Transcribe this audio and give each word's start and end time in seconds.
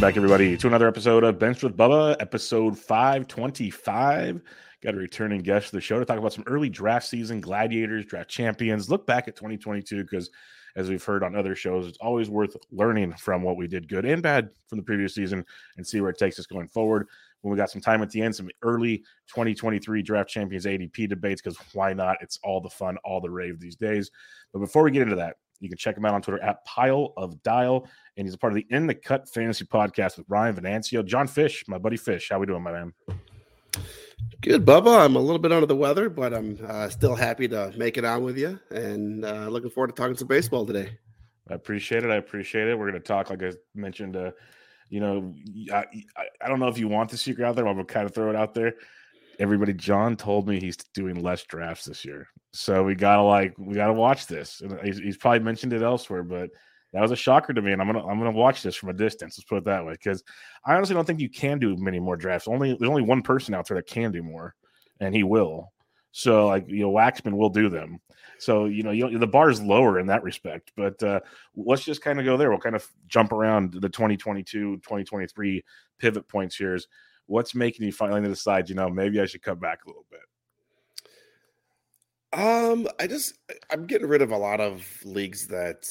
Welcome 0.00 0.12
back, 0.14 0.16
everybody, 0.16 0.56
to 0.56 0.66
another 0.66 0.88
episode 0.88 1.24
of 1.24 1.38
Benched 1.38 1.62
with 1.62 1.76
Bubba, 1.76 2.16
episode 2.20 2.78
525. 2.78 4.40
Got 4.82 4.94
a 4.94 4.96
returning 4.96 5.42
guest 5.42 5.66
to 5.66 5.72
the 5.76 5.80
show 5.82 5.98
to 5.98 6.06
talk 6.06 6.16
about 6.16 6.32
some 6.32 6.44
early 6.46 6.70
draft 6.70 7.06
season, 7.06 7.38
gladiators, 7.38 8.06
draft 8.06 8.30
champions, 8.30 8.88
look 8.88 9.06
back 9.06 9.28
at 9.28 9.36
2022, 9.36 10.02
because 10.02 10.30
as 10.74 10.88
we've 10.88 11.04
heard 11.04 11.22
on 11.22 11.36
other 11.36 11.54
shows, 11.54 11.86
it's 11.86 11.98
always 11.98 12.30
worth 12.30 12.56
learning 12.72 13.12
from 13.12 13.42
what 13.42 13.58
we 13.58 13.68
did 13.68 13.88
good 13.88 14.06
and 14.06 14.22
bad 14.22 14.48
from 14.68 14.78
the 14.78 14.84
previous 14.84 15.14
season 15.14 15.44
and 15.76 15.86
see 15.86 16.00
where 16.00 16.08
it 16.08 16.18
takes 16.18 16.38
us 16.38 16.46
going 16.46 16.68
forward. 16.68 17.06
When 17.42 17.52
we 17.52 17.58
got 17.58 17.70
some 17.70 17.82
time 17.82 18.00
at 18.00 18.08
the 18.08 18.22
end, 18.22 18.34
some 18.34 18.48
early 18.62 19.04
2023 19.28 20.00
draft 20.00 20.30
champions 20.30 20.64
ADP 20.64 21.10
debates, 21.10 21.42
because 21.42 21.58
why 21.74 21.92
not? 21.92 22.16
It's 22.22 22.38
all 22.42 22.62
the 22.62 22.70
fun, 22.70 22.96
all 23.04 23.20
the 23.20 23.28
rave 23.28 23.60
these 23.60 23.76
days. 23.76 24.10
But 24.54 24.60
before 24.60 24.82
we 24.82 24.92
get 24.92 25.02
into 25.02 25.16
that, 25.16 25.36
you 25.60 25.68
can 25.68 25.78
check 25.78 25.96
him 25.96 26.04
out 26.04 26.14
on 26.14 26.22
Twitter 26.22 26.42
at 26.42 26.64
Pile 26.64 27.12
of 27.16 27.42
Dial, 27.42 27.86
and 28.16 28.26
he's 28.26 28.34
a 28.34 28.38
part 28.38 28.52
of 28.52 28.56
the 28.56 28.66
In 28.70 28.86
the 28.86 28.94
Cut 28.94 29.28
Fantasy 29.28 29.64
Podcast 29.64 30.18
with 30.18 30.26
Ryan 30.28 30.56
Venancio, 30.56 31.04
John 31.04 31.26
Fish, 31.26 31.64
my 31.68 31.78
buddy 31.78 31.96
Fish. 31.96 32.28
How 32.30 32.38
we 32.38 32.46
doing, 32.46 32.62
my 32.62 32.72
man? 32.72 32.92
Good, 34.40 34.64
Bubba. 34.64 35.04
I'm 35.04 35.16
a 35.16 35.20
little 35.20 35.38
bit 35.38 35.52
under 35.52 35.66
the 35.66 35.76
weather, 35.76 36.08
but 36.08 36.32
I'm 36.32 36.58
uh, 36.66 36.88
still 36.88 37.14
happy 37.14 37.46
to 37.48 37.72
make 37.76 37.96
it 37.98 38.04
on 38.04 38.24
with 38.24 38.38
you, 38.38 38.58
and 38.70 39.24
uh, 39.24 39.48
looking 39.48 39.70
forward 39.70 39.88
to 39.88 39.92
talking 39.94 40.16
some 40.16 40.28
baseball 40.28 40.66
today. 40.66 40.98
I 41.48 41.54
appreciate 41.54 42.04
it. 42.04 42.10
I 42.10 42.16
appreciate 42.16 42.68
it. 42.68 42.78
We're 42.78 42.90
going 42.90 43.00
to 43.00 43.06
talk, 43.06 43.30
like 43.30 43.42
I 43.42 43.52
mentioned. 43.74 44.16
Uh, 44.16 44.30
you 44.88 45.00
know, 45.00 45.34
I, 45.72 45.84
I, 46.16 46.24
I 46.42 46.48
don't 46.48 46.58
know 46.58 46.68
if 46.68 46.78
you 46.78 46.88
want 46.88 47.10
the 47.10 47.16
secret 47.16 47.44
out 47.44 47.54
there. 47.54 47.64
But 47.64 47.70
I'm 47.70 47.76
going 47.76 47.86
to 47.86 47.92
kind 47.92 48.06
of 48.06 48.14
throw 48.14 48.30
it 48.30 48.36
out 48.36 48.54
there 48.54 48.74
everybody 49.40 49.72
john 49.72 50.16
told 50.16 50.46
me 50.46 50.60
he's 50.60 50.76
doing 50.94 51.20
less 51.22 51.44
drafts 51.44 51.86
this 51.86 52.04
year 52.04 52.28
so 52.52 52.82
we 52.82 52.94
gotta 52.94 53.22
like 53.22 53.54
we 53.58 53.74
gotta 53.74 53.92
watch 53.92 54.26
this. 54.26 54.60
And 54.60 54.78
he's, 54.80 54.98
he's, 54.98 55.16
probably 55.16 55.40
mentioned 55.40 55.72
it 55.72 55.82
elsewhere 55.82 56.22
but 56.22 56.50
that 56.92 57.02
was 57.02 57.12
a 57.12 57.16
shocker 57.16 57.52
to 57.52 57.62
me 57.62 57.72
and 57.72 57.80
i'm 57.80 57.86
gonna 57.86 58.04
i'm 58.06 58.18
gonna 58.18 58.32
watch 58.32 58.62
this 58.62 58.74
from 58.74 58.88
a 58.88 58.92
distance 58.92 59.38
let's 59.38 59.48
put 59.48 59.58
it 59.58 59.64
that 59.64 59.84
way 59.84 59.92
because 59.92 60.24
i 60.64 60.74
honestly 60.74 60.94
don't 60.94 61.06
think 61.06 61.20
you 61.20 61.28
can 61.28 61.58
do 61.58 61.76
many 61.76 62.00
more 62.00 62.16
drafts. 62.16 62.48
Only 62.48 62.76
there's 62.78 62.90
only 62.90 63.02
one 63.02 63.22
person 63.22 63.54
out 63.54 63.68
there 63.68 63.76
that 63.76 63.86
can 63.86 64.10
do 64.10 64.22
more 64.22 64.54
and 64.98 65.14
he 65.14 65.22
will. 65.22 65.72
So 66.12 66.48
like 66.48 66.68
you 66.68 66.80
know 66.80 66.90
waxman 66.90 67.36
will 67.36 67.50
do 67.50 67.68
them. 67.68 68.00
So 68.38 68.64
you 68.64 68.82
know 68.82 68.90
you, 68.90 69.18
the 69.18 69.26
bar 69.26 69.50
is 69.50 69.60
lower 69.60 70.00
in 70.00 70.06
that 70.08 70.22
respect 70.22 70.72
but 70.76 71.00
uh, 71.02 71.20
let's 71.54 71.84
just 71.84 72.02
kind 72.02 72.18
of 72.18 72.24
go 72.24 72.36
there. 72.36 72.50
We'll 72.50 72.58
kind 72.58 72.76
of 72.76 72.86
jump 73.06 73.32
around 73.32 73.74
the 73.74 73.88
2022 73.88 74.76
2023 74.78 75.64
pivot 75.98 76.26
points 76.26 76.56
here. 76.56 76.74
Is 76.74 76.88
what's 77.26 77.54
making 77.54 77.86
you 77.86 77.92
finally 77.92 78.22
decide, 78.22 78.68
you 78.68 78.74
know, 78.74 78.90
maybe 78.90 79.20
I 79.20 79.26
should 79.26 79.42
cut 79.42 79.60
back 79.60 79.84
a 79.84 79.88
little 79.88 80.06
bit? 80.10 80.20
Um, 82.32 82.88
I 83.00 83.06
just 83.06 83.34
I'm 83.70 83.86
getting 83.86 84.06
rid 84.06 84.22
of 84.22 84.30
a 84.30 84.36
lot 84.36 84.60
of 84.60 84.86
leagues 85.04 85.48
that 85.48 85.88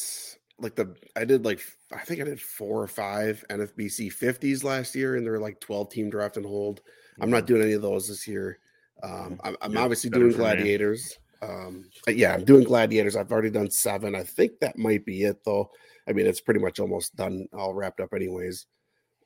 like 0.58 0.76
the 0.76 0.96
I 1.16 1.26
did 1.26 1.44
like 1.44 1.62
I 1.92 2.00
think 2.00 2.22
I 2.22 2.26
did 2.26 2.42
four 2.42 2.82
or 2.82 2.88
five 2.88 3.44
NFBC 3.50 4.14
50s 4.14 4.64
last 4.64 4.96
year, 4.96 5.16
and 5.16 5.26
they're 5.26 5.40
like 5.40 5.60
12 5.60 5.90
team 5.92 6.10
draft 6.10 6.38
and 6.38 6.46
hold. 6.46 6.82
I'm 7.22 7.30
not 7.30 7.46
doing 7.46 7.62
any 7.62 7.74
of 7.74 7.82
those 7.82 8.08
this 8.08 8.26
year. 8.28 8.60
Um, 9.04 9.40
I'm, 9.44 9.58
I'm 9.62 9.78
obviously 9.78 10.10
doing 10.10 10.32
gladiators. 10.32 11.18
Um, 11.42 11.90
yeah, 12.08 12.34
I'm 12.34 12.46
doing 12.46 12.64
gladiators. 12.64 13.16
I've 13.16 13.32
already 13.32 13.50
done 13.50 13.70
seven. 13.70 14.16
I 14.16 14.24
think 14.24 14.60
that 14.60 14.78
might 14.78 15.06
be 15.06 15.24
it 15.24 15.44
though. 15.44 15.70
I 16.08 16.14
mean, 16.14 16.26
it's 16.26 16.42
pretty 16.42 16.60
much 16.60 16.80
almost 16.80 17.16
done, 17.16 17.48
all 17.54 17.74
wrapped 17.74 18.00
up, 18.00 18.14
anyways. 18.14 18.66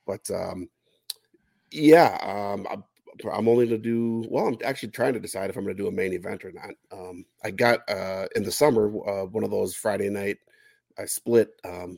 But 0.06 0.30
um, 0.32 0.70
yeah, 1.72 2.18
um, 2.22 2.84
I'm, 3.32 3.48
only 3.48 3.68
to 3.68 3.78
do 3.78 4.26
well. 4.30 4.48
I'm 4.48 4.58
actually 4.64 4.90
trying 4.90 5.14
to 5.14 5.20
decide 5.20 5.50
if 5.50 5.58
I'm 5.58 5.64
going 5.64 5.76
to 5.76 5.82
do 5.82 5.88
a 5.88 5.92
main 5.92 6.14
event 6.14 6.44
or 6.46 6.52
not. 6.52 6.72
Um, 6.92 7.26
I 7.44 7.52
got 7.52 7.88
uh, 7.90 8.28
in 8.36 8.44
the 8.44 8.52
summer 8.52 8.88
uh, 9.08 9.26
one 9.26 9.44
of 9.44 9.52
those 9.52 9.76
Friday 9.76 10.10
night. 10.10 10.38
I 10.98 11.06
split, 11.06 11.50
um, 11.66 11.98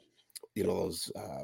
you 0.56 0.64
know, 0.64 0.75
those 0.75 1.12
uh, 1.16 1.44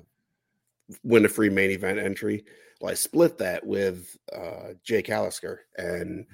win 1.03 1.25
a 1.25 1.29
free 1.29 1.49
main 1.49 1.71
event 1.71 1.99
entry. 1.99 2.45
Well, 2.79 2.91
I 2.91 2.95
split 2.95 3.37
that 3.37 3.65
with 3.65 4.17
uh, 4.35 4.73
Jake 4.83 5.07
Allisker, 5.07 5.57
and 5.77 6.25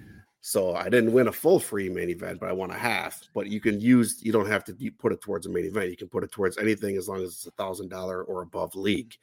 so 0.41 0.75
I 0.75 0.87
didn't 0.87 1.11
win 1.11 1.27
a 1.27 1.31
full 1.33 1.59
free 1.59 1.89
main 1.89 2.09
event, 2.09 2.39
but 2.39 2.47
I 2.49 2.53
won 2.53 2.71
a 2.71 2.77
half. 2.77 3.21
But 3.33 3.47
you 3.47 3.59
can 3.59 3.81
use, 3.81 4.23
you 4.23 4.31
don't 4.31 4.47
have 4.47 4.63
to 4.65 4.91
put 4.97 5.11
it 5.11 5.19
towards 5.19 5.45
a 5.45 5.49
main 5.49 5.65
event. 5.65 5.89
You 5.89 5.97
can 5.97 6.07
put 6.07 6.23
it 6.23 6.31
towards 6.31 6.57
anything 6.57 6.95
as 6.95 7.09
long 7.09 7.21
as 7.21 7.33
it's 7.33 7.47
a 7.47 7.51
thousand 7.51 7.89
dollar 7.89 8.23
or 8.23 8.43
above 8.43 8.73
league. 8.75 9.13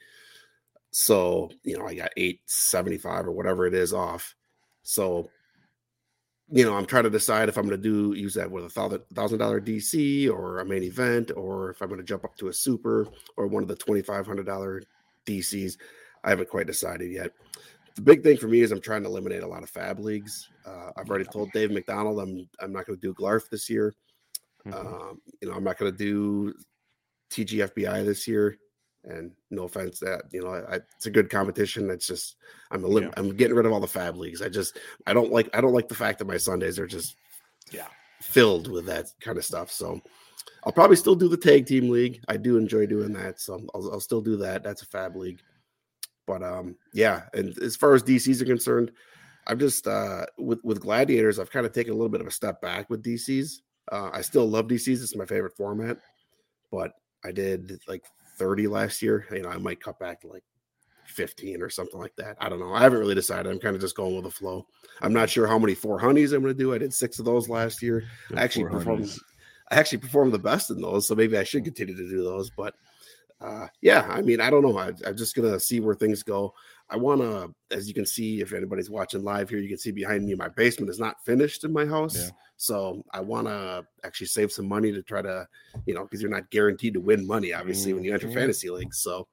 So, 0.97 1.51
you 1.63 1.77
know, 1.77 1.85
I 1.85 1.93
got 1.93 2.11
875 2.15 3.27
or 3.27 3.33
whatever 3.33 3.67
it 3.67 3.73
is 3.73 3.91
off. 3.91 4.33
So, 4.83 5.29
you 6.49 6.63
know, 6.63 6.73
I'm 6.73 6.85
trying 6.85 7.03
to 7.03 7.09
decide 7.09 7.49
if 7.49 7.57
I'm 7.57 7.67
going 7.67 7.81
to 7.81 7.83
do 7.83 8.17
use 8.17 8.33
that 8.35 8.49
with 8.49 8.63
a 8.63 8.69
thousand 8.69 9.01
thousand 9.13 9.39
dollar 9.39 9.59
DC 9.59 10.31
or 10.31 10.59
a 10.59 10.65
main 10.65 10.83
event, 10.83 11.31
or 11.35 11.71
if 11.71 11.81
I'm 11.81 11.89
going 11.89 11.99
to 11.99 12.05
jump 12.05 12.23
up 12.23 12.37
to 12.37 12.47
a 12.47 12.53
super 12.53 13.09
or 13.35 13.45
one 13.47 13.61
of 13.61 13.67
the 13.67 13.75
twenty 13.75 14.03
five 14.03 14.25
hundred 14.25 14.45
dollar 14.45 14.83
DCs. 15.25 15.75
I 16.23 16.29
haven't 16.29 16.47
quite 16.47 16.65
decided 16.65 17.11
yet. 17.11 17.33
The 17.95 18.01
big 18.01 18.23
thing 18.23 18.37
for 18.37 18.47
me 18.47 18.61
is 18.61 18.71
I'm 18.71 18.79
trying 18.79 19.03
to 19.03 19.09
eliminate 19.09 19.43
a 19.43 19.47
lot 19.47 19.63
of 19.63 19.73
FAAB 19.73 19.99
leagues. 19.99 20.47
Uh, 20.65 20.91
I've 20.95 21.09
already 21.09 21.25
told 21.25 21.51
Dave 21.51 21.71
McDonald 21.71 22.21
I'm 22.21 22.47
I'm 22.61 22.71
not 22.71 22.85
going 22.85 22.97
to 22.97 23.05
do 23.05 23.13
Glarf 23.13 23.49
this 23.49 23.69
year. 23.69 23.93
Mm-hmm. 24.65 24.77
Um, 24.77 25.21
you 25.41 25.49
know, 25.49 25.55
I'm 25.55 25.63
not 25.65 25.77
going 25.77 25.91
to 25.91 25.97
do 25.97 26.53
TGFBI 27.31 28.05
this 28.05 28.29
year. 28.29 28.57
And 29.07 29.31
no 29.51 29.63
offense, 29.63 29.99
that 29.99 30.23
you 30.31 30.41
know, 30.41 30.49
I, 30.49 30.79
it's 30.95 31.05
a 31.05 31.11
good 31.11 31.29
competition. 31.29 31.89
It's 31.91 32.07
just 32.07 32.37
I'm 32.71 32.83
a 32.83 33.01
yeah. 33.01 33.11
I'm 33.17 33.35
getting 33.35 33.55
rid 33.55 33.65
of 33.65 33.71
all 33.71 33.79
the 33.79 33.87
FAAB 33.87 34.17
leagues. 34.17 34.41
I 34.41 34.49
just 34.49 34.77
I 35.05 35.13
don't 35.13 35.31
like 35.31 35.49
I 35.55 35.61
don't 35.61 35.73
like 35.73 35.87
the 35.87 35.95
fact 35.95 36.19
that 36.19 36.27
my 36.27 36.37
Sundays 36.37 36.79
are 36.79 36.87
just 36.87 37.15
yeah 37.71 37.87
filled 38.21 38.71
with 38.71 38.85
that 38.87 39.07
kind 39.21 39.37
of 39.37 39.45
stuff. 39.45 39.71
So 39.71 40.01
I'll 40.63 40.73
probably 40.73 40.95
still 40.95 41.15
do 41.15 41.29
the 41.29 41.37
tag 41.37 41.67
team 41.67 41.89
league. 41.89 42.23
I 42.27 42.37
do 42.37 42.57
enjoy 42.57 42.87
doing 42.87 43.13
that, 43.13 43.39
so 43.39 43.61
I'll, 43.75 43.91
I'll 43.93 43.99
still 43.99 44.21
do 44.21 44.37
that. 44.37 44.63
That's 44.63 44.81
a 44.81 44.87
FAAB 44.87 45.15
league. 45.15 45.41
But 46.25 46.41
um, 46.41 46.75
yeah, 46.93 47.23
and 47.33 47.55
as 47.59 47.75
far 47.75 47.93
as 47.93 48.01
DCs 48.01 48.41
are 48.41 48.45
concerned, 48.45 48.91
I'm 49.47 49.59
just 49.59 49.87
uh 49.87 50.25
with 50.37 50.59
with 50.63 50.81
gladiators. 50.81 51.37
I've 51.37 51.51
kind 51.51 51.65
of 51.65 51.73
taken 51.73 51.93
a 51.93 51.95
little 51.95 52.09
bit 52.09 52.21
of 52.21 52.27
a 52.27 52.31
step 52.31 52.61
back 52.61 52.89
with 52.89 53.03
DCs. 53.03 53.61
Uh, 53.91 54.09
I 54.11 54.21
still 54.21 54.49
love 54.49 54.67
DCs. 54.67 55.03
It's 55.03 55.15
my 55.15 55.25
favorite 55.25 55.55
format, 55.55 55.97
but 56.71 56.93
I 57.23 57.31
did 57.31 57.79
like 57.87 58.03
30 58.37 58.67
last 58.67 59.01
year. 59.01 59.25
You 59.31 59.43
know, 59.43 59.49
I 59.49 59.57
might 59.57 59.81
cut 59.81 59.99
back 59.99 60.21
to 60.21 60.27
like 60.27 60.43
15 61.07 61.61
or 61.61 61.69
something 61.69 61.99
like 61.99 62.15
that. 62.17 62.37
I 62.39 62.49
don't 62.49 62.59
know. 62.59 62.73
I 62.73 62.81
haven't 62.81 62.99
really 62.99 63.15
decided. 63.15 63.51
I'm 63.51 63.59
kind 63.59 63.75
of 63.75 63.81
just 63.81 63.95
going 63.95 64.15
with 64.15 64.25
the 64.25 64.31
flow. 64.31 64.67
I'm 65.01 65.13
not 65.13 65.29
sure 65.29 65.47
how 65.47 65.59
many 65.59 65.75
four 65.75 65.99
honeys 65.99 66.33
I'm 66.33 66.41
going 66.41 66.53
to 66.53 66.57
do. 66.57 66.73
I 66.73 66.77
did 66.77 66.93
six 66.93 67.19
of 67.19 67.25
those 67.25 67.49
last 67.49 67.81
year. 67.81 68.03
Good 68.29 68.39
I 68.39 68.43
actually 68.43 68.65
performed. 68.65 69.15
I 69.71 69.75
actually 69.75 69.97
performed 69.99 70.31
the 70.31 70.39
best 70.39 70.69
in 70.69 70.79
those, 70.79 71.07
so 71.07 71.15
maybe 71.15 71.37
I 71.37 71.43
should 71.43 71.63
continue 71.63 71.95
to 71.95 72.09
do 72.09 72.23
those. 72.23 72.51
But 72.51 72.75
uh, 73.41 73.67
yeah, 73.81 74.07
I 74.09 74.21
mean, 74.21 74.39
I 74.39 74.49
don't 74.49 74.61
know. 74.61 74.77
I, 74.77 74.91
am 75.05 75.17
just 75.17 75.35
gonna 75.35 75.59
see 75.59 75.79
where 75.79 75.95
things 75.95 76.23
go. 76.23 76.53
I 76.89 76.97
want 76.97 77.21
to, 77.21 77.53
as 77.75 77.87
you 77.87 77.93
can 77.93 78.05
see, 78.05 78.41
if 78.41 78.53
anybody's 78.53 78.89
watching 78.89 79.23
live 79.23 79.49
here, 79.49 79.59
you 79.59 79.69
can 79.69 79.77
see 79.77 79.91
behind 79.91 80.25
me, 80.25 80.35
my 80.35 80.49
basement 80.49 80.89
is 80.89 80.99
not 80.99 81.23
finished 81.25 81.63
in 81.63 81.73
my 81.73 81.85
house. 81.85 82.15
Yeah. 82.15 82.29
So 82.57 83.03
I 83.11 83.21
want 83.21 83.47
to 83.47 83.85
actually 84.03 84.27
save 84.27 84.51
some 84.51 84.67
money 84.67 84.91
to 84.91 85.01
try 85.01 85.21
to, 85.21 85.47
you 85.85 85.93
know, 85.93 86.03
because 86.03 86.21
you're 86.21 86.31
not 86.31 86.49
guaranteed 86.51 86.93
to 86.93 87.01
win 87.01 87.25
money, 87.25 87.53
obviously, 87.53 87.89
mm-hmm. 87.89 87.95
when 87.95 88.03
you 88.05 88.13
enter 88.13 88.27
mm-hmm. 88.27 88.37
fantasy 88.37 88.69
leagues. 88.69 88.99
So 88.99 89.27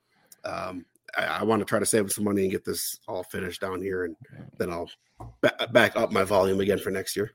um, 0.44 0.86
I, 1.16 1.24
I 1.24 1.42
want 1.44 1.60
to 1.60 1.66
try 1.66 1.78
to 1.78 1.86
save 1.86 2.10
some 2.10 2.24
money 2.24 2.42
and 2.42 2.50
get 2.50 2.64
this 2.64 2.98
all 3.06 3.22
finished 3.24 3.60
down 3.60 3.82
here, 3.82 4.04
and 4.04 4.16
then 4.58 4.70
I'll 4.70 4.90
ba- 5.40 5.68
back 5.72 5.94
up 5.94 6.10
my 6.10 6.24
volume 6.24 6.60
again 6.60 6.78
for 6.78 6.90
next 6.90 7.16
year. 7.16 7.32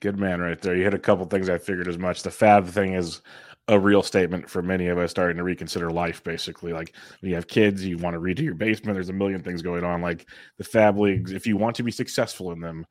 Good 0.00 0.18
man, 0.18 0.40
right 0.40 0.60
there. 0.60 0.74
You 0.74 0.84
hit 0.84 0.94
a 0.94 0.98
couple 0.98 1.26
things 1.26 1.48
I 1.48 1.58
figured 1.58 1.88
as 1.88 1.98
much. 1.98 2.22
The 2.22 2.30
FAAB 2.30 2.68
thing 2.70 2.94
is 2.94 3.20
a 3.68 3.78
real 3.78 4.02
statement 4.02 4.48
for 4.48 4.62
many 4.62 4.86
of 4.88 4.98
us 4.98 5.10
starting 5.10 5.36
to 5.36 5.42
reconsider 5.42 5.90
life. 5.90 6.22
Basically, 6.22 6.72
like 6.72 6.94
when 7.20 7.30
you 7.30 7.34
have 7.34 7.48
kids, 7.48 7.84
you 7.84 7.98
want 7.98 8.14
to 8.14 8.20
redo 8.20 8.40
your 8.40 8.54
basement. 8.54 8.94
There's 8.94 9.08
a 9.08 9.14
million 9.14 9.42
things 9.42 9.62
going 9.62 9.84
on. 9.84 10.02
Like 10.02 10.28
the 10.58 10.64
FAAB 10.64 10.98
leagues, 10.98 11.32
if 11.32 11.46
you 11.46 11.56
want 11.56 11.76
to 11.76 11.82
be 11.82 11.90
successful 11.90 12.52
in 12.52 12.60
them, 12.60 12.86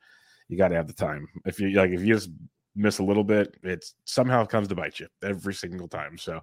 you 0.48 0.58
got 0.58 0.68
to 0.68 0.76
have 0.76 0.86
the 0.86 0.92
time. 0.92 1.26
If 1.44 1.60
you 1.60 1.70
like, 1.70 1.90
if 1.90 2.02
you 2.02 2.14
just 2.14 2.30
miss 2.74 2.98
a 2.98 3.04
little 3.04 3.24
bit, 3.24 3.56
it 3.62 3.84
somehow 4.04 4.44
comes 4.44 4.68
to 4.68 4.74
bite 4.74 5.00
you 5.00 5.08
every 5.22 5.54
single 5.54 5.88
time. 5.88 6.18
So, 6.18 6.34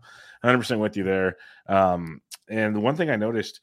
100 0.42 0.58
percent 0.58 0.82
with 0.82 0.98
you 0.98 1.04
there. 1.04 1.38
Um, 1.68 2.22
and 2.50 2.76
the 2.76 2.80
one 2.80 2.96
thing 2.96 3.10
I 3.10 3.16
noticed 3.16 3.62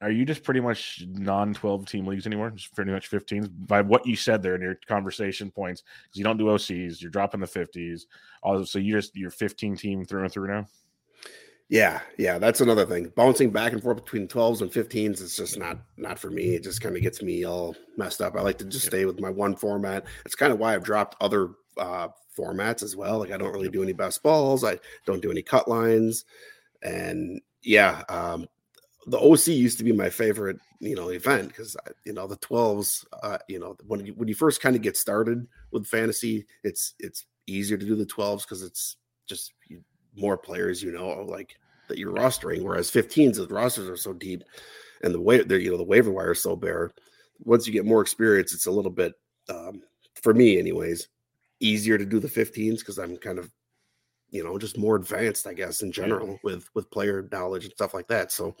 are 0.00 0.10
you 0.10 0.24
just 0.24 0.42
pretty 0.42 0.60
much 0.60 1.04
non 1.08 1.54
12 1.54 1.86
team 1.86 2.06
leagues 2.06 2.26
anymore? 2.26 2.50
Just 2.50 2.74
pretty 2.74 2.90
much 2.90 3.10
15s 3.10 3.48
by 3.66 3.80
what 3.80 4.06
you 4.06 4.16
said 4.16 4.42
there 4.42 4.54
in 4.54 4.60
your 4.60 4.78
conversation 4.86 5.50
points 5.50 5.82
because 6.02 6.18
you 6.18 6.24
don't 6.24 6.36
do 6.36 6.46
OCs, 6.46 7.00
you're 7.00 7.10
dropping 7.10 7.40
the 7.40 7.46
50s. 7.46 8.02
So 8.66 8.78
you 8.78 8.94
just 8.94 9.16
you're 9.16 9.30
15 9.30 9.76
team 9.76 10.04
through 10.04 10.24
and 10.24 10.32
through 10.32 10.48
now. 10.48 10.66
Yeah, 11.68 12.00
yeah, 12.18 12.38
that's 12.38 12.60
another 12.60 12.84
thing. 12.84 13.10
Bouncing 13.16 13.50
back 13.50 13.72
and 13.72 13.82
forth 13.82 13.96
between 13.96 14.28
12s 14.28 14.60
and 14.60 14.70
15s 14.70 15.22
is 15.22 15.36
just 15.36 15.58
not 15.58 15.78
not 15.96 16.18
for 16.18 16.30
me. 16.30 16.54
It 16.54 16.62
just 16.62 16.82
kind 16.82 16.94
of 16.94 17.02
gets 17.02 17.22
me 17.22 17.44
all 17.44 17.74
messed 17.96 18.20
up. 18.20 18.36
I 18.36 18.42
like 18.42 18.58
to 18.58 18.66
just 18.66 18.86
stay 18.86 19.06
with 19.06 19.20
my 19.20 19.30
one 19.30 19.56
format. 19.56 20.04
It's 20.26 20.34
kind 20.34 20.52
of 20.52 20.58
why 20.58 20.74
I've 20.74 20.84
dropped 20.84 21.16
other 21.22 21.50
uh, 21.78 22.08
formats 22.36 22.82
as 22.82 22.96
well. 22.96 23.18
Like 23.18 23.32
I 23.32 23.38
don't 23.38 23.52
really 23.52 23.70
do 23.70 23.82
any 23.82 23.94
best 23.94 24.22
balls. 24.22 24.62
I 24.62 24.78
don't 25.06 25.22
do 25.22 25.30
any 25.30 25.42
cut 25.42 25.66
lines, 25.66 26.26
and 26.82 27.40
yeah, 27.62 28.02
um, 28.10 28.46
the 29.06 29.18
OC 29.18 29.48
used 29.48 29.78
to 29.78 29.84
be 29.84 29.92
my 29.92 30.08
favorite, 30.10 30.58
you 30.80 30.96
know, 30.96 31.08
event 31.08 31.48
because 31.48 31.76
you 32.04 32.12
know 32.12 32.26
the 32.26 32.36
12s. 32.38 33.04
Uh, 33.22 33.38
you 33.48 33.58
know, 33.58 33.76
when 33.86 34.04
you 34.06 34.12
when 34.14 34.28
you 34.28 34.34
first 34.34 34.60
kind 34.60 34.76
of 34.76 34.82
get 34.82 34.96
started 34.96 35.46
with 35.70 35.86
fantasy, 35.86 36.46
it's 36.62 36.94
it's 36.98 37.26
easier 37.46 37.76
to 37.76 37.86
do 37.86 37.94
the 37.94 38.06
12s 38.06 38.42
because 38.42 38.62
it's 38.62 38.96
just 39.26 39.52
more 40.16 40.38
players, 40.38 40.82
you 40.82 40.92
know, 40.92 41.08
like 41.28 41.56
that 41.88 41.98
you're 41.98 42.14
rostering. 42.14 42.62
Whereas 42.62 42.90
15s, 42.90 43.36
the 43.36 43.54
rosters 43.54 43.88
are 43.88 43.96
so 43.96 44.12
deep, 44.12 44.42
and 45.02 45.14
the 45.14 45.20
way 45.20 45.42
they're 45.42 45.58
you 45.58 45.70
know 45.70 45.76
the 45.78 45.84
waiver 45.84 46.10
wire 46.10 46.32
is 46.32 46.42
so 46.42 46.56
bare. 46.56 46.92
Once 47.40 47.66
you 47.66 47.72
get 47.72 47.84
more 47.84 48.00
experience, 48.00 48.54
it's 48.54 48.66
a 48.66 48.70
little 48.70 48.90
bit 48.90 49.12
um, 49.48 49.82
for 50.14 50.32
me, 50.32 50.58
anyways, 50.58 51.08
easier 51.60 51.98
to 51.98 52.06
do 52.06 52.20
the 52.20 52.28
15s 52.28 52.78
because 52.78 52.98
I'm 52.98 53.16
kind 53.16 53.38
of 53.38 53.50
you 54.34 54.42
know 54.42 54.58
just 54.58 54.76
more 54.76 54.96
advanced 54.96 55.46
i 55.46 55.54
guess 55.54 55.80
in 55.80 55.92
general 55.92 56.30
yeah. 56.30 56.36
with 56.42 56.68
with 56.74 56.90
player 56.90 57.28
knowledge 57.30 57.64
and 57.64 57.72
stuff 57.72 57.94
like 57.94 58.08
that 58.08 58.32
so 58.32 58.54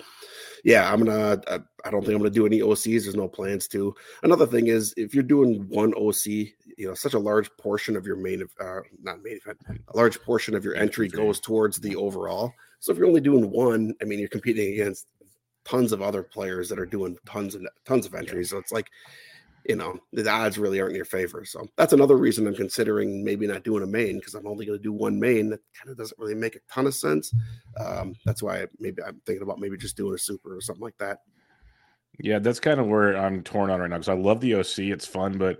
yeah 0.62 0.90
i'm 0.90 1.04
gonna 1.04 1.42
I, 1.48 1.58
I, 1.84 1.90
don't 1.90 2.02
think 2.02 2.14
i'm 2.14 2.18
gonna 2.18 2.30
do 2.30 2.46
any 2.46 2.60
ocs 2.60 3.02
there's 3.02 3.16
no 3.16 3.28
plans 3.28 3.66
to. 3.68 3.94
Another 4.22 4.46
thing 4.46 4.68
is 4.68 4.94
if 4.96 5.14
you're 5.14 5.24
doing 5.24 5.68
one 5.68 5.92
oc 5.94 6.24
you 6.24 6.54
know 6.78 6.94
such 6.94 7.14
a 7.14 7.18
large 7.18 7.50
portion 7.56 7.96
of 7.96 8.06
your 8.06 8.16
main 8.16 8.44
uh 8.60 8.80
not 9.02 9.22
main 9.22 9.38
event 9.44 9.58
a 9.68 9.96
large 9.96 10.20
portion 10.22 10.54
of 10.54 10.64
your 10.64 10.76
entry 10.76 11.08
goes 11.08 11.40
towards 11.40 11.78
the 11.78 11.96
overall. 11.96 12.52
So 12.78 12.92
if 12.92 12.98
you're 12.98 13.08
only 13.08 13.20
doing 13.20 13.50
one 13.50 13.94
i 14.00 14.04
mean 14.04 14.20
you're 14.20 14.28
competing 14.28 14.72
against 14.74 15.08
tons 15.64 15.92
of 15.92 16.02
other 16.02 16.22
players 16.22 16.68
that 16.68 16.78
are 16.78 16.86
doing 16.86 17.16
tons 17.26 17.56
and 17.56 17.68
tons 17.84 18.06
of 18.06 18.14
entries 18.14 18.50
so 18.50 18.58
it's 18.58 18.72
like 18.72 18.88
you 19.64 19.76
know, 19.76 19.98
the 20.12 20.28
odds 20.28 20.58
really 20.58 20.80
aren't 20.80 20.92
in 20.92 20.96
your 20.96 21.04
favor. 21.04 21.44
So 21.44 21.66
that's 21.76 21.92
another 21.92 22.16
reason 22.16 22.46
I'm 22.46 22.54
considering 22.54 23.24
maybe 23.24 23.46
not 23.46 23.64
doing 23.64 23.82
a 23.82 23.86
main 23.86 24.18
because 24.18 24.34
I'm 24.34 24.46
only 24.46 24.66
going 24.66 24.78
to 24.78 24.82
do 24.82 24.92
one 24.92 25.18
main. 25.18 25.50
That 25.50 25.60
kind 25.78 25.90
of 25.90 25.96
doesn't 25.96 26.18
really 26.18 26.34
make 26.34 26.56
a 26.56 26.60
ton 26.70 26.86
of 26.86 26.94
sense. 26.94 27.32
Um, 27.80 28.14
that's 28.26 28.42
why 28.42 28.66
maybe 28.78 29.02
I'm 29.02 29.20
thinking 29.24 29.42
about 29.42 29.58
maybe 29.58 29.76
just 29.76 29.96
doing 29.96 30.14
a 30.14 30.18
super 30.18 30.56
or 30.56 30.60
something 30.60 30.82
like 30.82 30.98
that. 30.98 31.20
Yeah, 32.20 32.38
that's 32.38 32.60
kind 32.60 32.78
of 32.78 32.86
where 32.86 33.16
I'm 33.16 33.42
torn 33.42 33.70
on 33.70 33.80
right 33.80 33.90
now 33.90 33.96
because 33.96 34.08
I 34.08 34.14
love 34.14 34.40
the 34.40 34.54
OC. 34.54 34.78
It's 34.80 35.06
fun, 35.06 35.36
but 35.36 35.58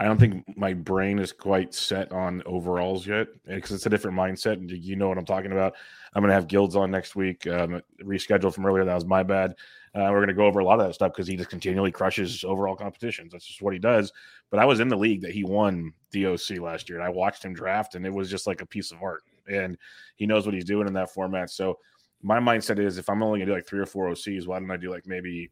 I 0.00 0.04
don't 0.04 0.18
think 0.18 0.44
my 0.56 0.72
brain 0.72 1.18
is 1.18 1.32
quite 1.32 1.74
set 1.74 2.10
on 2.10 2.42
overalls 2.44 3.06
yet 3.06 3.28
because 3.46 3.72
it's 3.72 3.86
a 3.86 3.90
different 3.90 4.16
mindset. 4.16 4.54
And 4.54 4.70
you 4.70 4.96
know 4.96 5.08
what 5.08 5.18
I'm 5.18 5.24
talking 5.24 5.52
about. 5.52 5.74
I'm 6.14 6.22
going 6.22 6.30
to 6.30 6.34
have 6.34 6.48
guilds 6.48 6.74
on 6.74 6.90
next 6.90 7.14
week, 7.14 7.46
um, 7.46 7.82
rescheduled 8.02 8.54
from 8.54 8.66
earlier. 8.66 8.84
That 8.84 8.94
was 8.94 9.04
my 9.04 9.22
bad. 9.22 9.54
Uh, 9.94 10.08
we're 10.10 10.18
going 10.18 10.28
to 10.28 10.34
go 10.34 10.46
over 10.46 10.60
a 10.60 10.64
lot 10.64 10.80
of 10.80 10.86
that 10.86 10.94
stuff 10.94 11.12
because 11.12 11.26
he 11.26 11.36
just 11.36 11.50
continually 11.50 11.92
crushes 11.92 12.44
overall 12.44 12.74
competitions. 12.74 13.32
That's 13.32 13.44
just 13.44 13.60
what 13.60 13.74
he 13.74 13.78
does. 13.78 14.10
But 14.50 14.58
I 14.58 14.64
was 14.64 14.80
in 14.80 14.88
the 14.88 14.96
league 14.96 15.20
that 15.20 15.32
he 15.32 15.44
won 15.44 15.92
DOC 16.12 16.58
last 16.60 16.88
year, 16.88 16.98
and 16.98 17.06
I 17.06 17.10
watched 17.10 17.44
him 17.44 17.52
draft, 17.52 17.94
and 17.94 18.06
it 18.06 18.12
was 18.12 18.30
just 18.30 18.46
like 18.46 18.62
a 18.62 18.66
piece 18.66 18.90
of 18.90 19.02
art. 19.02 19.22
And 19.50 19.76
he 20.16 20.26
knows 20.26 20.46
what 20.46 20.54
he's 20.54 20.64
doing 20.64 20.86
in 20.86 20.94
that 20.94 21.12
format. 21.12 21.50
So 21.50 21.78
my 22.22 22.38
mindset 22.38 22.78
is 22.78 22.96
if 22.96 23.10
I'm 23.10 23.22
only 23.22 23.40
going 23.40 23.48
to 23.48 23.52
do 23.52 23.56
like 23.56 23.66
three 23.66 23.80
or 23.80 23.86
four 23.86 24.08
OCs, 24.08 24.46
why 24.46 24.58
don't 24.58 24.70
I 24.70 24.78
do 24.78 24.90
like 24.90 25.06
maybe 25.06 25.50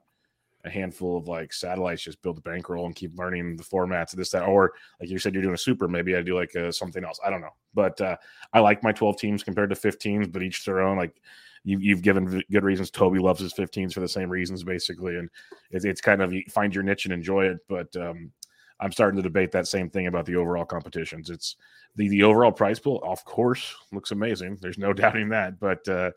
a 0.65 0.71
handful 0.71 1.19
of 1.19 1.29
like 1.29 1.53
satellites, 1.53 2.03
just 2.03 2.23
build 2.23 2.39
a 2.39 2.43
bankroll 2.43 2.87
and 2.87 2.95
keep 2.95 3.19
learning 3.19 3.57
the 3.57 3.63
formats 3.63 4.13
of 4.13 4.19
this, 4.19 4.31
that, 4.31 4.45
or 4.45 4.73
like 5.01 5.11
you 5.11 5.19
said, 5.19 5.35
you're 5.35 5.43
doing 5.43 5.55
a 5.55 5.59
super. 5.59 5.89
Maybe 5.89 6.17
I 6.17 6.23
do 6.23 6.35
like 6.35 6.55
uh, 6.57 6.73
something 6.73 7.05
else. 7.05 7.19
I 7.25 7.31
don't 7.31 7.41
know, 7.41 7.55
but 7.75 8.01
uh, 8.01 8.17
I 8.53 8.61
like 8.61 8.83
my 8.83 8.93
12 8.93 9.19
teams 9.19 9.43
compared 9.43 9.71
to 9.71 9.77
15s, 9.77 10.33
but 10.33 10.43
each 10.43 10.65
their 10.65 10.81
own. 10.81 10.97
Like 10.97 11.21
you, 11.65 11.79
you've 11.79 12.03
given 12.03 12.43
good 12.51 12.65
reasons. 12.65 12.91
Toby 12.91 13.19
loves 13.19 13.41
his 13.41 13.53
15s 13.53 13.93
for 13.93 14.01
the 14.01 14.09
same 14.09 14.31
reasons, 14.31 14.65
basically, 14.65 15.17
and 15.17 15.29
it's, 15.71 15.85
it's 15.85 16.01
kind 16.01 16.23
of 16.23 16.33
you 16.33 16.43
find 16.51 16.75
your 16.75 16.85
niche 16.85 17.05
and 17.05 17.13
enjoy 17.13 17.47
it. 17.47 17.59
But 17.69 17.95
um, 17.97 18.33
I'm 18.81 18.93
starting 18.93 19.17
to 19.17 19.23
debate 19.23 19.53
that 19.53 19.69
same 19.69 19.91
thing 19.91 20.07
about 20.07 20.25
the 20.25 20.37
overall 20.37 20.65
competitions. 20.65 21.29
It's 21.29 21.57
the 21.97 22.09
the 22.09 22.23
overall 22.23 22.53
prize 22.53 22.79
pool, 22.79 23.03
of 23.05 23.25
course, 23.25 23.75
looks 23.93 24.11
amazing. 24.11 24.59
There's 24.61 24.79
no 24.79 24.93
doubting 24.95 25.29
that, 25.31 25.61
but 25.61 25.87
uh, 25.89 26.13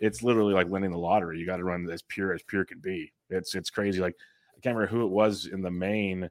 it's 0.00 0.22
literally 0.22 0.52
like 0.52 0.68
winning 0.68 0.90
the 0.90 0.98
lottery. 0.98 1.38
You 1.38 1.46
got 1.46 1.56
to 1.56 1.64
run 1.64 1.88
as 1.90 2.02
pure 2.02 2.34
as 2.34 2.42
pure 2.42 2.64
can 2.64 2.80
be. 2.80 3.12
It's 3.30 3.54
it's 3.54 3.70
crazy. 3.70 4.00
Like 4.00 4.16
I 4.56 4.60
can't 4.60 4.76
remember 4.76 4.94
who 4.94 5.06
it 5.06 5.10
was 5.10 5.46
in 5.46 5.62
the 5.62 5.70
main. 5.70 6.28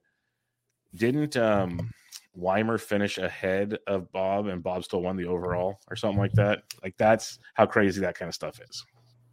Didn't 0.94 1.38
um 1.38 1.90
Weimer 2.33 2.78
finish 2.78 3.18
ahead 3.18 3.78
of 3.88 4.12
Bob 4.12 4.48
and 4.48 4.63
Bob 4.63 4.83
still 4.83 5.01
won 5.01 5.18
the 5.18 5.25
overall 5.25 5.80
or 5.89 5.95
something 5.95 6.19
like 6.19 6.33
that. 6.33 6.63
Like 6.83 6.95
that's 6.98 7.39
how 7.56 7.66
crazy 7.66 8.01
that 8.01 8.18
kind 8.18 8.30
of 8.30 8.36
stuff 8.36 8.60
is. 8.62 8.86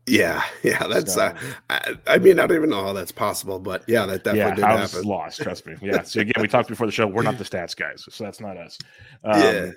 Yeah, 0.06 0.42
yeah, 0.62 0.86
that's. 0.86 1.14
So, 1.14 1.20
uh, 1.20 1.34
I, 1.70 1.94
I, 2.06 2.18
mean, 2.18 2.38
I 2.38 2.46
don't 2.46 2.56
even 2.56 2.70
know 2.70 2.82
how 2.82 2.92
that's 2.92 3.12
possible, 3.12 3.58
but 3.58 3.84
yeah, 3.86 4.06
that 4.06 4.24
definitely 4.24 4.62
yeah, 4.62 4.76
did 4.76 4.80
happen. 4.80 5.02
Lost, 5.02 5.40
trust 5.40 5.66
me. 5.66 5.76
Yeah. 5.82 6.02
So 6.02 6.20
again, 6.20 6.40
we 6.40 6.48
talked 6.48 6.68
before 6.68 6.86
the 6.86 6.92
show. 6.92 7.06
We're 7.06 7.22
not 7.22 7.38
the 7.38 7.44
stats 7.44 7.76
guys, 7.76 8.06
so 8.08 8.24
that's 8.24 8.40
not 8.40 8.56
us. 8.56 8.78
Um, 9.24 9.40
yeah. 9.40 9.70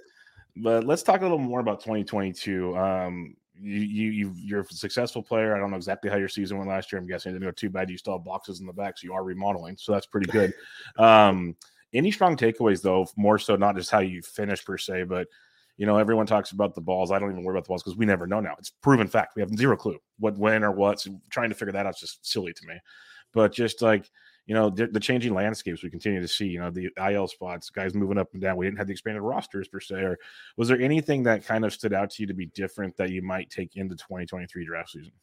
But 0.56 0.86
let's 0.86 1.04
talk 1.04 1.20
a 1.20 1.24
little 1.24 1.38
more 1.38 1.60
about 1.60 1.80
2022. 1.82 2.78
Um, 2.78 3.36
you 3.60 3.80
you 3.80 4.34
you 4.36 4.58
are 4.58 4.62
a 4.62 4.66
successful 4.66 5.22
player. 5.22 5.56
I 5.56 5.60
don't 5.60 5.70
know 5.70 5.78
exactly 5.78 6.10
how 6.10 6.18
your 6.18 6.30
season 6.30 6.58
went 6.58 6.70
last 6.70 6.92
year. 6.92 7.00
I'm 7.00 7.08
guessing 7.08 7.32
it 7.32 7.34
didn't 7.34 7.48
go 7.48 7.52
too 7.52 7.70
bad. 7.70 7.90
You 7.90 7.98
still 7.98 8.14
have 8.14 8.26
boxes 8.26 8.60
in 8.60 8.66
the 8.66 8.74
back, 8.74 8.98
so 8.98 9.06
you 9.06 9.14
are 9.14 9.24
remodeling, 9.24 9.78
so 9.78 9.92
that's 9.92 10.08
pretty 10.08 10.32
good. 10.32 10.54
Um, 10.98 11.56
any 11.94 12.12
strong 12.12 12.36
takeaways 12.36 12.82
though? 12.82 13.08
More 13.16 13.38
so, 13.38 13.56
not 13.56 13.76
just 13.76 13.92
how 13.92 14.00
you 14.00 14.22
finish 14.22 14.64
per 14.64 14.78
se, 14.78 15.04
but 15.04 15.28
you 15.78 15.86
know, 15.86 15.98
everyone 15.98 16.26
talks 16.26 16.52
about 16.52 16.76
the 16.76 16.82
balls. 16.82 17.12
I 17.12 17.20
don't 17.20 17.32
even 17.32 17.44
worry 17.44 17.56
about 17.56 17.64
the 17.64 17.70
balls 17.70 17.84
because 17.84 17.98
we 17.98 18.06
never 18.06 18.28
know 18.28 18.40
now. 18.40 18.56
It's 18.60 18.70
proven 18.70 19.08
fact. 19.08 19.36
We 19.36 19.42
have 19.42 19.56
zero 19.56 19.76
clue 19.76 19.98
what, 20.20 20.38
when, 20.38 20.64
or 20.64 20.72
what's 20.72 21.08
trying 21.30 21.50
to 21.50 21.56
figure 21.56 21.72
that 21.72 21.86
out 21.86 21.96
is 21.96 22.02
just 22.02 22.30
silly 22.30 22.54
to 22.54 22.68
me. 22.68 22.76
But 23.34 23.54
just 23.54 23.82
like 23.82 24.10
you 24.48 24.56
know, 24.56 24.70
the, 24.70 24.88
the, 24.88 25.00
changing 25.00 25.34
landscapes 25.34 25.84
we 25.84 25.90
continue 25.90 26.20
to 26.20 26.28
see. 26.28 26.48
You 26.48 26.60
know, 26.60 26.72
the 26.72 26.90
IL 26.98 27.28
spots, 27.28 27.70
guys 27.70 27.94
moving 27.94 28.18
up 28.18 28.34
and 28.34 28.42
down. 28.42 28.58
We 28.58 28.66
didn't 28.66 28.80
have 28.80 28.88
the 28.88 28.94
expanded 28.94 29.22
rosters 29.22 29.68
per 29.68 29.80
se. 29.80 29.96
Or 29.96 30.18
was 30.58 30.68
there 30.68 30.82
anything 30.82 31.24
that 31.24 31.46
kind 31.46 31.64
of 31.64 31.72
stood 31.72 31.94
out 31.94 32.10
to 32.12 32.24
you 32.24 32.28
to 32.28 32.34
be 32.34 32.48
different 32.48 32.98
that 32.98 33.12
you 33.12 33.22
might 33.22 33.50
take 33.50 33.76
into 33.76 33.96
2023 33.96 34.66
draft 34.66 34.90
season? 34.90 35.14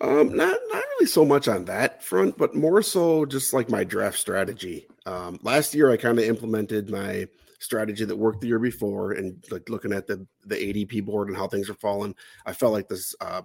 Um, 0.00 0.36
not 0.36 0.56
not 0.70 0.84
really 0.94 1.06
so 1.06 1.24
much 1.24 1.48
on 1.48 1.64
that 1.64 2.02
front, 2.02 2.38
but 2.38 2.54
more 2.54 2.82
so 2.82 3.24
just 3.24 3.52
like 3.52 3.68
my 3.68 3.82
draft 3.82 4.18
strategy. 4.18 4.86
Um, 5.06 5.40
last 5.42 5.74
year 5.74 5.90
I 5.90 5.96
kind 5.96 6.18
of 6.18 6.24
implemented 6.24 6.88
my 6.88 7.26
strategy 7.58 8.04
that 8.04 8.16
worked 8.16 8.40
the 8.40 8.46
year 8.46 8.60
before, 8.60 9.12
and 9.12 9.44
like 9.50 9.68
looking 9.68 9.92
at 9.92 10.06
the 10.06 10.24
the 10.46 10.54
ADP 10.54 11.04
board 11.04 11.28
and 11.28 11.36
how 11.36 11.48
things 11.48 11.68
are 11.68 11.74
falling, 11.74 12.14
I 12.46 12.52
felt 12.52 12.72
like 12.72 12.88
this 12.88 13.14
uh, 13.20 13.42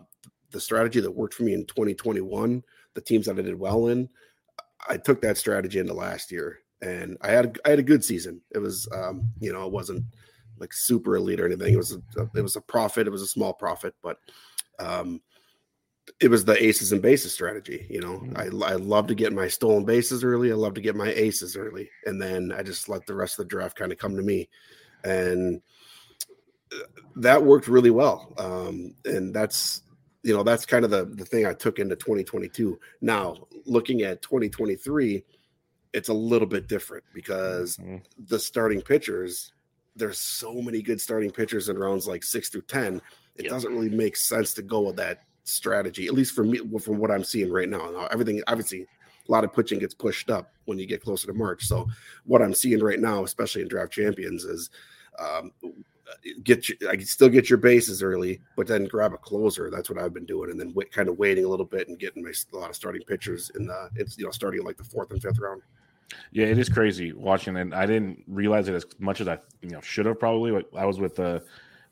the 0.51 0.59
strategy 0.59 0.99
that 0.99 1.11
worked 1.11 1.33
for 1.33 1.43
me 1.43 1.53
in 1.53 1.65
2021, 1.65 2.63
the 2.93 3.01
teams 3.01 3.25
that 3.25 3.39
I 3.39 3.41
did 3.41 3.57
well 3.57 3.87
in, 3.87 4.07
I 4.87 4.97
took 4.97 5.21
that 5.21 5.37
strategy 5.37 5.79
into 5.79 5.93
last 5.93 6.31
year, 6.31 6.59
and 6.81 7.17
I 7.21 7.31
had 7.31 7.59
I 7.65 7.71
had 7.71 7.79
a 7.79 7.83
good 7.83 8.05
season. 8.05 8.41
It 8.51 8.59
was 8.59 8.87
um, 8.93 9.27
you 9.39 9.51
know 9.51 9.65
it 9.65 9.71
wasn't 9.71 10.05
like 10.59 10.71
super 10.71 11.15
elite 11.15 11.39
or 11.39 11.47
anything. 11.47 11.73
It 11.73 11.77
was 11.77 11.93
a, 11.93 12.29
it 12.35 12.41
was 12.41 12.55
a 12.55 12.61
profit. 12.61 13.07
It 13.07 13.11
was 13.11 13.23
a 13.23 13.27
small 13.27 13.53
profit, 13.53 13.95
but 14.03 14.17
um, 14.77 15.19
it 16.19 16.29
was 16.29 16.45
the 16.45 16.61
aces 16.61 16.91
and 16.91 17.01
bases 17.01 17.33
strategy. 17.33 17.85
You 17.89 18.01
know, 18.01 18.19
mm-hmm. 18.19 18.63
I, 18.63 18.67
I 18.67 18.75
love 18.75 19.07
to 19.07 19.15
get 19.15 19.33
my 19.33 19.47
stolen 19.47 19.85
bases 19.85 20.23
early. 20.23 20.51
I 20.51 20.55
love 20.55 20.73
to 20.75 20.81
get 20.81 20.95
my 20.95 21.09
aces 21.09 21.55
early. 21.55 21.89
And 22.05 22.21
then 22.21 22.51
I 22.51 22.63
just 22.63 22.89
let 22.89 23.05
the 23.05 23.15
rest 23.15 23.39
of 23.39 23.45
the 23.45 23.49
draft 23.49 23.77
kind 23.77 23.91
of 23.91 23.97
come 23.97 24.15
to 24.15 24.21
me. 24.21 24.49
And 25.03 25.61
uh, 26.71 26.85
that 27.17 27.43
worked 27.43 27.67
really 27.67 27.89
well. 27.89 28.33
Um, 28.37 28.95
and 29.05 29.33
that's, 29.33 29.81
you 30.23 30.33
know, 30.33 30.43
that's 30.43 30.65
kind 30.65 30.85
of 30.85 30.91
the 30.91 31.05
the 31.05 31.25
thing 31.25 31.45
I 31.45 31.53
took 31.53 31.79
into 31.79 31.95
2022. 31.95 32.79
Now, 33.01 33.47
looking 33.65 34.03
at 34.03 34.21
2023, 34.21 35.23
it's 35.93 36.09
a 36.09 36.13
little 36.13 36.47
bit 36.47 36.67
different 36.67 37.03
because 37.13 37.77
mm-hmm. 37.77 37.97
the 38.27 38.39
starting 38.39 38.81
pitchers, 38.81 39.51
there's 39.95 40.19
so 40.19 40.53
many 40.61 40.81
good 40.81 40.99
starting 40.99 41.31
pitchers 41.31 41.69
in 41.69 41.77
rounds 41.77 42.07
like 42.07 42.23
six 42.23 42.49
through 42.49 42.63
10. 42.63 43.01
It 43.35 43.43
yep. 43.45 43.51
doesn't 43.51 43.73
really 43.73 43.89
make 43.89 44.15
sense 44.15 44.53
to 44.53 44.61
go 44.61 44.81
with 44.81 44.95
that 44.97 45.23
strategy, 45.43 46.07
at 46.07 46.13
least 46.13 46.33
for 46.33 46.43
me, 46.43 46.59
from 46.79 46.97
what 46.97 47.11
I'm 47.11 47.23
seeing 47.23 47.51
right 47.51 47.69
now. 47.69 47.89
Now, 47.91 48.07
everything, 48.11 48.41
obviously, 48.47 48.81
a 49.27 49.31
lot 49.31 49.43
of 49.43 49.53
pitching 49.53 49.79
gets 49.79 49.93
pushed 49.93 50.29
up 50.29 50.51
when 50.65 50.77
you 50.77 50.85
get 50.85 51.03
closer 51.03 51.27
to 51.27 51.33
March. 51.33 51.65
So, 51.65 51.87
what 52.25 52.41
I'm 52.41 52.53
seeing 52.53 52.79
right 52.79 52.99
now, 52.99 53.23
especially 53.23 53.61
in 53.61 53.67
draft 53.67 53.91
champions, 53.91 54.43
is 54.45 54.69
um, 55.19 55.51
get 56.43 56.69
you, 56.69 56.75
I 56.89 56.95
can 56.95 57.05
still 57.05 57.29
get 57.29 57.49
your 57.49 57.57
bases 57.57 58.03
early, 58.03 58.41
but 58.55 58.67
then 58.67 58.85
grab 58.85 59.13
a 59.13 59.17
closer. 59.17 59.69
That's 59.69 59.89
what 59.89 59.99
I've 59.99 60.13
been 60.13 60.25
doing, 60.25 60.51
and 60.51 60.59
then 60.59 60.73
kind 60.91 61.09
of 61.09 61.17
waiting 61.17 61.45
a 61.45 61.47
little 61.47 61.65
bit 61.65 61.87
and 61.87 61.99
getting 61.99 62.23
my, 62.23 62.31
a 62.53 62.57
lot 62.57 62.69
of 62.69 62.75
starting 62.75 63.01
pitchers 63.03 63.51
in 63.55 63.67
the 63.67 63.89
it's 63.95 64.17
you 64.17 64.25
know 64.25 64.31
starting 64.31 64.63
like 64.63 64.77
the 64.77 64.83
fourth 64.83 65.11
and 65.11 65.21
fifth 65.21 65.39
round. 65.39 65.61
Yeah, 66.31 66.45
it 66.47 66.57
is 66.57 66.69
crazy 66.69 67.13
watching, 67.13 67.57
and 67.57 67.73
I 67.73 67.85
didn't 67.85 68.23
realize 68.27 68.67
it 68.67 68.75
as 68.75 68.85
much 68.99 69.21
as 69.21 69.27
I 69.27 69.39
you 69.61 69.69
know 69.69 69.81
should 69.81 70.05
have 70.05 70.19
probably. 70.19 70.63
I 70.77 70.85
was 70.85 70.99
with 70.99 71.19
uh, 71.19 71.39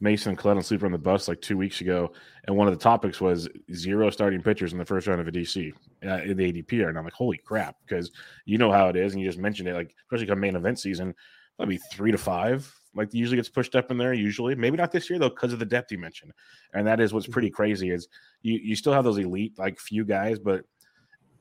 Mason 0.02 0.36
Cled 0.36 0.58
on 0.58 0.64
Sleeper 0.64 0.86
on 0.86 0.92
the 0.92 0.98
Bus 0.98 1.28
like 1.28 1.42
two 1.42 1.58
weeks 1.58 1.80
ago, 1.82 2.12
and 2.46 2.56
one 2.56 2.68
of 2.68 2.74
the 2.74 2.84
topics 2.84 3.22
was 3.22 3.48
zero 3.74 4.10
starting 4.10 4.42
pitchers 4.42 4.74
in 4.74 4.80
the 4.80 4.86
first 4.86 5.08
round 5.08 5.22
of 5.22 5.28
a 5.28 5.32
DC 5.32 5.72
uh, 6.06 6.22
in 6.24 6.36
the 6.36 6.52
ADP, 6.52 6.88
and 6.88 6.98
I'm 6.98 7.04
like, 7.04 7.14
holy 7.14 7.38
crap, 7.38 7.76
because 7.86 8.12
you 8.46 8.58
know 8.58 8.72
how 8.72 8.90
it 8.90 8.96
is, 8.96 9.14
and 9.14 9.22
you 9.22 9.30
just 9.30 9.40
mentioned 9.40 9.70
it, 9.70 9.76
like 9.76 9.96
especially 10.06 10.28
come 10.28 10.40
main 10.40 10.56
event 10.56 10.80
season, 10.80 11.14
that'd 11.58 11.70
be 11.70 11.80
three 11.94 12.12
to 12.12 12.18
five. 12.18 12.74
Like 12.94 13.14
usually 13.14 13.38
gets 13.38 13.48
pushed 13.48 13.76
up 13.76 13.90
in 13.90 13.98
there. 13.98 14.14
Usually, 14.14 14.54
maybe 14.56 14.76
not 14.76 14.92
this 14.92 15.10
year 15.10 15.18
though, 15.18 15.30
because 15.30 15.54
of 15.54 15.60
the 15.60 15.66
depth 15.66 15.92
you 15.92 15.98
mentioned, 15.98 16.34
and 16.74 16.86
that 16.88 17.00
is 17.00 17.14
what's 17.14 17.28
pretty 17.28 17.50
mm-hmm. 17.50 17.56
crazy. 17.56 17.92
Is 17.92 18.08
you 18.42 18.60
you 18.62 18.76
still 18.76 18.92
have 18.92 19.06
those 19.06 19.18
elite 19.18 19.58
like 19.58 19.80
few 19.80 20.04
guys, 20.04 20.40
but 20.40 20.66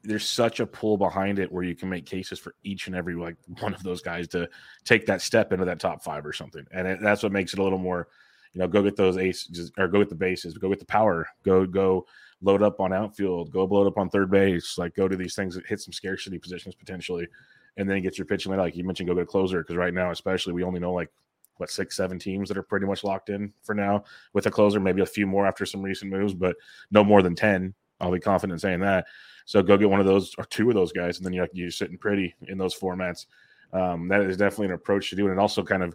there's 0.02 0.26
such 0.26 0.61
a 0.61 0.67
pull 0.67 0.97
behind 0.97 1.38
it 1.38 1.50
where 1.50 1.64
you 1.64 1.75
can 1.75 1.88
make 1.88 2.07
cases 2.07 2.38
for 2.38 2.55
each 2.62 2.87
and 2.87 2.97
every 2.97 3.14
like 3.14 3.37
one 3.61 3.75
of 3.75 3.83
those 3.83 4.00
guys 4.00 4.29
to 4.29 4.49
take 4.85 5.07
that 5.07 5.21
step 5.21 5.52
into 5.52 5.64
that 5.64 5.81
top 5.81 6.02
five 6.02 6.25
or 6.25 6.33
something, 6.33 6.64
and 6.73 6.87
it, 6.87 7.00
that's 7.00 7.23
what 7.23 7.33
makes 7.33 7.52
it 7.52 7.59
a 7.59 7.62
little 7.62 7.79
more, 7.79 8.09
you 8.52 8.61
know, 8.61 8.69
go 8.69 8.83
get 8.83 8.97
those 8.97 9.16
aces 9.16 9.71
or 9.78 9.88
go 9.88 10.00
get 10.00 10.09
the 10.09 10.14
bases, 10.14 10.57
go 10.59 10.69
get 10.69 10.80
the 10.80 10.87
power, 10.87 11.28
go 11.45 11.66
go 11.66 12.07
load 12.42 12.62
up 12.62 12.80
on 12.80 12.92
outfield, 12.92 13.52
go 13.52 13.64
load 13.64 13.87
up 13.87 13.99
on 13.99 14.09
third 14.09 14.30
base, 14.30 14.78
like 14.78 14.95
go 14.95 15.07
to 15.09 15.16
these 15.16 15.35
things 15.35 15.54
that 15.54 15.66
hit 15.66 15.80
some 15.80 15.92
scarcity 15.92 16.38
positions 16.38 16.75
potentially, 16.75 17.28
and 17.76 17.88
then 17.88 18.02
get 18.02 18.19
your 18.19 18.25
pitching 18.25 18.54
like 18.57 18.76
you 18.76 18.85
mentioned, 18.85 19.09
go 19.09 19.14
get 19.14 19.23
a 19.23 19.26
closer 19.26 19.62
because 19.62 19.76
right 19.76 19.95
now 19.95 20.11
especially 20.11 20.52
we 20.52 20.64
only 20.64 20.80
know 20.80 20.92
like 20.92 21.11
what 21.59 21.71
six 21.71 21.97
seven 21.97 22.19
teams 22.19 22.49
that 22.49 22.59
are 22.59 22.62
pretty 22.62 22.87
much 22.87 23.04
locked 23.04 23.28
in 23.28 23.52
for 23.62 23.75
now 23.75 24.02
with 24.33 24.47
a 24.47 24.50
closer, 24.50 24.80
maybe 24.80 25.02
a 25.02 25.07
few 25.07 25.26
more 25.26 25.47
after 25.47 25.66
some 25.66 25.83
recent 25.83 26.11
moves, 26.11 26.35
but 26.35 26.57
no 26.90 27.04
more 27.04 27.23
than 27.23 27.35
ten. 27.35 27.75
I'll 28.00 28.11
be 28.11 28.19
confident 28.19 28.61
saying 28.61 28.80
that. 28.80 29.07
So 29.45 29.62
go 29.62 29.76
get 29.76 29.90
one 29.90 30.00
of 30.00 30.07
those 30.07 30.35
or 30.38 30.45
two 30.45 30.69
of 30.71 30.75
those 30.75 30.92
guys, 30.92 31.19
and 31.19 31.26
then 31.26 31.33
you're, 31.33 31.49
you're 31.52 31.71
sitting 31.71 31.99
pretty 31.99 32.35
in 32.49 32.57
those 32.57 32.75
formats. 32.75 33.26
Um, 33.73 34.09
that 34.09 34.23
is 34.23 34.37
definitely 34.37 34.66
an 34.66 34.73
approach 34.73 35.11
to 35.11 35.16
do, 35.16 35.26
and 35.26 35.33
it 35.33 35.38
also 35.38 35.62
kind 35.62 35.83
of 35.83 35.95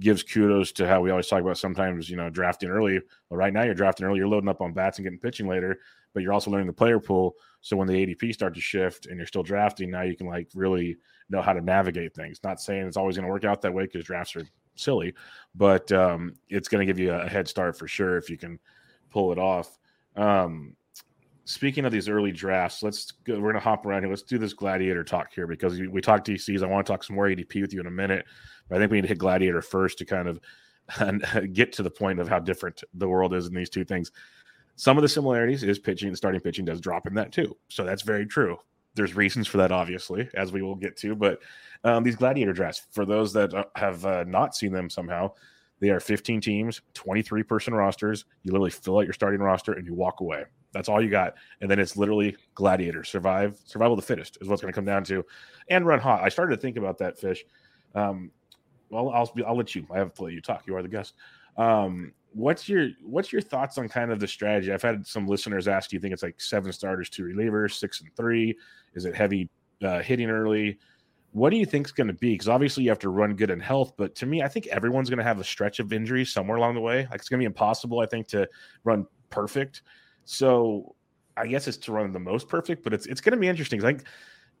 gives 0.00 0.22
kudos 0.22 0.72
to 0.72 0.86
how 0.86 1.00
we 1.00 1.10
always 1.10 1.28
talk 1.28 1.40
about 1.40 1.58
sometimes 1.58 2.08
you 2.10 2.16
know 2.16 2.30
drafting 2.30 2.68
early. 2.68 3.00
Well, 3.28 3.38
right 3.38 3.52
now 3.52 3.62
you're 3.62 3.74
drafting 3.74 4.06
early, 4.06 4.18
you're 4.18 4.28
loading 4.28 4.48
up 4.48 4.60
on 4.60 4.72
bats 4.72 4.98
and 4.98 5.04
getting 5.04 5.18
pitching 5.18 5.46
later, 5.46 5.80
but 6.12 6.22
you're 6.22 6.32
also 6.32 6.50
learning 6.50 6.66
the 6.66 6.72
player 6.72 7.00
pool. 7.00 7.34
So 7.60 7.76
when 7.76 7.88
the 7.88 7.94
ADP 7.94 8.32
start 8.34 8.54
to 8.54 8.60
shift 8.60 9.06
and 9.06 9.16
you're 9.16 9.26
still 9.26 9.42
drafting, 9.42 9.90
now 9.90 10.02
you 10.02 10.16
can 10.16 10.26
like 10.26 10.48
really 10.54 10.96
know 11.30 11.42
how 11.42 11.52
to 11.52 11.60
navigate 11.60 12.14
things. 12.14 12.40
Not 12.44 12.60
saying 12.60 12.86
it's 12.86 12.96
always 12.96 13.16
going 13.16 13.26
to 13.26 13.32
work 13.32 13.44
out 13.44 13.62
that 13.62 13.72
way 13.72 13.84
because 13.84 14.04
drafts 14.04 14.36
are 14.36 14.46
silly, 14.76 15.14
but 15.54 15.90
um, 15.92 16.34
it's 16.48 16.68
going 16.68 16.86
to 16.86 16.90
give 16.90 16.98
you 16.98 17.12
a 17.12 17.28
head 17.28 17.48
start 17.48 17.76
for 17.76 17.88
sure 17.88 18.16
if 18.16 18.28
you 18.28 18.36
can 18.36 18.58
pull 19.10 19.32
it 19.32 19.38
off. 19.38 19.78
Um, 20.16 20.76
speaking 21.44 21.84
of 21.84 21.92
these 21.92 22.08
early 22.08 22.32
drafts, 22.32 22.82
let's 22.82 23.10
go, 23.10 23.38
we're 23.38 23.52
gonna 23.52 23.62
hop 23.62 23.86
around 23.86 24.02
here. 24.02 24.10
Let's 24.10 24.22
do 24.22 24.38
this 24.38 24.52
gladiator 24.52 25.04
talk 25.04 25.32
here 25.34 25.46
because 25.46 25.78
we, 25.78 25.88
we 25.88 26.00
talked 26.00 26.26
DCs. 26.26 26.62
I 26.62 26.66
want 26.66 26.86
to 26.86 26.92
talk 26.92 27.04
some 27.04 27.16
more 27.16 27.26
ADP 27.26 27.60
with 27.60 27.72
you 27.72 27.80
in 27.80 27.86
a 27.86 27.90
minute, 27.90 28.24
but 28.68 28.76
I 28.76 28.78
think 28.78 28.90
we 28.90 28.98
need 28.98 29.02
to 29.02 29.08
hit 29.08 29.18
gladiator 29.18 29.62
first 29.62 29.98
to 29.98 30.04
kind 30.04 30.28
of 30.28 30.40
and 30.98 31.24
get 31.54 31.72
to 31.74 31.82
the 31.82 31.90
point 31.90 32.20
of 32.20 32.28
how 32.28 32.38
different 32.38 32.82
the 32.94 33.08
world 33.08 33.34
is 33.34 33.46
in 33.46 33.54
these 33.54 33.70
two 33.70 33.84
things. 33.84 34.12
Some 34.76 34.98
of 34.98 35.02
the 35.02 35.08
similarities 35.08 35.62
is 35.62 35.78
pitching 35.78 36.14
starting 36.16 36.40
pitching 36.40 36.64
does 36.64 36.80
drop 36.80 37.06
in 37.06 37.14
that 37.14 37.32
too, 37.32 37.56
so 37.68 37.84
that's 37.84 38.02
very 38.02 38.26
true. 38.26 38.58
There's 38.96 39.16
reasons 39.16 39.48
for 39.48 39.56
that, 39.58 39.72
obviously, 39.72 40.28
as 40.34 40.52
we 40.52 40.62
will 40.62 40.76
get 40.76 40.96
to. 40.98 41.16
But 41.16 41.40
um, 41.82 42.04
these 42.04 42.16
gladiator 42.16 42.52
drafts, 42.52 42.86
for 42.92 43.04
those 43.04 43.32
that 43.32 43.52
uh, 43.52 43.64
have 43.74 44.04
uh, 44.04 44.24
not 44.24 44.54
seen 44.54 44.72
them 44.72 44.88
somehow, 44.88 45.32
they 45.80 45.90
are 45.90 46.00
15 46.00 46.40
teams, 46.40 46.80
23 46.94 47.42
person 47.42 47.74
rosters. 47.74 48.24
You 48.42 48.52
literally 48.52 48.70
fill 48.70 48.98
out 48.98 49.04
your 49.04 49.12
starting 49.12 49.40
roster 49.40 49.72
and 49.72 49.86
you 49.86 49.94
walk 49.94 50.20
away. 50.20 50.44
That's 50.72 50.88
all 50.88 51.02
you 51.02 51.10
got. 51.10 51.34
And 51.60 51.70
then 51.70 51.78
it's 51.78 51.96
literally 51.96 52.36
gladiator, 52.54 53.04
survive, 53.04 53.58
survival 53.64 53.94
of 53.94 54.00
the 54.00 54.06
fittest 54.06 54.38
is 54.40 54.48
what's 54.48 54.60
going 54.60 54.72
to 54.72 54.76
come 54.76 54.84
down 54.84 55.04
to, 55.04 55.24
and 55.68 55.86
run 55.86 56.00
hot. 56.00 56.22
I 56.22 56.28
started 56.28 56.56
to 56.56 56.60
think 56.60 56.76
about 56.76 56.98
that 56.98 57.18
fish. 57.18 57.44
Um, 57.94 58.30
well, 58.90 59.10
I'll 59.10 59.32
I'll 59.46 59.56
let 59.56 59.74
you. 59.74 59.86
I 59.92 59.98
have 59.98 60.14
to 60.14 60.24
let 60.24 60.32
you 60.32 60.40
talk. 60.40 60.66
You 60.66 60.76
are 60.76 60.82
the 60.82 60.88
guest. 60.88 61.14
Um, 61.56 62.12
what's 62.32 62.68
your 62.68 62.90
what's 63.02 63.32
your 63.32 63.40
thoughts 63.40 63.78
on 63.78 63.88
kind 63.88 64.10
of 64.10 64.20
the 64.20 64.28
strategy? 64.28 64.72
I've 64.72 64.82
had 64.82 65.06
some 65.06 65.26
listeners 65.26 65.68
ask, 65.68 65.90
do 65.90 65.96
you 65.96 66.00
think 66.00 66.12
it's 66.12 66.22
like 66.22 66.40
seven 66.40 66.72
starters, 66.72 67.08
two 67.08 67.22
relievers, 67.22 67.72
six 67.72 68.00
and 68.00 68.14
three? 68.16 68.56
Is 68.94 69.04
it 69.04 69.14
heavy 69.14 69.48
uh, 69.82 70.00
hitting 70.00 70.30
early? 70.30 70.78
What 71.34 71.50
do 71.50 71.56
you 71.56 71.66
think 71.66 71.86
is 71.88 71.92
going 71.92 72.06
to 72.06 72.14
be? 72.14 72.32
Because 72.32 72.48
obviously 72.48 72.84
you 72.84 72.90
have 72.90 73.00
to 73.00 73.08
run 73.08 73.34
good 73.34 73.50
in 73.50 73.58
health, 73.58 73.94
but 73.96 74.14
to 74.16 74.26
me, 74.26 74.42
I 74.42 74.48
think 74.48 74.68
everyone's 74.68 75.10
going 75.10 75.18
to 75.18 75.24
have 75.24 75.40
a 75.40 75.44
stretch 75.44 75.80
of 75.80 75.92
injuries 75.92 76.32
somewhere 76.32 76.58
along 76.58 76.74
the 76.74 76.80
way. 76.80 77.08
Like 77.10 77.20
it's 77.20 77.28
going 77.28 77.40
to 77.40 77.42
be 77.42 77.46
impossible, 77.46 77.98
I 77.98 78.06
think, 78.06 78.28
to 78.28 78.48
run 78.84 79.04
perfect. 79.30 79.82
So 80.24 80.94
I 81.36 81.48
guess 81.48 81.66
it's 81.66 81.76
to 81.78 81.92
run 81.92 82.12
the 82.12 82.20
most 82.20 82.48
perfect, 82.48 82.84
but 82.84 82.94
it's 82.94 83.06
it's 83.06 83.20
going 83.20 83.32
to 83.32 83.40
be 83.40 83.48
interesting. 83.48 83.80
Like 83.80 84.06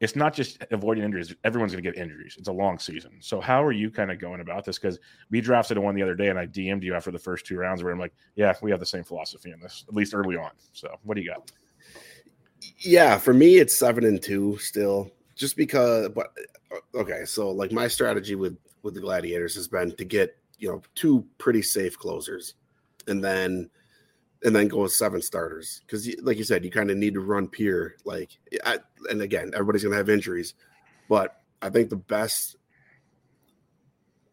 it's 0.00 0.16
not 0.16 0.34
just 0.34 0.64
avoiding 0.72 1.04
injuries. 1.04 1.34
Everyone's 1.44 1.72
going 1.72 1.84
to 1.84 1.90
get 1.90 2.00
injuries. 2.00 2.34
It's 2.38 2.48
a 2.48 2.52
long 2.52 2.78
season. 2.78 3.12
So 3.20 3.40
how 3.40 3.62
are 3.62 3.72
you 3.72 3.90
kind 3.90 4.10
of 4.10 4.18
going 4.18 4.40
about 4.40 4.64
this? 4.64 4.78
Because 4.78 4.98
we 5.30 5.40
drafted 5.40 5.78
one 5.78 5.94
the 5.94 6.02
other 6.02 6.16
day, 6.16 6.28
and 6.28 6.38
I 6.38 6.46
DM'd 6.46 6.82
you 6.82 6.94
after 6.94 7.12
the 7.12 7.18
first 7.18 7.46
two 7.46 7.56
rounds, 7.56 7.82
where 7.82 7.92
I'm 7.92 8.00
like, 8.00 8.14
yeah, 8.34 8.52
we 8.62 8.72
have 8.72 8.80
the 8.80 8.86
same 8.86 9.04
philosophy 9.04 9.52
in 9.52 9.60
this, 9.60 9.84
at 9.88 9.94
least 9.94 10.14
early 10.14 10.36
on. 10.36 10.50
So 10.72 10.88
what 11.04 11.14
do 11.14 11.22
you 11.22 11.30
got? 11.30 11.52
Yeah, 12.78 13.18
for 13.18 13.32
me, 13.32 13.58
it's 13.58 13.76
seven 13.76 14.04
and 14.04 14.20
two 14.20 14.58
still, 14.58 15.10
just 15.34 15.56
because. 15.56 16.08
But 16.10 16.32
uh, 16.72 16.98
okay, 16.98 17.24
so 17.24 17.50
like 17.50 17.72
my 17.72 17.88
strategy 17.88 18.34
with 18.34 18.56
with 18.82 18.94
the 18.94 19.00
Gladiators 19.00 19.54
has 19.54 19.68
been 19.68 19.94
to 19.96 20.04
get 20.04 20.36
you 20.58 20.68
know 20.68 20.82
two 20.94 21.26
pretty 21.38 21.62
safe 21.62 21.98
closers, 21.98 22.54
and 23.06 23.22
then 23.22 23.70
and 24.44 24.54
then 24.54 24.68
go 24.68 24.82
with 24.82 24.92
seven 24.92 25.22
starters 25.22 25.80
because, 25.86 26.08
like 26.22 26.36
you 26.36 26.44
said, 26.44 26.64
you 26.64 26.70
kind 26.70 26.90
of 26.90 26.98
need 26.98 27.14
to 27.14 27.20
run 27.20 27.48
pure. 27.48 27.94
Like, 28.04 28.30
I, 28.64 28.78
and 29.10 29.22
again, 29.22 29.50
everybody's 29.54 29.82
gonna 29.82 29.96
have 29.96 30.10
injuries, 30.10 30.54
but 31.08 31.40
I 31.62 31.70
think 31.70 31.88
the 31.88 31.96
best, 31.96 32.56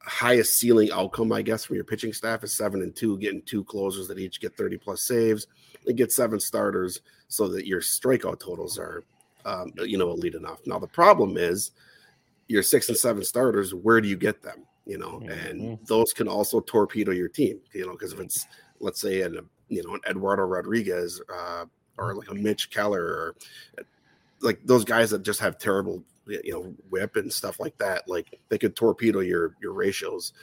highest 0.01 0.59
ceiling 0.59 0.91
outcome, 0.91 1.31
I 1.31 1.41
guess, 1.41 1.63
from 1.63 1.77
your 1.77 1.85
pitching 1.85 2.11
staff 2.11 2.43
is 2.43 2.51
seven 2.51 2.81
and 2.81 2.93
two, 2.93 3.17
getting 3.19 3.41
two 3.43 3.63
closers 3.63 4.09
that 4.09 4.19
each 4.19 4.41
get 4.41 4.57
thirty 4.57 4.77
plus 4.77 5.01
saves, 5.01 5.47
and 5.87 5.97
get 5.97 6.11
seven 6.11 6.39
starters 6.39 7.01
so 7.29 7.47
that 7.47 7.65
your 7.65 7.79
strikeout 7.79 8.39
totals 8.39 8.77
are, 8.77 9.05
um, 9.45 9.71
you 9.77 9.97
know, 9.97 10.11
elite 10.11 10.35
enough. 10.35 10.59
Now 10.65 10.79
the 10.79 10.87
problem 10.87 11.37
is 11.37 11.71
your 12.47 12.63
six 12.63 12.89
and 12.89 12.97
seven 12.97 13.23
starters. 13.23 13.73
Where 13.73 14.01
do 14.01 14.07
you 14.07 14.17
get 14.17 14.41
them? 14.41 14.65
You 14.85 14.97
know, 14.97 15.19
mm-hmm. 15.19 15.29
and 15.29 15.79
those 15.85 16.11
can 16.13 16.27
also 16.27 16.59
torpedo 16.61 17.11
your 17.11 17.29
team. 17.29 17.59
You 17.73 17.85
know, 17.85 17.93
because 17.93 18.13
if 18.13 18.19
it's 18.19 18.47
let's 18.79 18.99
say 18.99 19.21
an 19.21 19.39
you 19.69 19.83
know 19.83 19.93
an 19.93 20.01
Eduardo 20.09 20.43
Rodriguez 20.43 21.21
uh, 21.33 21.65
or 21.97 22.15
like 22.15 22.29
a 22.29 22.35
Mitch 22.35 22.71
Keller 22.71 23.03
or 23.03 23.35
like 24.41 24.59
those 24.65 24.83
guys 24.83 25.11
that 25.11 25.23
just 25.23 25.39
have 25.39 25.57
terrible 25.57 26.03
you 26.27 26.51
know 26.51 26.73
whip 26.89 27.15
and 27.15 27.31
stuff 27.31 27.59
like 27.59 27.77
that 27.77 28.07
like 28.07 28.39
they 28.49 28.57
could 28.57 28.75
torpedo 28.75 29.19
your 29.19 29.55
your 29.61 29.73
ratios 29.73 30.33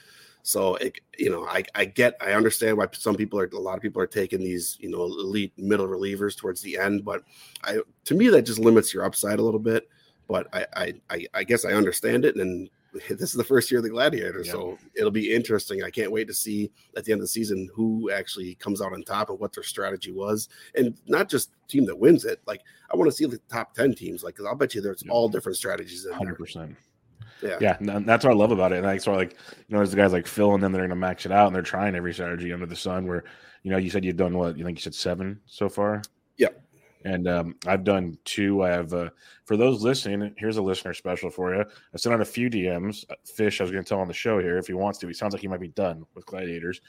so 0.49 0.76
it, 0.76 0.99
you 1.19 1.28
know 1.28 1.45
I, 1.45 1.62
I 1.75 1.85
get 1.85 2.17
i 2.23 2.33
understand 2.33 2.78
why 2.78 2.87
some 2.93 3.17
people 3.17 3.38
are 3.38 3.50
a 3.52 3.59
lot 3.59 3.76
of 3.76 3.83
people 3.83 4.00
are 4.00 4.07
taking 4.07 4.40
these 4.40 4.78
you 4.81 4.88
know 4.88 5.05
elite 5.05 5.52
middle 5.59 5.87
relievers 5.87 6.35
towards 6.35 6.62
the 6.62 6.78
end 6.78 7.05
but 7.05 7.23
i 7.64 7.81
to 8.07 8.14
me 8.14 8.28
that 8.31 8.43
just 8.43 8.59
limits 8.59 8.95
your 8.95 9.05
upside 9.05 9.40
a 9.40 9.43
little 9.43 9.61
bit 9.61 9.90
but 10.26 10.49
i 10.55 10.95
i 11.11 11.26
i 11.35 11.45
guess 11.45 11.67
i 11.67 11.73
understand 11.73 12.25
it 12.25 12.37
and 12.37 12.71
this 13.11 13.21
is 13.21 13.35
the 13.35 13.45
first 13.45 13.71
year 13.71 13.78
of 13.78 13.85
the 13.85 13.90
Gladiator, 13.90 14.38
yep. 14.38 14.47
so 14.47 14.78
it'll 14.97 15.11
be 15.11 15.35
interesting. 15.35 15.85
I 15.85 15.90
can't 15.90 16.11
wait 16.11 16.26
to 16.28 16.33
see 16.33 16.71
at 16.97 17.05
the 17.05 17.12
end 17.12 17.21
of 17.21 17.25
the 17.25 17.28
season 17.28 17.69
who 17.75 18.11
actually 18.11 18.55
comes 18.55 18.81
out 18.81 18.95
on 18.95 19.02
top 19.02 19.28
and 19.28 19.38
what 19.38 19.52
their 19.52 19.62
strategy 19.62 20.11
was, 20.11 20.49
and 20.75 20.97
not 21.07 21.28
just 21.28 21.50
team 21.69 21.85
that 21.85 21.99
wins 21.99 22.25
it. 22.25 22.40
Like 22.47 22.62
I 22.90 22.97
want 22.97 23.11
to 23.11 23.14
see 23.14 23.26
the 23.26 23.38
top 23.50 23.75
ten 23.75 23.95
teams. 23.95 24.25
Like, 24.25 24.37
because 24.37 24.47
I'll 24.47 24.55
bet 24.55 24.75
you 24.75 24.81
there's 24.81 25.02
yep. 25.05 25.12
all 25.12 25.28
different 25.28 25.57
strategies 25.59 26.07
in 26.07 26.14
100%. 26.14 26.55
there. 26.55 26.78
Yeah, 27.42 27.57
yeah, 27.61 27.76
that's 27.80 28.25
what 28.25 28.33
I 28.33 28.37
love 28.37 28.50
about 28.50 28.73
it. 28.73 28.76
And 28.76 28.85
that's 28.85 29.07
why, 29.07 29.16
like, 29.16 29.33
you 29.33 29.64
know, 29.71 29.78
there's 29.78 29.90
the 29.90 29.97
guys 29.97 30.12
like 30.12 30.26
Phil, 30.26 30.54
and 30.54 30.62
then 30.62 30.73
they're 30.73 30.80
going 30.80 30.90
to 30.90 30.97
max 30.97 31.26
it 31.26 31.33
out, 31.33 31.47
and 31.47 31.54
they're 31.54 31.62
trying 31.62 31.95
every 31.95 32.12
strategy 32.12 32.52
under 32.52 32.66
the 32.66 32.76
sun. 32.76 33.07
Where, 33.07 33.25
you 33.62 33.71
know, 33.71 33.78
you 33.78 33.90
said 33.90 34.04
you've 34.04 34.16
done 34.16 34.37
what? 34.37 34.57
You 34.57 34.64
think 34.64 34.78
you 34.78 34.83
said 34.83 34.95
seven 34.95 35.40
so 35.47 35.68
far? 35.68 36.02
Yeah 36.37 36.49
and 37.04 37.28
um, 37.28 37.57
I've 37.66 37.85
done 37.85 38.18
two. 38.25 38.62
I 38.62 38.71
have 38.71 38.92
uh, 38.92 39.11
for 39.45 39.57
those 39.57 39.83
listening. 39.83 40.35
Here's 40.37 40.57
a 40.57 40.62
listener 40.62 40.95
special 40.95 41.30
for 41.30 41.54
you. 41.54 41.64
I 41.95 41.97
sent 41.97 42.14
out 42.14 42.21
a 42.21 42.25
few 42.25 42.50
DMs. 42.50 43.04
Uh, 43.11 43.14
Fish, 43.25 43.61
I 43.61 43.64
was 43.64 43.71
going 43.71 43.85
to 43.85 43.88
tell 43.88 44.00
on 44.00 44.09
the 44.09 44.14
show 44.14 44.38
here 44.38 44.59
if 44.59 44.66
he 44.66 44.75
wants 44.75 44.99
to. 44.99 45.07
He 45.07 45.14
sounds 45.14 45.33
like 45.33 45.42
he 45.42 45.49
might 45.49 45.61
be 45.61 45.68
done 45.68 46.04
with 46.14 46.26
gladiators, 46.26 46.80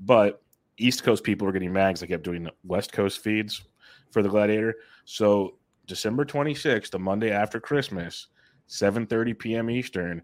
but 0.00 0.42
East 0.78 1.02
Coast 1.02 1.24
people 1.24 1.46
were 1.46 1.52
getting 1.52 1.72
mags. 1.72 2.02
I 2.02 2.06
kept 2.06 2.24
doing 2.24 2.48
West 2.64 2.92
Coast 2.92 3.22
feeds 3.22 3.62
for 4.10 4.22
the 4.22 4.28
Gladiator. 4.28 4.74
So 5.04 5.58
December 5.86 6.24
26th, 6.24 6.90
the 6.90 6.98
Monday 6.98 7.30
after 7.30 7.60
Christmas, 7.60 8.28
7:30 8.68 9.38
p.m. 9.38 9.70
Eastern. 9.70 10.22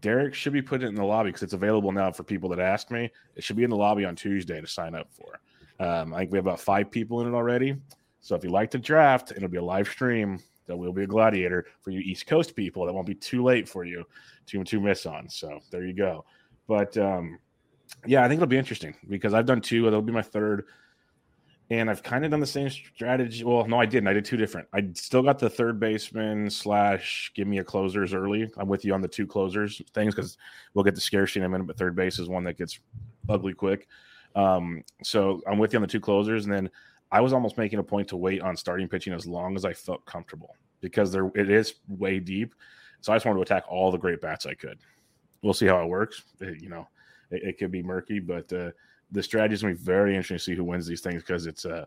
Derek 0.00 0.34
should 0.34 0.52
be 0.52 0.60
putting 0.60 0.86
it 0.86 0.90
in 0.90 0.96
the 0.96 1.04
lobby 1.04 1.30
because 1.30 1.42
it's 1.42 1.54
available 1.54 1.92
now 1.92 2.12
for 2.12 2.22
people 2.22 2.50
that 2.50 2.60
asked 2.60 2.90
me. 2.90 3.10
It 3.36 3.42
should 3.42 3.56
be 3.56 3.64
in 3.64 3.70
the 3.70 3.76
lobby 3.76 4.04
on 4.04 4.14
Tuesday 4.14 4.60
to 4.60 4.66
sign 4.66 4.94
up 4.94 5.08
for. 5.10 5.40
Um, 5.80 6.12
I 6.12 6.18
think 6.18 6.32
we 6.32 6.38
have 6.38 6.46
about 6.46 6.60
five 6.60 6.90
people 6.90 7.22
in 7.22 7.28
it 7.28 7.34
already. 7.34 7.76
So 8.20 8.34
if 8.34 8.44
you 8.44 8.50
like 8.50 8.70
to 8.72 8.78
draft, 8.78 9.32
it'll 9.34 9.48
be 9.48 9.58
a 9.58 9.64
live 9.64 9.88
stream. 9.88 10.40
that 10.66 10.76
will 10.76 10.92
be 10.92 11.04
a 11.04 11.06
gladiator 11.06 11.66
for 11.80 11.90
you 11.90 12.00
East 12.00 12.26
Coast 12.26 12.54
people. 12.54 12.84
That 12.84 12.92
won't 12.92 13.06
be 13.06 13.14
too 13.14 13.42
late 13.42 13.66
for 13.68 13.84
you 13.84 14.04
to 14.46 14.62
to 14.62 14.80
miss 14.80 15.06
on. 15.06 15.28
So 15.30 15.60
there 15.70 15.84
you 15.84 15.94
go. 15.94 16.24
But 16.66 16.96
um, 16.98 17.38
yeah, 18.06 18.22
I 18.22 18.28
think 18.28 18.38
it'll 18.38 18.48
be 18.48 18.58
interesting 18.58 18.94
because 19.08 19.32
I've 19.32 19.46
done 19.46 19.62
two. 19.62 19.86
It'll 19.86 20.02
be 20.02 20.12
my 20.12 20.22
third 20.22 20.66
and 21.70 21.90
I've 21.90 22.02
kind 22.02 22.24
of 22.24 22.30
done 22.30 22.40
the 22.40 22.46
same 22.46 22.70
strategy. 22.70 23.44
Well, 23.44 23.66
no, 23.66 23.78
I 23.78 23.86
didn't. 23.86 24.08
I 24.08 24.14
did 24.14 24.24
two 24.24 24.36
different. 24.38 24.68
I 24.72 24.88
still 24.94 25.22
got 25.22 25.38
the 25.38 25.50
third 25.50 25.78
baseman 25.78 26.48
slash 26.48 27.30
give 27.34 27.46
me 27.46 27.58
a 27.58 27.64
closers 27.64 28.14
early. 28.14 28.50
I'm 28.56 28.68
with 28.68 28.84
you 28.84 28.94
on 28.94 29.02
the 29.02 29.08
two 29.08 29.26
closers 29.26 29.82
things 29.92 30.14
because 30.14 30.38
we'll 30.72 30.84
get 30.84 30.94
the 30.94 31.00
scarcity 31.00 31.40
in 31.40 31.46
a 31.46 31.48
minute, 31.48 31.66
but 31.66 31.76
third 31.76 31.94
base 31.94 32.18
is 32.18 32.28
one 32.28 32.44
that 32.44 32.56
gets 32.56 32.78
ugly 33.28 33.52
quick. 33.52 33.86
Um, 34.34 34.82
so 35.02 35.42
I'm 35.46 35.58
with 35.58 35.72
you 35.72 35.78
on 35.78 35.82
the 35.82 35.88
two 35.88 36.00
closers, 36.00 36.44
and 36.44 36.54
then 36.54 36.70
I 37.10 37.20
was 37.20 37.32
almost 37.32 37.58
making 37.58 37.78
a 37.78 37.84
point 37.84 38.08
to 38.08 38.16
wait 38.16 38.40
on 38.40 38.56
starting 38.56 38.88
pitching 38.88 39.12
as 39.12 39.26
long 39.26 39.54
as 39.56 39.64
I 39.64 39.72
felt 39.72 40.04
comfortable 40.06 40.56
because 40.80 41.12
there 41.12 41.30
it 41.34 41.50
is 41.50 41.74
way 41.88 42.18
deep. 42.18 42.54
So 43.00 43.12
I 43.12 43.16
just 43.16 43.26
wanted 43.26 43.38
to 43.38 43.42
attack 43.42 43.64
all 43.68 43.90
the 43.90 43.98
great 43.98 44.20
bats 44.20 44.46
I 44.46 44.54
could. 44.54 44.78
We'll 45.42 45.54
see 45.54 45.66
how 45.66 45.82
it 45.82 45.88
works. 45.88 46.22
It, 46.40 46.62
you 46.62 46.68
know, 46.68 46.88
it, 47.30 47.42
it, 47.42 47.58
could 47.58 47.70
be 47.70 47.82
murky, 47.82 48.18
but 48.18 48.52
uh, 48.52 48.70
the 49.10 49.22
strategy 49.22 49.54
is 49.54 49.62
going 49.62 49.74
to 49.74 49.80
be 49.80 49.84
very 49.84 50.10
interesting 50.10 50.36
to 50.36 50.42
see 50.42 50.54
who 50.54 50.64
wins 50.64 50.86
these 50.86 51.00
things 51.00 51.22
because 51.22 51.46
it's 51.46 51.64
uh 51.64 51.84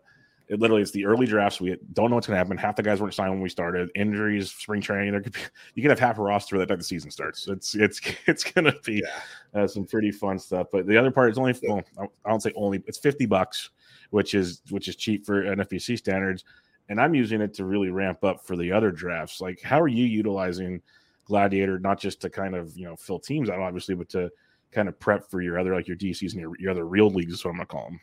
it 0.48 0.60
literally 0.60 0.82
it's 0.82 0.90
the 0.90 1.06
early 1.06 1.24
drafts. 1.24 1.60
We 1.60 1.76
don't 1.94 2.10
know 2.10 2.16
what's 2.16 2.26
going 2.26 2.34
to 2.34 2.38
happen. 2.38 2.58
Half 2.58 2.76
the 2.76 2.82
guys 2.82 3.00
weren't 3.00 3.14
signed 3.14 3.30
when 3.30 3.40
we 3.40 3.48
started. 3.48 3.90
Injuries, 3.94 4.50
spring 4.52 4.82
training. 4.82 5.12
There 5.12 5.22
could 5.22 5.32
be 5.32 5.40
you 5.74 5.82
could 5.82 5.90
have 5.90 5.98
half 5.98 6.18
a 6.18 6.22
roster 6.22 6.58
that 6.58 6.68
the 6.68 6.84
season 6.84 7.10
starts. 7.10 7.48
It's 7.48 7.74
it's 7.74 8.00
it's 8.26 8.44
going 8.44 8.66
to 8.66 8.76
be 8.84 9.02
yeah. 9.02 9.62
uh, 9.62 9.66
some 9.66 9.86
pretty 9.86 10.10
fun 10.10 10.38
stuff. 10.38 10.66
But 10.70 10.86
the 10.86 10.96
other 10.96 11.10
part 11.10 11.30
is 11.30 11.38
only 11.38 11.54
well, 11.62 11.82
I 11.98 12.28
don't 12.28 12.42
say 12.42 12.52
only. 12.54 12.82
It's 12.86 12.98
fifty 12.98 13.26
bucks, 13.26 13.70
which 14.10 14.34
is 14.34 14.62
which 14.70 14.88
is 14.88 14.96
cheap 14.96 15.24
for 15.24 15.42
NFBC 15.42 15.96
standards. 15.98 16.44
And 16.88 17.00
I'm 17.00 17.14
using 17.14 17.40
it 17.40 17.54
to 17.54 17.64
really 17.64 17.90
ramp 17.90 18.22
up 18.22 18.44
for 18.44 18.56
the 18.56 18.70
other 18.72 18.90
drafts. 18.90 19.40
Like, 19.40 19.62
how 19.62 19.80
are 19.80 19.88
you 19.88 20.04
utilizing 20.04 20.82
Gladiator 21.24 21.78
not 21.78 21.98
just 21.98 22.20
to 22.22 22.28
kind 22.28 22.54
of 22.54 22.76
you 22.76 22.84
know 22.84 22.96
fill 22.96 23.18
teams 23.18 23.48
out, 23.48 23.60
obviously, 23.60 23.94
but 23.94 24.08
to 24.10 24.30
kind 24.72 24.88
of 24.88 24.98
prep 24.98 25.30
for 25.30 25.40
your 25.40 25.58
other 25.58 25.74
like 25.74 25.86
your 25.86 25.96
DCs 25.96 26.32
and 26.32 26.40
your, 26.40 26.52
your 26.58 26.70
other 26.70 26.86
real 26.86 27.10
leagues 27.10 27.34
is 27.34 27.44
what 27.44 27.50
I'm 27.50 27.56
gonna 27.56 27.66
call 27.66 27.90
them? 27.90 28.00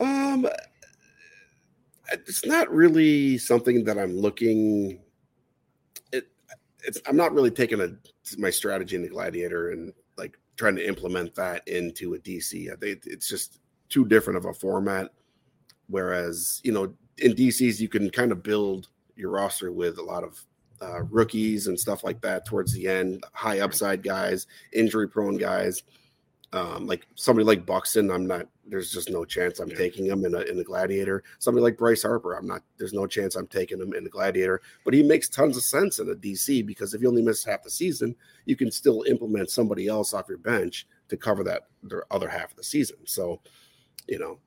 Um, 0.00 0.48
it's 2.12 2.44
not 2.44 2.70
really 2.70 3.38
something 3.38 3.84
that 3.84 3.98
I'm 3.98 4.16
looking. 4.16 5.00
It, 6.12 6.28
it's 6.84 7.00
I'm 7.06 7.16
not 7.16 7.32
really 7.32 7.50
taking 7.50 7.80
a 7.80 7.88
my 8.38 8.50
strategy 8.50 8.96
in 8.96 9.02
the 9.02 9.08
Gladiator 9.08 9.70
and 9.70 9.92
like 10.16 10.38
trying 10.56 10.76
to 10.76 10.86
implement 10.86 11.34
that 11.36 11.66
into 11.68 12.14
a 12.14 12.18
DC. 12.18 12.72
I 12.72 12.76
think 12.76 13.02
it's 13.06 13.28
just 13.28 13.60
too 13.88 14.04
different 14.04 14.36
of 14.36 14.46
a 14.46 14.52
format. 14.52 15.10
Whereas 15.88 16.60
you 16.64 16.72
know 16.72 16.94
in 17.18 17.32
DCs 17.32 17.80
you 17.80 17.88
can 17.88 18.10
kind 18.10 18.32
of 18.32 18.42
build 18.42 18.88
your 19.16 19.30
roster 19.30 19.72
with 19.72 19.98
a 19.98 20.02
lot 20.02 20.24
of 20.24 20.44
uh, 20.82 21.02
rookies 21.02 21.66
and 21.66 21.78
stuff 21.78 22.04
like 22.04 22.20
that 22.22 22.46
towards 22.46 22.72
the 22.72 22.86
end, 22.86 23.24
high 23.32 23.60
upside 23.60 24.02
guys, 24.02 24.46
injury 24.72 25.08
prone 25.08 25.36
guys. 25.36 25.82
Um, 26.52 26.86
like 26.86 27.06
somebody 27.14 27.44
like 27.44 27.66
Buxton, 27.66 28.10
I'm 28.10 28.26
not. 28.26 28.46
There's 28.66 28.90
just 28.90 29.10
no 29.10 29.24
chance 29.24 29.60
I'm 29.60 29.68
yeah. 29.68 29.76
taking 29.76 30.06
him 30.06 30.24
in 30.24 30.34
a 30.34 30.40
in 30.40 30.58
a 30.58 30.64
Gladiator. 30.64 31.22
Somebody 31.38 31.62
like 31.62 31.76
Bryce 31.76 32.02
Harper, 32.02 32.34
I'm 32.34 32.46
not. 32.46 32.62
There's 32.78 32.94
no 32.94 33.06
chance 33.06 33.36
I'm 33.36 33.46
taking 33.46 33.78
him 33.78 33.92
in 33.92 34.06
a 34.06 34.08
Gladiator. 34.08 34.62
But 34.84 34.94
he 34.94 35.02
makes 35.02 35.28
tons 35.28 35.58
of 35.58 35.62
sense 35.62 35.98
in 35.98 36.08
a 36.08 36.14
DC 36.14 36.64
because 36.64 36.94
if 36.94 37.02
you 37.02 37.08
only 37.08 37.22
miss 37.22 37.44
half 37.44 37.62
the 37.62 37.70
season, 37.70 38.16
you 38.46 38.56
can 38.56 38.70
still 38.70 39.02
implement 39.02 39.50
somebody 39.50 39.88
else 39.88 40.14
off 40.14 40.28
your 40.28 40.38
bench 40.38 40.86
to 41.08 41.18
cover 41.18 41.44
that 41.44 41.64
the 41.82 42.02
other 42.10 42.28
half 42.28 42.50
of 42.50 42.56
the 42.56 42.64
season. 42.64 42.96
So, 43.04 43.40
you 44.06 44.18
know, 44.18 44.38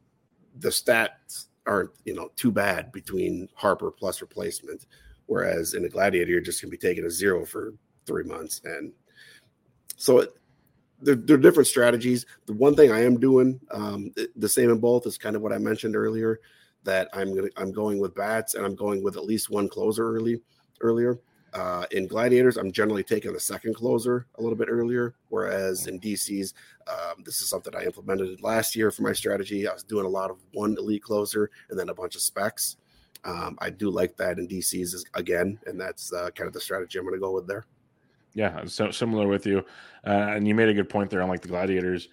the 0.58 0.70
stats 0.70 1.48
aren't 1.68 1.92
you 2.06 2.16
know 2.16 2.32
too 2.36 2.52
bad 2.52 2.92
between 2.92 3.48
Harper 3.54 3.92
plus 3.92 4.22
replacement. 4.22 4.88
Whereas 5.32 5.76
in 5.76 5.86
a 5.86 5.88
gladiator, 5.88 6.30
you're 6.30 6.42
just 6.42 6.62
going 6.62 6.70
to 6.70 6.78
be 6.78 6.88
taking 6.90 7.06
a 7.06 7.10
zero 7.10 7.46
for 7.46 7.74
three 8.06 8.26
months. 8.26 8.60
And 8.66 8.92
so 9.96 10.20
it, 10.20 10.36
there, 11.02 11.16
there, 11.16 11.38
are 11.38 11.40
different 11.40 11.68
strategies. 11.68 12.26
The 12.48 12.54
one 12.54 12.76
thing 12.76 12.92
I 12.92 13.06
am 13.06 13.18
doing, 13.18 13.58
um, 13.72 14.14
the 14.36 14.50
same 14.50 14.70
in 14.70 14.80
both, 14.80 15.08
is 15.08 15.18
kind 15.18 15.38
of 15.38 15.42
what 15.42 15.54
I 15.54 15.58
mentioned 15.58 15.96
earlier. 15.96 16.42
That 16.84 17.08
I'm 17.14 17.34
gonna 17.34 17.48
I'm 17.56 17.72
going 17.72 17.98
with 18.00 18.14
bats 18.14 18.56
and 18.56 18.66
I'm 18.66 18.76
going 18.76 19.02
with 19.02 19.16
at 19.16 19.24
least 19.24 19.50
one 19.50 19.70
closer 19.70 20.06
early 20.06 20.42
earlier. 20.82 21.18
Uh, 21.54 21.86
in 21.92 22.08
gladiators, 22.08 22.58
I'm 22.58 22.74
generally 22.74 23.04
taking 23.04 23.32
the 23.32 23.40
second 23.40 23.74
closer 23.74 24.28
a 24.36 24.42
little 24.42 24.58
bit 24.58 24.68
earlier, 24.70 25.16
whereas 25.30 25.88
in 25.88 25.98
DCs, 25.98 26.52
um, 26.88 27.24
this 27.24 27.42
is 27.42 27.48
something 27.48 27.74
I 27.74 27.86
implemented 27.86 28.42
last 28.42 28.76
year 28.76 28.92
for 28.92 29.04
my 29.04 29.14
strategy. 29.14 29.66
I 29.66 29.72
was 29.72 29.84
doing 29.84 30.06
a 30.06 30.10
lot 30.10 30.30
of 30.30 30.40
one 30.52 30.76
elite 30.78 31.04
closer 31.04 31.50
and 31.70 31.80
then 31.80 31.88
a 31.88 31.94
bunch 31.94 32.16
of 32.16 32.22
specs. 32.22 32.76
Um, 33.24 33.58
I 33.60 33.70
do 33.70 33.90
like 33.90 34.18
that 34.18 34.40
in 34.40 34.48
DCs 34.48 34.96
again, 35.14 35.60
and 35.66 35.80
that's 35.80 36.12
uh, 36.12 36.30
kind 36.32 36.48
of 36.48 36.54
the 36.54 36.60
strategy 36.60 36.98
I'm 36.98 37.06
going 37.06 37.16
to 37.16 37.20
go 37.20 37.32
with 37.32 37.48
there. 37.48 37.66
Yeah, 38.34 38.64
so 38.66 38.92
similar 38.92 39.28
with 39.28 39.46
you, 39.46 39.60
uh, 40.08 40.32
and 40.34 40.48
you 40.48 40.56
made 40.56 40.70
a 40.70 40.74
good 40.74 40.90
point 40.90 41.10
there 41.10 41.22
on 41.22 41.30
like 41.30 41.42
the 41.42 41.50
gladiators 41.50 42.08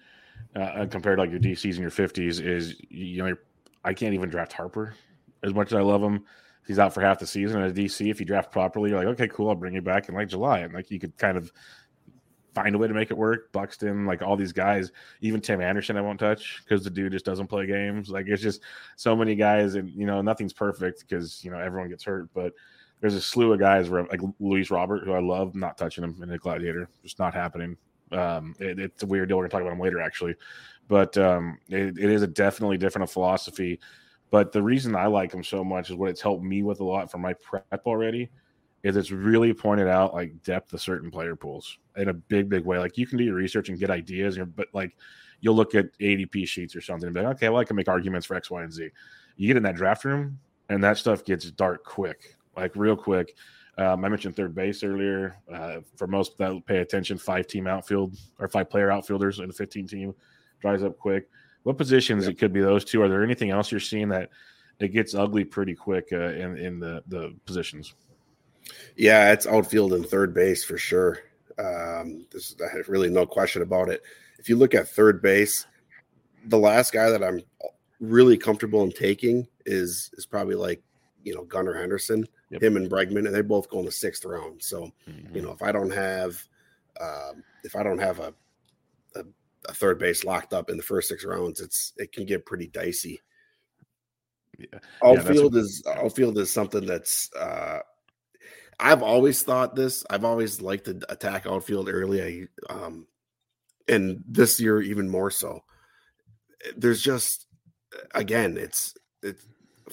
uh, 0.55 0.59
uh 0.59 0.85
compared 0.85 1.17
to 1.17 1.23
like 1.23 1.31
your 1.31 1.39
DCs 1.39 1.71
and 1.71 1.79
your 1.79 1.91
50s. 1.91 2.45
Is 2.45 2.75
you 2.89 3.23
know 3.23 3.35
I 3.83 3.93
can't 3.93 4.13
even 4.13 4.29
draft 4.29 4.53
Harper 4.53 4.93
as 5.43 5.53
much 5.53 5.67
as 5.67 5.75
I 5.75 5.81
love 5.81 6.03
him. 6.03 6.25
He's 6.67 6.77
out 6.77 6.93
for 6.93 7.01
half 7.01 7.19
the 7.19 7.25
season 7.25 7.61
at 7.61 7.73
DC. 7.73 8.11
If 8.11 8.19
you 8.19 8.25
draft 8.25 8.51
properly, 8.51 8.91
you're 8.91 8.99
like, 8.99 9.07
okay, 9.07 9.27
cool, 9.27 9.49
I'll 9.49 9.55
bring 9.55 9.73
you 9.73 9.81
back 9.81 10.09
in 10.09 10.15
like 10.15 10.27
July, 10.27 10.59
and 10.59 10.73
like 10.73 10.91
you 10.91 10.99
could 10.99 11.17
kind 11.17 11.37
of 11.37 11.51
find 12.63 12.75
a 12.75 12.77
way 12.77 12.87
to 12.87 12.93
make 12.93 13.11
it 13.11 13.17
work. 13.17 13.51
Buxton, 13.51 14.05
like 14.05 14.21
all 14.21 14.35
these 14.35 14.51
guys, 14.51 14.91
even 15.21 15.39
Tim 15.41 15.61
Anderson, 15.61 15.97
I 15.97 16.01
won't 16.01 16.19
touch 16.19 16.61
because 16.63 16.83
the 16.83 16.89
dude 16.89 17.13
just 17.13 17.25
doesn't 17.25 17.47
play 17.47 17.65
games. 17.65 18.09
Like 18.09 18.27
it's 18.27 18.41
just 18.41 18.61
so 18.95 19.15
many 19.15 19.35
guys, 19.35 19.75
and 19.75 19.89
you 19.89 20.05
know 20.05 20.21
nothing's 20.21 20.53
perfect 20.53 21.07
because 21.07 21.43
you 21.43 21.51
know 21.51 21.59
everyone 21.59 21.89
gets 21.89 22.03
hurt. 22.03 22.29
But 22.33 22.53
there's 22.99 23.15
a 23.15 23.21
slew 23.21 23.53
of 23.53 23.59
guys 23.59 23.89
where 23.89 24.03
like 24.05 24.21
Luis 24.39 24.71
Robert, 24.71 25.05
who 25.05 25.13
I 25.13 25.21
love, 25.21 25.55
not 25.55 25.77
touching 25.77 26.03
him 26.03 26.21
in 26.21 26.29
the 26.29 26.37
Gladiator, 26.37 26.89
just 27.01 27.19
not 27.19 27.33
happening. 27.33 27.77
Um, 28.11 28.55
it, 28.59 28.79
it's 28.79 29.03
a 29.03 29.07
weird 29.07 29.29
deal. 29.29 29.37
We're 29.37 29.43
gonna 29.43 29.51
talk 29.51 29.61
about 29.61 29.73
him 29.73 29.79
later, 29.79 30.01
actually, 30.01 30.35
but 30.87 31.17
um, 31.17 31.59
it, 31.69 31.97
it 31.97 32.09
is 32.09 32.23
a 32.23 32.27
definitely 32.27 32.77
different 32.77 33.09
philosophy. 33.09 33.79
But 34.31 34.51
the 34.51 34.61
reason 34.61 34.95
I 34.95 35.07
like 35.07 35.33
him 35.33 35.43
so 35.43 35.63
much 35.63 35.89
is 35.89 35.95
what 35.95 36.09
it's 36.09 36.21
helped 36.21 36.43
me 36.43 36.61
with 36.61 36.81
a 36.81 36.83
lot 36.83 37.09
for 37.09 37.17
my 37.17 37.33
prep 37.33 37.81
already 37.85 38.29
is 38.83 38.95
it's 38.95 39.11
really 39.11 39.53
pointed 39.53 39.87
out 39.87 40.13
like 40.13 40.41
depth 40.43 40.73
of 40.73 40.81
certain 40.81 41.11
player 41.11 41.35
pools 41.35 41.77
in 41.97 42.09
a 42.09 42.13
big, 42.13 42.49
big 42.49 42.65
way. 42.65 42.79
Like 42.79 42.97
you 42.97 43.05
can 43.05 43.17
do 43.17 43.23
your 43.23 43.35
research 43.35 43.69
and 43.69 43.79
get 43.79 43.89
ideas, 43.89 44.37
but 44.55 44.67
like 44.73 44.95
you'll 45.41 45.55
look 45.55 45.75
at 45.75 45.97
ADP 45.99 46.47
sheets 46.47 46.75
or 46.75 46.81
something 46.81 47.07
and 47.07 47.13
be 47.13 47.21
like, 47.21 47.35
okay, 47.35 47.49
well, 47.49 47.61
I 47.61 47.65
can 47.65 47.75
make 47.75 47.89
arguments 47.89 48.25
for 48.25 48.35
X, 48.35 48.49
Y, 48.49 48.63
and 48.63 48.71
Z. 48.71 48.89
You 49.35 49.47
get 49.47 49.57
in 49.57 49.63
that 49.63 49.75
draft 49.75 50.05
room 50.05 50.39
and 50.69 50.83
that 50.83 50.97
stuff 50.97 51.25
gets 51.25 51.49
dark 51.51 51.83
quick, 51.83 52.35
like 52.55 52.75
real 52.75 52.95
quick. 52.95 53.35
Um, 53.77 54.03
I 54.03 54.09
mentioned 54.09 54.35
third 54.35 54.53
base 54.53 54.83
earlier. 54.83 55.37
Uh, 55.51 55.77
for 55.95 56.07
most 56.07 56.37
that 56.37 56.65
pay 56.65 56.77
attention, 56.77 57.17
five 57.17 57.47
team 57.47 57.67
outfield 57.67 58.17
or 58.37 58.47
five 58.47 58.69
player 58.69 58.91
outfielders 58.91 59.39
in 59.39 59.49
a 59.49 59.53
15 59.53 59.87
team 59.87 60.13
dries 60.59 60.83
up 60.83 60.97
quick. 60.97 61.29
What 61.63 61.77
positions 61.77 62.25
yep. 62.25 62.33
it 62.33 62.39
could 62.39 62.53
be 62.53 62.61
those 62.61 62.83
two? 62.83 63.01
Are 63.01 63.09
there 63.09 63.23
anything 63.23 63.51
else 63.51 63.71
you're 63.71 63.79
seeing 63.79 64.09
that 64.09 64.29
it 64.79 64.89
gets 64.89 65.15
ugly 65.15 65.45
pretty 65.45 65.75
quick 65.75 66.09
uh, 66.11 66.33
in 66.33 66.57
in 66.57 66.79
the 66.79 67.03
the 67.07 67.35
positions? 67.45 67.93
Yeah, 68.95 69.31
it's 69.31 69.47
outfield 69.47 69.93
and 69.93 70.05
third 70.05 70.33
base 70.33 70.63
for 70.63 70.77
sure. 70.77 71.19
Um, 71.57 72.25
there's 72.31 72.55
really 72.87 73.09
no 73.09 73.25
question 73.25 73.61
about 73.61 73.89
it. 73.89 74.01
If 74.37 74.47
you 74.49 74.55
look 74.55 74.73
at 74.73 74.87
third 74.87 75.21
base, 75.21 75.65
the 76.45 76.57
last 76.57 76.93
guy 76.93 77.09
that 77.09 77.23
I'm 77.23 77.41
really 77.99 78.37
comfortable 78.37 78.83
in 78.83 78.91
taking 78.91 79.47
is 79.65 80.09
is 80.13 80.25
probably 80.25 80.55
like 80.55 80.81
you 81.23 81.35
know 81.35 81.43
Gunnar 81.43 81.73
Henderson, 81.73 82.25
yep. 82.49 82.63
him 82.63 82.77
and 82.77 82.89
Bregman, 82.89 83.25
and 83.25 83.35
they 83.35 83.41
both 83.41 83.69
go 83.69 83.79
in 83.79 83.85
the 83.85 83.91
sixth 83.91 84.25
round. 84.25 84.61
So 84.61 84.91
mm-hmm. 85.09 85.35
you 85.35 85.41
know 85.41 85.51
if 85.51 85.61
I 85.61 85.71
don't 85.71 85.91
have 85.91 86.41
um, 86.99 87.43
if 87.63 87.75
I 87.75 87.83
don't 87.83 87.99
have 87.99 88.19
a, 88.19 88.33
a, 89.15 89.23
a 89.67 89.73
third 89.73 89.99
base 89.99 90.23
locked 90.23 90.53
up 90.53 90.69
in 90.69 90.77
the 90.77 90.83
first 90.83 91.09
six 91.09 91.25
rounds, 91.25 91.59
it's 91.59 91.93
it 91.97 92.11
can 92.11 92.25
get 92.25 92.45
pretty 92.45 92.67
dicey. 92.67 93.21
Yeah. 94.57 94.79
Outfield 95.03 95.55
yeah, 95.55 95.61
is 95.61 95.83
outfield 95.87 96.37
is 96.37 96.51
something 96.51 96.85
that's 96.85 97.33
uh, 97.33 97.79
I've 98.79 99.03
always 99.03 99.43
thought 99.43 99.75
this. 99.75 100.05
I've 100.09 100.23
always 100.23 100.61
liked 100.61 100.85
to 100.85 100.99
attack 101.09 101.45
outfield 101.45 101.89
early. 101.89 102.47
I 102.69 102.73
um, 102.73 103.07
and 103.87 104.23
this 104.27 104.59
year 104.59 104.81
even 104.81 105.09
more 105.09 105.31
so. 105.31 105.61
There's 106.77 107.01
just 107.01 107.47
again, 108.15 108.57
it's 108.57 108.93
it's 109.23 109.45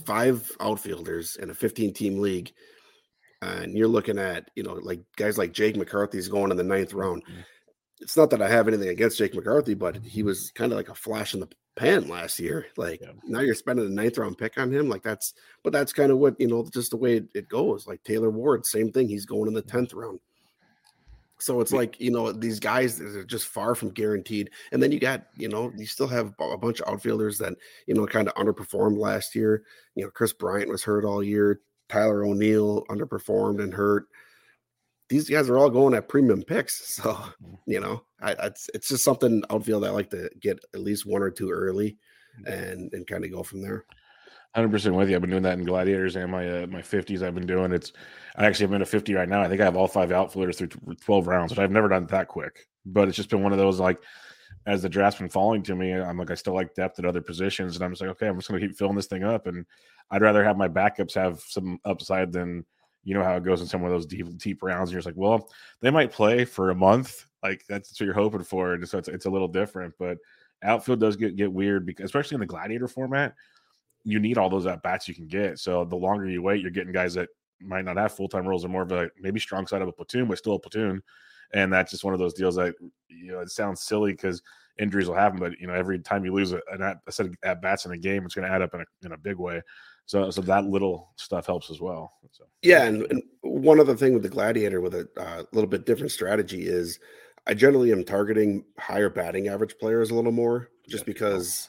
five 0.04 0.50
outfielders 0.60 1.36
in 1.36 1.50
a 1.50 1.54
15 1.54 1.92
team 1.94 2.18
league, 2.18 2.52
and 3.42 3.76
you're 3.76 3.88
looking 3.88 4.18
at 4.18 4.50
you 4.54 4.62
know 4.62 4.74
like 4.74 5.00
guys 5.16 5.38
like 5.38 5.52
Jake 5.52 5.76
McCarthy's 5.76 6.28
going 6.28 6.50
in 6.50 6.56
the 6.56 6.64
ninth 6.64 6.92
round. 6.92 7.24
Mm-hmm. 7.24 7.40
It's 8.00 8.16
not 8.16 8.30
that 8.30 8.42
I 8.42 8.48
have 8.48 8.68
anything 8.68 8.88
against 8.88 9.18
Jake 9.18 9.34
McCarthy, 9.34 9.74
but 9.74 9.96
he 9.96 10.22
was 10.22 10.50
kind 10.50 10.72
of 10.72 10.76
like 10.76 10.90
a 10.90 10.94
flash 10.94 11.34
in 11.34 11.40
the 11.40 11.48
pan 11.76 12.08
last 12.08 12.38
year. 12.38 12.66
Like 12.76 13.00
yeah. 13.00 13.12
now 13.24 13.40
you're 13.40 13.54
spending 13.54 13.86
a 13.86 13.90
ninth 13.90 14.18
round 14.18 14.38
pick 14.38 14.58
on 14.58 14.72
him. 14.72 14.88
Like 14.88 15.02
that's, 15.02 15.34
but 15.62 15.72
that's 15.72 15.92
kind 15.92 16.10
of 16.10 16.18
what, 16.18 16.38
you 16.38 16.46
know, 16.46 16.66
just 16.72 16.90
the 16.90 16.96
way 16.96 17.16
it, 17.16 17.28
it 17.34 17.48
goes. 17.48 17.86
Like 17.86 18.02
Taylor 18.02 18.30
Ward, 18.30 18.66
same 18.66 18.92
thing. 18.92 19.08
He's 19.08 19.26
going 19.26 19.48
in 19.48 19.54
the 19.54 19.62
10th 19.62 19.94
round. 19.94 20.20
So 21.38 21.60
it's 21.60 21.72
like, 21.72 22.00
you 22.00 22.10
know, 22.10 22.32
these 22.32 22.58
guys 22.58 22.98
are 23.00 23.24
just 23.24 23.46
far 23.46 23.74
from 23.74 23.90
guaranteed. 23.90 24.50
And 24.72 24.82
then 24.82 24.90
you 24.90 24.98
got, 24.98 25.26
you 25.36 25.48
know, 25.48 25.70
you 25.76 25.84
still 25.84 26.06
have 26.06 26.32
a 26.40 26.56
bunch 26.56 26.80
of 26.80 26.88
outfielders 26.88 27.36
that, 27.38 27.54
you 27.86 27.94
know, 27.94 28.06
kind 28.06 28.26
of 28.28 28.34
underperformed 28.34 28.96
last 28.96 29.34
year. 29.34 29.64
You 29.94 30.04
know, 30.04 30.10
Kris 30.10 30.32
Bryant 30.32 30.70
was 30.70 30.82
hurt 30.82 31.04
all 31.04 31.22
year. 31.22 31.60
Tyler 31.88 32.24
O'Neill 32.24 32.84
underperformed 32.88 33.62
and 33.62 33.72
hurt 33.72 34.06
these 35.08 35.28
guys 35.28 35.48
are 35.48 35.58
all 35.58 35.70
going 35.70 35.94
at 35.94 36.08
premium 36.08 36.42
picks. 36.42 36.96
So, 37.02 37.12
mm-hmm. 37.12 37.54
you 37.66 37.80
know, 37.80 38.02
I, 38.20 38.32
it's, 38.44 38.70
it's 38.74 38.88
just 38.88 39.04
something 39.04 39.42
outfield 39.50 39.82
that 39.82 39.88
I 39.88 39.92
like 39.92 40.10
to 40.10 40.30
get 40.40 40.58
at 40.74 40.80
least 40.80 41.06
one 41.06 41.22
or 41.22 41.30
two 41.30 41.50
early 41.50 41.98
mm-hmm. 42.40 42.52
and, 42.52 42.92
and 42.92 43.06
kind 43.06 43.24
of 43.24 43.30
go 43.30 43.42
from 43.42 43.62
there. 43.62 43.84
Hundred 44.54 44.70
percent 44.70 44.94
with 44.94 45.10
you. 45.10 45.16
I've 45.16 45.20
been 45.20 45.30
doing 45.30 45.42
that 45.42 45.58
in 45.58 45.66
gladiators 45.66 46.16
and 46.16 46.32
my 46.32 46.62
uh, 46.62 46.66
my 46.68 46.80
fifties. 46.80 47.22
I've 47.22 47.34
been 47.34 47.46
doing 47.46 47.72
it's. 47.72 47.92
I 48.36 48.46
actually 48.46 48.64
have 48.64 48.70
been 48.70 48.80
a 48.80 48.86
fifty 48.86 49.12
right 49.12 49.28
now. 49.28 49.42
I 49.42 49.48
think 49.48 49.60
I 49.60 49.64
have 49.64 49.76
all 49.76 49.86
five 49.86 50.10
outfielders 50.10 50.56
through 50.56 50.70
twelve 51.04 51.26
rounds, 51.26 51.52
which 51.52 51.58
I've 51.58 51.70
never 51.70 51.90
done 51.90 52.06
that 52.06 52.28
quick. 52.28 52.66
But 52.86 53.06
it's 53.06 53.18
just 53.18 53.28
been 53.28 53.42
one 53.42 53.52
of 53.52 53.58
those 53.58 53.78
like, 53.78 53.98
as 54.64 54.80
the 54.80 54.88
draft's 54.88 55.20
been 55.20 55.28
falling 55.28 55.62
to 55.64 55.76
me, 55.76 55.92
I'm 55.92 56.16
like 56.16 56.30
I 56.30 56.36
still 56.36 56.54
like 56.54 56.74
depth 56.74 56.98
at 56.98 57.04
other 57.04 57.20
positions, 57.20 57.76
and 57.76 57.84
I'm 57.84 57.90
just 57.90 58.00
like, 58.00 58.12
okay, 58.12 58.28
I'm 58.28 58.36
just 58.36 58.48
going 58.48 58.58
to 58.58 58.66
keep 58.66 58.78
filling 58.78 58.96
this 58.96 59.08
thing 59.08 59.24
up, 59.24 59.46
and 59.46 59.66
I'd 60.10 60.22
rather 60.22 60.42
have 60.42 60.56
my 60.56 60.68
backups 60.68 61.14
have 61.16 61.40
some 61.40 61.78
upside 61.84 62.32
than 62.32 62.64
you 63.06 63.14
know 63.14 63.22
how 63.22 63.36
it 63.36 63.44
goes 63.44 63.60
in 63.60 63.68
some 63.68 63.84
of 63.84 63.90
those 63.90 64.04
deep 64.04 64.36
deep 64.36 64.64
rounds. 64.64 64.90
And 64.90 64.92
you're 64.92 64.98
just 64.98 65.06
like, 65.06 65.16
well, 65.16 65.48
they 65.80 65.92
might 65.92 66.10
play 66.10 66.44
for 66.44 66.70
a 66.70 66.74
month. 66.74 67.24
Like 67.40 67.62
that's 67.68 67.92
what 67.92 68.04
you're 68.04 68.12
hoping 68.12 68.42
for. 68.42 68.74
And 68.74 68.86
so 68.86 68.98
it's, 68.98 69.06
it's 69.06 69.26
a 69.26 69.30
little 69.30 69.46
different. 69.46 69.94
But 69.96 70.18
outfield 70.64 70.98
does 70.98 71.14
get 71.14 71.36
get 71.36 71.52
weird 71.52 71.86
because 71.86 72.06
especially 72.06 72.34
in 72.34 72.40
the 72.40 72.46
gladiator 72.46 72.88
format, 72.88 73.34
you 74.02 74.18
need 74.18 74.38
all 74.38 74.50
those 74.50 74.66
at 74.66 74.82
bats 74.82 75.06
you 75.06 75.14
can 75.14 75.28
get. 75.28 75.60
So 75.60 75.84
the 75.84 75.94
longer 75.94 76.28
you 76.28 76.42
wait, 76.42 76.60
you're 76.60 76.72
getting 76.72 76.92
guys 76.92 77.14
that 77.14 77.28
might 77.60 77.84
not 77.84 77.96
have 77.96 78.12
full 78.12 78.28
time 78.28 78.44
roles 78.44 78.64
or 78.64 78.68
more 78.68 78.82
of 78.82 78.90
a 78.90 79.08
maybe 79.20 79.38
strong 79.38 79.68
side 79.68 79.82
of 79.82 79.88
a 79.88 79.92
platoon, 79.92 80.26
but 80.26 80.38
still 80.38 80.54
a 80.54 80.58
platoon. 80.58 81.00
And 81.54 81.72
that's 81.72 81.92
just 81.92 82.02
one 82.02 82.12
of 82.12 82.18
those 82.18 82.34
deals 82.34 82.56
that 82.56 82.74
you 83.08 83.30
know 83.30 83.38
it 83.38 83.50
sounds 83.50 83.82
silly 83.82 84.10
because 84.10 84.42
injuries 84.80 85.06
will 85.06 85.14
happen, 85.14 85.38
but 85.38 85.52
you 85.60 85.68
know 85.68 85.74
every 85.74 86.00
time 86.00 86.24
you 86.24 86.34
lose 86.34 86.50
a, 86.50 86.60
a 87.06 87.12
set 87.12 87.26
of 87.26 87.36
at 87.44 87.62
bats 87.62 87.86
in 87.86 87.92
a 87.92 87.98
game, 87.98 88.24
it's 88.24 88.34
going 88.34 88.48
to 88.48 88.52
add 88.52 88.62
up 88.62 88.74
in 88.74 88.80
a 88.80 88.84
in 89.04 89.12
a 89.12 89.16
big 89.16 89.36
way. 89.36 89.62
So, 90.06 90.30
so 90.30 90.40
that 90.42 90.64
little 90.64 91.10
stuff 91.16 91.46
helps 91.46 91.70
as 91.70 91.80
well. 91.80 92.12
So. 92.30 92.44
Yeah, 92.62 92.84
and, 92.84 93.02
and 93.10 93.22
one 93.42 93.80
other 93.80 93.96
thing 93.96 94.14
with 94.14 94.22
the 94.22 94.28
gladiator 94.28 94.80
with 94.80 94.94
a 94.94 95.08
uh, 95.16 95.42
little 95.52 95.68
bit 95.68 95.84
different 95.84 96.12
strategy 96.12 96.66
is 96.66 96.98
I 97.46 97.54
generally 97.54 97.92
am 97.92 98.04
targeting 98.04 98.64
higher 98.78 99.10
batting 99.10 99.48
average 99.48 99.76
players 99.78 100.10
a 100.10 100.14
little 100.14 100.32
more, 100.32 100.70
just 100.88 101.06
yeah. 101.06 101.12
because 101.12 101.68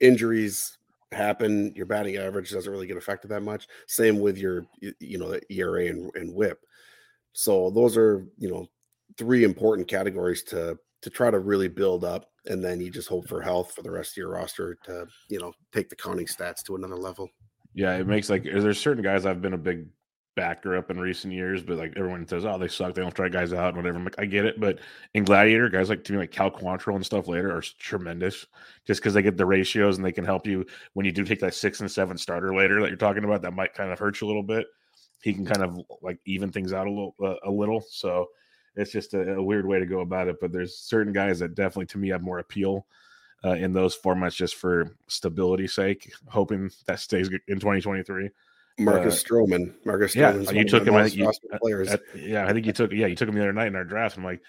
injuries 0.00 0.78
happen. 1.10 1.72
Your 1.74 1.86
batting 1.86 2.16
average 2.16 2.50
doesn't 2.50 2.70
really 2.70 2.86
get 2.86 2.96
affected 2.96 3.28
that 3.28 3.42
much. 3.42 3.66
Same 3.86 4.20
with 4.20 4.38
your, 4.38 4.64
you 5.00 5.18
know, 5.18 5.38
ERA 5.50 5.86
and, 5.86 6.10
and 6.14 6.34
WHIP. 6.34 6.60
So 7.32 7.70
those 7.70 7.96
are, 7.96 8.26
you 8.38 8.48
know, 8.48 8.68
three 9.16 9.44
important 9.44 9.88
categories 9.88 10.42
to 10.44 10.78
to 11.02 11.10
try 11.10 11.32
to 11.32 11.40
really 11.40 11.66
build 11.66 12.04
up, 12.04 12.30
and 12.46 12.62
then 12.62 12.80
you 12.80 12.88
just 12.88 13.08
hope 13.08 13.26
for 13.28 13.42
health 13.42 13.72
for 13.74 13.82
the 13.82 13.90
rest 13.90 14.12
of 14.12 14.18
your 14.18 14.30
roster 14.30 14.76
to, 14.84 15.04
you 15.28 15.40
know, 15.40 15.52
take 15.72 15.88
the 15.88 15.96
counting 15.96 16.26
stats 16.26 16.62
to 16.62 16.76
another 16.76 16.96
level. 16.96 17.28
Yeah, 17.74 17.96
it 17.96 18.06
makes 18.06 18.28
like 18.28 18.44
there's 18.44 18.80
certain 18.80 19.02
guys 19.02 19.24
I've 19.24 19.40
been 19.40 19.54
a 19.54 19.58
big 19.58 19.86
backer 20.34 20.76
up 20.76 20.90
in 20.90 20.98
recent 20.98 21.32
years, 21.32 21.62
but 21.62 21.76
like 21.76 21.92
everyone 21.96 22.26
says, 22.26 22.44
oh, 22.44 22.58
they 22.58 22.68
suck. 22.68 22.94
They 22.94 23.02
don't 23.02 23.14
try 23.14 23.28
guys 23.28 23.52
out 23.52 23.68
and 23.68 23.76
whatever. 23.76 23.98
Like, 23.98 24.18
i 24.18 24.24
get 24.24 24.44
it, 24.44 24.60
but 24.60 24.78
in 25.14 25.24
Gladiator, 25.24 25.68
guys 25.68 25.88
like 25.88 26.04
to 26.04 26.12
me 26.12 26.18
like 26.18 26.30
Cal 26.30 26.50
Quantrill 26.50 26.96
and 26.96 27.04
stuff 27.04 27.28
later 27.28 27.54
are 27.54 27.62
tremendous, 27.78 28.46
just 28.86 29.00
because 29.00 29.14
they 29.14 29.22
get 29.22 29.36
the 29.36 29.46
ratios 29.46 29.96
and 29.96 30.04
they 30.04 30.12
can 30.12 30.24
help 30.24 30.46
you 30.46 30.64
when 30.94 31.06
you 31.06 31.12
do 31.12 31.24
take 31.24 31.40
that 31.40 31.54
six 31.54 31.80
and 31.80 31.90
seven 31.90 32.16
starter 32.16 32.54
later 32.54 32.80
that 32.80 32.88
you're 32.88 32.96
talking 32.96 33.24
about. 33.24 33.42
That 33.42 33.54
might 33.54 33.74
kind 33.74 33.90
of 33.90 33.98
hurt 33.98 34.20
you 34.20 34.26
a 34.26 34.28
little 34.28 34.42
bit. 34.42 34.66
He 35.22 35.32
can 35.32 35.46
kind 35.46 35.62
of 35.62 35.80
like 36.00 36.18
even 36.26 36.50
things 36.50 36.72
out 36.72 36.86
a 36.86 36.90
little, 36.90 37.14
uh, 37.22 37.36
a 37.44 37.50
little. 37.50 37.82
So 37.88 38.28
it's 38.74 38.92
just 38.92 39.14
a, 39.14 39.34
a 39.34 39.42
weird 39.42 39.66
way 39.66 39.78
to 39.78 39.86
go 39.86 40.00
about 40.00 40.28
it. 40.28 40.36
But 40.40 40.52
there's 40.52 40.78
certain 40.78 41.12
guys 41.12 41.38
that 41.38 41.54
definitely 41.54 41.86
to 41.86 41.98
me 41.98 42.08
have 42.08 42.22
more 42.22 42.38
appeal 42.38 42.86
uh, 43.44 43.52
in 43.52 43.72
those 43.72 43.96
formats 43.96 44.34
just 44.34 44.56
for 44.56 44.94
stability 45.08 45.66
sake, 45.66 46.12
hoping 46.26 46.70
that 46.86 47.00
stays 47.00 47.28
in 47.48 47.58
2023. 47.58 48.30
Marcus 48.78 49.22
uh, 49.22 49.26
Stroman. 49.26 49.74
Marcus 49.84 50.14
yeah, 50.14 50.34
you 50.34 50.64
took 50.64 50.86
him. 50.86 50.94
I 50.94 51.08
think 51.08 51.16
you, 51.16 51.30
players. 51.60 51.90
Uh, 51.90 51.98
yeah, 52.16 52.46
I 52.46 52.52
think 52.52 52.66
you 52.66 52.72
took. 52.72 52.92
Yeah, 52.92 53.06
you 53.06 53.16
took 53.16 53.28
him 53.28 53.34
the 53.34 53.42
other 53.42 53.52
night 53.52 53.66
in 53.66 53.76
our 53.76 53.84
draft. 53.84 54.16
I'm 54.16 54.24
like, 54.24 54.40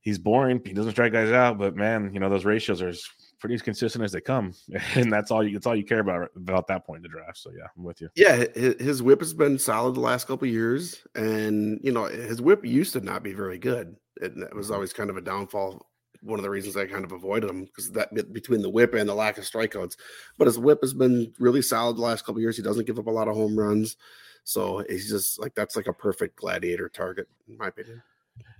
he's 0.00 0.18
boring. 0.18 0.60
He 0.64 0.72
doesn't 0.72 0.92
strike 0.92 1.12
guys 1.12 1.30
out, 1.30 1.58
but 1.58 1.74
man, 1.74 2.10
you 2.12 2.20
know 2.20 2.28
those 2.28 2.44
ratios 2.44 2.80
are 2.80 2.92
pretty 3.40 3.54
as 3.54 3.62
consistent 3.62 4.04
as 4.04 4.12
they 4.12 4.20
come, 4.20 4.54
and 4.94 5.12
that's 5.12 5.30
all 5.30 5.42
you. 5.42 5.54
That's 5.54 5.66
all 5.66 5.76
you 5.76 5.84
care 5.84 6.00
about 6.00 6.30
about 6.36 6.68
that 6.68 6.86
point 6.86 6.98
in 6.98 7.02
the 7.02 7.08
draft. 7.08 7.38
So 7.38 7.50
yeah, 7.50 7.66
I'm 7.76 7.82
with 7.82 8.00
you. 8.00 8.08
Yeah, 8.14 8.44
his 8.54 9.02
whip 9.02 9.20
has 9.20 9.34
been 9.34 9.58
solid 9.58 9.94
the 9.94 10.00
last 10.00 10.26
couple 10.26 10.46
years, 10.46 11.04
and 11.14 11.80
you 11.82 11.92
know 11.92 12.04
his 12.04 12.40
whip 12.40 12.64
used 12.64 12.92
to 12.92 13.00
not 13.00 13.22
be 13.22 13.32
very 13.32 13.58
good. 13.58 13.96
It, 14.20 14.36
it 14.36 14.54
was 14.54 14.66
mm-hmm. 14.66 14.74
always 14.74 14.92
kind 14.92 15.10
of 15.10 15.16
a 15.16 15.20
downfall 15.20 15.86
one 16.22 16.38
of 16.38 16.42
the 16.42 16.50
reasons 16.50 16.76
I 16.76 16.86
kind 16.86 17.04
of 17.04 17.12
avoided 17.12 17.50
him 17.50 17.64
because 17.64 17.90
that 17.92 18.32
between 18.32 18.62
the 18.62 18.70
whip 18.70 18.94
and 18.94 19.08
the 19.08 19.14
lack 19.14 19.38
of 19.38 19.44
strikeouts. 19.44 19.96
But 20.36 20.46
his 20.46 20.58
whip 20.58 20.80
has 20.82 20.94
been 20.94 21.32
really 21.38 21.62
solid 21.62 21.96
the 21.96 22.02
last 22.02 22.24
couple 22.24 22.40
years. 22.40 22.56
He 22.56 22.62
doesn't 22.62 22.86
give 22.86 22.98
up 22.98 23.06
a 23.06 23.10
lot 23.10 23.28
of 23.28 23.36
home 23.36 23.58
runs, 23.58 23.96
so 24.44 24.84
he's 24.88 25.08
just 25.08 25.38
like 25.40 25.54
that's 25.54 25.76
like 25.76 25.86
a 25.86 25.92
perfect 25.92 26.36
gladiator 26.36 26.88
target 26.88 27.28
in 27.48 27.56
my 27.56 27.68
opinion. 27.68 28.02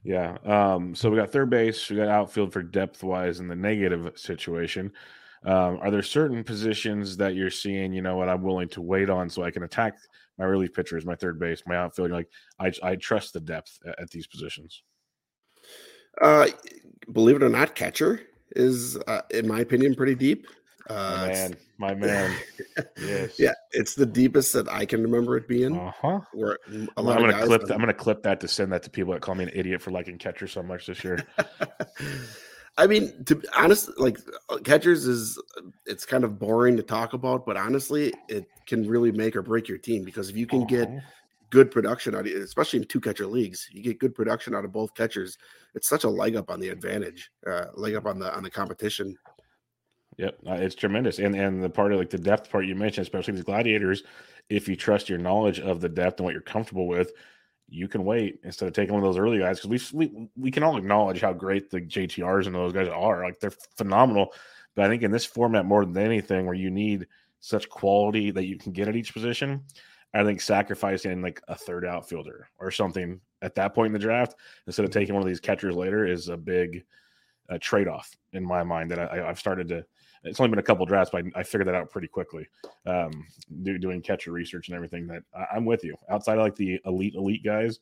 Yeah. 0.05 0.39
Um, 0.45 0.95
so 0.95 1.11
we 1.11 1.17
got 1.17 1.31
third 1.31 1.51
base, 1.51 1.89
we 1.91 1.97
got 1.97 2.09
outfield 2.09 2.53
for 2.53 2.63
depth 2.63 3.03
wise 3.03 3.41
in 3.41 3.49
the 3.49 3.57
negative 3.57 4.13
situation. 4.17 4.93
Um, 5.45 5.79
are 5.81 5.91
there 5.91 6.03
certain 6.03 6.43
positions 6.43 7.17
that 7.19 7.35
you're 7.35 7.51
seeing, 7.51 7.93
you 7.93 8.03
know 8.03 8.17
what, 8.17 8.29
I'm 8.29 8.43
willing 8.43 8.69
to 8.71 8.83
wait 8.83 9.09
on 9.09 9.31
so 9.31 9.45
I 9.45 9.51
can 9.51 9.63
attack 9.63 9.97
my 10.37 10.45
relief 10.45 10.73
pitchers, 10.75 11.07
my 11.07 11.15
third 11.15 11.39
base, 11.39 11.63
my 11.67 11.77
outfield? 11.77 12.11
Like 12.11 12.29
I, 12.59 12.73
I 12.83 12.97
trust 12.97 13.35
the 13.35 13.41
depth 13.41 13.79
at, 13.87 14.01
at 14.01 14.11
these 14.11 14.27
positions. 14.27 14.83
Uh, 16.21 16.49
believe 17.13 17.37
it 17.37 17.43
or 17.43 17.49
not, 17.49 17.75
catcher 17.75 18.21
is, 18.57 18.97
uh, 19.07 19.23
in 19.31 19.47
my 19.47 19.61
opinion, 19.61 19.95
pretty 19.95 20.15
deep. 20.15 20.47
Uh, 20.89 21.19
my 21.21 21.29
man, 21.29 21.57
my 21.79 21.95
man. 22.07 22.37
yes. 22.99 23.39
Yeah, 23.39 23.53
it's 23.73 23.95
the 23.95 24.07
deepest 24.07 24.55
that 24.55 24.69
I 24.71 24.87
can 24.87 25.03
remember 25.03 25.37
it 25.37 25.47
being. 25.47 25.79
Uh 25.79 25.93
huh. 26.01 26.21
Where 26.33 26.59
a 26.97 27.03
lot 27.03 27.19
I'm 27.19 27.29
gonna 27.29 27.47
clip. 27.47 27.63
I'm 27.71 27.79
gonna 27.79 27.93
clip 27.93 28.23
that 28.23 28.41
to 28.41 28.49
send 28.49 28.73
that 28.73 28.83
to 28.85 28.91
people 28.91 29.13
that 29.13 29.21
call 29.21 29.35
me 29.35 29.45
an 29.45 29.51
idiot 29.53 29.83
for 29.83 29.91
liking 29.91 30.17
catcher 30.17 30.47
so 30.47 30.63
much 30.63 30.87
this 30.87 31.05
year. 31.05 31.27
I 32.79 32.87
mean, 32.87 33.25
to 33.25 33.35
be 33.35 33.49
honest, 33.57 33.91
like 33.99 34.19
uh, 34.49 34.59
catchers 34.59 35.07
is 35.07 35.39
it's 35.85 36.07
kind 36.07 36.25
of 36.25 36.39
boring 36.39 36.77
to 36.77 36.83
talk 36.83 37.13
about, 37.13 37.45
but 37.45 37.57
honestly, 37.57 38.15
it 38.29 38.47
can 38.67 38.89
really 38.89 39.13
make 39.13 39.37
or 39.37 39.43
break 39.43 39.69
your 39.69 39.79
team 39.79 40.05
because 40.05 40.31
if 40.31 40.37
you 40.37 40.47
can 40.47 40.63
uh-huh. 40.63 40.69
get 40.69 41.03
good 41.51 41.71
production 41.71 42.15
out 42.15 42.27
of 42.27 42.33
especially 42.33 42.81
in 42.81 42.85
two 42.87 43.01
catcher 43.01 43.27
leagues. 43.27 43.69
You 43.73 43.83
get 43.83 43.99
good 43.99 44.15
production 44.15 44.55
out 44.55 44.65
of 44.65 44.73
both 44.73 44.95
catchers. 44.95 45.39
It's 45.75 45.89
such 45.89 46.05
a 46.05 46.09
leg 46.09 46.37
up 46.37 46.51
on 46.51 46.61
the 46.61 46.69
advantage, 46.69 47.31
uh, 47.47 47.67
leg 47.75 47.95
up 47.95 48.07
on 48.07 48.19
the 48.19 48.35
on 48.35 48.43
the 48.43 48.51
competition. 48.51 49.17
Yep, 50.17 50.39
uh, 50.49 50.55
it's 50.55 50.75
tremendous, 50.75 51.19
and 51.19 51.35
and 51.35 51.63
the 51.63 51.71
part 51.71 51.93
of 51.93 51.99
like 51.99 52.11
the 52.11 52.19
depth 52.19 52.51
part 52.51 52.67
you 52.67 52.75
mentioned, 52.75 53.07
especially 53.07 53.35
these 53.35 53.45
gladiators, 53.45 54.03
if 54.49 54.69
you 54.69 54.77
trust 54.77 55.09
your 55.09 55.19
knowledge 55.19 55.61
of 55.61 55.81
the 55.81 55.89
depth 55.89 56.19
and 56.19 56.25
what 56.25 56.33
you're 56.33 56.43
comfortable 56.43 56.89
with, 56.89 57.13
you 57.69 57.87
can 57.87 58.05
wait 58.05 58.41
instead 58.43 58.67
of 58.67 58.73
taking 58.73 58.95
one 58.95 59.03
of 59.03 59.09
those 59.09 59.19
early 59.19 59.39
guys 59.39 59.61
because 59.61 59.93
we, 59.93 60.09
we 60.09 60.29
we 60.37 60.51
can 60.51 60.63
all 60.63 60.77
acknowledge 60.77 61.21
how 61.21 61.33
great 61.33 61.71
the 61.71 61.81
JTRs 61.81 62.47
and 62.47 62.55
those 62.55 62.73
guys 62.73 62.89
are. 62.89 63.23
Like 63.23 63.39
they're 63.39 63.53
phenomenal, 63.77 64.33
but 64.75 64.85
I 64.85 64.89
think 64.89 65.03
in 65.03 65.11
this 65.11 65.25
format 65.25 65.67
more 65.67 65.85
than 65.85 65.97
anything, 65.99 66.47
where 66.47 66.55
you 66.55 66.71
need 66.71 67.07
such 67.41 67.69
quality 67.69 68.31
that 68.33 68.47
you 68.47 68.59
can 68.59 68.73
get 68.73 68.89
at 68.89 68.97
each 68.97 69.13
position, 69.13 69.63
I 70.15 70.25
think 70.25 70.41
sacrificing 70.41 71.23
like 71.23 71.41
a 71.49 71.55
third 71.55 71.85
outfielder 71.85 72.49
or 72.59 72.71
something 72.71 73.21
at 73.43 73.55
that 73.57 73.75
point 73.75 73.89
in 73.89 73.93
the 73.93 73.99
draft 73.99 74.35
instead 74.67 74.85
of 74.85 74.91
taking 74.91 75.15
one 75.15 75.23
of 75.23 75.29
these 75.29 75.41
catchers 75.41 75.77
later 75.77 76.07
is 76.07 76.29
a 76.29 76.37
big 76.37 76.85
uh, 77.51 77.59
trade 77.61 77.89
off 77.89 78.15
in 78.33 78.45
my 78.45 78.63
mind 78.63 78.91
that 78.91 78.99
I, 78.99 79.17
have 79.27 79.39
started 79.39 79.69
to. 79.69 79.85
It's 80.25 80.41
only 80.41 80.51
been 80.51 80.59
a 80.59 80.65
couple 80.65 80.85
drafts, 80.87 81.11
but 81.13 81.25
I, 81.25 81.41
I 81.41 81.43
figured 81.43 81.69
that 81.69 81.75
out 81.75 81.91
pretty 81.91 82.09
quickly. 82.09 82.47
Um, 82.87 83.27
do, 83.63 83.79
doing 83.79 84.03
catcher 84.03 84.33
research 84.33 84.69
and 84.69 84.75
everything. 84.75 85.07
That 85.07 85.23
I, 85.35 85.57
am 85.57 85.65
with 85.65 85.85
you. 85.85 85.95
Outside 86.11 86.39
of 86.39 86.43
like 86.43 86.57
the 86.57 86.81
elite 86.85 87.15
elite 87.15 87.45
guys, 87.45 87.79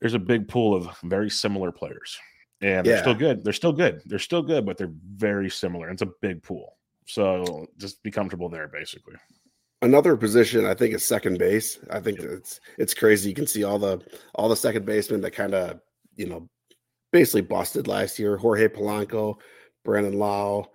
there's 0.00 0.14
a 0.14 0.18
big 0.18 0.48
pool 0.48 0.74
of 0.74 0.88
very 1.02 1.30
similar 1.30 1.70
players, 1.70 2.18
and 2.60 2.86
they're 2.86 3.00
still 3.00 3.14
good. 3.14 3.44
They're 3.44 3.52
still 3.52 3.72
good. 3.72 4.02
They're 4.06 4.18
still 4.18 4.42
good, 4.42 4.66
but 4.66 4.76
they're 4.76 4.92
very 5.14 5.48
similar. 5.48 5.88
It's 5.90 6.02
a 6.02 6.10
big 6.20 6.42
pool, 6.42 6.76
so 7.06 7.66
just 7.78 8.02
be 8.02 8.10
comfortable 8.10 8.48
there, 8.48 8.68
basically. 8.68 9.14
Another 9.80 10.16
position 10.16 10.66
I 10.66 10.74
think 10.74 10.94
is 10.94 11.04
second 11.04 11.38
base. 11.38 11.78
I 11.90 12.00
think 12.00 12.18
it's 12.18 12.60
it's 12.78 12.94
crazy. 12.94 13.28
You 13.28 13.34
can 13.34 13.46
see 13.46 13.64
all 13.64 13.78
the 13.78 14.00
all 14.34 14.48
the 14.48 14.56
second 14.56 14.84
basemen 14.84 15.20
that 15.20 15.32
kind 15.32 15.54
of 15.54 15.80
you 16.16 16.26
know 16.26 16.48
basically 17.12 17.42
busted 17.42 17.86
last 17.86 18.18
year. 18.18 18.36
Jorge 18.36 18.68
Polanco, 18.68 19.36
Brandon 19.84 20.18
Lowe, 20.18 20.66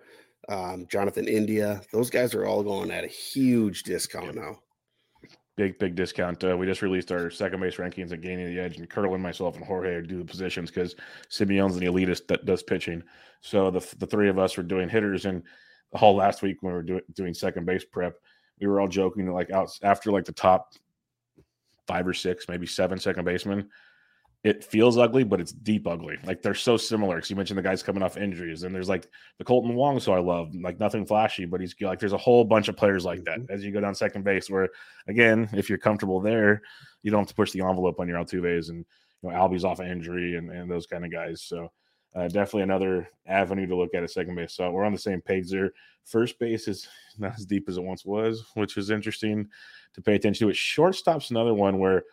um, 0.48 0.86
Jonathan 0.90 1.28
India. 1.28 1.82
Those 1.92 2.10
guys 2.10 2.34
are 2.34 2.46
all 2.46 2.62
going 2.62 2.90
at 2.90 3.04
a 3.04 3.08
huge 3.08 3.82
discount 3.82 4.36
now. 4.36 4.58
big 5.56 5.78
big 5.78 5.94
discount. 5.94 6.42
Uh, 6.42 6.56
we 6.56 6.66
just 6.66 6.82
released 6.82 7.12
our 7.12 7.30
second 7.30 7.60
base 7.60 7.76
rankings 7.76 8.12
at 8.12 8.22
Gaining 8.22 8.46
the 8.46 8.60
Edge, 8.60 8.78
and 8.78 8.88
Curlin, 8.88 9.20
myself, 9.20 9.56
and 9.56 9.64
Jorge 9.64 10.02
do 10.02 10.18
the 10.18 10.24
positions 10.24 10.70
because 10.70 10.94
Simeon's 11.28 11.76
an 11.76 11.82
elitist 11.82 12.26
that 12.28 12.46
does 12.46 12.62
pitching. 12.62 13.02
So 13.42 13.70
the 13.70 13.86
the 13.98 14.06
three 14.06 14.28
of 14.30 14.38
us 14.38 14.56
were 14.56 14.62
doing 14.62 14.88
hitters, 14.88 15.26
and 15.26 15.42
the 15.92 15.98
whole 15.98 16.16
last 16.16 16.42
week 16.42 16.56
when 16.62 16.72
we 16.72 16.76
were 16.76 16.82
do, 16.82 17.00
doing 17.14 17.34
second 17.34 17.66
base 17.66 17.84
prep, 17.84 18.14
we 18.60 18.66
were 18.66 18.80
all 18.80 18.88
joking 18.88 19.26
that 19.26 19.32
like 19.32 19.50
out 19.50 19.70
after 19.82 20.10
like 20.12 20.24
the 20.24 20.32
top 20.32 20.74
five 21.86 22.06
or 22.06 22.14
six, 22.14 22.48
maybe 22.48 22.66
seven 22.66 22.98
second 22.98 23.24
basemen, 23.24 23.68
it 24.42 24.62
feels 24.62 24.98
ugly, 24.98 25.24
but 25.24 25.40
it's 25.40 25.52
deep 25.52 25.86
ugly. 25.86 26.18
Like 26.24 26.42
they're 26.42 26.54
so 26.54 26.76
similar. 26.76 27.16
Because 27.16 27.30
you 27.30 27.36
mentioned 27.36 27.58
the 27.58 27.62
guys 27.62 27.82
coming 27.82 28.02
off 28.02 28.18
injuries, 28.18 28.62
and 28.62 28.74
there's 28.74 28.88
like 28.90 29.08
the 29.38 29.44
Kolten 29.44 29.74
Wong, 29.74 29.98
so 30.00 30.12
I 30.12 30.20
love 30.20 30.54
like 30.54 30.78
nothing 30.78 31.06
flashy, 31.06 31.46
but 31.46 31.60
he's 31.60 31.74
like 31.80 31.98
there's 31.98 32.12
a 32.12 32.18
whole 32.18 32.44
bunch 32.44 32.68
of 32.68 32.76
players 32.76 33.04
like 33.04 33.24
that 33.24 33.38
Mm-hmm. 33.40 33.52
as 33.52 33.64
you 33.64 33.72
go 33.72 33.80
down 33.80 33.94
second 33.94 34.22
base. 34.22 34.50
Where 34.50 34.68
again, 35.08 35.48
if 35.54 35.68
you're 35.68 35.78
comfortable 35.78 36.20
there, 36.20 36.60
you 37.02 37.10
don't 37.10 37.20
have 37.20 37.28
to 37.28 37.34
push 37.34 37.52
the 37.52 37.62
envelope 37.62 38.00
on 38.00 38.08
your 38.08 38.18
Altuve's 38.18 38.68
and 38.68 38.84
you 39.22 39.30
know 39.30 39.34
Albies 39.34 39.64
off 39.64 39.80
of 39.80 39.86
injury 39.86 40.36
and, 40.36 40.50
and 40.50 40.70
those 40.70 40.86
kind 40.86 41.04
of 41.04 41.10
guys. 41.10 41.42
So 41.42 41.72
uh, 42.14 42.28
definitely 42.28 42.62
another 42.62 43.08
avenue 43.26 43.66
to 43.66 43.76
look 43.76 43.94
at 43.94 44.02
at 44.02 44.10
second 44.10 44.34
base. 44.34 44.52
So 44.54 44.70
we're 44.70 44.84
on 44.84 44.92
the 44.92 44.98
same 44.98 45.20
page 45.20 45.50
there. 45.50 45.72
First 46.04 46.38
base 46.38 46.68
is 46.68 46.86
not 47.18 47.34
as 47.36 47.46
deep 47.46 47.68
as 47.68 47.76
it 47.76 47.82
once 47.82 48.04
was, 48.04 48.44
which 48.54 48.76
is 48.76 48.90
interesting 48.90 49.48
to 49.94 50.02
pay 50.02 50.14
attention 50.14 50.46
to. 50.46 50.50
It 50.50 50.56
shortstop's 50.56 51.30
another 51.30 51.54
one 51.54 51.78
where 51.78 52.04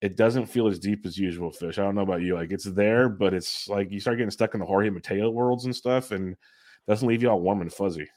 it 0.00 0.16
doesn't 0.16 0.46
feel 0.46 0.68
as 0.68 0.78
deep 0.78 1.06
as 1.06 1.18
usual 1.18 1.50
fish. 1.50 1.78
I 1.78 1.82
don't 1.82 1.94
know 1.94 2.02
about 2.02 2.22
you. 2.22 2.34
Like 2.34 2.52
it's 2.52 2.64
there, 2.64 3.08
but 3.08 3.34
it's 3.34 3.68
like 3.68 3.90
you 3.90 4.00
start 4.00 4.18
getting 4.18 4.30
stuck 4.30 4.54
in 4.54 4.60
the 4.60 4.66
Jorge 4.66 4.90
Mateo 4.90 5.30
worlds 5.30 5.64
and 5.64 5.74
stuff, 5.74 6.10
and 6.10 6.36
doesn't 6.86 7.08
leave 7.08 7.22
you 7.22 7.30
all 7.30 7.40
warm 7.40 7.60
and 7.62 7.72
fuzzy. 7.72 8.08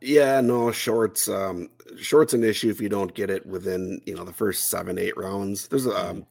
Yeah, 0.00 0.40
no, 0.40 0.70
shorts. 0.72 1.28
Um, 1.28 1.70
shorts 1.98 2.34
an 2.34 2.44
issue 2.44 2.70
if 2.70 2.80
you 2.80 2.88
don't 2.88 3.14
get 3.14 3.30
it 3.30 3.46
within 3.46 4.00
you 4.04 4.14
know 4.14 4.24
the 4.24 4.32
first 4.32 4.68
seven, 4.68 4.98
eight 4.98 5.16
rounds. 5.16 5.68
There's 5.68 5.86
um, 5.86 6.26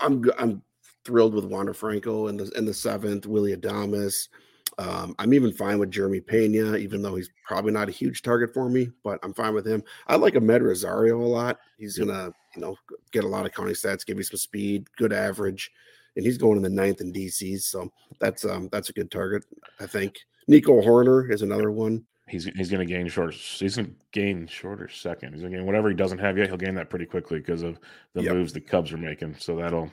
I'm 0.00 0.24
I'm 0.38 0.62
thrilled 1.08 1.32
with 1.34 1.46
Wander 1.46 1.72
Franco 1.72 2.28
in 2.28 2.36
the 2.36 2.50
in 2.56 2.66
the 2.66 2.74
seventh, 2.74 3.26
Willy 3.26 3.56
Adames. 3.56 4.28
Um, 4.76 5.14
I'm 5.18 5.32
even 5.32 5.52
fine 5.52 5.78
with 5.78 5.90
Jeremy 5.90 6.20
Pena, 6.20 6.76
even 6.76 7.00
though 7.00 7.16
he's 7.16 7.30
probably 7.46 7.72
not 7.72 7.88
a 7.88 7.92
huge 7.92 8.20
target 8.22 8.52
for 8.52 8.68
me, 8.68 8.90
but 9.02 9.18
I'm 9.22 9.32
fine 9.32 9.54
with 9.54 9.66
him. 9.66 9.82
I 10.06 10.16
like 10.16 10.34
Amed 10.34 10.60
Rosario 10.62 11.16
a 11.20 11.24
lot. 11.24 11.58
He's 11.78 11.98
gonna, 11.98 12.30
you 12.54 12.60
know, 12.60 12.76
get 13.10 13.24
a 13.24 13.28
lot 13.28 13.46
of 13.46 13.52
counting 13.52 13.74
stats, 13.74 14.04
give 14.06 14.18
you 14.18 14.22
some 14.22 14.36
speed, 14.36 14.86
good 14.98 15.12
average, 15.14 15.72
and 16.14 16.24
he's 16.24 16.36
going 16.38 16.58
in 16.58 16.62
the 16.62 16.68
ninth 16.68 17.00
in 17.00 17.12
DCs, 17.12 17.62
so 17.62 17.90
that's 18.20 18.44
um 18.44 18.68
that's 18.70 18.90
a 18.90 18.92
good 18.92 19.10
target, 19.10 19.44
I 19.80 19.86
think. 19.86 20.18
Nico 20.46 20.80
Hoerner 20.82 21.32
is 21.32 21.40
another 21.42 21.70
one. 21.70 22.04
He's 22.28 22.44
he's 22.44 22.70
going 22.70 22.86
to 22.86 22.94
gain 22.94 23.08
shorter. 23.08 23.32
He's 23.32 23.76
to 23.76 23.88
gain 24.12 24.46
shorter 24.46 24.86
second. 24.90 25.32
He's 25.32 25.42
to 25.42 25.48
gain 25.48 25.64
whatever 25.64 25.88
he 25.88 25.94
doesn't 25.94 26.18
have 26.18 26.36
yet. 26.36 26.48
He'll 26.48 26.58
gain 26.58 26.74
that 26.74 26.90
pretty 26.90 27.06
quickly 27.06 27.38
because 27.38 27.62
of 27.62 27.78
the 28.12 28.22
Yep. 28.22 28.34
moves 28.34 28.52
the 28.52 28.60
Cubs 28.60 28.92
are 28.92 28.98
making. 28.98 29.34
So 29.38 29.56
that'll 29.56 29.90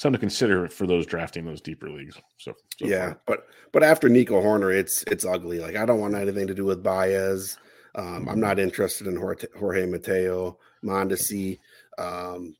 something 0.00 0.18
to 0.18 0.18
consider 0.18 0.66
for 0.66 0.86
those 0.86 1.04
drafting 1.04 1.44
those 1.44 1.60
deeper 1.60 1.90
leagues. 1.90 2.16
So, 2.38 2.54
so 2.78 2.86
yeah, 2.86 3.08
far. 3.08 3.20
but 3.26 3.46
but 3.70 3.82
after 3.82 4.08
Nico 4.08 4.40
Hoerner, 4.40 4.74
it's 4.74 5.02
it's 5.04 5.26
ugly. 5.26 5.58
Like 5.58 5.76
I 5.76 5.84
don't 5.84 6.00
want 6.00 6.14
anything 6.14 6.46
to 6.46 6.54
do 6.54 6.64
with 6.64 6.82
Baez. 6.82 7.58
Um, 7.94 8.26
I'm 8.28 8.40
not 8.40 8.58
interested 8.58 9.06
in 9.06 9.16
Jorge, 9.16 9.84
Mateo, 9.86 10.58
Mondesi. 10.82 11.58
Um, 11.98 12.54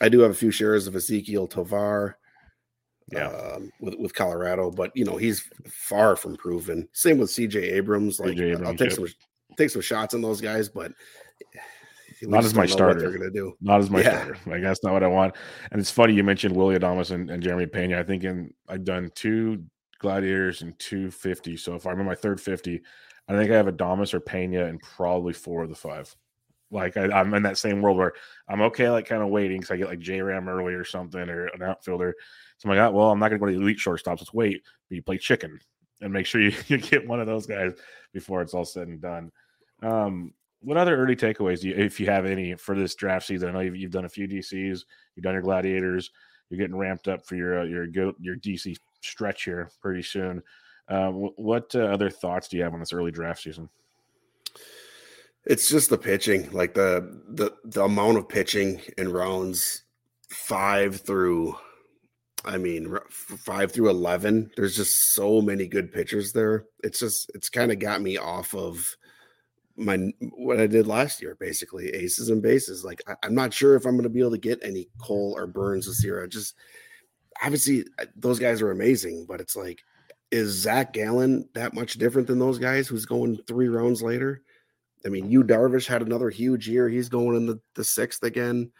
I 0.00 0.08
do 0.08 0.20
have 0.20 0.30
a 0.30 0.34
few 0.34 0.50
shares 0.50 0.86
of 0.86 0.94
Ezequiel 0.94 1.50
Tovar. 1.50 2.16
Yeah. 3.10 3.28
um, 3.28 3.70
with 3.80 3.94
with 3.98 4.14
Colorado, 4.14 4.70
but 4.70 4.90
you 4.94 5.04
know 5.04 5.16
he's 5.16 5.42
far 5.70 6.16
from 6.16 6.36
proven. 6.36 6.88
Same 6.92 7.18
with 7.18 7.30
C.J. 7.30 7.58
Abrams. 7.58 8.18
Like 8.20 8.30
C.J. 8.30 8.64
I'll 8.64 8.72
take 8.72 8.90
yep. 8.90 8.92
some 8.92 9.06
take 9.58 9.70
some 9.70 9.82
shots 9.82 10.14
on 10.14 10.20
those 10.22 10.40
guys, 10.40 10.68
but 10.68 10.92
Not 12.22 12.44
as 12.44 12.54
my 12.54 12.66
starter. 12.66 13.00
They're 13.00 13.18
gonna 13.18 13.30
do. 13.30 13.54
not 13.60 13.80
as 13.80 13.90
my 13.90 14.00
Yeah. 14.00 14.22
starter. 14.22 14.38
Like 14.46 14.62
that's 14.62 14.82
not 14.82 14.92
what 14.92 15.02
I 15.02 15.08
want. 15.08 15.34
And 15.70 15.80
it's 15.80 15.90
funny 15.90 16.14
you 16.14 16.24
mentioned 16.24 16.56
Willy 16.56 16.76
Adames 16.78 17.10
and, 17.10 17.30
and 17.30 17.42
Jeremy 17.42 17.66
Pena. 17.66 17.98
I 17.98 18.02
think 18.02 18.24
in 18.24 18.52
I've 18.68 18.84
done 18.84 19.10
two 19.14 19.64
gladiators 19.98 20.62
and 20.62 20.78
two 20.78 21.10
fifty 21.10 21.56
so 21.56 21.78
far. 21.78 21.92
I'm 21.92 22.00
in 22.00 22.06
my 22.06 22.14
third 22.14 22.40
fifty. 22.40 22.82
I 23.28 23.34
think 23.36 23.50
I 23.50 23.56
have 23.56 23.66
Adamas 23.66 24.14
or 24.14 24.20
Pena 24.20 24.64
and 24.64 24.80
probably 24.80 25.32
four 25.32 25.62
of 25.62 25.68
the 25.68 25.74
five. 25.76 26.14
Like 26.70 26.96
I, 26.96 27.04
I'm 27.04 27.32
in 27.34 27.42
that 27.44 27.58
same 27.58 27.80
world 27.80 27.96
where 27.96 28.12
I'm 28.48 28.60
okay, 28.62 28.90
like 28.90 29.06
kind 29.06 29.22
of 29.22 29.28
waiting 29.28 29.58
because 29.60 29.70
I 29.70 29.76
get 29.76 29.88
like 29.88 30.00
J 30.00 30.20
Ram 30.20 30.48
early 30.48 30.74
or 30.74 30.84
something 30.84 31.28
or 31.28 31.46
an 31.48 31.62
outfielder. 31.62 32.14
So 32.58 32.68
I'm 32.68 32.76
like, 32.76 32.88
oh, 32.88 32.92
well, 32.92 33.10
I'm 33.10 33.18
not 33.18 33.28
going 33.28 33.40
to 33.40 33.46
go 33.46 33.50
to 33.52 33.56
the 33.56 33.62
elite 33.62 33.78
shortstops. 33.78 34.18
Let's 34.18 34.34
wait. 34.34 34.62
But 34.88 34.96
you 34.96 35.02
play 35.02 35.16
chicken 35.18 35.58
and 36.00 36.12
make 36.12 36.26
sure 36.26 36.40
you, 36.40 36.52
you 36.66 36.78
get 36.78 37.06
one 37.06 37.20
of 37.20 37.26
those 37.26 37.46
guys 37.46 37.72
before 38.12 38.42
it's 38.42 38.52
all 38.54 38.64
said 38.64 38.88
and 38.88 39.00
done. 39.00 39.30
Um, 39.82 40.32
what 40.60 40.76
other 40.76 40.96
early 40.96 41.16
takeaways 41.16 41.60
do 41.60 41.68
you, 41.68 41.74
if 41.74 42.00
you 42.00 42.06
have 42.06 42.26
any, 42.26 42.54
for 42.54 42.74
this 42.74 42.94
draft 42.94 43.26
season? 43.26 43.48
I 43.48 43.52
know 43.52 43.60
you've, 43.60 43.76
you've 43.76 43.92
done 43.92 44.04
a 44.04 44.08
few 44.08 44.26
DCs, 44.26 44.84
you've 45.14 45.22
done 45.22 45.34
your 45.34 45.42
gladiators, 45.42 46.10
you're 46.50 46.58
getting 46.58 46.76
ramped 46.76 47.08
up 47.08 47.26
for 47.26 47.36
your 47.36 47.60
uh, 47.60 47.64
your 47.64 47.86
go, 47.86 48.14
your 48.20 48.36
DC 48.36 48.76
stretch 49.00 49.44
here 49.44 49.70
pretty 49.80 50.02
soon. 50.02 50.42
Uh, 50.88 51.10
what 51.10 51.74
uh, 51.74 51.80
other 51.80 52.10
thoughts 52.10 52.48
do 52.48 52.56
you 52.56 52.62
have 52.62 52.72
on 52.72 52.80
this 52.80 52.92
early 52.92 53.10
draft 53.10 53.42
season? 53.42 53.68
It's 55.44 55.68
just 55.68 55.90
the 55.90 55.98
pitching, 55.98 56.50
like 56.52 56.74
the 56.74 57.22
the 57.28 57.52
the 57.64 57.84
amount 57.84 58.18
of 58.18 58.28
pitching 58.28 58.80
in 58.96 59.12
rounds 59.12 59.82
five 60.30 61.00
through, 61.00 61.56
I 62.44 62.56
mean 62.58 62.96
five 63.10 63.72
through 63.72 63.90
eleven. 63.90 64.50
There's 64.56 64.76
just 64.76 65.12
so 65.12 65.40
many 65.40 65.66
good 65.66 65.92
pitchers 65.92 66.32
there. 66.32 66.64
It's 66.82 66.98
just 66.98 67.30
it's 67.34 67.50
kind 67.50 67.70
of 67.70 67.78
got 67.78 68.00
me 68.00 68.16
off 68.16 68.54
of 68.54 68.96
my 69.78 70.12
what 70.32 70.60
I 70.60 70.66
did 70.66 70.86
last 70.86 71.22
year, 71.22 71.36
basically 71.38 71.88
aces 71.90 72.28
and 72.28 72.42
bases. 72.42 72.84
Like 72.84 73.00
I, 73.06 73.14
I'm 73.22 73.34
not 73.34 73.54
sure 73.54 73.76
if 73.76 73.86
I'm 73.86 73.92
going 73.92 74.02
to 74.02 74.08
be 74.08 74.20
able 74.20 74.32
to 74.32 74.38
get 74.38 74.58
any 74.62 74.88
Cole 74.98 75.34
or 75.36 75.46
Burnes 75.46 75.86
this 75.86 76.04
year. 76.04 76.22
I 76.22 76.26
just 76.26 76.54
obviously 77.42 77.84
those 78.16 78.38
guys 78.38 78.60
are 78.60 78.70
amazing, 78.70 79.26
but 79.28 79.40
it's 79.40 79.56
like, 79.56 79.82
is 80.30 80.50
Zach 80.50 80.92
Gallen 80.92 81.48
that 81.54 81.74
much 81.74 81.94
different 81.94 82.26
than 82.26 82.38
those 82.38 82.58
guys 82.58 82.88
who's 82.88 83.06
going 83.06 83.38
three 83.46 83.68
rounds 83.68 84.02
later? 84.02 84.42
I 85.06 85.08
mean, 85.08 85.30
you 85.30 85.44
Darvish 85.44 85.86
had 85.86 86.02
another 86.02 86.28
huge 86.28 86.68
year. 86.68 86.88
He's 86.88 87.08
going 87.08 87.36
in 87.36 87.46
the, 87.46 87.60
the 87.74 87.84
sixth 87.84 88.22
again. 88.24 88.70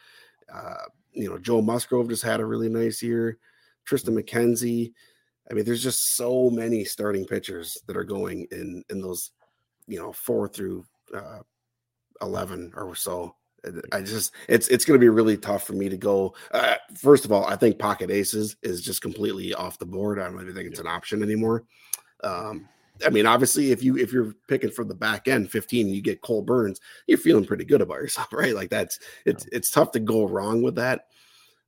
Uh, 0.53 0.85
you 1.13 1.29
know, 1.29 1.39
Joe 1.39 1.63
Musgrove 1.63 2.09
just 2.09 2.23
had 2.23 2.41
a 2.41 2.45
really 2.45 2.69
nice 2.69 3.03
year. 3.03 3.39
Triston 3.89 4.19
McKenzie. 4.19 4.93
I 5.51 5.55
mean, 5.55 5.65
there's 5.65 5.83
just 5.83 6.17
so 6.17 6.51
many 6.51 6.85
starting 6.85 7.25
pitchers 7.25 7.79
that 7.87 7.97
are 7.97 8.05
going 8.05 8.47
in 8.51 8.85
in 8.91 9.01
those, 9.01 9.31
you 9.89 9.99
know, 9.99 10.13
four 10.13 10.49
through 10.49 10.85
uh, 11.15 11.41
eleven 12.23 12.73
or 12.77 12.95
so. 12.95 13.35
I 13.93 14.03
just 14.03 14.33
it's 14.49 14.69
it's 14.69 14.85
going 14.85 14.99
to 14.99 15.05
be 15.05 15.09
really 15.09 15.37
tough 15.37 15.67
for 15.67 15.73
me 15.73 15.89
to 15.89 15.97
go. 15.97 16.35
Uh, 16.53 16.77
first 16.97 17.25
of 17.25 17.33
all, 17.33 17.45
I 17.45 17.57
think 17.57 17.79
pocket 17.79 18.11
aces 18.11 18.57
is 18.63 18.83
just 18.83 19.03
completely 19.03 19.53
off 19.53 19.79
the 19.79 19.87
board. 19.87 20.21
I 20.21 20.25
don't 20.25 20.41
even 20.41 20.55
think 20.55 20.71
it's 20.71 20.81
an 20.81 20.87
option 20.87 21.23
anymore. 21.23 21.65
Um, 22.23 22.69
I 23.05 23.11
mean, 23.11 23.27
obviously, 23.27 23.71
if 23.73 23.83
you 23.83 23.97
if 23.97 24.13
you're 24.13 24.35
picking 24.47 24.71
from 24.71 24.89
the 24.89 24.95
back 24.95 25.29
end, 25.29 25.51
15, 25.51 25.87
and 25.87 25.95
you 25.95 26.03
get 26.03 26.23
Cole 26.23 26.43
Burnes, 26.43 26.81
you're 27.07 27.19
feeling 27.19 27.45
pretty 27.45 27.65
good 27.65 27.81
about 27.81 28.01
yourself, 28.01 28.29
right? 28.33 28.55
Like 28.55 28.71
that's 28.71 28.99
it's 29.25 29.47
it's 29.53 29.71
tough 29.71 29.93
to 29.93 30.01
go 30.01 30.27
wrong 30.27 30.63
with 30.63 30.77
that. 30.77 31.07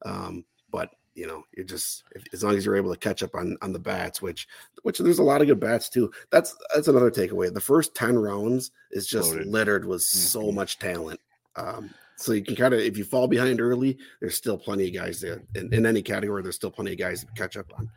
Um, 0.05 0.45
but 0.71 0.91
you 1.21 1.27
know, 1.27 1.45
you're 1.55 1.67
just 1.67 2.03
if, 2.17 2.25
as 2.33 2.43
long 2.43 2.57
as 2.57 2.65
you're 2.65 2.77
able 2.77 2.93
to 2.93 2.99
catch 2.99 3.23
up 3.23 3.35
on 3.35 3.57
on 3.61 3.73
the 3.73 3.79
bats, 3.79 4.23
which 4.23 4.49
which 4.83 4.99
there's 4.99 5.19
a 5.19 5.23
lot 5.23 5.43
of 5.43 5.47
good 5.47 5.61
bats 5.61 5.89
too. 5.91 6.11
That's 6.31 6.57
that's 6.75 6.89
another 6.89 7.11
takeaway. 7.11 7.53
The 7.53 7.61
first 7.61 7.95
10 7.95 8.19
rounds 8.19 8.71
is 8.91 9.07
just 9.07 9.33
Loaded. 9.33 9.47
littered 9.49 9.85
with 9.85 10.01
so 10.03 10.45
Mhm. 10.45 10.55
much 10.55 10.79
talent. 10.79 11.21
Um, 11.57 11.91
so 12.17 12.33
you 12.33 12.43
can 12.43 12.57
kind 12.57 12.73
of 12.73 12.81
if 12.81 12.97
you 12.97 13.05
fall 13.05 13.29
behind 13.29 13.61
early, 13.61 13.99
there's 14.21 14.35
still 14.35 14.57
plenty 14.57 14.89
of 14.89 14.95
guys 14.95 15.21
there 15.21 15.43
in, 15.55 15.73
in 15.75 15.85
any 15.85 16.01
category. 16.03 16.43
There's 16.43 16.57
still 16.57 16.71
plenty 16.71 16.93
of 16.93 16.99
guys 16.99 17.21
to 17.21 17.27
catch 17.37 17.57
up 17.59 17.71
on. 17.79 17.91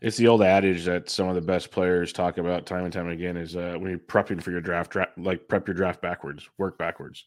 It's 0.00 0.16
the 0.16 0.28
old 0.28 0.42
adage 0.42 0.84
that 0.86 1.10
some 1.10 1.28
of 1.28 1.34
the 1.34 1.40
best 1.42 1.70
players 1.70 2.12
talk 2.12 2.38
about 2.38 2.64
time 2.66 2.84
and 2.84 2.92
time 2.92 3.08
again 3.08 3.36
is 3.36 3.54
uh, 3.56 3.76
when 3.78 3.90
you're 3.90 3.98
prepping 3.98 4.42
for 4.42 4.50
your 4.50 4.60
draft, 4.62 4.92
dra- 4.92 5.10
like 5.18 5.46
prep 5.48 5.66
your 5.68 5.74
draft 5.74 6.00
backwards, 6.00 6.48
work 6.56 6.78
backwards, 6.78 7.24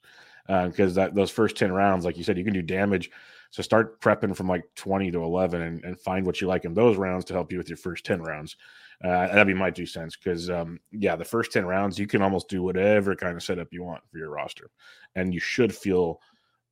because 0.48 0.96
that 0.96 1.14
those 1.14 1.30
first 1.30 1.56
ten 1.58 1.72
rounds, 1.72 2.04
like 2.06 2.18
you 2.18 2.24
said, 2.24 2.38
you 2.38 2.44
can 2.44 2.54
do 2.54 2.62
damage. 2.64 3.12
So 3.54 3.62
start 3.62 4.02
prepping 4.02 4.36
from 4.36 4.48
like 4.48 4.64
twenty 4.74 5.12
to 5.12 5.24
eleven, 5.24 5.62
and, 5.62 5.86
and 5.86 6.00
find 6.00 6.26
what 6.26 6.42
you 6.42 6.48
like 6.48 6.66
in 6.66 6.74
those 6.74 6.98
rounds 6.98 7.24
to 7.26 7.34
help 7.34 7.52
you 7.52 7.60
with 7.60 7.70
your 7.70 7.78
first 7.78 8.04
ten 8.04 8.20
rounds. 8.20 8.58
Uh, 9.04 9.28
that'd 9.28 9.46
be 9.46 9.54
my 9.54 9.70
two 9.70 9.86
cents 9.86 10.18
because 10.18 10.50
um, 10.50 10.80
yeah, 10.92 11.16
the 11.16 11.24
first 11.24 11.52
ten 11.52 11.64
rounds 11.64 12.00
you 12.00 12.08
can 12.08 12.24
almost 12.24 12.50
do 12.50 12.64
whatever 12.64 13.16
kind 13.16 13.36
of 13.36 13.44
setup 13.44 13.68
you 13.72 13.84
want 13.84 14.02
for 14.12 14.18
your 14.18 14.32
roster, 14.32 14.72
and 15.14 15.36
you 15.36 15.40
should 15.40 15.72
feel 15.72 16.20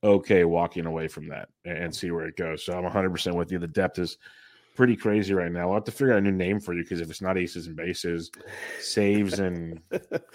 okay 0.04 0.44
walking 0.44 0.88
away 0.88 1.08
from 1.08 1.28
that 1.28 1.50
and, 1.65 1.96
see 1.96 2.10
where 2.10 2.26
it 2.26 2.36
goes. 2.36 2.65
So 2.65 2.74
I'm 2.74 2.82
100 2.82 3.12
percent 3.12 3.36
with 3.36 3.52
you. 3.52 3.60
The 3.60 3.67
depth 3.67 4.00
is 4.00 4.17
pretty 4.76 4.96
crazy 4.96 5.34
right 5.34 5.52
now. 5.52 5.68
We'll 5.68 5.76
have 5.76 5.84
to 5.86 5.92
figure 5.92 6.14
out 6.14 6.20
a 6.20 6.22
new 6.22 6.32
name 6.32 6.60
for 6.60 6.74
you 6.74 6.84
because 6.84 7.02
if 7.02 7.10
it's 7.10 7.22
not 7.22 7.38
aces 7.38 7.68
and 7.68 7.76
bases, 7.76 8.32
saves 8.80 9.40
and 9.40 9.82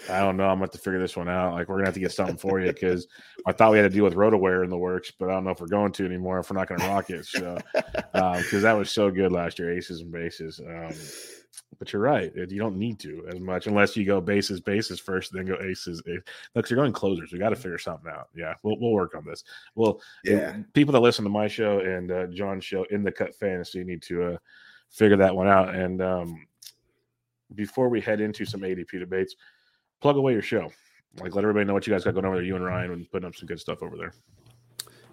I 0.09 0.19
don't 0.19 0.37
know, 0.37 0.45
I'm 0.45 0.55
gonna 0.55 0.61
have 0.61 0.71
to 0.71 0.77
figure 0.77 0.99
this 0.99 1.17
one 1.17 1.29
out. 1.29 1.53
Like 1.53 1.67
we're 1.67 1.77
gonna 1.77 1.87
have 1.87 1.93
to 1.95 1.99
get 1.99 2.11
something 2.11 2.37
for 2.37 2.59
you 2.59 2.71
because 2.71 3.07
I 3.45 3.51
thought 3.51 3.71
we 3.71 3.77
had 3.77 3.89
to 3.89 3.95
deal 3.95 4.03
with 4.03 4.15
RotoWire 4.15 4.63
in 4.63 4.69
the 4.69 4.77
works, 4.77 5.11
but 5.17 5.29
I 5.29 5.33
don't 5.33 5.43
know 5.43 5.51
if 5.51 5.59
we're 5.59 5.67
going 5.67 5.91
to 5.93 6.05
anymore 6.05 6.39
if 6.39 6.49
we're 6.49 6.57
not 6.57 6.67
gonna 6.67 6.87
rock 6.87 7.09
it. 7.09 7.25
So 7.25 7.57
because 7.73 8.61
that 8.61 8.73
was 8.73 8.91
so 8.91 9.11
good 9.11 9.31
last 9.31 9.59
year, 9.59 9.75
aces 9.75 10.01
and 10.01 10.11
bases. 10.11 10.59
Um, 10.59 10.93
But 11.79 11.93
you're 11.93 12.01
right. 12.01 12.31
You 12.35 12.57
don't 12.57 12.77
need 12.77 12.99
to 13.01 13.25
as 13.31 13.39
much 13.39 13.67
unless 13.67 13.95
you 13.95 14.03
go 14.05 14.19
bases, 14.19 14.59
bases 14.59 14.99
first, 14.99 15.31
then 15.31 15.45
go 15.45 15.57
aces. 15.61 16.01
Look, 16.55 16.69
you're 16.69 16.77
going 16.77 16.91
closers. 16.91 17.31
We 17.31 17.39
got 17.39 17.49
to 17.49 17.55
figure 17.55 17.77
something 17.77 18.11
out. 18.11 18.29
Yeah, 18.35 18.55
we'll, 18.63 18.79
we'll 18.79 18.91
work 18.91 19.13
on 19.15 19.23
this. 19.25 19.43
Well, 19.75 20.01
yeah. 20.23 20.57
People 20.73 20.91
that 20.93 21.01
listen 21.01 21.23
to 21.23 21.29
my 21.29 21.47
show 21.47 21.79
and 21.79 22.11
uh, 22.11 22.27
John's 22.27 22.65
show 22.65 22.83
in 22.89 23.03
the 23.03 23.11
cut 23.11 23.35
fantasy 23.35 23.83
need 23.83 24.01
to 24.03 24.23
uh, 24.23 24.37
figure 24.89 25.17
that 25.17 25.35
one 25.35 25.47
out. 25.47 25.75
And 25.75 26.01
um, 26.01 26.47
before 27.53 27.89
we 27.89 28.01
head 28.01 28.21
into 28.21 28.45
some 28.45 28.61
ADP 28.61 28.99
debates, 28.99 29.35
plug 30.01 30.17
away 30.17 30.33
your 30.33 30.41
show. 30.41 30.71
Like, 31.19 31.35
let 31.35 31.43
everybody 31.43 31.65
know 31.65 31.73
what 31.73 31.87
you 31.87 31.93
guys 31.93 32.03
got 32.03 32.13
going 32.13 32.25
over 32.25 32.35
there. 32.35 32.43
You 32.43 32.55
and 32.55 32.65
Ryan 32.65 32.91
and 32.91 33.11
putting 33.11 33.27
up 33.27 33.35
some 33.35 33.47
good 33.47 33.59
stuff 33.59 33.81
over 33.81 33.97
there. 33.97 34.13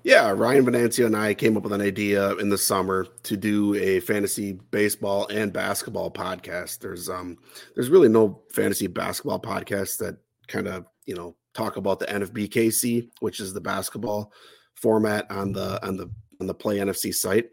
Yeah, 0.04 0.32
Ryan 0.32 0.66
Venancio 0.66 1.06
and 1.06 1.16
I 1.16 1.32
came 1.32 1.56
up 1.56 1.62
with 1.62 1.72
an 1.72 1.80
idea 1.80 2.36
in 2.36 2.50
the 2.50 2.58
summer 2.58 3.06
to 3.22 3.38
do 3.38 3.74
a 3.74 4.00
fantasy 4.00 4.52
baseball 4.70 5.26
and 5.28 5.50
basketball 5.50 6.10
podcast. 6.10 6.80
There's 6.80 7.08
um 7.08 7.38
there's 7.74 7.88
really 7.88 8.10
no 8.10 8.42
fantasy 8.52 8.86
basketball 8.86 9.40
podcast 9.40 9.96
that 9.98 10.18
kind 10.46 10.68
of, 10.68 10.84
you 11.06 11.14
know, 11.14 11.36
talk 11.54 11.78
about 11.78 12.00
the 12.00 12.06
NFBKC, 12.06 13.08
which 13.20 13.40
is 13.40 13.54
the 13.54 13.62
basketball 13.62 14.30
format 14.74 15.28
on 15.30 15.52
the 15.52 15.82
on 15.84 15.96
the 15.96 16.10
on 16.38 16.46
the 16.46 16.54
Play 16.54 16.76
NFC 16.76 17.14
site. 17.14 17.48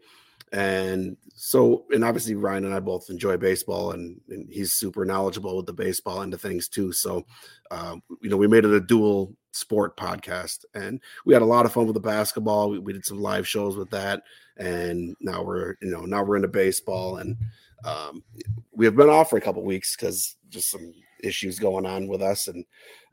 And 0.52 1.16
so, 1.34 1.86
and 1.90 2.04
obviously 2.04 2.34
Ryan 2.34 2.66
and 2.66 2.74
I 2.74 2.80
both 2.80 3.08
enjoy 3.08 3.38
baseball, 3.38 3.92
and, 3.92 4.20
and 4.28 4.46
he's 4.52 4.74
super 4.74 5.06
knowledgeable 5.06 5.56
with 5.56 5.64
the 5.64 5.72
baseball 5.72 6.20
end 6.20 6.34
of 6.34 6.42
things 6.42 6.68
too. 6.68 6.92
So, 6.92 7.24
um, 7.70 8.02
you 8.20 8.28
know, 8.28 8.36
we 8.36 8.46
made 8.46 8.66
it 8.66 8.74
a 8.74 8.80
dual 8.80 9.34
sport 9.52 9.96
podcast, 9.96 10.64
and 10.74 11.00
we 11.24 11.32
had 11.32 11.42
a 11.42 11.46
lot 11.46 11.66
of 11.66 11.72
fun 11.72 11.86
with 11.86 11.94
the 11.94 12.00
basketball. 12.00 12.70
We, 12.70 12.78
we 12.78 12.92
did 12.92 13.04
some 13.04 13.20
live 13.20 13.46
shows 13.46 13.76
with 13.76 13.90
that, 13.90 14.22
and 14.56 15.14
now 15.20 15.42
we're, 15.42 15.76
you 15.80 15.90
know, 15.90 16.02
now 16.02 16.24
we're 16.24 16.36
into 16.36 16.48
baseball, 16.48 17.18
and 17.18 17.36
um, 17.84 18.22
we 18.72 18.84
have 18.84 18.96
been 18.96 19.08
off 19.08 19.30
for 19.30 19.36
a 19.36 19.40
couple 19.40 19.62
weeks 19.62 19.96
because 19.96 20.36
just 20.50 20.70
some 20.70 20.92
issues 21.22 21.58
going 21.58 21.86
on 21.86 22.08
with 22.08 22.22
us, 22.22 22.48
and 22.48 22.64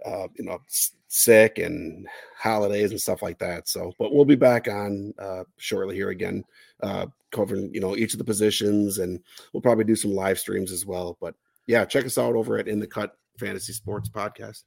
uh, 0.05 0.27
you 0.35 0.45
know, 0.45 0.59
sick 1.07 1.57
and 1.57 2.07
holidays 2.37 2.91
and 2.91 3.01
stuff 3.01 3.21
like 3.21 3.39
that. 3.39 3.67
So, 3.67 3.93
but 3.99 4.13
we'll 4.13 4.25
be 4.25 4.35
back 4.35 4.67
on 4.67 5.13
uh, 5.19 5.43
shortly 5.57 5.95
here 5.95 6.09
again, 6.09 6.43
uh, 6.81 7.07
covering 7.31 7.73
you 7.73 7.81
know 7.81 7.95
each 7.95 8.13
of 8.13 8.19
the 8.19 8.25
positions, 8.25 8.99
and 8.99 9.19
we'll 9.53 9.61
probably 9.61 9.83
do 9.83 9.95
some 9.95 10.13
live 10.13 10.39
streams 10.39 10.71
as 10.71 10.85
well. 10.85 11.17
But 11.19 11.35
yeah, 11.67 11.85
check 11.85 12.05
us 12.05 12.17
out 12.17 12.35
over 12.35 12.57
at 12.57 12.67
In 12.67 12.79
the 12.79 12.87
Cut 12.87 13.17
Fantasy 13.37 13.73
Sports 13.73 14.09
Podcast. 14.09 14.63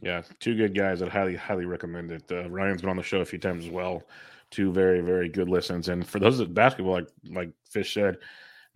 Yeah, 0.00 0.22
two 0.40 0.56
good 0.56 0.74
guys. 0.74 1.02
I'd 1.02 1.08
highly 1.08 1.36
highly 1.36 1.66
recommend 1.66 2.10
it. 2.12 2.24
Uh, 2.30 2.48
Ryan's 2.50 2.80
been 2.80 2.90
on 2.90 2.96
the 2.96 3.02
show 3.02 3.20
a 3.20 3.24
few 3.24 3.38
times 3.38 3.64
as 3.64 3.70
well. 3.70 4.02
Two 4.50 4.72
very 4.72 5.00
very 5.00 5.28
good 5.28 5.48
listens, 5.48 5.88
and 5.88 6.06
for 6.06 6.18
those 6.18 6.38
that 6.38 6.54
basketball, 6.54 6.94
like 6.94 7.08
like 7.30 7.50
Fish 7.68 7.94
said. 7.94 8.18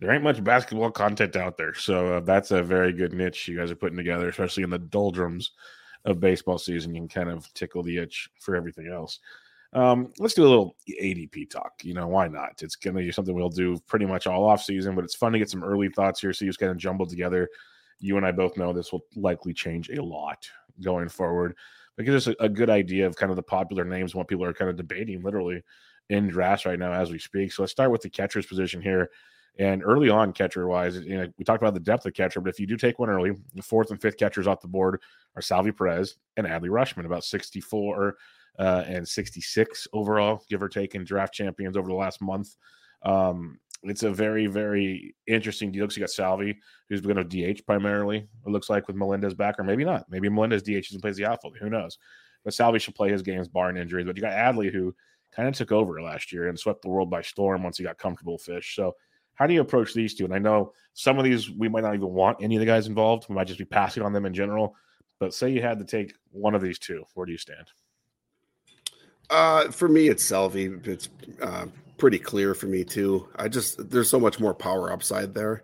There 0.01 0.11
ain't 0.11 0.23
much 0.23 0.41
basketball 0.41 0.91
content 0.91 1.35
out 1.35 1.57
there, 1.57 1.73
so 1.73 2.13
uh, 2.13 2.19
that's 2.21 2.51
a 2.51 2.63
very 2.63 2.93
good 2.93 3.11
niche 3.11 3.49
you 3.49 3.57
guys 3.57 3.69
are 3.69 3.75
putting 3.75 3.97
together, 3.97 4.29
especially 4.29 4.63
in 4.63 4.69
the 4.69 4.79
doldrums 4.79 5.51
of 6.05 6.19
baseball 6.19 6.57
season, 6.57 6.93
you 6.93 7.01
can 7.01 7.07
kind 7.07 7.29
of 7.29 7.51
tickle 7.53 7.83
the 7.83 7.97
itch 7.97 8.29
for 8.39 8.55
everything 8.55 8.87
else. 8.87 9.19
Um, 9.73 10.11
let's 10.17 10.33
do 10.33 10.43
a 10.43 10.49
little 10.49 10.75
ADP 10.89 11.49
talk. 11.49 11.73
You 11.83 11.93
know, 11.93 12.07
why 12.07 12.27
not? 12.27 12.61
It's 12.61 12.75
going 12.75 12.95
to 12.95 13.01
be 13.01 13.11
something 13.11 13.35
we'll 13.35 13.49
do 13.49 13.77
pretty 13.87 14.05
much 14.05 14.25
all 14.25 14.45
off 14.45 14.63
season, 14.63 14.95
but 14.95 15.03
it's 15.03 15.15
fun 15.15 15.31
to 15.33 15.39
get 15.39 15.49
some 15.49 15.63
early 15.63 15.89
thoughts 15.89 16.21
here. 16.21 16.33
So 16.33 16.45
you 16.45 16.49
just 16.49 16.59
kind 16.59 16.71
of 16.71 16.77
jumbled 16.77 17.09
together. 17.09 17.49
You 17.99 18.17
and 18.17 18.25
I 18.25 18.31
both 18.31 18.57
know 18.57 18.73
this 18.73 18.91
will 18.91 19.05
likely 19.15 19.53
change 19.53 19.89
a 19.89 20.01
lot 20.01 20.49
going 20.81 21.09
forward. 21.09 21.55
But 21.95 22.05
gives 22.05 22.27
us 22.27 22.35
a, 22.39 22.43
a 22.43 22.49
good 22.49 22.69
idea 22.69 23.05
of 23.05 23.15
kind 23.15 23.29
of 23.29 23.35
the 23.35 23.43
popular 23.43 23.83
names, 23.83 24.15
what 24.15 24.27
people 24.27 24.45
are 24.45 24.53
kind 24.53 24.69
of 24.69 24.77
debating 24.77 25.21
literally 25.21 25.63
in 26.09 26.27
drafts 26.27 26.65
right 26.65 26.79
now 26.79 26.91
as 26.91 27.11
we 27.11 27.19
speak. 27.19 27.51
So 27.51 27.63
let's 27.63 27.71
start 27.71 27.91
with 27.91 28.01
the 28.01 28.09
catcher's 28.09 28.45
position 28.45 28.81
here. 28.81 29.09
And 29.57 29.83
early 29.83 30.09
on, 30.09 30.31
catcher 30.31 30.67
wise, 30.67 30.97
you 30.97 31.17
know, 31.17 31.27
we 31.37 31.43
talked 31.43 31.61
about 31.61 31.73
the 31.73 31.81
depth 31.81 32.05
of 32.05 32.13
catcher, 32.13 32.39
but 32.39 32.49
if 32.49 32.59
you 32.59 32.65
do 32.65 32.77
take 32.77 32.97
one 32.97 33.09
early, 33.09 33.31
the 33.53 33.61
fourth 33.61 33.91
and 33.91 34.01
fifth 34.01 34.17
catchers 34.17 34.47
off 34.47 34.61
the 34.61 34.69
board 34.69 35.01
are 35.35 35.41
Salvy 35.41 35.71
Perez 35.71 36.15
and 36.37 36.47
Adley 36.47 36.69
Rutschman, 36.69 37.05
about 37.05 37.25
64 37.25 38.15
uh, 38.57 38.83
and 38.87 39.05
66 39.05 39.87
overall, 39.91 40.43
give 40.49 40.63
or 40.63 40.69
take, 40.69 40.95
in 40.95 41.03
draft 41.03 41.33
champions 41.33 41.75
over 41.75 41.89
the 41.89 41.95
last 41.95 42.21
month. 42.21 42.55
Um, 43.03 43.59
it's 43.83 44.03
a 44.03 44.11
very, 44.11 44.47
very 44.47 45.15
interesting 45.27 45.71
deal 45.71 45.85
because 45.85 45.97
you 45.97 46.01
got 46.01 46.09
Salvi, 46.09 46.57
who's 46.89 47.01
going 47.01 47.15
to 47.15 47.53
DH 47.53 47.65
primarily, 47.65 48.17
it 48.17 48.49
looks 48.49 48.69
like, 48.69 48.87
with 48.87 48.95
Melendez 48.95 49.33
back, 49.33 49.57
or 49.57 49.63
maybe 49.63 49.85
not. 49.85 50.05
Maybe 50.09 50.27
Melendez 50.27 50.63
DH 50.63 50.91
and 50.91 51.01
plays 51.01 51.15
the 51.15 51.25
outfield. 51.25 51.57
Who 51.59 51.69
knows? 51.69 51.97
But 52.43 52.53
Salvi 52.53 52.79
should 52.79 52.95
play 52.95 53.09
his 53.09 53.21
games 53.21 53.47
barring 53.47 53.77
injuries. 53.77 54.05
But 54.05 54.17
you 54.17 54.21
got 54.21 54.33
Adley, 54.33 54.71
who 54.71 54.93
kind 55.31 55.47
of 55.47 55.53
took 55.53 55.71
over 55.71 56.01
last 56.01 56.31
year 56.31 56.49
and 56.49 56.59
swept 56.59 56.81
the 56.81 56.89
world 56.89 57.09
by 57.09 57.21
storm 57.21 57.63
once 57.63 57.77
he 57.77 57.83
got 57.83 57.97
comfortable 57.97 58.37
fish. 58.37 58.75
So 58.75 58.95
how 59.35 59.47
do 59.47 59.53
you 59.53 59.61
approach 59.61 59.93
these 59.93 60.15
two? 60.15 60.25
And 60.25 60.33
I 60.33 60.39
know 60.39 60.73
some 60.93 61.17
of 61.17 61.23
these 61.23 61.49
we 61.49 61.69
might 61.69 61.83
not 61.83 61.93
even 61.93 62.09
want 62.09 62.41
any 62.41 62.55
of 62.55 62.59
the 62.59 62.65
guys 62.65 62.87
involved. 62.87 63.27
We 63.29 63.35
might 63.35 63.47
just 63.47 63.59
be 63.59 63.65
passing 63.65 64.03
on 64.03 64.11
them 64.11 64.25
in 64.25 64.33
general. 64.33 64.75
But 65.19 65.33
say 65.33 65.49
you 65.49 65.61
had 65.61 65.79
to 65.79 65.85
take 65.85 66.13
one 66.31 66.55
of 66.55 66.61
these 66.61 66.79
two, 66.79 67.03
where 67.13 67.25
do 67.25 67.31
you 67.31 67.37
stand? 67.37 67.67
Uh, 69.29 69.69
for 69.71 69.87
me, 69.87 70.09
it's 70.09 70.23
Salvy. 70.23 70.65
It's 70.83 71.09
uh, 71.41 71.67
pretty 71.99 72.17
clear 72.19 72.55
for 72.55 72.65
me 72.65 72.83
too. 72.83 73.27
I 73.35 73.47
just 73.47 73.89
there's 73.89 74.09
so 74.09 74.19
much 74.19 74.39
more 74.39 74.53
power 74.53 74.91
upside 74.91 75.33
there. 75.33 75.63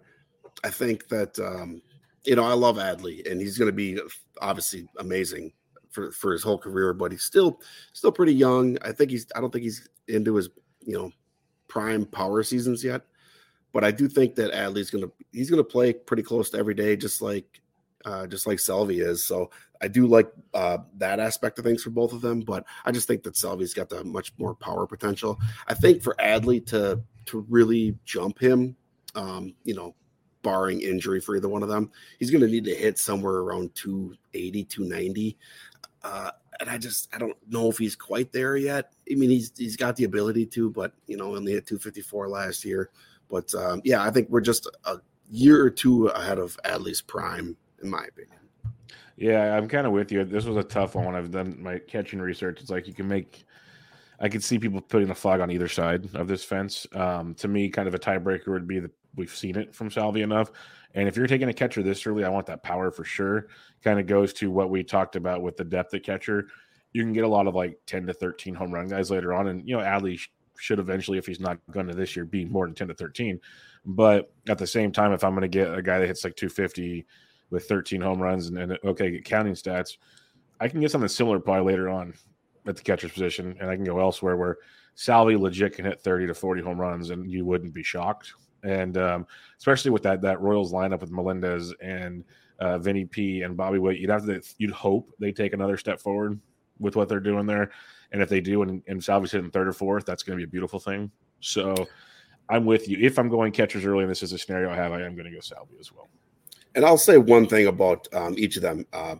I 0.63 0.69
think 0.69 1.07
that 1.07 1.39
um, 1.39 1.81
you 2.23 2.35
know 2.35 2.43
I 2.43 2.53
love 2.53 2.77
Adley, 2.77 3.29
and 3.29 3.41
he's 3.41 3.57
going 3.57 3.69
to 3.69 3.75
be 3.75 3.99
obviously 4.41 4.87
amazing 4.99 5.53
for 5.89 6.11
for 6.11 6.31
his 6.31 6.43
whole 6.43 6.57
career. 6.57 6.93
But 6.93 7.11
he's 7.11 7.23
still 7.23 7.61
still 7.93 8.11
pretty 8.11 8.33
young. 8.33 8.77
I 8.83 8.91
think 8.91 9.11
he's 9.11 9.25
I 9.35 9.41
don't 9.41 9.51
think 9.51 9.63
he's 9.63 9.89
into 10.07 10.35
his 10.35 10.49
you 10.81 10.97
know 10.97 11.11
prime 11.67 12.05
power 12.05 12.43
seasons 12.43 12.83
yet. 12.83 13.01
But 13.73 13.83
I 13.83 13.91
do 13.91 14.07
think 14.07 14.35
that 14.35 14.53
Adley's 14.53 14.89
gonna 14.89 15.11
he's 15.31 15.49
gonna 15.49 15.63
play 15.63 15.93
pretty 15.93 16.23
close 16.23 16.49
to 16.51 16.57
every 16.57 16.75
day, 16.75 16.95
just 16.95 17.21
like 17.21 17.61
uh, 18.05 18.27
just 18.27 18.47
like 18.47 18.59
Salvy 18.59 19.01
is. 19.01 19.23
So 19.23 19.49
I 19.81 19.87
do 19.87 20.07
like 20.07 20.31
uh, 20.53 20.77
that 20.97 21.19
aspect 21.19 21.59
of 21.59 21.65
things 21.65 21.83
for 21.83 21.89
both 21.89 22.13
of 22.13 22.21
them, 22.21 22.41
but 22.41 22.65
I 22.85 22.91
just 22.91 23.07
think 23.07 23.23
that 23.23 23.35
Salvy's 23.35 23.73
got 23.73 23.89
the 23.89 24.03
much 24.03 24.31
more 24.37 24.55
power 24.55 24.87
potential. 24.87 25.39
I 25.67 25.73
think 25.73 26.01
for 26.01 26.15
Adley 26.19 26.65
to 26.67 27.01
to 27.25 27.45
really 27.49 27.97
jump 28.05 28.39
him, 28.39 28.75
um, 29.15 29.55
you 29.63 29.73
know, 29.73 29.95
barring 30.43 30.81
injury 30.81 31.19
for 31.19 31.35
either 31.35 31.49
one 31.49 31.63
of 31.63 31.69
them, 31.69 31.91
he's 32.19 32.29
going 32.29 32.41
to 32.41 32.47
need 32.47 32.65
to 32.65 32.75
hit 32.75 32.99
somewhere 32.99 33.37
around 33.37 33.73
280, 33.73 34.63
290. 34.63 35.37
Uh, 36.03 36.29
and 36.59 36.69
I 36.69 36.77
just 36.77 37.13
I 37.13 37.17
don't 37.17 37.35
know 37.49 37.69
if 37.69 37.79
he's 37.79 37.95
quite 37.95 38.31
there 38.31 38.55
yet. 38.55 38.93
I 39.11 39.15
mean, 39.15 39.29
he's 39.29 39.51
he's 39.57 39.75
got 39.75 39.95
the 39.95 40.03
ability 40.03 40.45
to, 40.47 40.69
but 40.69 40.93
you 41.07 41.17
know, 41.17 41.35
only 41.35 41.53
hit 41.53 41.67
254 41.67 42.29
last 42.29 42.63
year. 42.63 42.91
But 43.29 43.53
um, 43.55 43.81
yeah, 43.83 44.03
I 44.03 44.11
think 44.11 44.29
we're 44.29 44.41
just 44.41 44.69
a 44.85 44.97
year 45.29 45.63
or 45.63 45.69
two 45.69 46.07
ahead 46.07 46.37
of 46.37 46.57
Adley's 46.63 47.01
prime, 47.01 47.57
in 47.85 47.91
my 47.91 48.05
opinion. 48.05 48.39
Yeah, 49.15 49.55
I'm 49.55 49.69
kind 49.69 49.87
of 49.87 49.93
with 49.93 50.11
you. 50.11 50.25
This 50.25 50.45
was 50.45 50.57
a 50.57 50.63
tough 50.63 50.95
one 50.95 51.15
I've 51.15 51.31
done 51.31 51.57
my 51.61 51.79
catching 51.79 52.19
research. 52.19 52.59
It's 52.61 52.69
like 52.69 52.87
you 52.87 52.93
can 52.93 53.07
make, 53.07 53.45
I 54.19 54.27
could 54.27 54.43
see 54.43 54.59
people 54.59 54.81
putting 54.81 55.09
a 55.09 55.15
flag 55.15 55.39
on 55.39 55.51
either 55.51 55.69
side 55.69 56.09
of 56.15 56.27
this 56.27 56.43
fence. 56.43 56.85
Um, 56.93 57.33
to 57.35 57.47
me, 57.47 57.69
kind 57.69 57.87
of 57.87 57.93
a 57.93 57.99
tiebreaker 57.99 58.47
would 58.49 58.67
be 58.67 58.79
that 58.79 58.91
we've 59.15 59.33
seen 59.33 59.55
it 59.55 59.73
from 59.73 59.89
Salvy 59.89 60.21
enough. 60.21 60.51
And 60.95 61.07
if 61.07 61.15
you're 61.15 61.27
taking 61.27 61.47
a 61.47 61.53
catcher 61.53 61.81
this 61.81 62.05
early, 62.05 62.25
I 62.25 62.29
want 62.29 62.45
that 62.47 62.63
power 62.63 62.91
for 62.91 63.05
sure. 63.05 63.47
Kind 63.83 63.99
of 63.99 64.07
goes 64.07 64.33
to 64.33 64.51
what 64.51 64.69
we 64.69 64.83
talked 64.83 65.15
about 65.15 65.41
with 65.41 65.55
the 65.55 65.63
depth 65.63 65.93
at 65.93 66.03
catcher. 66.03 66.47
You 66.91 67.03
can 67.03 67.13
get 67.13 67.23
a 67.23 67.27
lot 67.27 67.47
of 67.47 67.55
like 67.55 67.77
10 67.85 68.07
to 68.07 68.13
13 68.13 68.53
home 68.53 68.73
run 68.73 68.87
guys 68.87 69.11
later 69.11 69.33
on. 69.33 69.47
And, 69.47 69.67
you 69.67 69.77
know, 69.77 69.83
Adley 69.83 70.19
should 70.57 70.79
eventually, 70.79 71.17
if 71.17 71.25
he's 71.25 71.39
not 71.39 71.59
going 71.71 71.87
to 71.87 71.93
this 71.93 72.15
year, 72.15 72.25
be 72.25 72.45
more 72.45 72.65
than 72.65 72.75
10 72.75 72.89
to 72.89 72.93
13. 72.93 73.39
But 73.85 74.31
at 74.47 74.57
the 74.57 74.67
same 74.67 74.91
time, 74.91 75.13
if 75.13 75.23
I'm 75.23 75.31
going 75.31 75.41
to 75.41 75.47
get 75.47 75.73
a 75.73 75.81
guy 75.81 75.99
that 75.99 76.07
hits 76.07 76.23
like 76.23 76.35
250 76.35 77.05
with 77.49 77.67
13 77.67 78.01
home 78.01 78.21
runs 78.21 78.47
and, 78.47 78.57
and 78.57 78.77
okay, 78.83 79.21
counting 79.23 79.53
stats, 79.53 79.97
I 80.59 80.67
can 80.67 80.79
get 80.79 80.91
something 80.91 81.07
similar 81.07 81.39
probably 81.39 81.71
later 81.73 81.89
on 81.89 82.13
at 82.67 82.75
the 82.75 82.81
catcher's 82.81 83.11
position, 83.11 83.55
and 83.59 83.69
I 83.69 83.75
can 83.75 83.83
go 83.83 83.99
elsewhere 83.99 84.37
where 84.37 84.57
Salvy 84.95 85.35
legit 85.35 85.73
can 85.73 85.85
hit 85.85 86.01
30 86.01 86.27
to 86.27 86.33
40 86.33 86.61
home 86.61 86.79
runs, 86.79 87.09
and 87.09 87.29
you 87.29 87.45
wouldn't 87.45 87.73
be 87.73 87.83
shocked. 87.83 88.33
And 88.63 88.97
um, 88.97 89.27
especially 89.57 89.91
with 89.91 90.03
that 90.03 90.21
that 90.21 90.41
Royals 90.41 90.73
lineup 90.73 91.01
with 91.01 91.11
Melendez 91.11 91.73
and 91.81 92.23
uh, 92.59 92.79
Vinny 92.79 93.05
P 93.05 93.43
and 93.43 93.55
Bobby 93.55 93.77
Witt, 93.77 93.99
you'd 93.99 94.09
have 94.09 94.25
to 94.25 94.41
you'd 94.57 94.71
hope 94.71 95.11
they 95.19 95.31
take 95.31 95.53
another 95.53 95.77
step 95.77 95.99
forward 95.99 96.39
with 96.79 96.95
what 96.95 97.09
they're 97.09 97.19
doing 97.19 97.45
there. 97.45 97.71
And 98.11 98.21
if 98.21 98.29
they 98.29 98.41
do, 98.41 98.61
and, 98.61 98.81
and 98.87 99.03
Salvy's 99.03 99.31
hitting 99.31 99.51
third 99.51 99.67
or 99.67 99.73
fourth, 99.73 100.05
that's 100.05 100.23
going 100.23 100.37
to 100.37 100.45
be 100.45 100.47
a 100.47 100.51
beautiful 100.51 100.79
thing. 100.79 101.11
So 101.41 101.75
I'm 102.49 102.65
with 102.65 102.87
you. 102.87 102.97
If 103.01 103.19
I'm 103.19 103.29
going 103.29 103.51
catchers 103.51 103.85
early, 103.85 104.03
and 104.03 104.11
this 104.11 104.23
is 104.23 104.31
a 104.31 104.37
scenario 104.37 104.71
I 104.71 104.75
have, 104.75 104.91
I 104.91 105.01
am 105.01 105.15
going 105.15 105.25
to 105.25 105.31
go 105.31 105.41
Salvy 105.41 105.75
as 105.79 105.91
well. 105.91 106.07
And 106.75 106.85
I'll 106.85 106.97
say 106.97 107.17
one 107.17 107.47
thing 107.47 107.67
about 107.67 108.07
um, 108.13 108.35
each 108.37 108.57
of 108.57 108.61
them. 108.61 108.85
Uh, 108.93 109.15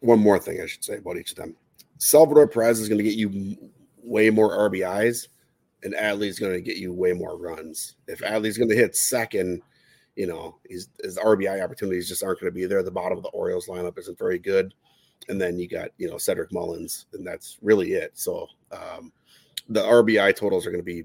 one 0.00 0.18
more 0.18 0.38
thing 0.38 0.60
I 0.60 0.66
should 0.66 0.84
say 0.84 0.96
about 0.96 1.16
each 1.16 1.30
of 1.30 1.36
them. 1.36 1.56
Salvador 1.98 2.46
Perez 2.46 2.80
is 2.80 2.88
going 2.88 2.98
to 2.98 3.04
get 3.04 3.14
you 3.14 3.56
way 4.02 4.30
more 4.30 4.50
RBIs, 4.70 5.28
and 5.82 5.94
Adley 5.94 6.26
is 6.26 6.38
going 6.38 6.52
to 6.52 6.60
get 6.60 6.76
you 6.76 6.92
way 6.92 7.12
more 7.12 7.38
runs. 7.38 7.96
If 8.06 8.20
Adley's 8.20 8.58
going 8.58 8.68
to 8.68 8.76
hit 8.76 8.94
second, 8.94 9.62
you 10.16 10.26
know, 10.26 10.58
his, 10.68 10.88
his 11.02 11.16
RBI 11.18 11.62
opportunities 11.62 12.08
just 12.08 12.22
aren't 12.22 12.40
going 12.40 12.52
to 12.52 12.54
be 12.54 12.66
there. 12.66 12.82
The 12.82 12.90
bottom 12.90 13.16
of 13.16 13.24
the 13.24 13.30
Orioles 13.30 13.68
lineup 13.68 13.98
isn't 13.98 14.18
very 14.18 14.38
good 14.38 14.74
and 15.28 15.40
then 15.40 15.58
you 15.58 15.68
got 15.68 15.90
you 15.98 16.08
know 16.08 16.18
Cedric 16.18 16.52
Mullins, 16.52 17.06
and 17.12 17.26
that's 17.26 17.58
really 17.62 17.92
it. 17.92 18.12
So 18.14 18.46
um, 18.72 19.12
the 19.68 19.82
RBI 19.82 20.34
totals 20.36 20.66
are 20.66 20.70
going 20.70 20.80
to 20.80 20.84
be 20.84 21.04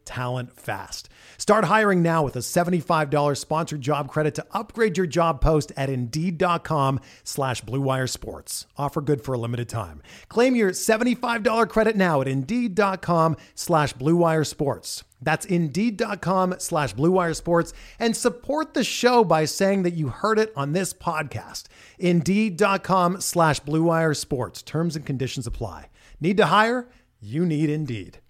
talent 0.11 0.59
fast. 0.59 1.07
Start 1.37 1.65
hiring 1.65 2.03
now 2.03 2.21
with 2.21 2.35
a 2.35 2.39
$75 2.39 3.37
sponsored 3.37 3.81
job 3.81 4.09
credit 4.09 4.35
to 4.35 4.45
upgrade 4.51 4.97
your 4.97 5.07
job 5.07 5.41
post 5.41 5.71
at 5.77 5.89
Indeed.com 5.89 6.99
slash 7.23 7.61
BlueWire 7.63 8.09
Sports. 8.09 8.67
Offer 8.77 9.01
good 9.01 9.23
for 9.23 9.33
a 9.33 9.37
limited 9.37 9.69
time. 9.69 10.01
Claim 10.27 10.55
your 10.55 10.71
$75 10.71 11.69
credit 11.69 11.95
now 11.95 12.21
at 12.21 12.27
Indeed.com 12.27 13.37
slash 13.55 13.93
BlueWire 13.93 14.45
Sports. 14.45 15.03
That's 15.21 15.45
Indeed.com 15.45 16.55
slash 16.57 16.93
BlueWire 16.93 17.35
Sports 17.35 17.73
and 17.97 18.15
support 18.15 18.73
the 18.73 18.83
show 18.83 19.23
by 19.23 19.45
saying 19.45 19.83
that 19.83 19.93
you 19.93 20.09
heard 20.09 20.39
it 20.39 20.51
on 20.55 20.73
this 20.73 20.93
podcast. 20.93 21.65
Indeed.com 21.99 23.21
slash 23.21 23.61
BlueWire 23.61 24.17
Sports. 24.17 24.61
Terms 24.61 24.95
and 24.95 25.05
conditions 25.05 25.47
apply. 25.47 25.89
Need 26.19 26.37
to 26.37 26.47
hire? 26.47 26.87
You 27.19 27.45
need 27.45 27.69
Indeed 27.69 28.20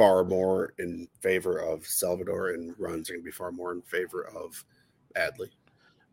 far 0.00 0.24
more 0.24 0.72
in 0.78 1.06
favor 1.20 1.58
of 1.58 1.86
Salvador, 1.86 2.54
and 2.54 2.74
runs 2.78 3.10
are 3.10 3.12
going 3.12 3.22
to 3.22 3.26
be 3.26 3.30
far 3.30 3.52
more 3.52 3.72
in 3.72 3.82
favor 3.82 4.26
of 4.28 4.64
Adley. 5.14 5.50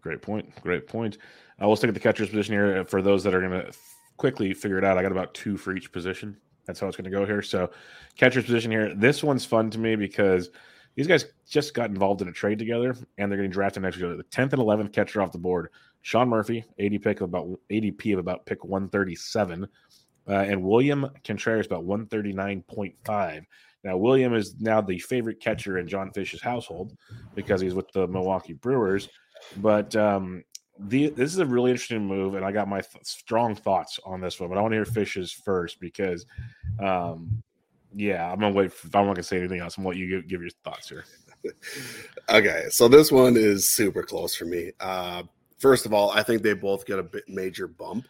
Great 0.02 0.22
point. 0.22 0.54
Great 0.62 0.88
point. 0.88 1.20
Uh, 1.62 1.68
we'll 1.68 1.78
stick 1.78 1.88
at 1.88 1.94
the 1.94 2.00
catcher's 2.02 2.28
position 2.28 2.54
here 2.54 2.84
for 2.84 3.02
those 3.02 3.24
that 3.24 3.34
are 3.34 3.40
going 3.40 3.54
to 3.54 3.72
quickly 4.18 4.54
figure 4.54 4.78
it 4.78 4.84
out. 4.84 4.98
I 4.98 5.04
got 5.04 5.14
about 5.14 5.34
two 5.34 5.56
for 5.56 5.74
each 5.74 5.90
position. 5.90 6.36
That's 6.66 6.82
how 6.82 6.88
it's 6.88 6.98
going 6.98 7.10
to 7.10 7.18
go 7.18 7.26
here. 7.26 7.42
So, 7.42 7.70
catcher's 8.18 8.44
position 8.44 8.72
here. 8.72 8.94
This 8.94 9.24
one's 9.24 9.46
fun 9.46 9.70
to 9.70 9.80
me 9.80 9.96
because 9.96 10.50
these 10.96 11.08
guys 11.08 11.24
just 11.50 11.74
got 11.74 11.90
involved 11.90 12.22
in 12.22 12.28
a 12.28 12.34
trade 12.34 12.60
together, 12.60 12.94
and 13.18 13.32
they're 13.32 13.38
getting 13.38 13.52
drafted 13.52 13.84
next 13.84 14.00
year. 14.00 14.18
The 14.18 14.24
tenth 14.24 14.52
and 14.52 14.62
eleventh 14.62 14.92
catcher 14.92 15.22
off 15.22 15.32
the 15.32 15.38
board. 15.38 15.70
Sean 16.02 16.28
Murphy, 16.28 16.66
AD 16.78 17.02
pick 17.02 17.22
of 17.22 17.30
about 17.30 17.58
ADP 17.72 18.12
of 18.12 18.20
about 18.20 18.46
pick 18.46 18.66
one 18.66 18.90
thirty 18.90 19.16
seven, 19.16 19.66
uh, 20.28 20.34
and 20.34 20.62
William 20.62 21.10
Contreras 21.24 21.68
about 21.68 21.86
one 21.86 22.06
thirty 22.08 22.34
nine 22.34 22.64
point 22.64 22.96
five. 23.06 23.46
Now, 23.84 23.98
William 23.98 24.34
is 24.34 24.56
now 24.60 24.82
the 24.82 25.00
favorite 25.00 25.40
catcher 25.40 25.78
in 25.78 25.88
John 25.88 26.12
Fish's 26.12 26.42
household 26.42 26.98
because 27.36 27.62
he's 27.62 27.74
with 27.74 27.92
the 27.92 28.08
Milwaukee 28.08 28.54
Brewers. 28.54 29.08
But 29.58 29.96
um, 29.96 30.44
the, 30.80 31.10
this 31.10 31.32
is 31.32 31.40
a 31.40 31.46
really 31.46 31.72
interesting 31.72 32.06
move, 32.06 32.36
and 32.36 32.46
I 32.46 32.52
got 32.52 32.68
my 32.68 32.82
th- 32.82 33.06
strong 33.06 33.56
thoughts 33.56 34.00
on 34.06 34.22
this 34.22 34.40
one. 34.40 34.50
But 34.50 34.58
I 34.58 34.62
want 34.62 34.74
to 34.74 34.78
hear 34.78 34.86
Fish's 34.86 35.32
first 35.32 35.80
because, 35.80 36.26
um, 36.80 37.44
yeah, 37.96 38.32
I'm 38.32 38.40
gonna 38.40 38.54
wait. 38.54 38.74
For, 38.74 38.88
I'm 38.98 39.06
not 39.06 39.14
gonna 39.14 39.24
say 39.24 39.38
anything 39.38 39.60
else. 39.60 39.78
I'm 39.78 39.84
gonna 39.84 39.96
let 39.96 39.98
you 39.98 40.22
give, 40.22 40.42
your 40.42 40.50
thoughts 40.64 40.90
here. 40.90 41.06
okay, 42.30 42.66
so 42.70 42.88
this 42.88 43.12
one 43.12 43.38
is 43.38 43.72
super 43.72 44.04
close 44.04 44.36
for 44.36 44.46
me. 44.46 44.72
Uh, 44.80 45.24
first 45.60 45.86
of 45.86 45.94
all, 45.94 46.12
I 46.12 46.24
think 46.24 46.42
they 46.42 46.54
both 46.54 46.86
get 46.86 47.00
a 47.00 47.08
major 47.28 47.68
bump, 47.68 48.08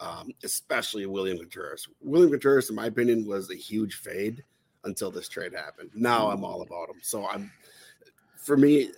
um, 0.00 0.30
especially 0.44 1.06
William 1.06 1.38
Contreras. 1.38 1.86
William 2.00 2.30
Contreras, 2.30 2.70
in 2.70 2.76
my 2.76 2.86
opinion, 2.86 3.26
was 3.26 3.50
a 3.50 3.56
huge 3.56 3.94
fade 3.94 4.44
until 4.84 5.10
this 5.10 5.28
trade 5.28 5.52
happened. 5.54 5.90
Now 5.94 6.30
I'm 6.30 6.44
all 6.44 6.62
about 6.62 6.88
them. 6.88 6.98
So 7.02 7.26
I'm 7.26 7.50
for 8.36 8.56
me, 8.56 8.90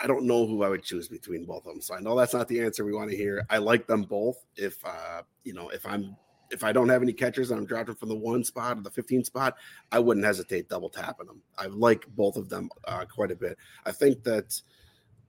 I 0.00 0.06
don't 0.06 0.24
know 0.24 0.46
who 0.46 0.62
I 0.62 0.68
would 0.68 0.82
choose 0.82 1.08
between 1.08 1.44
both 1.44 1.66
of 1.66 1.72
them. 1.72 1.80
So 1.80 1.94
I 1.94 2.00
know 2.00 2.16
that's 2.16 2.34
not 2.34 2.48
the 2.48 2.60
answer 2.60 2.84
we 2.84 2.92
want 2.92 3.10
to 3.10 3.16
hear. 3.16 3.44
I 3.50 3.58
like 3.58 3.86
them 3.86 4.02
both. 4.02 4.44
If 4.56 4.84
uh, 4.84 5.22
you 5.44 5.52
know, 5.52 5.68
if 5.70 5.86
I'm 5.86 6.16
if 6.50 6.62
I 6.62 6.72
don't 6.72 6.88
have 6.88 7.02
any 7.02 7.12
catchers 7.12 7.50
and 7.50 7.58
I'm 7.58 7.66
drafting 7.66 7.94
from 7.94 8.08
the 8.08 8.14
one 8.14 8.44
spot 8.44 8.78
or 8.78 8.82
the 8.82 8.90
15 8.90 9.24
spot, 9.24 9.56
I 9.90 9.98
wouldn't 9.98 10.24
hesitate 10.24 10.68
double 10.68 10.88
tapping 10.88 11.26
them. 11.26 11.42
I 11.58 11.66
like 11.66 12.06
both 12.08 12.36
of 12.36 12.48
them 12.48 12.70
uh, 12.84 13.04
quite 13.06 13.30
a 13.30 13.36
bit. 13.36 13.58
I 13.84 13.92
think 13.92 14.22
that 14.24 14.60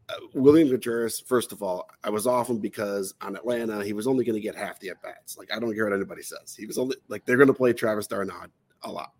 uh, 0.10 0.14
William 0.34 0.70
Contreras, 0.70 1.20
first 1.20 1.52
of 1.52 1.64
all, 1.64 1.90
I 2.04 2.10
was 2.10 2.28
off 2.28 2.50
him 2.50 2.60
because 2.60 3.16
on 3.22 3.36
Atlanta, 3.36 3.84
he 3.84 3.94
was 3.94 4.08
only 4.08 4.24
going 4.24 4.36
to 4.36 4.42
get 4.42 4.56
half 4.56 4.80
the 4.80 4.90
at 4.90 5.02
bats. 5.02 5.38
Like, 5.38 5.52
I 5.52 5.60
don't 5.60 5.74
care 5.74 5.86
what 5.86 5.96
anybody 5.96 6.22
says. 6.22 6.56
He 6.56 6.66
was 6.66 6.78
only 6.78 6.96
like, 7.08 7.26
they're 7.26 7.38
going 7.38 7.48
to 7.48 7.54
play 7.54 7.74
Travis 7.74 8.08
d'Arnaud 8.08 8.48
a 8.84 8.92
lot. 8.92 9.14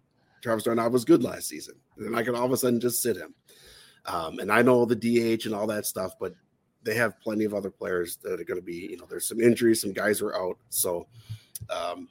Travis 0.46 0.64
d'Arnaud 0.64 0.90
was 0.90 1.06
good 1.06 1.24
last 1.24 1.48
season. 1.48 1.74
And 1.98 2.16
I 2.16 2.22
could 2.22 2.36
all 2.36 2.46
of 2.46 2.52
a 2.52 2.58
sudden 2.58 2.80
just 2.80 3.02
sit 3.02 3.18
him. 3.18 3.34
Um, 4.06 4.38
and 4.38 4.52
I 4.52 4.62
know 4.62 4.86
the 4.86 4.96
DH 4.96 5.48
and 5.48 5.56
all 5.56 5.66
that 5.66 5.88
stuff, 5.88 6.14
but 6.20 6.36
they 6.84 6.94
have 6.94 7.20
plenty 7.20 7.46
of 7.46 7.56
other 7.56 7.72
players 7.72 8.18
that 8.18 8.40
are 8.40 8.44
going 8.44 8.60
to 8.60 8.66
be, 8.66 8.90
you 8.92 8.98
know, 8.98 9.08
there's 9.10 9.28
some 9.28 9.42
injuries, 9.42 9.82
some 9.82 9.92
guys 9.92 10.22
are 10.22 10.36
out. 10.36 10.60
So 10.70 11.08
um, 11.72 12.08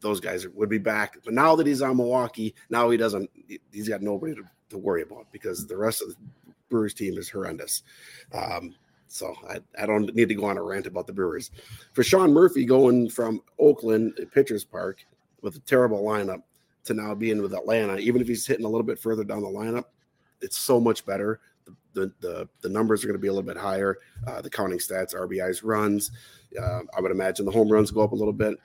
those 0.00 0.18
guys 0.18 0.44
would 0.48 0.68
be 0.68 0.78
back. 0.78 1.18
But 1.24 1.34
now 1.34 1.54
that 1.54 1.68
he's 1.68 1.80
on 1.80 1.98
Milwaukee, 1.98 2.52
now 2.68 2.90
he 2.90 2.96
doesn't, 2.96 3.30
he's 3.70 3.88
got 3.88 4.02
nobody 4.02 4.34
to, 4.34 4.42
to 4.70 4.78
worry 4.78 5.02
about 5.02 5.30
because 5.30 5.64
the 5.68 5.76
rest 5.76 6.02
of 6.02 6.08
the 6.08 6.16
Brewers 6.68 6.94
team 6.94 7.16
is 7.16 7.30
horrendous. 7.30 7.84
Um, 8.34 8.74
so 9.06 9.32
I, 9.48 9.60
I 9.80 9.86
don't 9.86 10.12
need 10.16 10.30
to 10.30 10.34
go 10.34 10.46
on 10.46 10.58
a 10.58 10.62
rant 10.64 10.88
about 10.88 11.06
the 11.06 11.12
Brewers. 11.12 11.52
For 11.92 12.02
Sean 12.02 12.32
Murphy 12.32 12.64
going 12.64 13.08
from 13.08 13.40
Oakland, 13.56 14.18
Pitchers 14.34 14.64
Park, 14.64 15.06
with 15.42 15.54
a 15.54 15.60
terrible 15.60 16.02
lineup, 16.02 16.42
to 16.88 16.94
now 16.94 17.14
being 17.14 17.40
with 17.40 17.54
Atlanta, 17.54 17.96
even 17.96 18.20
if 18.20 18.28
he's 18.28 18.46
hitting 18.46 18.64
a 18.64 18.68
little 18.68 18.86
bit 18.86 18.98
further 18.98 19.24
down 19.24 19.42
the 19.42 19.48
lineup, 19.48 19.84
it's 20.40 20.58
so 20.58 20.80
much 20.80 21.06
better. 21.06 21.40
The 21.92 22.12
the 22.20 22.48
the, 22.62 22.68
numbers 22.68 23.04
are 23.04 23.06
going 23.06 23.18
to 23.18 23.22
be 23.22 23.28
a 23.28 23.32
little 23.32 23.46
bit 23.46 23.56
higher. 23.56 23.98
Uh, 24.26 24.40
the 24.40 24.50
counting 24.50 24.78
stats, 24.78 25.14
RBIs, 25.14 25.60
runs. 25.62 26.10
Uh, 26.60 26.80
I 26.96 27.00
would 27.00 27.10
imagine 27.10 27.44
the 27.44 27.52
home 27.52 27.68
runs 27.68 27.90
go 27.90 28.02
up 28.02 28.12
a 28.12 28.16
little 28.16 28.32
bit. 28.32 28.56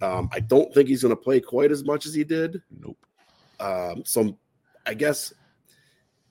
Um, 0.00 0.28
I 0.32 0.40
don't 0.40 0.72
think 0.74 0.88
he's 0.88 1.02
going 1.02 1.14
to 1.14 1.20
play 1.20 1.40
quite 1.40 1.70
as 1.70 1.84
much 1.84 2.06
as 2.06 2.14
he 2.14 2.24
did. 2.24 2.62
Nope. 2.80 2.98
Um, 3.60 4.02
so 4.04 4.36
I 4.86 4.94
guess 4.94 5.32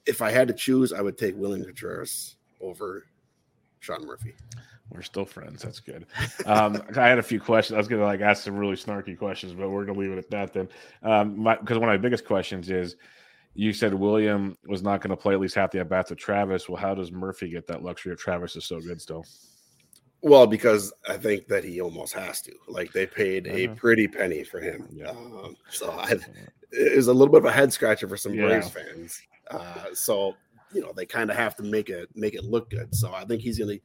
if 0.06 0.22
I 0.22 0.32
had 0.32 0.48
to 0.48 0.54
choose, 0.54 0.92
I 0.92 1.02
would 1.02 1.18
take 1.18 1.38
William 1.38 1.64
Contreras 1.64 2.36
over 2.60 3.06
Sean 3.80 4.06
Murphy. 4.06 4.36
We're 4.92 5.02
still 5.02 5.26
friends. 5.26 5.64
That's 5.64 5.80
good. 5.80 6.06
Um, 6.46 6.82
I 6.98 7.08
had 7.08 7.20
a 7.20 7.24
few 7.24 7.39
questions. 7.39 7.76
I 7.76 7.78
was 7.78 7.88
going 7.88 8.02
to 8.02 8.06
like 8.06 8.22
ask 8.22 8.44
some 8.44 8.58
really 8.58 8.76
snarky 8.76 9.18
questions, 9.18 9.54
but 9.54 9.70
we're 9.70 9.86
going 9.86 9.96
to 9.96 10.00
leave 10.00 10.12
it 10.12 10.18
at 10.18 10.30
that 10.32 10.54
then. 10.54 10.70
Um, 11.04 11.44
because 11.44 11.78
one 11.78 11.89
of 11.89 11.94
my 11.94 11.98
biggest 11.98 12.26
questions 12.26 12.70
is, 12.70 12.96
you 13.54 13.74
said 13.74 13.94
William 13.94 14.58
was 14.66 14.82
not 14.82 15.02
going 15.02 15.10
to 15.10 15.18
play 15.18 15.34
at 15.34 15.39
least 15.39 15.56
half 15.56 15.72
the 15.72 15.80
at 15.80 15.89
bats 15.89 16.10
with 16.10 16.20
Travis. 16.20 16.70
Well, 16.70 16.78
how 16.78 16.96
does 16.96 17.12
Murphy 17.12 17.50
get 17.50 17.68
that 17.68 17.84
luxury 17.84 18.14
if 18.14 18.20
Travis 18.20 18.56
is 18.56 18.64
so 18.64 18.80
good 18.80 19.02
still? 19.02 19.26
Well, 20.22 20.48
because 20.48 20.94
I 21.10 21.18
think 21.18 21.48
that 21.48 21.64
he 21.64 21.82
almost 21.82 22.14
has 22.14 22.42
to. 22.44 22.54
Like 22.68 22.94
they 22.94 23.08
paid 23.08 23.48
a 23.48 23.66
uh-huh. 23.66 23.76
pretty 23.76 24.08
penny 24.08 24.44
for 24.44 24.62
him. 24.62 24.88
Yeah. 24.92 25.10
Um, 25.10 25.58
so 25.70 25.92
I, 25.92 26.16
it 26.72 26.96
was 26.96 27.08
a 27.08 27.14
little 27.14 27.32
bit 27.32 27.39
of 27.39 27.46
a 27.46 27.52
head 27.52 27.74
scratcher 27.74 28.08
for 28.08 28.18
some 28.18 28.34
yeah. 28.34 28.46
Braves 28.46 28.70
fans. 28.70 29.20
Uh, 29.50 29.94
so 29.94 30.36
you 30.74 30.82
know 30.82 30.94
they 30.96 31.06
kind 31.06 31.30
of 31.30 31.36
have 31.36 31.56
to 31.56 31.64
make 31.64 31.89
it 31.89 32.08
make 32.16 32.36
it 32.36 32.46
look 32.46 32.70
good. 32.70 32.94
So 32.96 33.14
I 33.14 33.26
think 33.26 33.42
he's 33.42 33.58
going 33.58 33.80
to 33.80 33.84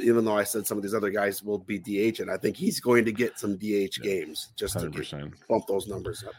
even 0.00 0.24
though 0.24 0.36
I 0.36 0.44
said 0.44 0.66
some 0.66 0.78
of 0.78 0.82
these 0.82 0.94
other 0.94 1.10
guys 1.10 1.42
will 1.42 1.58
be 1.58 1.78
DH, 1.78 2.20
and 2.20 2.30
I 2.30 2.36
think 2.36 2.56
he's 2.56 2.80
going 2.80 3.04
to 3.04 3.12
get 3.12 3.38
some 3.38 3.56
DH 3.56 4.00
games 4.02 4.48
just 4.56 4.76
100%. 4.76 4.92
to 4.92 5.02
get, 5.02 5.48
bump 5.48 5.66
those 5.66 5.88
numbers 5.88 6.24
up. 6.26 6.34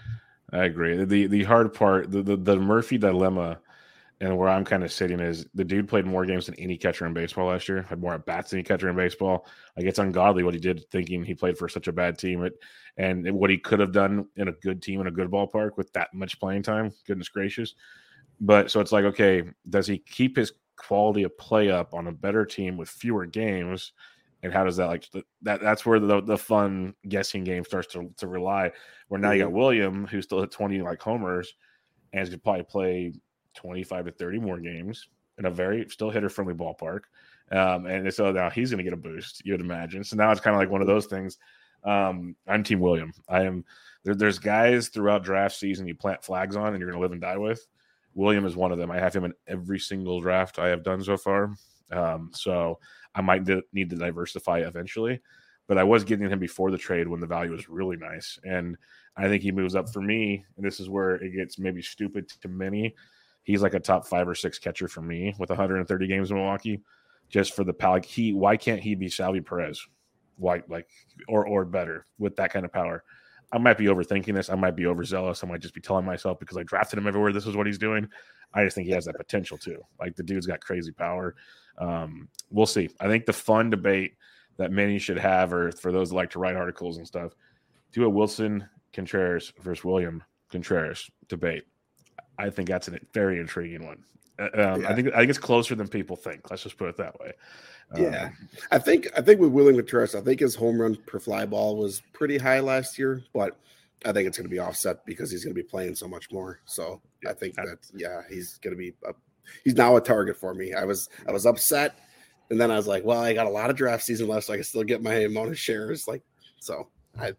I 0.51 0.65
agree. 0.65 1.03
The 1.03 1.27
the 1.27 1.43
hard 1.43 1.73
part, 1.73 2.11
the, 2.11 2.21
the, 2.21 2.35
the 2.35 2.57
Murphy 2.57 2.97
dilemma, 2.97 3.59
and 4.19 4.37
where 4.37 4.49
I'm 4.49 4.65
kind 4.65 4.83
of 4.83 4.91
sitting 4.91 5.19
is 5.19 5.45
the 5.53 5.63
dude 5.63 5.87
played 5.87 6.05
more 6.05 6.25
games 6.25 6.47
than 6.47 6.55
any 6.55 6.75
catcher 6.75 7.05
in 7.05 7.13
baseball 7.13 7.47
last 7.47 7.69
year. 7.69 7.83
Had 7.83 8.01
more 8.01 8.15
at 8.15 8.25
bats 8.25 8.49
than 8.49 8.59
any 8.59 8.63
catcher 8.63 8.89
in 8.89 8.95
baseball. 8.95 9.45
Like 9.77 9.85
it's 9.85 9.99
ungodly 9.99 10.43
what 10.43 10.53
he 10.53 10.59
did, 10.59 10.89
thinking 10.91 11.23
he 11.23 11.35
played 11.35 11.57
for 11.57 11.69
such 11.69 11.87
a 11.87 11.93
bad 11.93 12.17
team. 12.17 12.43
It, 12.43 12.53
and 12.97 13.31
what 13.31 13.49
he 13.49 13.57
could 13.57 13.79
have 13.79 13.93
done 13.93 14.27
in 14.35 14.49
a 14.49 14.53
good 14.53 14.81
team 14.81 14.99
in 14.99 15.07
a 15.07 15.11
good 15.11 15.29
ballpark 15.29 15.77
with 15.77 15.91
that 15.93 16.13
much 16.13 16.39
playing 16.39 16.63
time. 16.63 16.91
Goodness 17.07 17.29
gracious. 17.29 17.75
But 18.41 18.71
so 18.71 18.79
it's 18.81 18.91
like, 18.91 19.05
okay, 19.05 19.43
does 19.69 19.87
he 19.87 19.99
keep 19.99 20.35
his 20.35 20.51
quality 20.79 21.23
of 21.23 21.37
play 21.37 21.69
up 21.69 21.93
on 21.93 22.07
a 22.07 22.11
better 22.11 22.45
team 22.45 22.77
with 22.77 22.89
fewer 22.89 23.25
games 23.25 23.93
and 24.43 24.53
how 24.53 24.63
does 24.63 24.77
that 24.77 24.87
like 24.87 25.05
that 25.41 25.61
that's 25.61 25.85
where 25.85 25.99
the, 25.99 26.21
the 26.21 26.37
fun 26.37 26.93
guessing 27.07 27.43
game 27.43 27.63
starts 27.63 27.93
to, 27.93 28.09
to 28.17 28.27
rely 28.27 28.71
where 29.07 29.19
now 29.19 29.31
you 29.31 29.39
got 29.39 29.47
mm-hmm. 29.47 29.57
william 29.57 30.07
who's 30.07 30.25
still 30.25 30.41
at 30.41 30.51
20 30.51 30.81
like 30.81 31.01
homers 31.01 31.53
and 32.13 32.29
to 32.29 32.37
probably 32.37 32.63
play 32.63 33.13
25 33.55 34.05
to 34.05 34.11
30 34.11 34.39
more 34.39 34.59
games 34.59 35.07
in 35.37 35.45
a 35.45 35.51
very 35.51 35.87
still 35.89 36.09
hitter 36.09 36.29
friendly 36.29 36.53
ballpark 36.53 37.01
um, 37.51 37.87
and 37.87 38.13
so 38.13 38.31
now 38.31 38.49
he's 38.49 38.69
going 38.69 38.77
to 38.77 38.83
get 38.83 38.93
a 38.93 38.97
boost 38.97 39.41
you 39.45 39.53
would 39.53 39.61
imagine 39.61 40.03
so 40.03 40.15
now 40.15 40.31
it's 40.31 40.41
kind 40.41 40.55
of 40.55 40.59
like 40.59 40.69
one 40.69 40.81
of 40.81 40.87
those 40.87 41.05
things 41.05 41.37
um, 41.83 42.35
i'm 42.47 42.63
team 42.63 42.79
william 42.79 43.11
i 43.27 43.41
am 43.41 43.63
there, 44.03 44.15
there's 44.15 44.39
guys 44.39 44.87
throughout 44.87 45.23
draft 45.23 45.55
season 45.55 45.87
you 45.87 45.95
plant 45.95 46.23
flags 46.23 46.55
on 46.55 46.67
and 46.67 46.79
you're 46.79 46.89
going 46.89 46.99
to 46.99 47.01
live 47.01 47.11
and 47.11 47.21
die 47.21 47.37
with 47.37 47.67
William 48.13 48.45
is 48.45 48.55
one 48.55 48.71
of 48.71 48.77
them. 48.77 48.91
I 48.91 48.97
have 48.99 49.15
him 49.15 49.25
in 49.25 49.33
every 49.47 49.79
single 49.79 50.19
draft 50.21 50.59
I 50.59 50.67
have 50.69 50.83
done 50.83 51.03
so 51.03 51.17
far. 51.17 51.53
Um, 51.91 52.31
so 52.33 52.79
I 53.15 53.21
might 53.21 53.47
need 53.73 53.89
to 53.89 53.95
diversify 53.95 54.59
eventually. 54.59 55.19
but 55.69 55.77
I 55.77 55.83
was 55.83 56.03
getting 56.03 56.27
him 56.27 56.39
before 56.39 56.71
the 56.71 56.77
trade 56.79 57.07
when 57.07 57.19
the 57.19 57.27
value 57.27 57.51
was 57.51 57.69
really 57.69 57.95
nice. 57.95 58.39
And 58.43 58.75
I 59.15 59.27
think 59.27 59.43
he 59.43 59.51
moves 59.51 59.75
up 59.75 59.87
for 59.93 60.01
me. 60.01 60.43
And 60.57 60.65
this 60.65 60.79
is 60.79 60.89
where 60.89 61.15
it 61.15 61.35
gets 61.35 61.59
maybe 61.59 61.83
stupid 61.83 62.27
to 62.41 62.47
many. 62.47 62.95
He's 63.43 63.61
like 63.61 63.75
a 63.75 63.79
top 63.79 64.07
five 64.07 64.27
or 64.27 64.33
six 64.33 64.57
catcher 64.57 64.87
for 64.87 65.01
me 65.03 65.35
with 65.37 65.49
130 65.49 66.07
games 66.07 66.31
in 66.31 66.37
Milwaukee. 66.37 66.81
Just 67.29 67.55
for 67.55 67.63
the 67.63 67.73
power, 67.73 68.01
he 68.01 68.33
why 68.33 68.57
can't 68.57 68.81
he 68.81 68.95
be 68.95 69.09
Salvy 69.09 69.41
Perez? 69.41 69.79
Why 70.37 70.63
like 70.67 70.87
or 71.27 71.45
or 71.45 71.65
better 71.65 72.07
with 72.17 72.35
that 72.37 72.51
kind 72.51 72.65
of 72.65 72.73
power? 72.73 73.03
I 73.51 73.57
might 73.57 73.77
be 73.77 73.85
overthinking 73.85 74.33
this. 74.33 74.49
I 74.49 74.55
might 74.55 74.75
be 74.75 74.85
overzealous. 74.85 75.43
I 75.43 75.47
might 75.47 75.61
just 75.61 75.73
be 75.73 75.81
telling 75.81 76.05
myself 76.05 76.39
because 76.39 76.57
I 76.57 76.63
drafted 76.63 76.99
him 76.99 77.07
everywhere. 77.07 77.33
This 77.33 77.47
is 77.47 77.55
what 77.55 77.65
he's 77.65 77.77
doing. 77.79 78.07
I 78.53 78.63
just 78.63 78.75
think 78.75 78.87
he 78.87 78.93
has 78.93 79.05
that 79.05 79.17
potential 79.17 79.57
too. 79.57 79.81
Like 79.99 80.15
the 80.15 80.23
dude's 80.23 80.45
got 80.45 80.59
crazy 80.61 80.91
power. 80.91 81.35
Um, 81.77 82.29
we'll 82.51 82.65
see. 82.65 82.89
I 82.99 83.07
think 83.07 83.25
the 83.25 83.33
fun 83.33 83.69
debate 83.69 84.15
that 84.57 84.71
many 84.71 84.99
should 84.99 85.17
have, 85.17 85.53
or 85.53 85.71
for 85.71 85.91
those 85.91 86.09
that 86.09 86.15
like 86.15 86.29
to 86.31 86.39
write 86.39 86.55
articles 86.55 86.97
and 86.97 87.07
stuff, 87.07 87.33
do 87.91 88.05
a 88.05 88.09
Willson 88.09 88.67
Contreras 88.93 89.53
versus 89.61 89.83
William 89.83 90.23
Contreras 90.51 91.09
debate. 91.27 91.63
I 92.37 92.49
think 92.49 92.69
that's 92.69 92.87
a 92.87 92.99
very 93.13 93.39
intriguing 93.39 93.85
one. 93.85 94.03
Uh, 94.39 94.43
um, 94.53 94.81
yeah. 94.81 94.89
I 94.89 94.95
think 94.95 95.07
I 95.13 95.17
think 95.17 95.29
it's 95.29 95.39
closer 95.39 95.75
than 95.75 95.87
people 95.87 96.15
think. 96.15 96.49
Let's 96.49 96.63
just 96.63 96.77
put 96.77 96.89
it 96.89 96.97
that 96.97 97.19
way. 97.19 97.33
Yeah, 97.97 98.25
um, 98.25 98.49
I 98.71 98.77
think 98.79 99.07
I 99.17 99.21
think 99.21 99.39
with 99.39 99.51
William 99.51 99.75
Contreras, 99.75 100.15
I 100.15 100.21
think 100.21 100.39
his 100.39 100.55
home 100.55 100.79
run 100.79 100.95
per 101.07 101.19
fly 101.19 101.45
ball 101.45 101.77
was 101.77 102.01
pretty 102.13 102.37
high 102.37 102.59
last 102.59 102.99
year, 102.99 103.23
but 103.33 103.57
I 104.05 104.11
think 104.11 104.27
it's 104.27 104.37
going 104.37 104.45
to 104.45 104.51
be 104.51 104.59
offset 104.59 105.05
because 105.05 105.31
he's 105.31 105.43
going 105.43 105.55
to 105.55 105.61
be 105.61 105.67
playing 105.67 105.95
so 105.95 106.07
much 106.07 106.31
more. 106.31 106.59
So 106.65 107.01
I 107.27 107.33
think 107.33 107.55
that 107.55 107.67
yeah, 107.93 108.21
he's 108.29 108.57
going 108.59 108.75
to 108.75 108.77
be 108.77 108.93
a, 109.05 109.13
he's 109.63 109.75
now 109.75 109.95
a 109.97 110.01
target 110.01 110.37
for 110.37 110.53
me. 110.53 110.73
I 110.73 110.85
was 110.85 111.09
I 111.27 111.31
was 111.31 111.45
upset, 111.45 111.99
and 112.49 112.61
then 112.61 112.69
I 112.69 112.75
was 112.75 112.87
like, 112.87 113.03
well, 113.03 113.21
I 113.21 113.33
got 113.33 113.47
a 113.47 113.51
lot 113.51 113.69
of 113.69 113.75
draft 113.75 114.03
season 114.03 114.27
left, 114.27 114.45
so 114.45 114.53
I 114.53 114.57
can 114.57 114.63
still 114.63 114.83
get 114.83 115.01
my 115.01 115.15
amount 115.15 115.49
of 115.49 115.57
shares. 115.57 116.07
Like 116.07 116.21
so, 116.59 116.87
I 117.19 117.33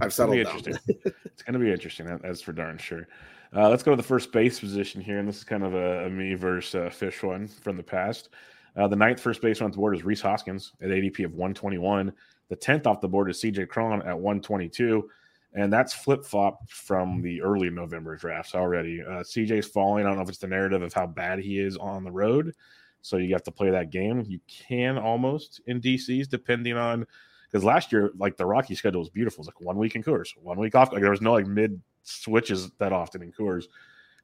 I've 0.00 0.12
settled 0.12 0.38
it's 0.38 0.62
down. 0.62 0.78
it's 1.24 1.42
going 1.42 1.54
to 1.54 1.58
be 1.58 1.72
interesting. 1.72 2.06
That's 2.22 2.42
for 2.42 2.52
darn 2.52 2.78
sure. 2.78 3.08
Uh, 3.54 3.68
let's 3.68 3.82
go 3.82 3.92
to 3.92 3.96
the 3.96 4.02
first 4.02 4.30
base 4.30 4.60
position 4.60 5.00
here, 5.00 5.18
and 5.18 5.28
this 5.28 5.38
is 5.38 5.44
kind 5.44 5.64
of 5.64 5.74
a, 5.74 6.06
a 6.06 6.10
me 6.10 6.34
versus 6.34 6.74
uh, 6.74 6.90
Fish 6.90 7.22
one 7.22 7.48
from 7.48 7.76
the 7.76 7.82
past. 7.82 8.28
Uh, 8.76 8.86
the 8.86 8.96
ninth 8.96 9.20
first 9.20 9.40
baseman 9.40 9.66
on 9.66 9.70
the 9.70 9.76
board 9.76 9.96
is 9.96 10.04
Rhys 10.04 10.20
Hoskins 10.20 10.72
at 10.82 10.88
ADP 10.88 11.24
of 11.24 11.32
121. 11.32 12.12
The 12.48 12.56
10th 12.56 12.86
off 12.86 13.00
the 13.00 13.08
board 13.08 13.30
is 13.30 13.40
CJ 13.40 13.68
Cron 13.68 14.02
at 14.02 14.18
122. 14.18 15.08
And 15.54 15.72
that's 15.72 15.94
flip 15.94 16.24
flop 16.24 16.68
from 16.68 17.22
the 17.22 17.40
early 17.40 17.70
November 17.70 18.16
drafts 18.16 18.54
already. 18.54 19.02
Uh, 19.02 19.22
CJ's 19.22 19.66
falling. 19.66 20.04
I 20.04 20.08
don't 20.08 20.18
know 20.18 20.22
if 20.22 20.28
it's 20.28 20.38
the 20.38 20.46
narrative 20.46 20.82
of 20.82 20.92
how 20.92 21.06
bad 21.06 21.38
he 21.38 21.58
is 21.58 21.76
on 21.76 22.04
the 22.04 22.10
road. 22.10 22.54
So 23.00 23.16
you 23.16 23.32
have 23.32 23.44
to 23.44 23.50
play 23.50 23.70
that 23.70 23.90
game. 23.90 24.24
You 24.28 24.40
can 24.46 24.98
almost 24.98 25.60
in 25.66 25.80
DCs, 25.80 26.28
depending 26.28 26.76
on 26.76 27.06
because 27.50 27.64
last 27.64 27.92
year, 27.92 28.10
like 28.16 28.36
the 28.36 28.46
Rocky 28.46 28.74
schedule 28.74 29.00
was 29.00 29.08
beautiful. 29.08 29.42
It's 29.42 29.48
like 29.48 29.60
one 29.60 29.78
week 29.78 29.96
in 29.96 30.02
Coors, 30.02 30.28
one 30.40 30.58
week 30.58 30.74
off. 30.74 30.92
Like 30.92 31.00
there 31.00 31.10
was 31.10 31.22
no 31.22 31.32
like 31.32 31.46
mid 31.46 31.80
switches 32.02 32.70
that 32.78 32.92
often 32.92 33.22
in 33.22 33.32
Coors. 33.32 33.64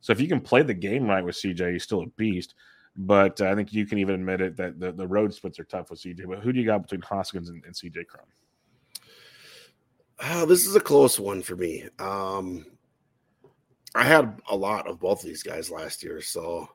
So 0.00 0.12
if 0.12 0.20
you 0.20 0.28
can 0.28 0.40
play 0.40 0.62
the 0.62 0.74
game 0.74 1.06
right 1.06 1.24
with 1.24 1.36
CJ, 1.36 1.72
he's 1.72 1.82
still 1.82 2.02
a 2.02 2.06
beast. 2.06 2.54
But 2.96 3.40
uh, 3.40 3.46
I 3.46 3.54
think 3.54 3.72
you 3.72 3.86
can 3.86 3.98
even 3.98 4.14
admit 4.16 4.40
it 4.40 4.56
that 4.56 4.78
the, 4.78 4.92
the 4.92 5.06
road 5.06 5.34
splits 5.34 5.58
are 5.58 5.64
tough 5.64 5.90
with 5.90 6.00
CJ. 6.00 6.28
But 6.28 6.40
who 6.40 6.52
do 6.52 6.60
you 6.60 6.66
got 6.66 6.82
between 6.82 7.00
Hoskins 7.00 7.48
and, 7.48 7.64
and 7.64 7.74
CJ 7.74 8.06
Cron? 8.06 8.26
Oh, 10.22 10.46
this 10.46 10.66
is 10.66 10.76
a 10.76 10.80
close 10.80 11.18
one 11.18 11.42
for 11.42 11.56
me. 11.56 11.88
Um, 11.98 12.66
I 13.94 14.04
had 14.04 14.40
a 14.48 14.56
lot 14.56 14.86
of 14.86 15.00
both 15.00 15.20
of 15.20 15.26
these 15.26 15.42
guys 15.42 15.70
last 15.70 16.02
year, 16.02 16.20
so 16.20 16.68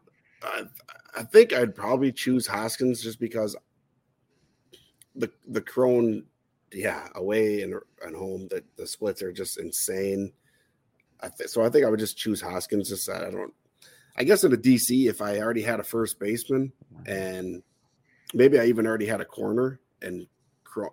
I, 0.43 0.64
I 1.16 1.24
think 1.24 1.54
I'd 1.54 1.76
probably 1.76 2.12
choose 2.12 2.47
Hoskins 2.47 3.02
just 3.02 3.20
because 3.20 3.56
the 5.16 5.32
the 5.47 5.62
Cron, 5.62 6.26
yeah, 6.74 7.07
away 7.15 7.61
and, 7.61 7.76
and 8.05 8.15
home, 8.15 8.47
that 8.51 8.63
the 8.78 8.88
splits 8.88 9.22
are 9.22 9.32
just 9.32 9.59
insane. 9.59 10.32
I 11.22 11.30
th- 11.30 11.49
so 11.49 11.63
I 11.63 11.70
think 11.70 11.86
I 11.86 11.89
would 11.89 11.99
just 11.99 12.17
choose 12.17 12.41
Hoskins. 12.41 12.89
Just 12.89 13.09
I 13.09 13.30
don't 13.32 13.53
I 14.20 14.24
guess 14.24 14.43
in 14.43 14.53
a 14.53 14.57
DC, 14.57 15.09
if 15.09 15.22
I 15.22 15.39
already 15.39 15.61
had 15.61 15.80
a 15.80 15.84
first 15.84 16.20
baseman 16.20 16.74
mm-hmm. 16.93 17.11
and 17.11 17.63
maybe 18.34 18.59
I 18.59 18.65
even 18.65 18.86
already 18.86 19.05
had 19.05 19.22
a 19.22 19.26
corner 19.26 19.80
and, 20.01 20.28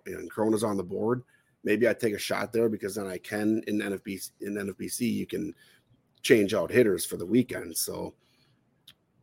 and 0.05 0.31
Cron's 0.31 0.63
on 0.63 0.77
the 0.77 0.83
board, 0.83 1.23
maybe 1.63 1.87
I 1.89 1.93
take 1.93 2.13
a 2.13 2.19
shot 2.19 2.53
there 2.53 2.69
because 2.69 2.95
then 2.95 3.05
I 3.05 3.17
can 3.17 3.61
in 3.67 3.79
NFBC 3.79 4.31
in 4.41 4.55
NFBC 4.55 5.01
you 5.13 5.27
can 5.27 5.53
change 6.21 6.53
out 6.53 6.71
hitters 6.71 7.05
for 7.05 7.17
the 7.17 7.25
weekend. 7.25 7.75
So 7.75 8.13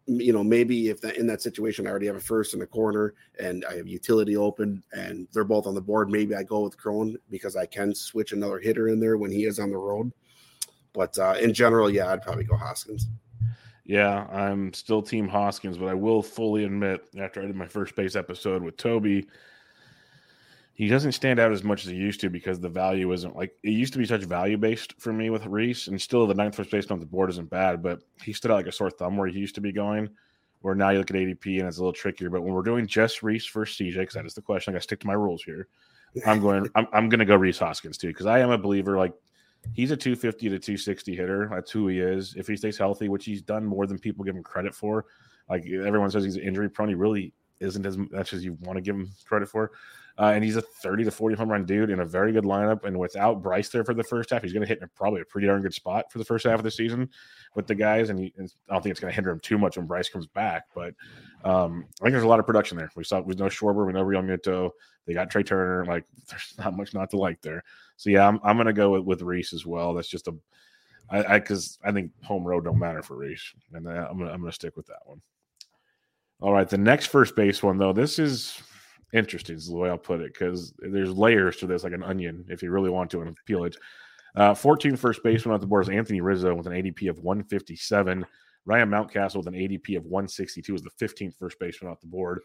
you 0.07 0.33
know 0.33 0.45
maybe 0.45 0.89
if 0.89 1.01
that 1.01 1.17
in 1.17 1.27
that 1.27 1.41
situation 1.41 1.87
I 1.87 1.91
already 1.91 2.07
have 2.07 2.17
a 2.17 2.21
first 2.21 2.55
and 2.55 2.63
a 2.63 2.67
corner 2.67 3.15
and 3.41 3.65
I 3.69 3.77
have 3.77 3.89
utility 3.89 4.37
open 4.37 4.83
and 4.93 5.27
they're 5.33 5.45
both 5.45 5.67
on 5.67 5.75
the 5.75 5.81
board, 5.81 6.11
maybe 6.11 6.35
I 6.35 6.43
go 6.43 6.61
with 6.61 6.77
Cron 6.77 7.17
because 7.31 7.57
I 7.57 7.67
can 7.67 7.95
switch 7.95 8.33
another 8.33 8.59
hitter 8.59 8.89
in 8.89 9.01
there 9.01 9.17
when 9.17 9.31
he 9.31 9.45
is 9.45 9.59
on 9.59 9.71
the 9.71 9.79
road. 9.79 10.13
But 10.93 11.19
uh, 11.19 11.35
in 11.41 11.53
general, 11.53 11.91
yeah, 11.91 12.13
I'd 12.13 12.23
probably 12.23 12.45
go 12.45 12.57
Hoskins. 12.57 13.09
Yeah, 13.85 14.27
I'm 14.31 14.73
still 14.73 15.03
Team 15.03 15.29
Hoskins, 15.29 15.77
but 15.77 15.89
I 15.89 15.95
will 15.95 16.23
fully 16.23 16.65
admit 16.65 17.05
after 17.19 17.43
I 17.43 17.47
did 17.47 17.57
my 17.57 17.67
first 17.67 17.95
base 17.95 18.17
episode 18.17 18.63
with 18.63 18.77
Toby, 18.77 19.27
he 20.75 20.89
doesn't 20.89 21.13
stand 21.13 21.39
out 21.39 21.53
as 21.53 21.63
much 21.63 21.85
as 21.85 21.91
he 21.91 21.97
used 21.97 22.21
to 22.21 22.29
because 22.29 22.59
the 22.59 22.69
value 22.69 23.13
isn't 23.13 23.37
like 23.37 23.55
it 23.63 23.71
used 23.71 23.93
to 23.93 23.99
be 23.99 24.07
such 24.07 24.25
value 24.25 24.57
based 24.57 24.95
for 24.99 25.13
me 25.13 25.31
with 25.31 25.47
Rhys, 25.47 25.87
and 25.87 26.01
still 26.01 26.27
the 26.27 26.35
ninth 26.35 26.57
first 26.57 26.71
baseman 26.71 26.95
on 26.95 27.01
the 27.01 27.07
board 27.07 27.31
isn't 27.31 27.49
bad, 27.49 27.81
but 27.83 28.01
he 28.23 28.33
stood 28.33 28.51
out 28.51 28.57
like 28.57 28.67
a 28.67 28.73
sore 28.73 28.91
thumb 28.91 29.17
where 29.17 29.29
he 29.29 29.39
used 29.39 29.55
to 29.55 29.61
be 29.61 29.73
going. 29.73 30.11
Where 30.63 30.75
now 30.75 30.91
you 30.91 30.99
look 30.99 31.11
at 31.11 31.17
ADP 31.17 31.59
and 31.59 31.69
it's 31.69 31.77
a 31.77 31.81
little 31.81 31.93
trickier. 31.93 32.31
But 32.31 32.41
when 32.43 32.55
we're 32.55 32.63
doing 32.63 32.87
just 32.87 33.23
Rhys 33.23 33.47
versus 33.47 33.77
CJ, 33.77 33.97
because 33.97 34.15
that 34.15 34.25
is 34.27 34.35
the 34.35 34.41
question, 34.41 34.73
I 34.73 34.75
got 34.75 34.79
to 34.79 34.85
stick 34.85 35.01
to 35.01 35.07
my 35.07 35.13
rules 35.13 35.43
here. 35.43 35.69
I'm 36.27 36.41
going. 36.41 36.69
I'm, 36.75 36.89
I'm 36.93 37.09
going 37.09 37.19
to 37.21 37.25
go 37.25 37.37
Rhys 37.37 37.59
Hoskins 37.59 37.99
too 37.99 38.09
because 38.09 38.27
I 38.27 38.41
am 38.41 38.51
a 38.51 38.59
believer. 38.59 38.97
Like 38.97 39.13
he's 39.75 39.93
a 39.93 39.97
250 39.97 40.49
to 40.49 40.59
260 40.59 41.15
hitter. 41.15 41.49
That's 41.53 41.71
who 41.71 41.87
he 41.89 42.01
is. 42.01 42.35
If 42.37 42.49
he 42.49 42.57
stays 42.57 42.79
healthy, 42.79 43.09
which 43.09 43.25
he's 43.25 43.43
done 43.43 43.65
more 43.65 43.87
than 43.87 43.99
people 43.99 44.25
give 44.25 44.35
him 44.35 44.43
credit 44.43 44.75
for. 44.75 45.05
Like 45.49 45.67
everyone 45.67 46.11
says 46.11 46.25
he's 46.25 46.37
injury 46.37 46.69
prone. 46.69 46.89
He 46.89 46.95
really 46.95 47.33
isn't 47.61 47.87
as 47.87 47.97
much 47.97 48.33
as 48.33 48.45
you 48.45 48.57
want 48.63 48.77
to 48.77 48.83
give 48.83 48.97
him 48.97 49.11
credit 49.25 49.49
for. 49.49 49.71
Uh, 50.17 50.31
and 50.35 50.45
he's 50.45 50.55
a 50.55 50.63
30 50.63 51.05
to 51.05 51.11
40 51.11 51.35
home 51.35 51.51
run 51.51 51.65
dude 51.65 51.91
in 51.91 52.01
a 52.01 52.05
very 52.05 52.33
good 52.33 52.45
lineup. 52.45 52.85
And 52.85 52.97
without 52.99 53.43
Bryce 53.43 53.69
there 53.69 53.85
for 53.85 53.95
the 53.95 54.05
first 54.05 54.31
half, 54.31 54.43
he's 54.43 54.53
going 54.53 54.63
to 54.63 54.69
hit 54.69 54.81
in 54.81 54.89
probably 54.95 55.21
a 55.21 55.25
pretty 55.25 55.49
darn 55.49 55.61
good 55.61 55.75
spot 55.75 56.11
for 56.13 56.19
the 56.19 56.25
first 56.25 56.47
half 56.47 56.59
of 56.59 56.63
the 56.63 56.71
season 56.71 57.11
with 57.57 57.67
the 57.67 57.75
guys. 57.75 58.11
And, 58.11 58.19
he, 58.19 58.33
and 58.39 58.53
I 58.71 58.75
don't 58.75 58.83
think 58.83 58.93
it's 58.93 59.01
going 59.01 59.11
to 59.11 59.15
hinder 59.15 59.31
him 59.31 59.41
too 59.41 59.59
much 59.59 59.77
when 59.77 59.87
Bryce 59.87 60.09
comes 60.09 60.29
back. 60.29 60.67
But 60.73 60.95
um, 61.45 61.87
I 62.01 62.05
think 62.05 62.13
there's 62.13 62.23
a 62.23 62.29
lot 62.29 62.39
of 62.39 62.47
production 62.47 62.77
there. 62.79 62.91
We 62.95 63.03
saw 63.03 63.21
with 63.23 63.41
no 63.41 63.47
Schwarber, 63.47 63.87
we 63.87 63.93
know 63.93 64.05
Realmuto. 64.05 64.71
They 65.07 65.15
got 65.15 65.31
Trea 65.31 65.43
Turner. 65.43 65.85
Like 65.85 66.05
there's 66.31 66.55
not 66.59 66.77
much 66.77 66.95
not 66.95 67.11
to 67.11 67.17
like 67.17 67.43
there. 67.43 67.65
So 67.97 68.11
yeah, 68.11 68.29
I'm, 68.29 68.39
I'm 68.45 68.57
going 68.57 68.67
to 68.67 68.73
go 68.73 68.93
with, 68.93 69.05
with 69.05 69.23
Rhys 69.23 69.53
as 69.53 69.67
well. 69.67 69.95
That's 69.95 70.09
just 70.09 70.29
a 70.29 70.35
I 71.11 71.39
because 71.39 71.79
I, 71.85 71.89
I, 71.89 71.93
think 71.93 72.13
home 72.23 72.45
road 72.45 72.65
don't 72.65 72.79
matter 72.79 73.03
for 73.03 73.17
Rhys, 73.17 73.43
and 73.73 73.87
I'm 73.87 73.95
gonna, 74.19 74.31
I'm 74.31 74.41
going 74.41 74.45
to 74.45 74.53
stick 74.53 74.77
with 74.77 74.87
that 74.87 75.01
one. 75.05 75.21
All 76.41 76.53
right, 76.53 76.69
the 76.69 76.79
next 76.79 77.07
first 77.07 77.37
base 77.37 77.63
one 77.63 77.79
though, 77.79 77.93
this 77.93 78.19
is 78.19 78.63
interesting 79.15 79.57
is 79.57 79.69
the 79.69 79.77
way 79.77 79.89
I'll 79.89 79.97
put 79.97 80.21
it 80.21 80.33
because 80.33 80.75
there's 80.79 81.11
layers 81.11 81.57
to 81.59 81.67
this, 81.67 81.85
like 81.85 81.93
an 81.93 82.03
onion, 82.03 82.45
if 82.49 82.63
you 82.63 82.71
really 82.71 82.91
want 82.91 83.11
to, 83.13 83.23
and 83.23 83.37
peel 83.47 83.65
it. 83.65 83.77
Uh, 84.37 84.53
14 84.53 84.97
first 84.97 85.23
baseman 85.23 85.55
on 85.55 85.61
the 85.61 85.67
board 85.67 85.85
is 85.85 85.89
Anthony 85.89 86.21
Rizzo 86.21 86.55
with 86.55 86.67
an 86.67 86.73
ADP 86.73 87.09
of 87.09 87.21
157. 87.21 88.27
Ryan 88.67 88.89
Mountcastle 88.89 89.37
with 89.37 89.47
an 89.47 89.55
ADP 89.55 89.97
of 89.97 90.05
162 90.05 90.75
is 90.75 90.83
the 90.83 90.91
15th 91.01 91.37
first 91.37 91.59
baseman 91.59 91.93
off 91.93 92.01
the 92.01 92.07
board. 92.07 92.41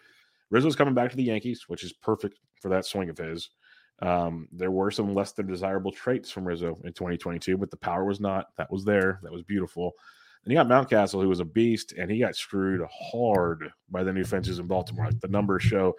Rizzo's 0.51 0.75
coming 0.75 0.93
back 0.93 1.09
to 1.09 1.17
the 1.17 1.23
Yankees, 1.23 1.65
which 1.67 1.83
is 1.83 1.93
perfect 1.93 2.37
for 2.61 2.69
that 2.69 2.85
swing 2.85 3.09
of 3.09 3.17
his. 3.17 3.49
Um, 4.01 4.47
there 4.51 4.71
were 4.71 4.91
some 4.91 5.13
less 5.13 5.31
than 5.33 5.47
desirable 5.47 5.91
traits 5.91 6.31
from 6.31 6.45
Rizzo 6.45 6.79
in 6.83 6.93
2022, 6.93 7.57
but 7.57 7.71
the 7.71 7.77
power 7.77 8.05
was 8.05 8.19
not. 8.19 8.47
That 8.57 8.71
was 8.71 8.85
there. 8.85 9.19
That 9.23 9.31
was 9.31 9.43
beautiful. 9.43 9.91
And 10.43 10.53
you 10.53 10.57
got 10.57 10.67
Mountcastle, 10.67 11.21
who 11.21 11.29
was 11.29 11.41
a 11.41 11.45
beast, 11.45 11.93
and 11.97 12.09
he 12.09 12.19
got 12.19 12.35
screwed 12.35 12.81
hard 12.91 13.69
by 13.89 14.03
the 14.03 14.13
new 14.13 14.23
fences 14.23 14.59
in 14.59 14.67
Baltimore. 14.67 15.07
Like 15.07 15.19
the 15.19 15.27
numbers 15.27 15.63
show 15.63 15.95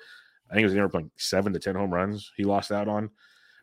I 0.50 0.54
think 0.54 0.62
it 0.62 0.66
was 0.66 0.72
anywhere 0.72 0.90
from 0.90 1.10
seven 1.16 1.52
to 1.52 1.58
ten 1.58 1.76
home 1.76 1.94
runs 1.94 2.32
he 2.36 2.44
lost 2.44 2.72
out 2.72 2.88
on. 2.88 3.10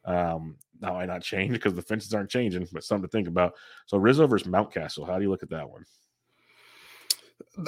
Um, 0.06 0.56
now 0.80 0.96
I 0.96 1.06
not 1.06 1.22
change 1.22 1.52
because 1.52 1.74
the 1.74 1.82
fences 1.82 2.14
aren't 2.14 2.30
changing, 2.30 2.68
but 2.72 2.84
something 2.84 3.08
to 3.08 3.12
think 3.12 3.28
about. 3.28 3.56
So 3.88 3.98
Rizzo 3.98 4.26
versus 4.26 4.48
Mountcastle, 4.48 5.06
how 5.06 5.18
do 5.18 5.24
you 5.24 5.30
look 5.30 5.44
at 5.44 5.50
that 5.50 5.70
one? 5.70 5.84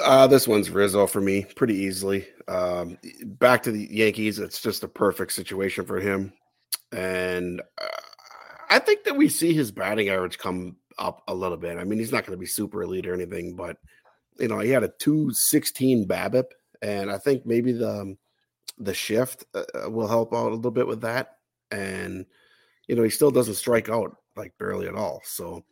Uh, 0.02 0.26
this 0.26 0.48
one's 0.48 0.70
Rizzo 0.70 1.06
for 1.06 1.20
me 1.20 1.44
pretty 1.56 1.74
easily. 1.74 2.26
Um, 2.48 2.96
back 3.24 3.62
to 3.64 3.72
the 3.72 3.86
Yankees, 3.90 4.38
it's 4.38 4.62
just 4.62 4.84
a 4.84 4.88
perfect 4.88 5.32
situation 5.32 5.84
for 5.84 6.00
him, 6.00 6.32
and 6.92 7.60
uh, 7.80 7.86
I 8.70 8.78
think 8.78 9.04
that 9.04 9.16
we 9.16 9.28
see 9.28 9.52
his 9.52 9.70
batting 9.70 10.08
average 10.08 10.38
come 10.38 10.76
up 10.98 11.22
a 11.28 11.34
little 11.34 11.56
bit. 11.56 11.78
I 11.78 11.84
mean, 11.84 11.98
he's 11.98 12.12
not 12.12 12.24
going 12.24 12.36
to 12.36 12.40
be 12.40 12.46
super 12.46 12.82
elite 12.82 13.06
or 13.06 13.14
anything, 13.14 13.54
but 13.54 13.76
you 14.38 14.48
know, 14.48 14.60
he 14.60 14.70
had 14.70 14.84
a 14.84 14.92
two 14.98 15.30
sixteen 15.32 16.06
BABIP, 16.06 16.46
and 16.82 17.10
I 17.10 17.18
think 17.18 17.44
maybe 17.44 17.72
the 17.72 18.16
the 18.80 18.94
shift 18.94 19.44
uh, 19.54 19.62
uh, 19.74 19.90
will 19.90 20.08
help 20.08 20.32
out 20.34 20.50
a 20.50 20.54
little 20.54 20.70
bit 20.70 20.86
with 20.86 21.02
that. 21.02 21.36
And 21.70 22.26
you 22.88 22.96
know, 22.96 23.02
he 23.02 23.10
still 23.10 23.30
doesn't 23.30 23.54
strike 23.54 23.88
out 23.88 24.16
like 24.36 24.56
barely 24.58 24.88
at 24.88 24.96
all. 24.96 25.20
So 25.24 25.64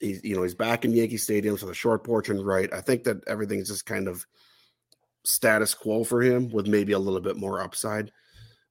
he's 0.00 0.22
you 0.22 0.36
know 0.36 0.42
he's 0.42 0.54
back 0.54 0.84
in 0.84 0.92
Yankee 0.92 1.16
Stadium, 1.16 1.56
so 1.56 1.66
the 1.66 1.74
short 1.74 2.04
porch 2.04 2.28
and 2.28 2.44
right. 2.44 2.72
I 2.72 2.80
think 2.80 3.04
that 3.04 3.26
everything's 3.26 3.68
just 3.68 3.86
kind 3.86 4.08
of 4.08 4.26
status 5.24 5.72
quo 5.72 6.04
for 6.04 6.20
him 6.20 6.50
with 6.50 6.66
maybe 6.66 6.92
a 6.92 6.98
little 6.98 7.20
bit 7.20 7.36
more 7.36 7.62
upside. 7.62 8.10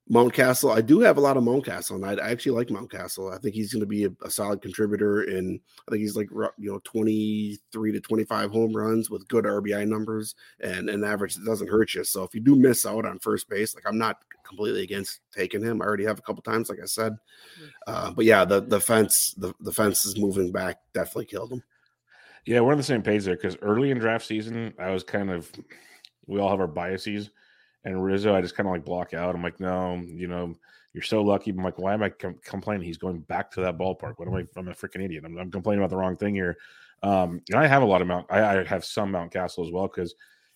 Mountcastle, 0.10 0.76
I 0.76 0.82
do 0.82 1.00
have 1.00 1.18
a 1.18 1.22
lot 1.22 1.38
of 1.38 1.44
Mountcastle, 1.44 1.96
and 1.96 2.06
I, 2.06 2.14
I 2.16 2.32
actually 2.32 2.54
like 2.54 2.68
Mountcastle. 2.68 3.34
I 3.34 3.38
think 3.38 3.56
he's 3.56 3.72
going 3.72 3.82
to 3.82 3.88
be 3.88 4.06
a, 4.06 4.10
a, 4.24 4.30
solid 4.30 4.62
contributor, 4.62 5.22
and 5.22 5.60
I 5.88 5.92
think 5.92 6.02
he's 6.02 6.18
like 6.18 6.30
you 6.32 6.72
know 6.72 6.82
twenty 6.84 7.60
three 7.72 7.92
to 7.92 8.02
twenty 8.02 8.26
five 8.26 8.52
home 8.52 8.76
runs 8.76 9.10
with 9.10 9.28
good 9.28 9.46
RBI 9.46 9.88
numbers 9.88 10.36
and 10.60 10.90
an 10.90 11.04
average 11.04 11.36
that 11.36 11.46
doesn't 11.46 11.70
hurt 11.70 11.94
you. 11.94 12.04
So 12.04 12.24
if 12.24 12.34
you 12.34 12.42
do 12.42 12.56
miss 12.56 12.86
out 12.86 13.06
on 13.06 13.20
first 13.20 13.48
base, 13.48 13.76
like 13.76 13.86
I'm 13.88 13.98
not 13.98 14.18
completely 14.44 14.84
against 14.84 15.22
taking 15.32 15.64
him. 15.64 15.82
I 15.82 15.86
already 15.86 16.06
have 16.06 16.20
a 16.20 16.24
couple 16.24 16.42
times, 16.42 16.70
like 16.70 16.82
I 16.82 16.88
said, 16.88 17.16
uh, 17.88 18.12
but 18.12 18.26
yeah, 18.26 18.44
the 18.44 18.60
the 18.60 18.82
fence 18.82 19.34
the 19.38 19.54
the 19.62 19.72
fence 19.72 20.04
is 20.06 20.18
moving 20.18 20.52
back 20.52 20.80
definitely 20.94 21.26
killed 21.26 21.54
him. 21.54 21.64
Yeah, 22.46 22.62
we're 22.62 22.72
on 22.72 22.78
the 22.78 22.84
same 22.84 23.04
page 23.04 23.24
there 23.24 23.36
because 23.36 23.56
early 23.62 23.92
in 23.92 24.00
draft 24.00 24.26
season, 24.26 24.74
I 24.80 24.90
was 24.90 25.04
kind 25.04 25.30
of 25.30 25.50
we 26.26 26.40
all 26.40 26.50
have 26.50 26.60
our 26.60 26.68
biases 26.68 27.30
and 27.84 28.04
Rizzo, 28.04 28.36
I 28.36 28.42
just 28.42 28.56
kind 28.56 28.68
of 28.68 28.74
like 28.74 28.86
block 28.86 29.14
out. 29.14 29.36
I'm 29.36 29.44
like, 29.44 29.60
no, 29.60 29.96
you 30.06 30.28
know, 30.28 30.54
you're 30.94 31.04
so 31.04 31.22
lucky. 31.22 31.52
I'm 31.52 31.58
like, 31.58 31.80
why 31.80 31.94
am 31.94 32.04
I 32.04 32.10
com- 32.10 32.40
complaining? 32.44 32.86
He's 32.86 32.98
going 32.98 33.22
back 33.22 33.52
to 33.52 33.62
that 33.62 33.78
ballpark. 33.78 34.14
What 34.18 34.28
am 34.28 34.36
I? 34.36 34.46
I'm 34.58 34.68
a 34.68 34.74
freaking 34.74 35.04
idiot. 35.04 35.24
I'm, 35.26 35.38
I'm, 35.38 35.52
complaining 35.52 35.82
about 35.82 35.90
the 35.90 35.98
wrong 35.98 36.18
thing 36.18 36.36
here. 36.36 36.58
Um, 37.02 37.42
and 37.50 37.60
I 37.60 37.68
have 37.68 37.82
a 37.82 37.86
lot 37.86 38.02
of 38.02 38.08
Mount. 38.08 38.28
I, 38.30 38.60
I 38.60 38.64
have 38.66 38.86
some 38.86 39.12
Mountcastle 39.12 39.66
as 39.66 39.72
well 39.72 39.88
because 39.88 40.14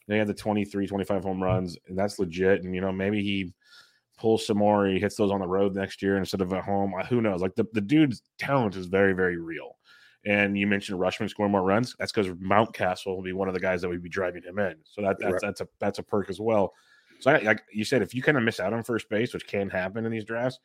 they 0.07 0.17
had 0.17 0.27
the 0.27 0.33
23, 0.33 0.85
25 0.85 1.23
home 1.23 1.41
runs, 1.41 1.77
and 1.87 1.97
that's 1.97 2.19
legit. 2.19 2.63
And 2.63 2.75
you 2.75 2.81
know, 2.81 2.91
maybe 2.91 3.23
he 3.23 3.53
pulls 4.17 4.45
some 4.45 4.57
more. 4.57 4.85
He 4.87 4.99
hits 4.99 5.15
those 5.15 5.31
on 5.31 5.39
the 5.39 5.47
road 5.47 5.75
next 5.75 6.01
year 6.01 6.17
instead 6.17 6.41
of 6.41 6.53
at 6.53 6.63
home. 6.63 6.93
Who 7.09 7.21
knows? 7.21 7.41
Like 7.41 7.55
the, 7.55 7.65
the 7.73 7.81
dude's 7.81 8.21
talent 8.37 8.75
is 8.75 8.85
very, 8.85 9.13
very 9.13 9.37
real. 9.37 9.77
And 10.25 10.57
you 10.57 10.65
mentioned 10.65 10.99
Rutschman 10.99 11.29
scoring 11.29 11.51
more 11.51 11.61
runs. 11.61 11.95
That's 11.99 12.11
because 12.11 12.31
Mountcastle 12.37 13.15
will 13.15 13.21
be 13.21 13.33
one 13.33 13.47
of 13.47 13.53
the 13.53 13.59
guys 13.59 13.81
that 13.81 13.89
would 13.89 14.01
be 14.01 14.09
driving 14.09 14.43
him 14.43 14.57
in. 14.59 14.75
So 14.83 15.01
that, 15.01 15.17
that's 15.19 15.33
right. 15.33 15.41
that's 15.41 15.61
a 15.61 15.67
that's 15.79 15.99
a 15.99 16.03
perk 16.03 16.29
as 16.29 16.39
well. 16.39 16.73
So, 17.19 17.31
I, 17.31 17.39
like 17.39 17.63
you 17.71 17.85
said, 17.85 18.01
if 18.01 18.13
you 18.13 18.21
kind 18.21 18.37
of 18.37 18.43
miss 18.43 18.59
out 18.59 18.73
on 18.73 18.83
first 18.83 19.09
base, 19.09 19.33
which 19.33 19.47
can 19.47 19.69
happen 19.69 20.05
in 20.05 20.11
these 20.11 20.25
drafts, 20.25 20.59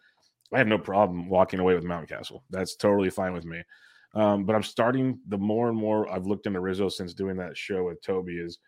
I 0.52 0.58
have 0.58 0.66
no 0.66 0.78
problem 0.78 1.28
walking 1.28 1.60
away 1.60 1.74
with 1.74 1.84
Mountcastle. 1.84 2.42
That's 2.50 2.76
totally 2.76 3.10
fine 3.10 3.32
with 3.32 3.44
me. 3.44 3.62
Um, 4.14 4.44
but 4.44 4.56
I'm 4.56 4.62
starting 4.62 5.20
the 5.28 5.38
more 5.38 5.68
and 5.68 5.76
more 5.76 6.10
I've 6.10 6.26
looked 6.26 6.46
into 6.46 6.60
Rizzo 6.60 6.88
since 6.88 7.14
doing 7.14 7.36
that 7.36 7.56
show 7.56 7.84
with 7.84 8.02
Toby 8.02 8.38
is 8.38 8.58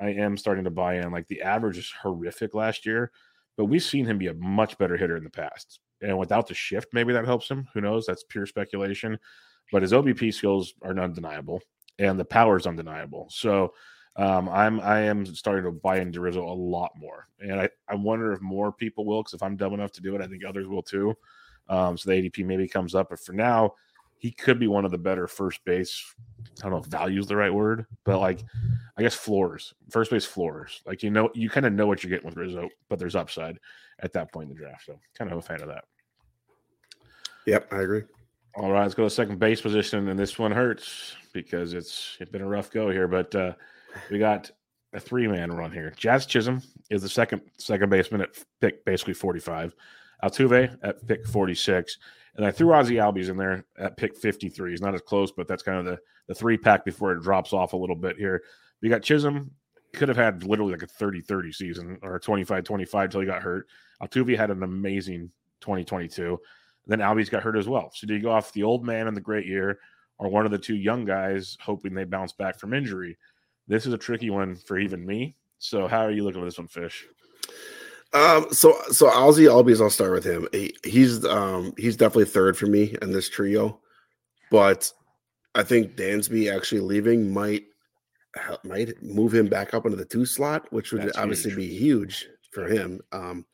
I 0.00 0.08
am 0.08 0.36
starting 0.36 0.64
to 0.64 0.70
buy 0.70 0.96
in. 0.96 1.12
Like 1.12 1.28
the 1.28 1.42
average 1.42 1.78
is 1.78 1.92
horrific 2.02 2.54
last 2.54 2.84
year, 2.84 3.12
but 3.56 3.66
we've 3.66 3.82
seen 3.82 4.06
him 4.06 4.18
be 4.18 4.28
a 4.28 4.34
much 4.34 4.78
better 4.78 4.96
hitter 4.96 5.16
in 5.16 5.24
the 5.24 5.30
past. 5.30 5.78
And 6.02 6.18
without 6.18 6.48
the 6.48 6.54
shift, 6.54 6.88
maybe 6.92 7.12
that 7.12 7.26
helps 7.26 7.48
him. 7.48 7.68
Who 7.74 7.80
knows? 7.80 8.06
That's 8.06 8.24
pure 8.24 8.46
speculation. 8.46 9.18
But 9.70 9.82
his 9.82 9.92
OBP 9.92 10.34
skills 10.34 10.74
are 10.82 10.98
undeniable, 10.98 11.60
and 11.98 12.18
the 12.18 12.24
power 12.24 12.56
is 12.56 12.66
undeniable. 12.66 13.28
So 13.30 13.74
um, 14.20 14.50
I'm 14.50 14.80
I 14.80 15.00
am 15.00 15.24
starting 15.24 15.64
to 15.64 15.70
buy 15.70 15.98
into 15.98 16.20
Rizzo 16.20 16.44
a 16.44 16.52
lot 16.52 16.92
more, 16.94 17.26
and 17.40 17.58
I, 17.58 17.70
I 17.88 17.94
wonder 17.94 18.34
if 18.34 18.42
more 18.42 18.70
people 18.70 19.06
will 19.06 19.22
because 19.22 19.32
if 19.32 19.42
I'm 19.42 19.56
dumb 19.56 19.72
enough 19.72 19.92
to 19.92 20.02
do 20.02 20.14
it, 20.14 20.20
I 20.20 20.26
think 20.26 20.44
others 20.44 20.68
will 20.68 20.82
too. 20.82 21.16
Um, 21.70 21.96
so 21.96 22.10
the 22.10 22.16
ADP 22.16 22.44
maybe 22.44 22.68
comes 22.68 22.94
up, 22.94 23.08
but 23.08 23.18
for 23.18 23.32
now, 23.32 23.72
he 24.18 24.30
could 24.30 24.58
be 24.58 24.66
one 24.66 24.84
of 24.84 24.90
the 24.90 24.98
better 24.98 25.26
first 25.26 25.64
base. 25.64 26.04
I 26.58 26.64
don't 26.64 26.72
know 26.72 26.78
if 26.78 26.84
value 26.84 27.18
is 27.18 27.28
the 27.28 27.36
right 27.36 27.52
word, 27.52 27.86
but 28.04 28.18
like 28.18 28.44
I 28.98 29.02
guess 29.02 29.14
floors, 29.14 29.72
first 29.88 30.10
base 30.10 30.26
floors. 30.26 30.82
Like 30.84 31.02
you 31.02 31.10
know, 31.10 31.30
you 31.32 31.48
kind 31.48 31.64
of 31.64 31.72
know 31.72 31.86
what 31.86 32.04
you're 32.04 32.10
getting 32.10 32.26
with 32.26 32.36
Rizzo, 32.36 32.68
but 32.90 32.98
there's 32.98 33.16
upside 33.16 33.58
at 34.00 34.12
that 34.12 34.30
point 34.34 34.50
in 34.50 34.54
the 34.54 34.60
draft. 34.60 34.84
So 34.84 35.00
kind 35.16 35.32
of 35.32 35.38
a 35.38 35.42
fan 35.42 35.62
of 35.62 35.68
that. 35.68 35.84
Yep, 37.46 37.72
I 37.72 37.80
agree. 37.80 38.02
All 38.54 38.70
right, 38.70 38.82
let's 38.82 38.94
go 38.94 39.04
to 39.04 39.10
second 39.10 39.38
base 39.38 39.62
position, 39.62 40.08
and 40.08 40.18
this 40.20 40.38
one 40.38 40.52
hurts 40.52 41.16
because 41.32 41.72
it's 41.72 42.18
it's 42.20 42.30
been 42.30 42.42
a 42.42 42.46
rough 42.46 42.70
go 42.70 42.90
here, 42.90 43.08
but. 43.08 43.34
uh 43.34 43.54
we 44.10 44.18
got 44.18 44.50
a 44.92 45.00
three 45.00 45.26
man 45.28 45.52
run 45.52 45.72
here. 45.72 45.92
Jazz 45.96 46.26
Chisholm 46.26 46.62
is 46.90 47.02
the 47.02 47.08
second 47.08 47.42
second 47.58 47.90
baseman 47.90 48.22
at 48.22 48.30
pick 48.60 48.84
basically 48.84 49.14
45. 49.14 49.74
Altuve 50.22 50.76
at 50.82 51.06
pick 51.06 51.26
46. 51.26 51.98
And 52.36 52.46
I 52.46 52.50
threw 52.50 52.72
Ozzie 52.72 52.94
Albies 52.94 53.28
in 53.28 53.36
there 53.36 53.64
at 53.78 53.96
pick 53.96 54.16
53. 54.16 54.70
He's 54.70 54.80
not 54.80 54.94
as 54.94 55.00
close, 55.00 55.32
but 55.32 55.48
that's 55.48 55.62
kind 55.62 55.78
of 55.78 55.84
the, 55.84 55.98
the 56.28 56.34
three 56.34 56.56
pack 56.56 56.84
before 56.84 57.12
it 57.12 57.22
drops 57.22 57.52
off 57.52 57.72
a 57.72 57.76
little 57.76 57.96
bit 57.96 58.16
here. 58.16 58.42
We 58.80 58.88
got 58.88 59.02
Chisholm, 59.02 59.50
could 59.92 60.08
have 60.08 60.16
had 60.16 60.44
literally 60.44 60.72
like 60.72 60.82
a 60.82 60.86
30 60.86 61.20
30 61.20 61.52
season 61.52 61.98
or 62.02 62.18
25 62.18 62.64
25 62.64 63.04
until 63.04 63.20
he 63.20 63.26
got 63.26 63.42
hurt. 63.42 63.66
Altuve 64.02 64.36
had 64.36 64.50
an 64.50 64.62
amazing 64.62 65.30
2022. 65.60 66.38
Then 66.86 67.00
Albies 67.00 67.30
got 67.30 67.42
hurt 67.42 67.56
as 67.56 67.68
well. 67.68 67.90
So 67.94 68.06
do 68.06 68.14
you 68.14 68.22
go 68.22 68.30
off 68.30 68.52
the 68.52 68.62
old 68.62 68.84
man 68.84 69.06
in 69.06 69.14
the 69.14 69.20
great 69.20 69.46
year 69.46 69.78
or 70.18 70.28
one 70.28 70.44
of 70.44 70.52
the 70.52 70.58
two 70.58 70.76
young 70.76 71.04
guys 71.04 71.56
hoping 71.60 71.94
they 71.94 72.04
bounce 72.04 72.32
back 72.32 72.58
from 72.58 72.74
injury? 72.74 73.16
This 73.70 73.86
is 73.86 73.92
a 73.92 73.98
tricky 73.98 74.30
one 74.30 74.56
for 74.56 74.78
even 74.80 75.06
me. 75.06 75.36
So 75.58 75.86
how 75.86 76.00
are 76.00 76.10
you 76.10 76.24
looking 76.24 76.42
at 76.42 76.44
this 76.44 76.58
one, 76.58 76.66
Fish? 76.66 77.06
Um, 78.12 78.48
so 78.50 78.76
so 78.90 79.08
Ozzie 79.08 79.44
Albies, 79.44 79.80
I'll 79.80 79.90
start 79.90 80.12
with 80.12 80.24
him. 80.24 80.48
He, 80.50 80.74
he's 80.84 81.24
um 81.24 81.72
he's 81.78 81.96
definitely 81.96 82.24
third 82.24 82.58
for 82.58 82.66
me 82.66 82.96
in 83.00 83.12
this 83.12 83.28
trio, 83.28 83.80
but 84.50 84.92
I 85.54 85.62
think 85.62 85.94
Dansby 85.94 86.52
actually 86.52 86.80
leaving 86.80 87.32
might 87.32 87.62
might 88.64 89.00
move 89.04 89.32
him 89.32 89.46
back 89.46 89.72
up 89.72 89.84
into 89.86 89.96
the 89.96 90.04
two 90.04 90.26
slot, 90.26 90.66
which 90.72 90.90
would 90.90 91.02
That's 91.02 91.16
obviously 91.16 91.52
huge. 91.52 91.56
be 91.56 91.78
huge 91.78 92.28
for 92.50 92.66
him. 92.66 93.00
Um, 93.12 93.46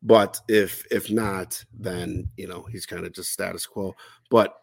but 0.00 0.40
if 0.46 0.86
if 0.92 1.10
not, 1.10 1.60
then 1.76 2.28
you 2.36 2.46
know 2.46 2.68
he's 2.70 2.86
kind 2.86 3.04
of 3.04 3.12
just 3.12 3.32
status 3.32 3.66
quo. 3.66 3.96
But 4.30 4.54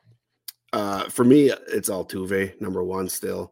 uh, 0.71 1.09
for 1.09 1.25
me, 1.25 1.51
it's 1.73 1.89
Altuve 1.89 2.61
number 2.61 2.85
one 2.85 3.09
still. 3.09 3.51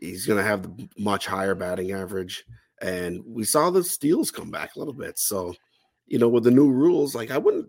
He's 0.00 0.26
going 0.26 0.38
to 0.38 0.44
have 0.44 0.62
the 0.62 0.88
much 0.98 1.26
higher 1.26 1.54
batting 1.54 1.92
average. 1.92 2.44
And 2.80 3.22
we 3.26 3.44
saw 3.44 3.70
the 3.70 3.84
steals 3.84 4.30
come 4.30 4.50
back 4.50 4.74
a 4.74 4.78
little 4.78 4.94
bit. 4.94 5.18
So, 5.18 5.54
you 6.06 6.18
know, 6.18 6.28
with 6.28 6.44
the 6.44 6.50
new 6.50 6.70
rules, 6.70 7.14
like 7.14 7.30
I 7.30 7.38
wouldn't, 7.38 7.68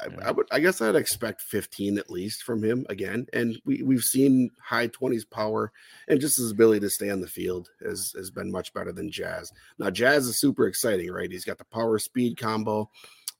I, 0.00 0.28
I, 0.28 0.30
would, 0.32 0.46
I 0.50 0.60
guess 0.60 0.80
I'd 0.80 0.96
expect 0.96 1.42
15 1.42 1.98
at 1.98 2.10
least 2.10 2.42
from 2.42 2.62
him 2.62 2.84
again. 2.88 3.26
And 3.32 3.60
we, 3.64 3.82
we've 3.82 4.02
seen 4.02 4.50
high 4.62 4.88
20s 4.88 5.28
power 5.28 5.72
and 6.08 6.20
just 6.20 6.36
his 6.36 6.50
ability 6.50 6.80
to 6.80 6.90
stay 6.90 7.10
on 7.10 7.20
the 7.20 7.28
field 7.28 7.68
has, 7.84 8.12
has 8.16 8.30
been 8.30 8.50
much 8.50 8.72
better 8.74 8.92
than 8.92 9.10
Jazz. 9.10 9.52
Now, 9.78 9.90
Jazz 9.90 10.26
is 10.26 10.40
super 10.40 10.66
exciting, 10.66 11.10
right? 11.10 11.30
He's 11.30 11.44
got 11.44 11.58
the 11.58 11.64
power 11.64 11.98
speed 11.98 12.36
combo. 12.36 12.90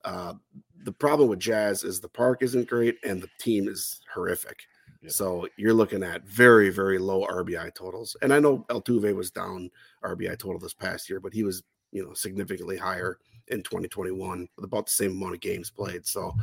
Uh, 0.04 0.34
the 0.84 0.92
problem 0.92 1.28
with 1.28 1.40
Jazz 1.40 1.84
is 1.84 2.00
the 2.00 2.08
park 2.08 2.42
isn't 2.42 2.68
great 2.68 2.96
and 3.04 3.20
the 3.20 3.28
team 3.38 3.68
is 3.68 4.00
horrific. 4.12 4.62
So 5.08 5.48
you're 5.56 5.74
looking 5.74 6.02
at 6.02 6.24
very, 6.24 6.70
very 6.70 6.98
low 6.98 7.26
RBI 7.26 7.74
totals. 7.74 8.16
And 8.22 8.32
I 8.32 8.38
know 8.38 8.66
Altuve 8.68 9.14
was 9.14 9.30
down 9.30 9.70
RBI 10.04 10.38
total 10.38 10.58
this 10.58 10.74
past 10.74 11.08
year, 11.08 11.20
but 11.20 11.32
he 11.32 11.42
was, 11.42 11.62
you 11.90 12.04
know, 12.04 12.12
significantly 12.12 12.76
higher 12.76 13.18
in 13.48 13.62
2021 13.62 14.48
with 14.56 14.64
about 14.64 14.86
the 14.86 14.92
same 14.92 15.12
amount 15.12 15.34
of 15.34 15.40
games 15.40 15.70
played. 15.70 16.06
So 16.06 16.34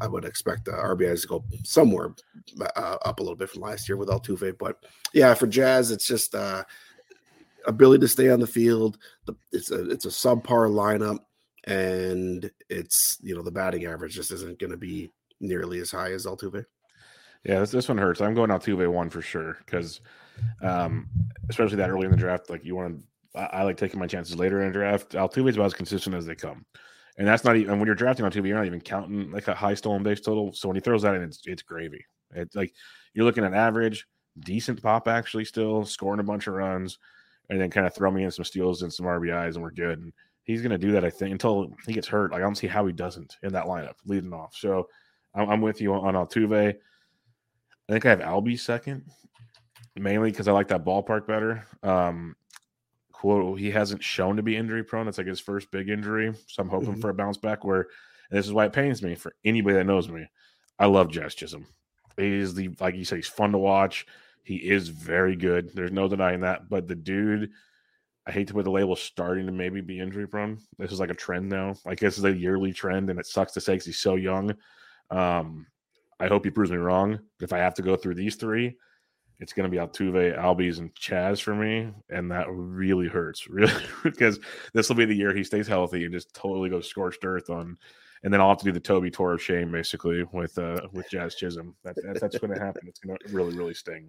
I 0.00 0.06
would 0.06 0.24
expect 0.24 0.64
the 0.64 0.72
RBIs 0.72 1.22
to 1.22 1.28
go 1.28 1.44
somewhere 1.64 2.14
uh, 2.60 2.96
up 3.04 3.18
a 3.18 3.22
little 3.22 3.36
bit 3.36 3.50
from 3.50 3.62
last 3.62 3.88
year 3.88 3.96
with 3.96 4.08
Altuve. 4.08 4.56
But 4.58 4.84
yeah, 5.12 5.34
for 5.34 5.46
Jazz, 5.46 5.90
it's 5.90 6.06
just 6.06 6.34
uh, 6.34 6.64
ability 7.66 8.02
to 8.02 8.08
stay 8.08 8.30
on 8.30 8.40
the 8.40 8.46
field. 8.46 8.98
It's 9.52 9.70
a 9.70 9.90
it's 9.90 10.06
a 10.06 10.10
subpar 10.10 10.70
lineup, 10.70 11.18
and 11.64 12.50
it's 12.70 13.18
you 13.20 13.34
know 13.34 13.42
the 13.42 13.50
batting 13.50 13.86
average 13.86 14.14
just 14.14 14.32
isn't 14.32 14.58
going 14.58 14.70
to 14.70 14.76
be 14.76 15.10
nearly 15.40 15.80
as 15.80 15.90
high 15.90 16.12
as 16.12 16.24
Altuve. 16.24 16.64
Yeah, 17.44 17.60
this, 17.60 17.70
this 17.70 17.88
one 17.88 17.98
hurts. 17.98 18.20
I'm 18.20 18.34
going 18.34 18.50
Altuve 18.50 18.90
one 18.90 19.10
for 19.10 19.22
sure 19.22 19.58
because, 19.64 20.00
um, 20.62 21.08
especially 21.48 21.76
that 21.76 21.90
early 21.90 22.06
in 22.06 22.10
the 22.10 22.16
draft, 22.16 22.50
like 22.50 22.64
you 22.64 22.74
want 22.74 23.00
to, 23.34 23.40
I, 23.40 23.60
I, 23.60 23.62
like 23.62 23.76
taking 23.76 24.00
my 24.00 24.06
chances 24.06 24.36
later 24.36 24.60
in 24.62 24.68
the 24.68 24.72
draft. 24.72 25.10
Altuve 25.10 25.48
is 25.48 25.56
about 25.56 25.66
as 25.66 25.74
consistent 25.74 26.16
as 26.16 26.26
they 26.26 26.34
come, 26.34 26.64
and 27.18 27.26
that's 27.26 27.44
not 27.44 27.56
even 27.56 27.78
when 27.78 27.86
you're 27.86 27.94
drafting 27.94 28.24
Altuve, 28.26 28.46
you're 28.46 28.56
not 28.56 28.66
even 28.66 28.80
counting 28.80 29.30
like 29.30 29.48
a 29.48 29.54
high 29.54 29.74
stolen 29.74 30.02
base 30.02 30.20
total. 30.20 30.52
So 30.52 30.68
when 30.68 30.76
he 30.76 30.80
throws 30.80 31.02
that 31.02 31.14
in, 31.14 31.22
it's 31.22 31.40
it's 31.46 31.62
gravy. 31.62 32.04
It's 32.34 32.56
like 32.56 32.74
you're 33.14 33.24
looking 33.24 33.44
at 33.44 33.54
average, 33.54 34.06
decent 34.40 34.82
pop 34.82 35.08
actually, 35.08 35.44
still 35.44 35.84
scoring 35.84 36.20
a 36.20 36.24
bunch 36.24 36.46
of 36.46 36.54
runs, 36.54 36.98
and 37.48 37.60
then 37.60 37.70
kind 37.70 37.86
of 37.86 37.94
throw 37.94 38.10
me 38.10 38.24
in 38.24 38.30
some 38.30 38.44
steals 38.44 38.82
and 38.82 38.92
some 38.92 39.06
RBIs, 39.06 39.54
and 39.54 39.62
we're 39.62 39.70
good. 39.70 39.98
And 39.98 40.12
he's 40.44 40.62
going 40.62 40.70
to 40.70 40.78
do 40.78 40.92
that, 40.92 41.04
I 41.04 41.10
think, 41.10 41.32
until 41.32 41.72
he 41.86 41.92
gets 41.92 42.08
hurt. 42.08 42.32
Like 42.32 42.40
I 42.40 42.44
don't 42.44 42.54
see 42.56 42.66
how 42.66 42.86
he 42.86 42.92
doesn't 42.92 43.36
in 43.42 43.52
that 43.52 43.66
lineup 43.66 43.94
leading 44.04 44.32
off. 44.32 44.54
So 44.56 44.88
I'm, 45.34 45.48
I'm 45.50 45.60
with 45.60 45.80
you 45.80 45.94
on 45.94 46.14
Altuve. 46.14 46.76
I 47.88 47.92
think 47.92 48.06
I 48.06 48.10
have 48.10 48.20
Albie 48.20 48.58
second, 48.58 49.04
mainly 49.94 50.30
because 50.30 50.48
I 50.48 50.52
like 50.52 50.68
that 50.68 50.84
ballpark 50.84 51.26
better. 51.26 51.66
Um, 51.82 52.34
quote, 53.12 53.58
he 53.58 53.70
hasn't 53.70 54.02
shown 54.02 54.36
to 54.36 54.42
be 54.42 54.56
injury 54.56 54.84
prone. 54.84 55.06
That's 55.06 55.18
like 55.18 55.26
his 55.26 55.40
first 55.40 55.70
big 55.70 55.88
injury. 55.88 56.34
So 56.48 56.62
I'm 56.62 56.68
hoping 56.68 56.92
mm-hmm. 56.92 57.00
for 57.00 57.10
a 57.10 57.14
bounce 57.14 57.36
back 57.36 57.64
where, 57.64 57.86
and 58.30 58.38
this 58.38 58.46
is 58.46 58.52
why 58.52 58.66
it 58.66 58.72
pains 58.72 59.02
me 59.02 59.14
for 59.14 59.34
anybody 59.44 59.76
that 59.76 59.86
knows 59.86 60.08
me. 60.08 60.26
I 60.78 60.86
love 60.86 61.10
Jazz 61.10 61.34
Chisholm. 61.34 61.66
He 62.16 62.34
is 62.34 62.54
the, 62.54 62.70
like 62.80 62.94
you 62.94 63.04
said, 63.04 63.16
he's 63.16 63.26
fun 63.26 63.52
to 63.52 63.58
watch. 63.58 64.06
He 64.42 64.56
is 64.56 64.88
very 64.88 65.36
good. 65.36 65.74
There's 65.74 65.92
no 65.92 66.08
denying 66.08 66.40
that. 66.40 66.68
But 66.68 66.88
the 66.88 66.94
dude, 66.94 67.50
I 68.26 68.32
hate 68.32 68.48
to 68.48 68.54
put 68.54 68.64
the 68.64 68.70
label 68.70 68.96
starting 68.96 69.46
to 69.46 69.52
maybe 69.52 69.80
be 69.80 70.00
injury 70.00 70.26
prone. 70.26 70.58
This 70.78 70.92
is 70.92 71.00
like 71.00 71.10
a 71.10 71.14
trend 71.14 71.48
now. 71.48 71.74
Like 71.84 72.00
this 72.00 72.18
is 72.18 72.24
a 72.24 72.36
yearly 72.36 72.72
trend, 72.72 73.10
and 73.10 73.18
it 73.18 73.26
sucks 73.26 73.52
to 73.52 73.60
say 73.60 73.74
because 73.74 73.86
he's 73.86 73.98
so 74.00 74.16
young. 74.16 74.54
Um, 75.10 75.66
I 76.20 76.28
hope 76.28 76.44
he 76.44 76.50
proves 76.50 76.70
me 76.70 76.78
wrong. 76.78 77.18
If 77.40 77.52
I 77.52 77.58
have 77.58 77.74
to 77.74 77.82
go 77.82 77.96
through 77.96 78.14
these 78.14 78.36
three, 78.36 78.76
it's 79.38 79.52
going 79.52 79.70
to 79.70 79.74
be 79.74 79.80
Altuve, 79.80 80.38
Albies, 80.38 80.78
and 80.78 80.94
Chaz 80.94 81.40
for 81.40 81.54
me, 81.54 81.92
and 82.08 82.30
that 82.30 82.46
really 82.48 83.06
hurts, 83.06 83.46
really, 83.50 83.72
because 84.02 84.38
this 84.72 84.88
will 84.88 84.96
be 84.96 85.04
the 85.04 85.14
year 85.14 85.34
he 85.34 85.44
stays 85.44 85.66
healthy 85.66 86.04
and 86.04 86.12
just 86.12 86.34
totally 86.34 86.70
goes 86.70 86.88
scorched 86.88 87.24
earth 87.24 87.50
on, 87.50 87.76
and 88.22 88.32
then 88.32 88.40
I'll 88.40 88.48
have 88.48 88.58
to 88.58 88.64
do 88.64 88.72
the 88.72 88.80
Toby 88.80 89.10
tour 89.10 89.34
of 89.34 89.42
shame 89.42 89.70
basically 89.70 90.24
with 90.32 90.58
uh 90.58 90.80
with 90.92 91.08
Jazz 91.10 91.34
Chisholm. 91.34 91.74
That, 91.84 91.96
that 91.96 92.18
that's 92.20 92.38
going 92.38 92.54
to 92.54 92.60
happen. 92.60 92.88
It's 92.88 92.98
going 92.98 93.18
to 93.18 93.32
really 93.32 93.56
really 93.56 93.74
sting. 93.74 94.08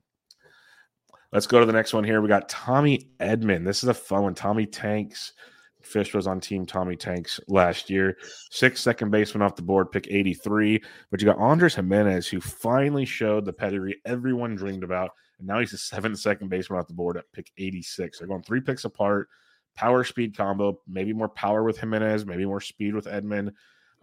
Let's 1.33 1.47
go 1.47 1.59
to 1.59 1.65
the 1.65 1.73
next 1.73 1.93
one 1.93 2.05
here. 2.05 2.21
We 2.21 2.29
got 2.29 2.47
Tommy 2.47 3.09
Edman. 3.19 3.65
This 3.65 3.83
is 3.83 3.89
a 3.89 3.93
fun 3.93 4.23
one. 4.23 4.33
Tommy 4.33 4.65
Tanks. 4.65 5.33
Fish 5.81 6.13
was 6.13 6.27
on 6.27 6.39
team 6.39 6.65
Tommy 6.65 6.95
Tanks 6.95 7.39
last 7.47 7.89
year. 7.89 8.17
Six 8.51 8.81
second 8.81 9.11
baseman 9.11 9.41
off 9.41 9.55
the 9.55 9.61
board, 9.61 9.91
pick 9.91 10.07
83. 10.09 10.81
But 11.11 11.21
you 11.21 11.25
got 11.25 11.37
Andres 11.37 11.75
Gimenez, 11.75 12.27
who 12.27 12.41
finally 12.41 13.05
showed 13.05 13.45
the 13.45 13.53
pedigree 13.53 14.01
everyone 14.05 14.55
dreamed 14.55 14.83
about. 14.83 15.11
And 15.39 15.47
now 15.47 15.59
he's 15.59 15.73
a 15.73 15.77
seventh 15.77 16.19
second 16.19 16.49
baseman 16.49 16.79
off 16.79 16.87
the 16.87 16.93
board 16.93 17.17
at 17.17 17.31
pick 17.31 17.51
86. 17.57 18.19
They're 18.19 18.27
going 18.27 18.43
three 18.43 18.61
picks 18.61 18.85
apart. 18.85 19.29
Power 19.75 20.03
speed 20.03 20.35
combo, 20.35 20.79
maybe 20.87 21.13
more 21.13 21.29
power 21.29 21.63
with 21.63 21.77
Jimenez, 21.77 22.25
maybe 22.25 22.45
more 22.45 22.61
speed 22.61 22.95
with 22.95 23.05
Edman. 23.05 23.51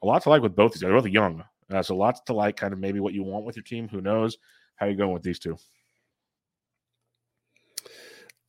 A 0.02 0.06
lot 0.06 0.22
to 0.22 0.28
like 0.28 0.42
with 0.42 0.54
both 0.54 0.72
these 0.72 0.82
guys. 0.82 0.88
They're 0.88 1.00
both 1.00 1.10
young. 1.10 1.42
Uh, 1.70 1.82
so 1.82 1.96
lots 1.96 2.20
to 2.20 2.32
like, 2.32 2.56
kind 2.56 2.72
of 2.72 2.78
maybe 2.78 3.00
what 3.00 3.14
you 3.14 3.24
want 3.24 3.44
with 3.44 3.56
your 3.56 3.64
team. 3.64 3.88
Who 3.88 4.00
knows? 4.00 4.38
How 4.76 4.86
you 4.86 4.94
going 4.94 5.12
with 5.12 5.22
these 5.22 5.38
two? 5.38 5.56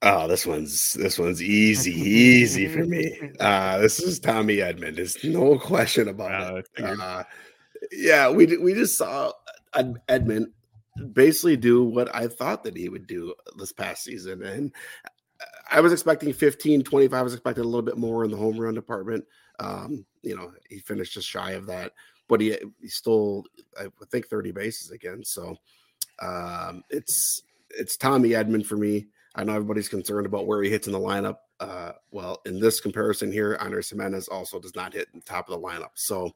Oh, 0.08 0.28
this 0.28 0.46
one's 0.46 0.94
this 0.94 1.18
one's 1.18 1.42
easy, 1.42 1.92
easy 1.92 2.68
for 2.68 2.86
me. 2.86 3.20
Uh, 3.40 3.80
this 3.80 4.00
is 4.00 4.20
Tommy 4.20 4.58
Edman. 4.58 4.96
There's 4.96 5.22
no 5.24 5.58
question 5.58 6.08
about 6.08 6.58
it. 6.60 6.70
Uh, 6.82 7.24
yeah, 7.92 8.30
we 8.30 8.46
we 8.58 8.74
just 8.74 8.98
saw 8.98 9.32
Edman 9.76 10.46
basically 11.14 11.58
do 11.58 11.84
what 11.84 12.14
I 12.16 12.28
thought 12.28 12.64
that 12.64 12.78
he 12.78 12.88
would 12.88 13.08
do 13.08 13.34
this 13.58 13.74
past 13.74 14.04
season, 14.04 14.44
and 14.44 14.72
I 15.72 15.82
was 15.82 15.92
expecting 15.92 16.32
15, 16.34 16.84
25. 16.84 17.20
I 17.20 17.24
was 17.24 17.34
expecting 17.34 17.64
a 17.64 17.68
little 17.68 17.82
bit 17.82 17.98
more 17.98 18.24
in 18.24 18.32
the 18.32 18.38
home 18.38 18.60
run 18.60 18.76
department. 18.76 19.26
Um, 19.60 20.06
you 20.22 20.36
know, 20.36 20.52
he 20.70 20.80
finished 20.80 21.14
just 21.14 21.28
shy 21.28 21.52
of 21.52 21.66
that, 21.66 21.94
but 22.28 22.40
he 22.40 22.56
he 22.80 22.88
stole 22.88 23.44
I 23.78 23.88
think 24.12 24.28
30 24.28 24.52
bases 24.52 24.92
again. 24.92 25.24
So 25.26 25.56
um, 26.22 26.84
it's 26.92 27.42
it's 27.72 27.98
Tommy 27.98 28.30
Edman 28.30 28.66
for 28.66 28.78
me. 28.78 29.08
I 29.36 29.44
know 29.44 29.54
everybody's 29.54 29.90
concerned 29.90 30.26
about 30.26 30.48
where 30.48 30.64
he 30.64 30.70
hits 30.70 30.88
in 30.88 30.94
the 30.94 31.00
lineup. 31.00 31.38
Uh, 31.60 31.92
well, 32.12 32.42
in 32.46 32.60
this 32.60 32.80
comparison 32.80 33.32
here, 33.32 33.58
Andres 33.60 33.90
Gimenez 33.90 34.28
also 34.28 34.60
does 34.60 34.76
not 34.76 34.94
hit 34.94 35.08
the 35.14 35.22
top 35.22 35.50
of 35.50 35.60
the 35.60 35.68
lineup. 35.68 35.92
So 35.96 36.34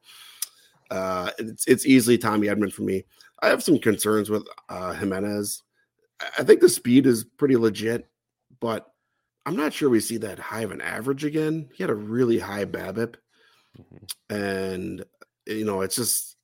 uh, 0.90 1.30
it's 1.38 1.66
it's 1.66 1.86
easily 1.86 2.18
Tommy 2.18 2.48
Edman 2.48 2.72
for 2.72 2.82
me. 2.82 3.04
I 3.42 3.48
have 3.48 3.62
some 3.62 3.78
concerns 3.78 4.28
with 4.28 4.46
uh, 4.68 4.92
Gimenez. 4.94 5.62
I 6.38 6.44
think 6.44 6.60
the 6.60 6.68
speed 6.68 7.06
is 7.06 7.24
pretty 7.24 7.56
legit, 7.56 8.08
but 8.60 8.92
I'm 9.46 9.56
not 9.56 9.72
sure 9.72 9.88
we 9.88 10.00
see 10.00 10.18
that 10.18 10.38
high 10.38 10.60
of 10.60 10.70
an 10.70 10.82
average 10.82 11.24
again. 11.24 11.70
He 11.74 11.82
had 11.82 11.90
a 11.90 11.94
really 11.94 12.38
high 12.38 12.66
BABIP, 12.66 13.14
mm-hmm. 13.78 14.34
and 14.34 15.04
you 15.46 15.64
know, 15.64 15.80
it's 15.80 15.96
just 15.96 16.36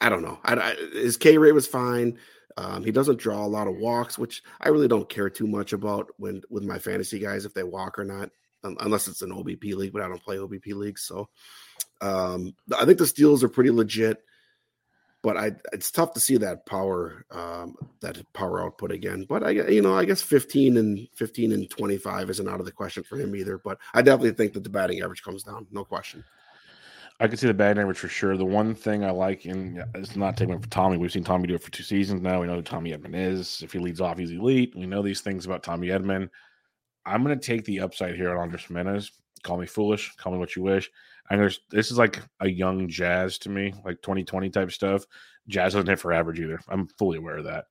I 0.00 0.08
don't 0.08 0.22
know. 0.22 0.38
I, 0.44 0.54
I, 0.54 0.74
his 0.94 1.16
K 1.16 1.38
rate 1.38 1.52
was 1.52 1.66
fine. 1.66 2.18
Um, 2.56 2.84
he 2.84 2.90
doesn't 2.90 3.18
draw 3.18 3.44
a 3.44 3.48
lot 3.48 3.68
of 3.68 3.76
walks, 3.76 4.18
which 4.18 4.42
I 4.60 4.68
really 4.68 4.88
don't 4.88 5.08
care 5.08 5.30
too 5.30 5.46
much 5.46 5.72
about 5.72 6.10
when 6.18 6.42
with 6.50 6.64
my 6.64 6.78
fantasy 6.78 7.18
guys 7.18 7.44
if 7.44 7.54
they 7.54 7.62
walk 7.62 7.98
or 7.98 8.04
not, 8.04 8.30
um, 8.64 8.76
unless 8.80 9.08
it's 9.08 9.22
an 9.22 9.32
OBP 9.32 9.74
league. 9.74 9.92
But 9.92 10.02
I 10.02 10.08
don't 10.08 10.22
play 10.22 10.36
OBP 10.36 10.74
leagues, 10.74 11.02
so 11.02 11.28
um, 12.00 12.54
I 12.76 12.84
think 12.84 12.98
the 12.98 13.06
steals 13.06 13.42
are 13.42 13.48
pretty 13.48 13.70
legit. 13.70 14.22
But 15.22 15.36
I, 15.36 15.52
it's 15.72 15.92
tough 15.92 16.14
to 16.14 16.20
see 16.20 16.36
that 16.38 16.66
power, 16.66 17.24
um, 17.30 17.76
that 18.00 18.20
power 18.32 18.60
output 18.60 18.90
again. 18.90 19.24
But 19.28 19.44
I, 19.44 19.50
you 19.50 19.80
know, 19.80 19.96
I 19.96 20.04
guess 20.04 20.20
15 20.20 20.76
and 20.76 21.08
15 21.14 21.52
and 21.52 21.70
25 21.70 22.28
isn't 22.30 22.48
out 22.48 22.58
of 22.58 22.66
the 22.66 22.72
question 22.72 23.04
for 23.04 23.16
him 23.16 23.36
either. 23.36 23.56
But 23.58 23.78
I 23.94 24.02
definitely 24.02 24.32
think 24.32 24.52
that 24.54 24.64
the 24.64 24.68
batting 24.68 25.00
average 25.00 25.22
comes 25.22 25.44
down, 25.44 25.68
no 25.70 25.84
question. 25.84 26.24
I 27.22 27.28
could 27.28 27.38
see 27.38 27.46
the 27.46 27.54
bad 27.54 27.78
average 27.78 27.98
for 27.98 28.08
sure. 28.08 28.36
The 28.36 28.44
one 28.44 28.74
thing 28.74 29.04
I 29.04 29.12
like, 29.12 29.44
and 29.44 29.80
it's 29.94 30.16
not 30.16 30.36
taking 30.36 30.58
for 30.58 30.68
Tommy. 30.68 30.96
We've 30.96 31.12
seen 31.12 31.22
Tommy 31.22 31.46
do 31.46 31.54
it 31.54 31.62
for 31.62 31.70
two 31.70 31.84
seasons 31.84 32.20
now. 32.20 32.40
We 32.40 32.48
know 32.48 32.56
who 32.56 32.62
Tommy 32.62 32.90
Edman 32.90 33.14
is. 33.14 33.62
If 33.62 33.72
he 33.72 33.78
leads 33.78 34.00
off, 34.00 34.18
he's 34.18 34.32
elite. 34.32 34.74
We 34.74 34.86
know 34.86 35.02
these 35.02 35.20
things 35.20 35.46
about 35.46 35.62
Tommy 35.62 35.86
Edman. 35.86 36.28
I'm 37.06 37.22
going 37.22 37.38
to 37.38 37.46
take 37.46 37.64
the 37.64 37.78
upside 37.78 38.16
here 38.16 38.32
on 38.32 38.38
Andres 38.38 38.64
Gimenez. 38.64 39.12
Call 39.44 39.56
me 39.56 39.66
foolish. 39.66 40.12
Call 40.16 40.32
me 40.32 40.38
what 40.40 40.56
you 40.56 40.62
wish. 40.62 40.90
And 41.30 41.40
this 41.70 41.92
is 41.92 41.96
like 41.96 42.20
a 42.40 42.48
young 42.48 42.88
Jazz 42.88 43.38
to 43.38 43.50
me, 43.50 43.72
like 43.84 44.02
2020 44.02 44.50
type 44.50 44.72
stuff. 44.72 45.04
Jazz 45.46 45.74
doesn't 45.74 45.88
hit 45.88 46.00
for 46.00 46.12
average 46.12 46.40
either. 46.40 46.58
I'm 46.68 46.88
fully 46.98 47.18
aware 47.18 47.38
of 47.38 47.44
that. 47.44 47.66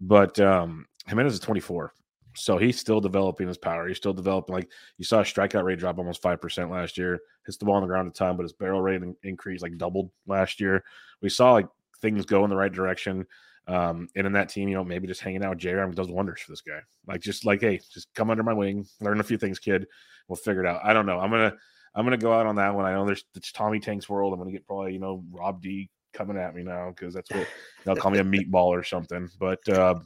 But 0.00 0.40
um 0.40 0.84
Gimenez 1.06 1.34
is 1.34 1.40
24. 1.40 1.92
So 2.36 2.58
he's 2.58 2.78
still 2.78 3.00
developing 3.00 3.48
his 3.48 3.58
power. 3.58 3.88
He's 3.88 3.96
still 3.96 4.12
developing. 4.12 4.54
Like 4.54 4.70
you 4.98 5.04
saw 5.04 5.20
a 5.20 5.24
strikeout 5.24 5.64
rate 5.64 5.78
drop 5.78 5.98
almost 5.98 6.22
five 6.22 6.40
percent 6.40 6.70
last 6.70 6.98
year. 6.98 7.20
Hits 7.44 7.56
the 7.56 7.64
ball 7.64 7.76
on 7.76 7.82
the 7.82 7.88
ground 7.88 8.08
a 8.08 8.12
ton, 8.12 8.36
but 8.36 8.42
his 8.42 8.52
barrel 8.52 8.82
rate 8.82 9.02
increased 9.22 9.62
like 9.62 9.78
doubled 9.78 10.10
last 10.26 10.60
year. 10.60 10.84
We 11.22 11.28
saw 11.28 11.52
like 11.52 11.68
things 12.00 12.26
go 12.26 12.44
in 12.44 12.50
the 12.50 12.56
right 12.56 12.72
direction. 12.72 13.26
Um, 13.68 14.08
and 14.14 14.26
in 14.26 14.32
that 14.34 14.48
team, 14.48 14.68
you 14.68 14.76
know, 14.76 14.84
maybe 14.84 15.08
just 15.08 15.20
hanging 15.20 15.44
out 15.44 15.50
with 15.50 15.58
J 15.58 15.72
Ram 15.72 15.90
does 15.90 16.08
wonders 16.08 16.40
for 16.40 16.52
this 16.52 16.60
guy. 16.60 16.80
Like 17.06 17.20
just 17.20 17.44
like, 17.44 17.60
hey, 17.60 17.80
just 17.92 18.08
come 18.14 18.30
under 18.30 18.44
my 18.44 18.52
wing, 18.52 18.86
learn 19.00 19.18
a 19.20 19.24
few 19.24 19.38
things, 19.38 19.58
kid. 19.58 19.86
We'll 20.28 20.36
figure 20.36 20.64
it 20.64 20.68
out. 20.68 20.80
I 20.84 20.92
don't 20.92 21.06
know. 21.06 21.18
I'm 21.18 21.30
gonna 21.30 21.54
I'm 21.94 22.04
gonna 22.04 22.16
go 22.16 22.32
out 22.32 22.46
on 22.46 22.56
that 22.56 22.74
one. 22.74 22.84
I 22.84 22.92
know 22.92 23.06
there's 23.06 23.24
it's 23.34 23.52
Tommy 23.52 23.80
Tank's 23.80 24.08
world. 24.08 24.32
I'm 24.32 24.38
gonna 24.38 24.52
get 24.52 24.66
probably 24.66 24.92
you 24.92 25.00
know 25.00 25.24
Rob 25.32 25.62
D 25.62 25.90
coming 26.16 26.36
at 26.36 26.54
me 26.54 26.62
now 26.62 26.90
because 26.90 27.14
that's 27.14 27.30
what 27.30 27.46
they'll 27.84 27.96
call 27.96 28.10
me 28.10 28.18
a 28.18 28.24
meatball 28.24 28.66
or 28.66 28.82
something. 28.82 29.28
But 29.38 29.68
uh, 29.68 29.96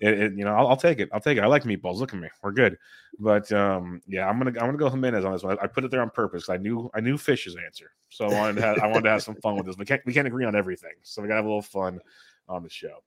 it, 0.00 0.20
it, 0.20 0.32
you 0.34 0.44
know, 0.44 0.54
I'll, 0.54 0.68
I'll, 0.68 0.76
take 0.76 1.00
it. 1.00 1.08
I'll 1.12 1.20
take 1.20 1.38
it. 1.38 1.42
I 1.42 1.46
like 1.46 1.64
meatballs. 1.64 1.96
Look 1.96 2.14
at 2.14 2.20
me, 2.20 2.28
we're 2.42 2.52
good. 2.52 2.76
But 3.18 3.50
um, 3.52 4.00
yeah, 4.06 4.28
I'm 4.28 4.38
gonna 4.38 4.50
I'm 4.50 4.66
gonna 4.66 4.78
go 4.78 4.88
Gimenez 4.88 5.24
on 5.24 5.32
this 5.32 5.42
one. 5.42 5.58
I, 5.58 5.64
I 5.64 5.66
put 5.66 5.84
it 5.84 5.90
there 5.90 6.02
on 6.02 6.10
purpose. 6.10 6.48
I 6.48 6.56
knew 6.56 6.90
I 6.94 7.00
knew 7.00 7.18
Fish's 7.18 7.56
answer, 7.56 7.90
so 8.08 8.26
I 8.26 8.32
wanted 8.32 8.56
to 8.56 8.62
have, 8.62 8.78
I 8.78 8.86
wanted 8.86 9.04
to 9.04 9.10
have 9.10 9.22
some 9.22 9.34
fun 9.36 9.56
with 9.56 9.66
this. 9.66 9.76
We 9.76 9.84
can't 9.84 10.02
we 10.06 10.12
can't 10.12 10.26
agree 10.26 10.44
on 10.44 10.54
everything, 10.54 10.92
so 11.02 11.22
we 11.22 11.28
gotta 11.28 11.38
have 11.38 11.46
a 11.46 11.48
little 11.48 11.62
fun 11.62 12.00
on 12.48 12.62
the 12.62 12.70
show. 12.70 13.02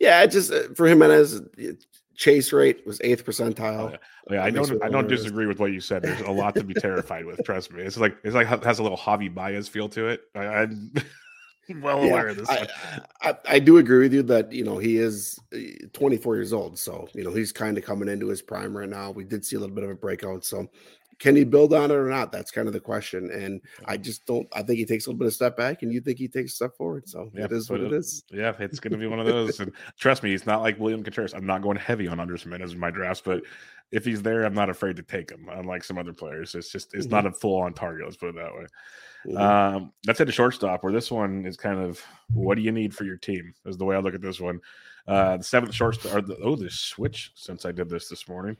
Yeah, 0.00 0.24
just 0.26 0.52
uh, 0.52 0.68
for 0.74 0.88
Gimenez, 0.88 1.42
chase 2.16 2.52
rate 2.52 2.86
was 2.86 3.00
eighth 3.02 3.24
percentile. 3.24 3.60
Oh, 3.60 3.90
yeah. 3.90 3.96
Oh, 4.28 4.34
yeah 4.34 4.44
I 4.44 4.50
don't 4.50 4.82
I 4.82 4.88
don't 4.88 5.08
disagree 5.08 5.46
with 5.46 5.58
what 5.58 5.72
you 5.72 5.80
said. 5.80 6.02
There's 6.02 6.20
a 6.20 6.30
lot 6.30 6.54
to 6.54 6.64
be 6.64 6.74
terrified 6.74 7.24
with. 7.24 7.40
Trust 7.44 7.72
me. 7.72 7.82
It's 7.82 7.96
like 7.96 8.16
it's 8.24 8.34
like 8.34 8.46
has 8.46 8.78
a 8.78 8.82
little 8.82 8.98
Javi 8.98 9.32
Baez 9.32 9.68
feel 9.68 9.88
to 9.90 10.08
it. 10.08 10.22
I, 10.34 10.46
I 10.46 10.66
well 11.80 12.02
aware 12.02 12.28
of 12.28 12.36
this. 12.36 12.48
I, 12.48 12.68
I, 13.22 13.36
I, 13.48 13.58
do 13.58 13.78
agree 13.78 14.00
with 14.00 14.12
you 14.12 14.22
that 14.24 14.52
you 14.52 14.64
know 14.64 14.78
he 14.78 14.96
is 14.96 15.38
eh, 15.52 15.86
24 15.92 16.36
years 16.36 16.52
old, 16.52 16.78
so 16.78 17.08
you 17.14 17.24
know 17.24 17.32
he's 17.32 17.52
kind 17.52 17.78
of 17.78 17.84
coming 17.84 18.08
into 18.08 18.28
his 18.28 18.42
prime 18.42 18.76
right 18.76 18.88
now. 18.88 19.10
We 19.10 19.24
did 19.24 19.44
see 19.44 19.56
a 19.56 19.60
little 19.60 19.74
bit 19.74 19.84
of 19.84 19.90
a 19.90 19.94
breakout, 19.94 20.44
so 20.44 20.68
can 21.22 21.36
he 21.36 21.44
build 21.44 21.72
on 21.72 21.92
it 21.92 21.94
or 21.94 22.08
not? 22.08 22.32
That's 22.32 22.50
kind 22.50 22.66
of 22.66 22.72
the 22.72 22.80
question. 22.80 23.30
And 23.30 23.60
I 23.84 23.96
just 23.96 24.26
don't. 24.26 24.48
I 24.52 24.62
think 24.62 24.78
he 24.78 24.84
takes 24.84 25.06
a 25.06 25.10
little 25.10 25.20
bit 25.20 25.28
of 25.28 25.34
step 25.34 25.56
back, 25.56 25.82
and 25.82 25.92
you 25.92 26.00
think 26.00 26.18
he 26.18 26.26
takes 26.26 26.52
a 26.52 26.56
step 26.56 26.76
forward. 26.76 27.08
So 27.08 27.30
yeah, 27.32 27.44
it 27.44 27.52
is 27.52 27.70
what 27.70 27.80
it 27.80 27.92
is. 27.92 28.24
Yeah, 28.32 28.52
it's 28.58 28.80
going 28.80 28.90
to 28.90 28.98
be 28.98 29.06
one 29.06 29.20
of 29.20 29.26
those. 29.26 29.60
and 29.60 29.70
trust 29.98 30.24
me, 30.24 30.30
he's 30.30 30.46
not 30.46 30.62
like 30.62 30.80
William 30.80 31.04
Contreras. 31.04 31.32
I'm 31.32 31.46
not 31.46 31.62
going 31.62 31.76
heavy 31.76 32.08
on 32.08 32.18
Andres 32.18 32.42
Gimenez 32.42 32.72
in 32.72 32.80
my 32.80 32.90
drafts, 32.90 33.22
but 33.24 33.44
if 33.92 34.04
he's 34.04 34.20
there, 34.20 34.42
I'm 34.42 34.54
not 34.54 34.68
afraid 34.68 34.96
to 34.96 35.02
take 35.04 35.30
him. 35.30 35.48
Unlike 35.48 35.84
some 35.84 35.96
other 35.96 36.12
players, 36.12 36.56
it's 36.56 36.72
just 36.72 36.92
it's 36.92 37.06
mm-hmm. 37.06 37.14
not 37.14 37.26
a 37.26 37.30
full 37.30 37.60
on 37.60 37.72
target. 37.72 38.04
Let's 38.04 38.16
put 38.16 38.30
it 38.30 38.34
that 38.34 38.52
way. 38.52 38.66
Mm-hmm. 39.26 39.36
Um, 39.36 39.92
let's 40.06 40.18
hit 40.18 40.28
a 40.28 40.32
shortstop. 40.32 40.82
Where 40.82 40.92
this 40.92 41.10
one 41.10 41.46
is 41.46 41.56
kind 41.56 41.80
of 41.80 42.00
what 42.32 42.56
do 42.56 42.62
you 42.62 42.72
need 42.72 42.94
for 42.94 43.04
your 43.04 43.16
team? 43.16 43.54
Is 43.66 43.76
the 43.76 43.84
way 43.84 43.96
I 43.96 44.00
look 44.00 44.14
at 44.14 44.22
this 44.22 44.40
one. 44.40 44.60
Uh, 45.06 45.36
the 45.36 45.44
seventh 45.44 45.74
shortstop. 45.74 46.14
Or 46.14 46.20
the, 46.22 46.36
oh, 46.38 46.56
the 46.56 46.70
switch 46.70 47.32
since 47.34 47.64
I 47.64 47.72
did 47.72 47.88
this 47.88 48.08
this 48.08 48.28
morning. 48.28 48.56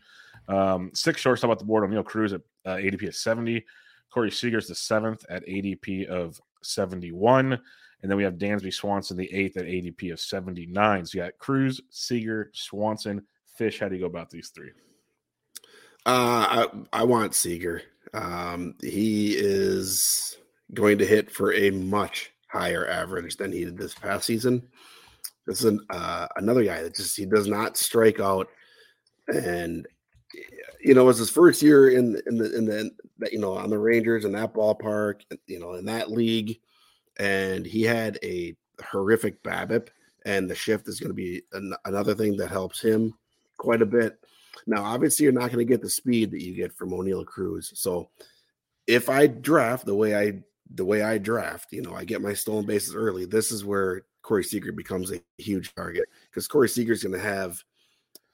Um, 0.49 0.91
six 0.95 1.21
shortstop 1.21 1.51
at 1.51 1.59
the 1.59 1.65
board. 1.65 1.89
Oneil 1.89 2.05
Cruz 2.05 2.33
at 2.33 2.43
uh, 2.65 2.77
ADP 2.77 3.09
of 3.09 3.17
70. 3.17 3.65
Corey 4.11 4.31
Seager's 4.31 4.69
the 4.69 4.75
seventh 4.75 5.25
at 5.31 5.47
ADP 5.47 6.07
of 6.07 6.41
71. 6.63 7.53
And 8.03 8.11
then 8.11 8.17
we 8.17 8.25
have 8.25 8.35
Dansby 8.35 8.75
Swanson, 8.75 9.17
the 9.17 9.33
eighth 9.33 9.57
at 9.57 9.65
ADP 9.65 10.13
of 10.13 10.21
79. 10.21 11.07
So 11.07 11.19
you 11.19 11.25
got 11.25 11.39
Cruz, 11.39 11.81
Seager, 11.91 12.51
Swanson, 12.53 13.23
Fish. 13.57 13.79
How 13.79 13.89
do 13.89 13.95
you 13.95 14.01
go 14.01 14.07
about 14.07 14.29
these 14.29 14.49
three? 14.49 14.71
Uh, 16.05 16.67
I, 16.67 16.67
I 16.93 17.05
want 17.05 17.35
Seager. 17.35 17.83
Um, 18.13 18.75
he 18.83 19.35
is 19.37 20.37
going 20.75 20.99
to 20.99 21.07
hit 21.07 21.31
for 21.31 21.53
a 21.53 21.71
much 21.71 22.33
higher 22.49 22.89
average 22.89 23.37
than 23.37 23.53
he 23.53 23.65
did 23.65 23.79
this 23.79 23.95
past 23.95 24.27
season. 24.27 24.63
This 25.47 25.61
is 25.61 25.65
an, 25.65 25.81
uh, 25.91 26.29
another 26.37 26.65
guy 26.65 26.83
that 26.83 26.95
just 26.95 27.17
he 27.17 27.27
does 27.27 27.49
not 27.49 27.77
strike 27.77 28.21
out, 28.21 28.49
and 29.29 29.87
you 30.81 30.95
know, 30.95 31.03
it 31.03 31.07
was 31.07 31.19
his 31.19 31.31
first 31.31 31.63
year 31.63 31.91
in 31.91 32.21
in 32.27 32.39
the 32.39 32.57
in 32.57 32.65
the 32.65 32.91
you 33.31 33.39
know 33.39 33.55
on 33.55 33.71
the 33.71 33.79
Rangers 33.79 34.25
in 34.25 34.33
that 34.33 34.55
ballpark, 34.55 35.23
you 35.47 35.59
know, 35.59 35.75
in 35.75 35.85
that 35.87 36.11
league, 36.11 36.61
and 37.19 37.67
he 37.67 37.83
had 37.83 38.19
a 38.23 38.55
horrific 38.85 39.43
BABIP, 39.43 39.89
and 40.25 40.49
the 40.49 40.55
shift 40.55 40.89
is 40.89 41.01
going 41.01 41.11
to 41.11 41.15
be 41.15 41.43
an, 41.53 41.75
another 41.85 42.15
thing 42.15 42.37
that 42.37 42.51
helps 42.51 42.81
him 42.81 43.15
quite 43.59 43.83
a 43.83 43.87
bit. 43.87 44.19
Now, 44.67 44.85
obviously, 44.85 45.25
you're 45.25 45.33
not 45.33 45.51
going 45.51 45.67
to 45.67 45.71
get 45.71 45.83
the 45.83 45.91
speed 45.91 46.31
that 46.31 46.43
you 46.43 46.55
get 46.55 46.77
from 46.77 46.91
Oneil 46.91 47.27
Cruz. 47.27 47.73
So, 47.75 48.11
if 48.87 49.09
I 49.09 49.27
draft 49.27 49.87
the 49.87 49.95
way 49.95 50.17
I 50.17 50.43
the 50.75 50.85
way 50.85 51.03
I 51.03 51.19
draft, 51.19 51.73
you 51.73 51.83
know, 51.83 51.95
I 51.95 52.05
get 52.05 52.23
my 52.23 52.33
stolen 52.33 52.67
bases 52.67 52.95
early. 52.95 53.25
This 53.25 53.53
is 53.53 53.65
where 53.65 54.03
Corey 54.23 54.45
Seager 54.45 54.73
becomes 54.73 55.13
a 55.13 55.21
huge 55.39 55.75
target 55.75 56.05
because 56.31 56.49
Corey 56.49 56.69
Seager 56.69 56.93
is 56.93 57.03
going 57.03 57.15
to 57.15 57.21
have 57.21 57.63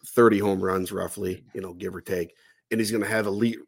30 0.07 0.39
home 0.39 0.61
runs 0.61 0.93
roughly, 0.93 1.45
you 1.55 1.61
know, 1.61 1.73
give 1.75 1.95
or 1.95 2.01
take, 2.01 2.35
and 2.71 2.81
he's 2.81 2.91
going 2.91 3.03
to 3.03 3.09
have 3.09 3.27
elite 3.27 3.59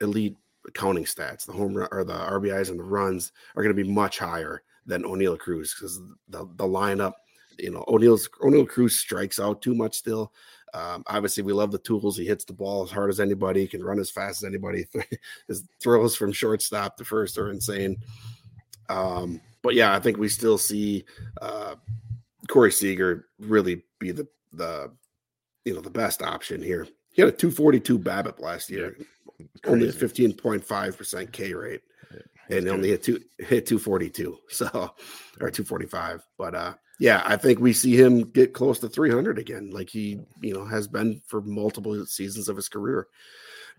elite 0.00 0.36
counting 0.74 1.04
stats. 1.04 1.46
The 1.46 1.52
home 1.52 1.74
run 1.74 1.88
or 1.90 2.04
the 2.04 2.14
RBIs 2.14 2.70
and 2.70 2.78
the 2.78 2.84
runs 2.84 3.32
are 3.56 3.62
going 3.62 3.74
to 3.74 3.82
be 3.82 3.90
much 3.90 4.18
higher 4.18 4.62
than 4.86 5.02
Oneil 5.02 5.38
Cruz 5.38 5.74
because 5.74 6.00
the 6.28 6.46
the 6.56 6.64
lineup, 6.64 7.14
you 7.58 7.70
know, 7.70 7.84
Oneil's 7.88 8.28
Oneil 8.42 8.68
Cruz 8.68 8.96
strikes 8.96 9.40
out 9.40 9.62
too 9.62 9.74
much 9.74 9.96
still. 9.96 10.32
Um, 10.72 11.02
obviously, 11.06 11.42
we 11.42 11.52
love 11.52 11.72
the 11.72 11.78
tools. 11.78 12.16
He 12.16 12.24
hits 12.24 12.44
the 12.44 12.52
ball 12.52 12.84
as 12.84 12.90
hard 12.90 13.10
as 13.10 13.20
anybody. 13.20 13.62
He 13.62 13.66
can 13.66 13.82
run 13.82 13.98
as 13.98 14.10
fast 14.10 14.42
as 14.42 14.46
anybody. 14.46 14.86
His 15.48 15.64
throws 15.80 16.16
from 16.16 16.32
shortstop 16.32 16.96
to 16.96 17.04
first 17.04 17.38
are 17.38 17.50
insane. 17.50 17.96
Um, 18.88 19.40
but 19.62 19.74
yeah, 19.74 19.94
I 19.94 20.00
think 20.00 20.16
we 20.16 20.28
still 20.28 20.58
see 20.58 21.04
uh, 21.40 21.76
Corey 22.48 22.72
Seager 22.72 23.26
really 23.38 23.82
be 23.98 24.12
the 24.12 24.26
the 24.52 24.90
you 25.64 25.74
know 25.74 25.80
the 25.80 25.90
best 25.90 26.22
option 26.22 26.62
here. 26.62 26.86
He 27.12 27.22
had 27.22 27.28
a 27.28 27.36
242 27.36 27.98
BABIP 27.98 28.40
last 28.40 28.70
year, 28.70 28.96
yeah. 29.38 29.46
only 29.66 29.88
a 29.88 29.92
15.5 29.92 30.96
percent 30.96 31.32
K 31.32 31.52
rate, 31.54 31.82
yeah, 32.48 32.56
and 32.56 32.68
only 32.68 32.90
hit 32.90 33.02
two 33.02 33.20
hit 33.38 33.66
242, 33.66 34.38
so 34.48 34.66
or 35.40 35.50
245. 35.50 36.22
But 36.38 36.54
uh, 36.54 36.74
yeah, 37.00 37.22
I 37.24 37.36
think 37.36 37.58
we 37.58 37.72
see 37.72 37.96
him 37.96 38.30
get 38.30 38.52
close 38.52 38.78
to 38.80 38.88
300 38.88 39.38
again, 39.38 39.70
like 39.70 39.88
he 39.88 40.20
you 40.40 40.54
know 40.54 40.64
has 40.66 40.86
been 40.86 41.20
for 41.26 41.40
multiple 41.40 42.06
seasons 42.06 42.48
of 42.48 42.56
his 42.56 42.68
career. 42.68 43.08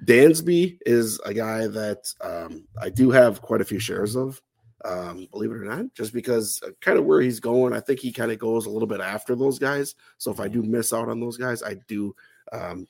Dansby 0.03 0.79
is 0.85 1.19
a 1.23 1.33
guy 1.33 1.67
that 1.67 2.11
um, 2.19 2.65
I 2.81 2.89
do 2.89 3.11
have 3.11 3.41
quite 3.41 3.61
a 3.61 3.65
few 3.65 3.77
shares 3.79 4.15
of 4.15 4.41
um, 4.83 5.27
believe 5.31 5.51
it 5.51 5.57
or 5.57 5.65
not, 5.65 5.93
just 5.93 6.13
because 6.13 6.61
kind 6.81 6.97
of 6.97 7.05
where 7.05 7.21
he's 7.21 7.39
going, 7.39 7.73
I 7.73 7.79
think 7.79 7.99
he 7.99 8.11
kind 8.11 8.31
of 8.31 8.39
goes 8.39 8.65
a 8.65 8.69
little 8.69 8.87
bit 8.87 9.01
after 9.01 9.35
those 9.35 9.59
guys. 9.59 9.93
So 10.17 10.31
if 10.31 10.39
I 10.39 10.47
do 10.47 10.63
miss 10.63 10.91
out 10.91 11.07
on 11.07 11.19
those 11.19 11.37
guys, 11.37 11.61
I 11.61 11.75
do 11.87 12.15
um, 12.51 12.87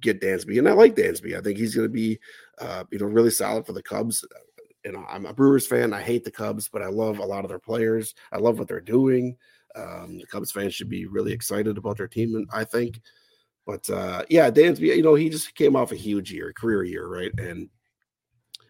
get 0.00 0.20
Dansby, 0.20 0.58
and 0.58 0.68
I 0.68 0.72
like 0.72 0.96
Dansby. 0.96 1.38
I 1.38 1.40
think 1.40 1.58
he's 1.58 1.76
going 1.76 1.86
to 1.86 1.92
be, 1.92 2.18
uh, 2.60 2.82
you 2.90 2.98
know, 2.98 3.06
really 3.06 3.30
solid 3.30 3.66
for 3.66 3.72
the 3.72 3.82
Cubs. 3.82 4.24
You 4.84 4.92
know, 4.92 5.04
I'm 5.08 5.26
a 5.26 5.32
Brewers 5.32 5.66
fan. 5.66 5.92
I 5.92 6.02
hate 6.02 6.24
the 6.24 6.30
Cubs, 6.30 6.68
but 6.68 6.82
I 6.82 6.88
love 6.88 7.18
a 7.18 7.24
lot 7.24 7.44
of 7.44 7.48
their 7.48 7.58
players. 7.58 8.14
I 8.32 8.38
love 8.38 8.58
what 8.58 8.68
they're 8.68 8.80
doing. 8.80 9.36
Um, 9.78 10.18
the 10.18 10.26
Cubs 10.26 10.50
fans 10.50 10.74
should 10.74 10.88
be 10.88 11.06
really 11.06 11.32
excited 11.32 11.78
about 11.78 11.96
their 11.96 12.08
team, 12.08 12.46
I 12.52 12.64
think. 12.64 13.00
But 13.66 13.88
uh, 13.90 14.24
yeah, 14.28 14.50
Dansby, 14.50 14.96
you 14.96 15.02
know, 15.02 15.14
he 15.14 15.28
just 15.28 15.54
came 15.54 15.76
off 15.76 15.92
a 15.92 15.96
huge 15.96 16.32
year, 16.32 16.52
career 16.52 16.84
year, 16.84 17.06
right? 17.06 17.32
And 17.38 17.68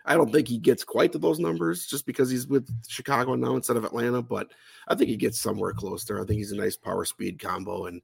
I 0.04 0.16
don't 0.16 0.32
think 0.32 0.48
he 0.48 0.58
gets 0.58 0.82
quite 0.82 1.12
to 1.12 1.18
those 1.18 1.38
numbers 1.38 1.86
just 1.86 2.06
because 2.06 2.30
he's 2.30 2.48
with 2.48 2.68
Chicago 2.88 3.34
now 3.34 3.54
instead 3.54 3.76
of 3.76 3.84
Atlanta, 3.84 4.22
but 4.22 4.50
I 4.88 4.94
think 4.94 5.10
he 5.10 5.16
gets 5.16 5.38
somewhere 5.38 5.72
close 5.72 6.04
there. 6.04 6.20
I 6.20 6.24
think 6.24 6.38
he's 6.38 6.52
a 6.52 6.56
nice 6.56 6.76
power 6.76 7.04
speed 7.04 7.38
combo, 7.38 7.86
and 7.86 8.00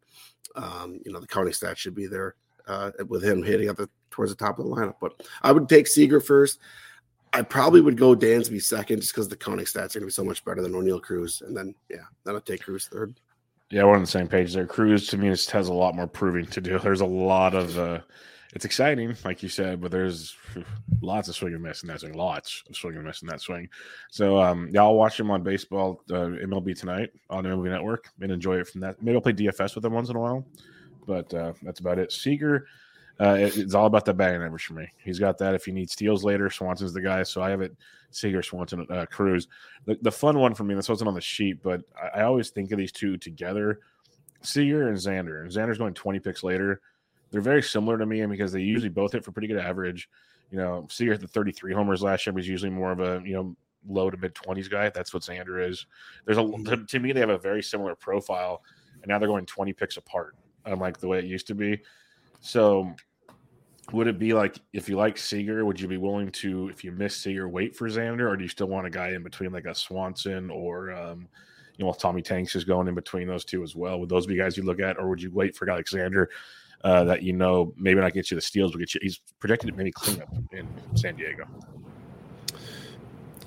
um, 0.55 1.01
you 1.05 1.13
know 1.13 1.19
the 1.19 1.27
counting 1.27 1.55
stats 1.55 1.79
should 1.79 1.95
be 1.95 2.07
there 2.07 2.37
uh, 2.69 2.91
with 3.09 3.25
him 3.25 3.43
hitting 3.43 3.71
up 3.71 3.77
the, 3.77 3.89
towards 4.11 4.31
the 4.31 4.37
top 4.37 4.59
of 4.59 4.67
the 4.67 4.71
lineup. 4.71 4.97
But 5.01 5.15
I 5.43 5.51
would 5.51 5.69
take 5.69 5.87
Seager 5.87 6.21
first. 6.21 6.59
I 7.35 7.43
probably 7.43 7.81
would 7.81 7.97
go 7.97 8.15
Dansby 8.15 8.63
second 8.63 9.01
just 9.01 9.13
because 9.13 9.29
the 9.29 9.37
counting 9.37 9.67
stats 9.67 9.97
are 9.97 9.99
going 9.99 10.03
to 10.03 10.07
be 10.07 10.13
so 10.13 10.25
much 10.25 10.45
better 10.45 10.63
than 10.63 10.73
Oneil 10.73 11.03
Cruz, 11.03 11.43
and 11.45 11.57
then 11.57 11.75
yeah, 11.91 12.05
then 12.25 12.37
I'll 12.37 12.41
take 12.41 12.63
Cruz 12.63 12.89
third. 12.91 13.19
Yeah, 13.71 13.85
we're 13.85 13.97
on 13.97 14.03
the 14.03 14.07
same 14.07 14.29
page 14.29 14.55
there. 14.55 14.67
Cruz 14.67 15.09
to 15.09 15.19
me 15.19 15.31
just 15.31 15.51
has 15.51 15.69
a 15.69 15.73
lot 15.73 15.97
more 15.97 16.07
proving 16.07 16.47
to 16.47 16.61
do. 16.61 16.79
There's 16.83 17.01
a 17.01 17.07
lot 17.07 17.55
of 17.55 17.77
uh, 17.77 18.01
it's 18.55 18.65
exciting, 18.65 19.17
like 19.25 19.43
you 19.43 19.49
said, 19.49 19.81
but 19.81 19.91
there's 19.91 20.37
lots 21.03 21.29
of 21.29 21.35
swing 21.35 21.55
and 21.55 21.63
miss 21.63 21.83
in 21.83 21.89
that 21.89 22.01
swing, 22.01 22.13
lots 22.13 22.63
of 22.69 22.77
swing 22.77 22.95
and 22.95 23.05
miss 23.05 23.21
in 23.21 23.27
that 23.27 23.41
swing. 23.41 23.69
So, 24.13 24.41
um, 24.41 24.69
yeah, 24.71 24.83
I'll 24.83 24.95
watch 24.95 25.19
him 25.19 25.33
on 25.33 25.43
baseball 25.43 26.03
uh, 26.11 26.39
MLB 26.39 26.79
tonight 26.79 27.11
on 27.31 27.43
the 27.43 27.51
MLB 27.51 27.69
Network 27.69 28.09
and 28.21 28.31
enjoy 28.31 28.59
it 28.59 28.69
from 28.69 28.81
that. 28.83 29.03
Maybe 29.03 29.17
I'll 29.17 29.23
play 29.23 29.33
DFS 29.33 29.75
with 29.75 29.85
him 29.85 29.93
once 29.93 30.09
in 30.09 30.15
a 30.15 30.21
while, 30.21 30.47
but 31.05 31.35
uh, 31.35 31.53
that's 31.63 31.81
about 31.81 31.99
it. 31.99 32.13
Seager, 32.13 32.69
uh, 33.21 33.35
it, 33.35 33.57
it's 33.57 33.75
all 33.75 33.87
about 33.87 34.05
the 34.05 34.15
batting 34.15 34.43
average 34.43 34.65
for 34.65 34.75
me. 34.75 34.89
He's 34.99 35.19
got 35.19 35.39
that. 35.39 35.55
If 35.55 35.65
he 35.65 35.73
needs 35.73 35.93
steals 35.93 36.25
later, 36.25 36.51
Swanson's 36.51 36.93
the 36.93 37.01
guy. 37.01 37.23
So 37.23 37.43
I 37.43 37.51
have 37.51 37.61
it. 37.61 37.77
Seager, 38.11 38.43
Swanson, 38.43 38.87
uh, 38.91 39.07
Cruz. 39.11 39.49
The, 39.87 39.99
the 40.03 40.13
fun 40.13 40.39
one 40.39 40.55
for 40.55 40.65
me. 40.65 40.75
This 40.75 40.89
wasn't 40.89 41.09
on 41.09 41.15
the 41.15 41.21
sheet, 41.21 41.63
but 41.63 41.83
I, 42.01 42.21
I 42.21 42.23
always 42.25 42.51
think 42.51 42.71
of 42.73 42.79
these 42.79 42.93
two 42.93 43.17
together. 43.17 43.81
Seager 44.43 44.89
and 44.89 44.97
Xander. 44.97 45.43
And 45.43 45.51
Xander's 45.51 45.79
going 45.79 45.95
20 45.95 46.21
picks 46.21 46.43
later. 46.43 46.81
They're 47.31 47.41
very 47.41 47.63
similar 47.63 47.99
to 47.99 48.07
me 48.07 48.25
because 48.27 48.53
they 48.53 48.61
usually 48.61 48.89
both 48.89 49.13
hit 49.13 49.25
for 49.25 49.33
pretty 49.33 49.49
good 49.49 49.59
average. 49.59 50.09
You 50.51 50.59
know, 50.59 50.87
Seager 50.91 51.13
hit 51.13 51.21
the 51.21 51.29
33 51.29 51.73
homers 51.73 52.03
last 52.03 52.27
year, 52.27 52.35
he's 52.37 52.49
usually 52.49 52.71
more 52.71 52.93
of 52.93 53.01
a, 53.01 53.21
you 53.25 53.33
know, 53.33 53.57
low 53.89 54.11
to 54.11 54.17
mid 54.17 54.35
20s 54.35 54.71
guy. 54.71 54.91
That's 54.91 55.13
what 55.13 55.23
Xander 55.23 55.69
is. 55.69 55.87
There's 56.25 56.39
a, 56.39 56.77
to 56.87 56.99
me, 57.01 57.13
they 57.13 57.21
have 57.21 57.31
a 57.31 57.39
very 57.39 57.63
similar 57.63 57.95
profile, 57.95 58.63
and 59.03 59.09
now 59.09 59.19
they're 59.19 59.29
going 59.29 59.47
20 59.47 59.73
picks 59.73 59.97
apart, 59.97 60.37
unlike 60.65 60.99
the 60.99 61.09
way 61.09 61.19
it 61.19 61.25
used 61.25 61.47
to 61.49 61.55
be. 61.55 61.81
So, 62.45 62.95
would 63.93 64.07
it 64.07 64.19
be 64.19 64.35
like 64.35 64.59
if 64.75 64.89
you 64.89 64.97
like 64.97 65.17
Seager, 65.17 65.65
would 65.65 65.81
you 65.81 65.89
be 65.89 65.97
willing 65.97 66.31
to, 66.33 66.69
if 66.69 66.85
you 66.85 66.93
miss 66.93 67.17
Seager, 67.17 67.49
wait 67.49 67.75
for 67.75 67.89
Xander, 67.89 68.29
or 68.29 68.37
do 68.37 68.43
you 68.43 68.49
still 68.49 68.67
want 68.67 68.87
a 68.87 68.91
guy 68.91 69.11
in 69.11 69.23
between 69.23 69.51
like 69.51 69.65
a 69.65 69.75
Swanson 69.75 70.51
or, 70.51 70.93
um, 70.93 71.27
you 71.79 71.85
know, 71.85 71.93
Tommy 71.93 72.21
Tanks 72.21 72.55
is 72.55 72.65
going 72.65 72.87
in 72.87 72.95
between 72.95 73.27
those 73.27 73.47
two 73.47 73.63
as 73.63 73.75
well? 73.75 73.99
Would 73.99 74.11
those 74.11 74.27
be 74.27 74.37
guys 74.37 74.59
you 74.59 74.63
look 74.63 74.79
at, 74.79 74.99
or 74.99 75.09
would 75.09 75.23
you 75.23 75.31
wait 75.31 75.57
for 75.57 75.65
a 75.65 75.69
guy 75.69 75.77
like 75.77 75.87
Xander 75.87 76.27
uh, 76.85 77.03
that 77.05 77.23
you 77.23 77.33
know 77.33 77.73
maybe 77.79 78.01
not 78.01 78.13
get 78.13 78.31
you 78.31 78.35
the 78.35 78.43
steals, 78.43 78.73
but 78.73 78.79
get 78.79 78.95
you. 78.95 79.01
He's 79.03 79.21
projected 79.41 79.71
to 79.71 79.77
maybe 79.77 79.91
cleanup 79.91 80.29
in 80.53 80.69
San 80.95 81.17
Diego. 81.17 81.47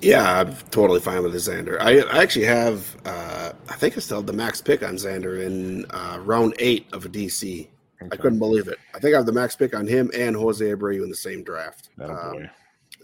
Yeah, 0.00 0.40
I'm 0.40 0.54
totally 0.70 1.00
fine 1.00 1.22
with 1.22 1.34
Xander. 1.34 1.80
I, 1.80 2.00
I 2.00 2.22
actually 2.22 2.44
have, 2.44 2.96
uh, 3.04 3.52
I 3.68 3.74
think 3.74 3.96
I 3.96 4.00
still 4.00 4.18
have 4.18 4.26
the 4.26 4.32
max 4.32 4.60
pick 4.60 4.84
on 4.84 4.94
Xander 4.94 5.44
in 5.44 5.86
uh, 5.90 6.20
round 6.22 6.54
eight 6.58 6.86
of 6.92 7.04
a 7.06 7.08
DC. 7.08 7.68
Okay. 8.00 8.10
I 8.12 8.16
couldn't 8.16 8.38
believe 8.38 8.68
it. 8.68 8.78
I 8.94 9.00
think 9.00 9.14
I 9.14 9.18
have 9.18 9.26
the 9.26 9.32
max 9.32 9.56
pick 9.56 9.74
on 9.74 9.86
him 9.86 10.10
and 10.14 10.36
Jose 10.36 10.64
Abreu 10.64 11.02
in 11.02 11.10
the 11.10 11.16
same 11.16 11.42
draft. 11.42 11.90
Oh, 12.00 12.04
um, 12.04 12.50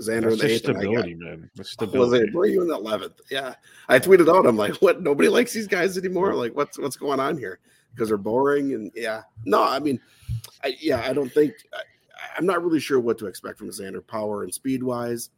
Xander 0.01 0.33
in 0.33 0.39
the 0.39 0.47
eighth. 0.47 0.63
Stability, 0.63 1.15
man. 1.15 1.51
stability. 1.63 2.19
Jose 2.19 2.33
Abreu 2.33 2.63
in 2.63 2.69
the 2.69 2.75
eleventh. 2.75 3.21
Yeah, 3.31 3.55
I 3.89 3.99
tweeted 3.99 4.35
out. 4.35 4.47
I'm 4.47 4.57
like, 4.57 4.75
what? 4.81 5.03
Nobody 5.03 5.29
likes 5.29 5.53
these 5.53 5.67
guys 5.67 5.97
anymore. 5.99 6.35
Like, 6.35 6.55
what's 6.55 6.79
what's 6.79 6.97
going 6.97 7.21
on 7.21 7.39
here? 7.39 7.61
Because 7.93 8.09
they're 8.09 8.17
boring. 8.17 8.73
And 8.75 8.91
yeah, 8.95 9.23
no, 9.45 9.63
I 9.63 9.79
mean, 9.79 10.01
I, 10.63 10.77
yeah, 10.81 11.03
I 11.05 11.13
don't 11.13 11.33
think 11.33 11.55
I, 11.73 12.39
am 12.39 12.47
not 12.47 12.65
really 12.65 12.81
sure 12.81 13.01
what 13.01 13.19
to 13.19 13.27
expect 13.27 13.59
from 13.59 13.71
Xander 13.71 14.05
Power 14.05 14.43
and 14.43 14.53
speed 14.53 14.83
wise. 14.83 15.31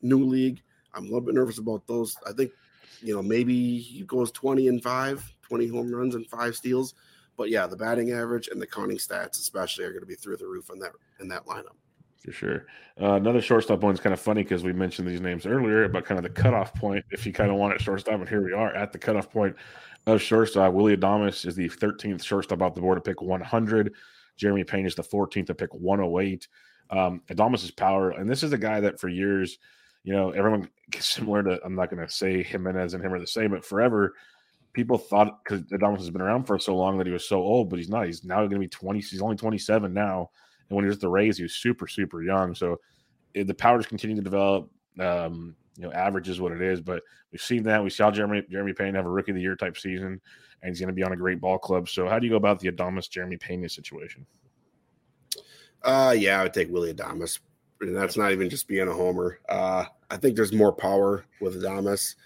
New 0.00 0.24
league, 0.24 0.62
I'm 0.94 1.02
a 1.02 1.06
little 1.06 1.20
bit 1.20 1.34
nervous 1.34 1.58
about 1.58 1.86
those. 1.86 2.16
I 2.26 2.32
think 2.32 2.52
you 3.02 3.14
know 3.14 3.22
maybe 3.22 3.78
he 3.78 4.04
goes 4.04 4.30
20 4.32 4.68
and 4.68 4.82
five, 4.82 5.34
20 5.42 5.66
home 5.68 5.94
runs 5.94 6.14
and 6.14 6.26
five 6.26 6.56
steals. 6.56 6.94
But 7.38 7.48
yeah, 7.50 7.66
the 7.66 7.76
batting 7.76 8.10
average 8.10 8.48
and 8.48 8.60
the 8.60 8.66
counting 8.66 8.98
stats, 8.98 9.38
especially, 9.38 9.84
are 9.84 9.90
going 9.90 10.02
to 10.02 10.06
be 10.06 10.16
through 10.16 10.36
the 10.36 10.46
roof 10.46 10.68
in 10.70 10.78
that 10.80 10.92
in 11.20 11.28
that 11.28 11.46
lineup. 11.46 11.76
For 12.18 12.32
sure. 12.32 12.66
Uh, 13.00 13.12
another 13.12 13.40
shortstop 13.40 13.80
one 13.80 13.94
is 13.94 14.00
kind 14.00 14.12
of 14.12 14.20
funny 14.20 14.42
because 14.42 14.64
we 14.64 14.72
mentioned 14.72 15.06
these 15.06 15.20
names 15.20 15.46
earlier 15.46 15.84
about 15.84 16.04
kind 16.04 16.18
of 16.18 16.24
the 16.24 16.42
cutoff 16.42 16.74
point. 16.74 17.04
If 17.12 17.24
you 17.24 17.32
kind 17.32 17.50
of 17.50 17.56
want 17.56 17.74
it 17.74 17.80
shortstop, 17.80 18.14
and 18.14 18.28
here 18.28 18.44
we 18.44 18.52
are 18.52 18.74
at 18.74 18.92
the 18.92 18.98
cutoff 18.98 19.30
point 19.30 19.54
of 20.06 20.20
shortstop. 20.20 20.74
Willy 20.74 20.96
Adames 20.96 21.46
is 21.46 21.54
the 21.54 21.68
13th 21.68 22.24
shortstop 22.24 22.60
off 22.60 22.74
the 22.74 22.80
board 22.80 22.96
to 22.96 23.08
pick 23.08 23.22
100. 23.22 23.94
Jeremy 24.36 24.64
Pena 24.64 24.88
is 24.88 24.96
the 24.96 25.02
14th 25.02 25.46
to 25.46 25.54
pick 25.54 25.72
108. 25.72 26.48
Um, 26.90 27.22
Adames' 27.30 27.76
power, 27.76 28.10
and 28.10 28.28
this 28.28 28.42
is 28.42 28.52
a 28.52 28.58
guy 28.58 28.80
that 28.80 28.98
for 28.98 29.08
years, 29.08 29.58
you 30.02 30.12
know, 30.12 30.30
everyone 30.30 30.68
gets 30.90 31.06
similar 31.06 31.44
to, 31.44 31.60
I'm 31.64 31.76
not 31.76 31.90
going 31.90 32.04
to 32.04 32.12
say 32.12 32.42
Gimenez 32.42 32.94
and 32.94 33.04
him 33.04 33.12
are 33.12 33.20
the 33.20 33.26
same, 33.26 33.50
but 33.50 33.64
forever, 33.64 34.14
people 34.78 34.98
thought 34.98 35.42
because 35.42 35.62
Adames 35.64 35.98
has 35.98 36.10
been 36.10 36.22
around 36.22 36.44
for 36.44 36.58
so 36.58 36.76
long 36.76 36.98
that 36.98 37.06
he 37.06 37.12
was 37.12 37.28
so 37.28 37.40
old, 37.40 37.68
but 37.68 37.78
he's 37.78 37.88
not. 37.88 38.06
He's 38.06 38.24
now 38.24 38.36
going 38.38 38.50
to 38.50 38.58
be 38.58 38.68
20. 38.68 39.00
He's 39.00 39.22
only 39.22 39.36
27 39.36 39.92
now. 39.92 40.30
And 40.68 40.76
when 40.76 40.84
he 40.84 40.88
was 40.88 40.96
at 40.96 41.00
the 41.00 41.08
Rays, 41.08 41.36
he 41.36 41.42
was 41.42 41.54
super, 41.54 41.88
super 41.88 42.22
young. 42.22 42.54
So 42.54 42.78
it, 43.34 43.46
the 43.46 43.54
powers 43.54 43.86
continue 43.86 44.16
to 44.16 44.22
develop. 44.22 44.70
Um, 45.00 45.56
you 45.76 45.84
know, 45.84 45.92
average 45.92 46.28
is 46.28 46.40
what 46.40 46.52
it 46.52 46.60
is, 46.60 46.80
but 46.80 47.02
we've 47.30 47.40
seen 47.40 47.62
that. 47.64 47.82
We 47.82 47.90
saw 47.90 48.10
Jeremy 48.10 48.42
Jeremy 48.50 48.72
Pena 48.72 48.98
have 48.98 49.06
a 49.06 49.10
rookie 49.10 49.30
of 49.30 49.36
the 49.36 49.42
year 49.42 49.54
type 49.54 49.76
season 49.76 50.20
and 50.62 50.70
he's 50.70 50.80
going 50.80 50.88
to 50.88 50.94
be 50.94 51.02
on 51.02 51.12
a 51.12 51.16
great 51.16 51.40
ball 51.40 51.58
club. 51.58 51.88
So, 51.88 52.08
how 52.08 52.18
do 52.18 52.26
you 52.26 52.32
go 52.32 52.36
about 52.36 52.58
the 52.60 52.70
Adames 52.70 53.08
Jeremy 53.08 53.36
Pena 53.36 53.68
situation? 53.68 54.26
Uh, 55.82 56.14
yeah, 56.16 56.40
I 56.40 56.44
would 56.44 56.54
take 56.54 56.70
Willy 56.70 56.92
Adames, 56.92 57.38
and 57.80 57.96
that's 57.96 58.16
not 58.16 58.32
even 58.32 58.50
just 58.50 58.66
being 58.66 58.88
a 58.88 58.92
homer. 58.92 59.38
Uh, 59.48 59.84
I 60.10 60.16
think 60.16 60.34
there's 60.34 60.52
more 60.52 60.72
power 60.72 61.24
with 61.40 61.62
Adames. 61.62 62.16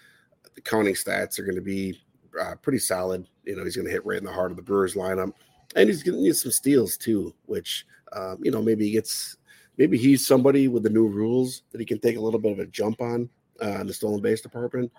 The 0.55 0.61
counting 0.61 0.95
stats 0.95 1.39
are 1.39 1.45
going 1.45 1.57
to 1.57 1.63
be 1.63 2.01
uh, 2.41 2.55
pretty 2.57 2.79
solid. 2.79 3.27
You 3.45 3.57
know, 3.57 3.65
he's 3.65 3.77
going 3.77 3.87
to 3.87 3.93
hit 3.93 4.07
right 4.07 4.19
in 4.19 4.25
the 4.25 4.33
heart 4.33 4.51
of 4.51 4.57
the 4.57 4.63
Brewers 4.63 4.95
lineup, 4.95 5.33
and 5.77 5.89
he's 5.89 6.03
going 6.03 6.17
to 6.17 6.23
need 6.23 6.37
some 6.37 6.53
steals 6.53 6.97
too, 6.97 7.35
which 7.47 7.87
um, 8.13 8.39
you 8.43 8.51
know 8.51 8.63
maybe 8.63 8.87
he 8.87 8.93
gets. 8.93 9.37
Maybe 9.79 9.97
he's 9.97 10.27
somebody 10.27 10.69
with 10.69 10.83
the 10.83 10.91
new 10.91 11.09
rules 11.09 11.63
that 11.73 11.81
he 11.81 11.87
can 11.87 11.99
take 11.99 12.19
a 12.19 12.21
little 12.21 12.39
bit 12.39 12.53
of 12.53 12.59
a 12.59 12.67
jump 12.67 13.01
on 13.01 13.31
uh, 13.63 13.81
in 13.81 13.87
the 13.87 13.95
stolen 13.95 14.21
base 14.21 14.43
department. 14.43 14.93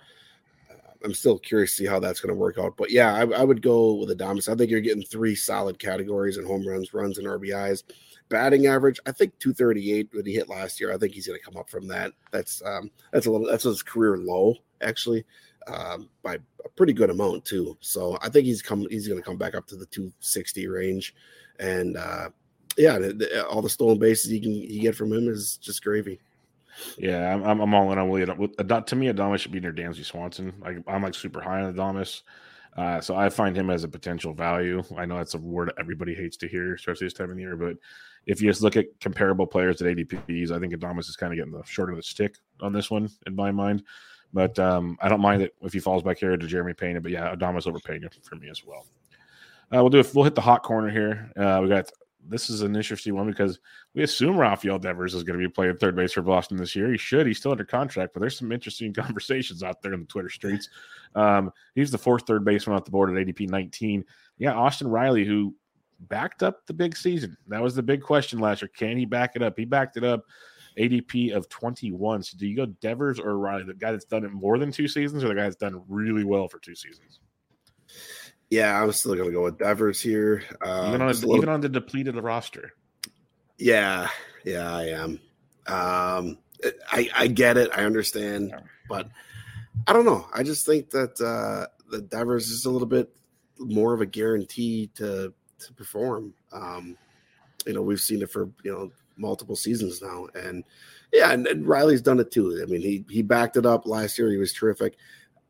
I'm 1.03 1.13
still 1.13 1.37
curious 1.37 1.71
to 1.71 1.77
see 1.77 1.85
how 1.85 1.99
that's 1.99 2.21
going 2.21 2.33
to 2.33 2.39
work 2.39 2.57
out. 2.57 2.77
But 2.77 2.89
yeah, 2.89 3.13
I, 3.13 3.21
I 3.21 3.43
would 3.43 3.61
go 3.61 3.93
with 3.93 4.17
Adames. 4.17 4.51
I 4.51 4.55
think 4.55 4.71
you're 4.71 4.81
getting 4.81 5.03
three 5.03 5.35
solid 5.35 5.77
categories 5.77 6.37
in 6.37 6.45
home 6.45 6.65
runs, 6.65 6.93
runs, 6.93 7.17
and 7.17 7.27
RBIs. 7.27 7.83
Batting 8.29 8.67
average, 8.67 8.99
I 9.05 9.11
think 9.11 9.37
238 9.39 10.11
that 10.13 10.25
he 10.25 10.33
hit 10.33 10.49
last 10.49 10.79
year. 10.79 10.93
I 10.93 10.97
think 10.97 11.13
he's 11.13 11.27
going 11.27 11.37
to 11.37 11.45
come 11.45 11.57
up 11.57 11.69
from 11.69 11.87
that. 11.89 12.13
That's 12.31 12.63
um, 12.65 12.89
that's 13.11 13.25
a 13.25 13.31
little 13.31 13.47
that's 13.47 13.65
his 13.65 13.83
career 13.83 14.17
low 14.17 14.55
actually. 14.81 15.25
Uh, 15.67 15.97
by 16.21 16.35
a 16.35 16.69
pretty 16.75 16.93
good 16.93 17.09
amount 17.09 17.45
too. 17.45 17.77
So 17.81 18.17
I 18.21 18.29
think 18.29 18.45
he's 18.45 18.61
come 18.61 18.87
he's 18.89 19.07
going 19.07 19.19
to 19.19 19.25
come 19.25 19.37
back 19.37 19.55
up 19.55 19.67
to 19.67 19.75
the 19.75 19.85
260 19.87 20.67
range, 20.67 21.15
and 21.59 21.97
uh, 21.97 22.29
yeah, 22.77 22.97
the, 22.97 23.13
the, 23.13 23.47
all 23.47 23.61
the 23.61 23.69
stolen 23.69 23.99
bases 23.99 24.31
he 24.31 24.39
can 24.39 24.53
he 24.53 24.79
get 24.79 24.95
from 24.95 25.11
him 25.11 25.27
is 25.27 25.57
just 25.57 25.83
gravy. 25.83 26.19
Yeah, 26.97 27.33
I'm, 27.33 27.61
I'm 27.61 27.73
all 27.73 27.91
in 27.91 27.99
on 27.99 28.09
William. 28.09 28.29
To 28.29 28.95
me, 28.95 29.07
Adames 29.07 29.39
should 29.39 29.51
be 29.51 29.59
near 29.59 29.73
Dansby 29.73 30.05
Swanson. 30.05 30.53
Like 30.59 30.77
I'm 30.87 31.03
like 31.03 31.13
super 31.13 31.41
high 31.41 31.61
on 31.61 31.73
Adames. 31.73 32.23
Uh, 32.75 32.99
so 32.99 33.15
I 33.15 33.29
find 33.29 33.55
him 33.55 33.69
as 33.69 33.83
a 33.83 33.87
potential 33.87 34.33
value. 34.33 34.81
I 34.97 35.05
know 35.05 35.17
that's 35.17 35.35
a 35.35 35.37
word 35.37 35.71
everybody 35.77 36.15
hates 36.15 36.37
to 36.37 36.47
hear, 36.47 36.73
especially 36.73 37.05
this 37.05 37.13
time 37.13 37.29
of 37.29 37.35
the 37.35 37.41
year. 37.41 37.55
But 37.55 37.77
if 38.25 38.41
you 38.41 38.49
just 38.49 38.63
look 38.63 38.75
at 38.75 38.99
comparable 38.99 39.45
players 39.45 39.81
at 39.81 39.95
ADPs, 39.95 40.51
I 40.51 40.59
think 40.59 40.73
Adames 40.73 41.09
is 41.09 41.15
kind 41.15 41.31
of 41.31 41.37
getting 41.37 41.53
the 41.53 41.63
short 41.65 41.91
of 41.91 41.97
the 41.97 42.03
stick 42.03 42.35
on 42.61 42.73
this 42.73 42.89
one 42.89 43.09
in 43.27 43.35
my 43.35 43.51
mind. 43.51 43.83
But 44.33 44.57
um, 44.57 44.97
I 45.01 45.09
don't 45.09 45.21
mind 45.21 45.43
it 45.43 45.53
if 45.61 45.73
he 45.73 45.79
falls 45.79 46.03
back 46.03 46.17
here 46.17 46.35
to 46.35 46.47
Jeremy 46.47 46.73
Pena. 46.73 46.99
But 46.99 47.11
yeah, 47.11 47.33
Adames 47.35 47.67
overpaying 47.67 48.03
it 48.03 48.17
for 48.23 48.35
me 48.35 48.49
as 48.49 48.65
well. 48.65 48.85
Uh, 49.73 49.81
we'll 49.81 49.89
do 49.89 49.99
it. 49.99 50.11
We'll 50.13 50.23
hit 50.23 50.35
the 50.35 50.41
hot 50.41 50.63
corner 50.63 50.89
here. 50.89 51.31
Uh, 51.37 51.59
we 51.61 51.69
got 51.69 51.89
this 52.29 52.49
is 52.49 52.61
an 52.61 52.75
interesting 52.75 53.15
one 53.15 53.27
because 53.27 53.59
we 53.93 54.03
assume 54.03 54.37
Rafael 54.37 54.79
Devers 54.79 55.13
is 55.13 55.23
going 55.23 55.39
to 55.39 55.45
be 55.45 55.51
playing 55.51 55.77
third 55.77 55.95
base 55.95 56.13
for 56.13 56.21
Boston 56.21 56.57
this 56.57 56.75
year. 56.75 56.91
He 56.91 56.97
should. 56.97 57.27
He's 57.27 57.37
still 57.37 57.51
under 57.51 57.65
contract, 57.65 58.13
but 58.13 58.21
there's 58.21 58.37
some 58.37 58.51
interesting 58.51 58.93
conversations 58.93 59.63
out 59.63 59.81
there 59.81 59.93
in 59.93 60.01
the 60.01 60.05
Twitter 60.05 60.29
streets. 60.29 60.69
Um, 61.15 61.51
he's 61.75 61.91
the 61.91 61.97
fourth 61.97 62.25
third 62.25 62.45
baseman 62.45 62.75
off 62.75 62.85
the 62.85 62.91
board 62.91 63.09
at 63.09 63.27
ADP 63.27 63.49
19. 63.49 64.05
Yeah, 64.37 64.53
Austin 64.53 64.87
Riley, 64.87 65.25
who 65.25 65.53
backed 65.99 66.43
up 66.43 66.65
the 66.65 66.73
big 66.73 66.95
season. 66.95 67.37
That 67.47 67.61
was 67.61 67.75
the 67.75 67.83
big 67.83 68.01
question 68.01 68.39
last 68.39 68.61
year. 68.61 68.69
Can 68.75 68.97
he 68.97 69.05
back 69.05 69.35
it 69.35 69.41
up? 69.41 69.57
He 69.57 69.65
backed 69.65 69.97
it 69.97 70.03
up. 70.03 70.25
ADP 70.77 71.35
of 71.35 71.49
21. 71.49 72.23
So 72.23 72.37
do 72.37 72.47
you 72.47 72.55
go 72.55 72.65
Devers 72.65 73.19
or 73.19 73.37
Riley, 73.37 73.63
the 73.63 73.73
guy 73.73 73.91
that's 73.91 74.05
done 74.05 74.25
it 74.25 74.31
more 74.31 74.57
than 74.57 74.71
two 74.71 74.87
seasons, 74.87 75.23
or 75.23 75.29
the 75.29 75.35
guy 75.35 75.43
that's 75.43 75.55
done 75.55 75.83
really 75.87 76.23
well 76.23 76.47
for 76.47 76.59
two 76.59 76.75
seasons? 76.75 77.19
Yeah, 78.49 78.81
I'm 78.81 78.91
still 78.91 79.15
going 79.15 79.29
to 79.29 79.33
go 79.33 79.43
with 79.43 79.57
Devers 79.57 80.01
here. 80.01 80.43
Uh, 80.61 80.85
even 80.89 81.01
on 81.01 81.07
little... 81.07 81.37
even 81.37 81.49
on 81.49 81.61
the 81.61 81.69
depleted 81.69 82.15
roster. 82.15 82.73
Yeah, 83.57 84.09
yeah, 84.45 84.75
I 84.75 84.83
am. 84.89 85.19
Um, 85.65 86.37
I 86.91 87.09
I 87.15 87.27
get 87.27 87.57
it, 87.57 87.71
I 87.75 87.83
understand, 87.83 88.49
yeah. 88.49 88.59
but 88.89 89.09
I 89.87 89.93
don't 89.93 90.05
know. 90.05 90.27
I 90.33 90.43
just 90.43 90.65
think 90.65 90.89
that 90.91 91.19
uh, 91.19 91.67
the 91.89 92.01
Devers 92.01 92.49
is 92.49 92.65
a 92.65 92.69
little 92.69 92.87
bit 92.87 93.15
more 93.57 93.93
of 93.93 94.01
a 94.01 94.05
guarantee 94.05 94.91
to 94.95 95.33
to 95.59 95.73
perform. 95.73 96.33
Um, 96.51 96.97
you 97.65 97.73
know, 97.73 97.81
we've 97.81 97.99
seen 97.99 98.21
it 98.21 98.29
for 98.29 98.49
you 98.63 98.71
know 98.71 98.91
multiple 99.17 99.55
seasons 99.55 100.01
now, 100.01 100.27
and 100.35 100.63
yeah, 101.11 101.31
and, 101.31 101.47
and 101.47 101.67
Riley's 101.67 102.01
done 102.01 102.19
it 102.19 102.31
too. 102.31 102.59
I 102.61 102.65
mean, 102.69 102.81
he 102.81 103.05
he 103.09 103.21
backed 103.21 103.57
it 103.57 103.65
up 103.65 103.85
last 103.85 104.17
year. 104.17 104.29
He 104.29 104.37
was 104.37 104.53
terrific. 104.53 104.95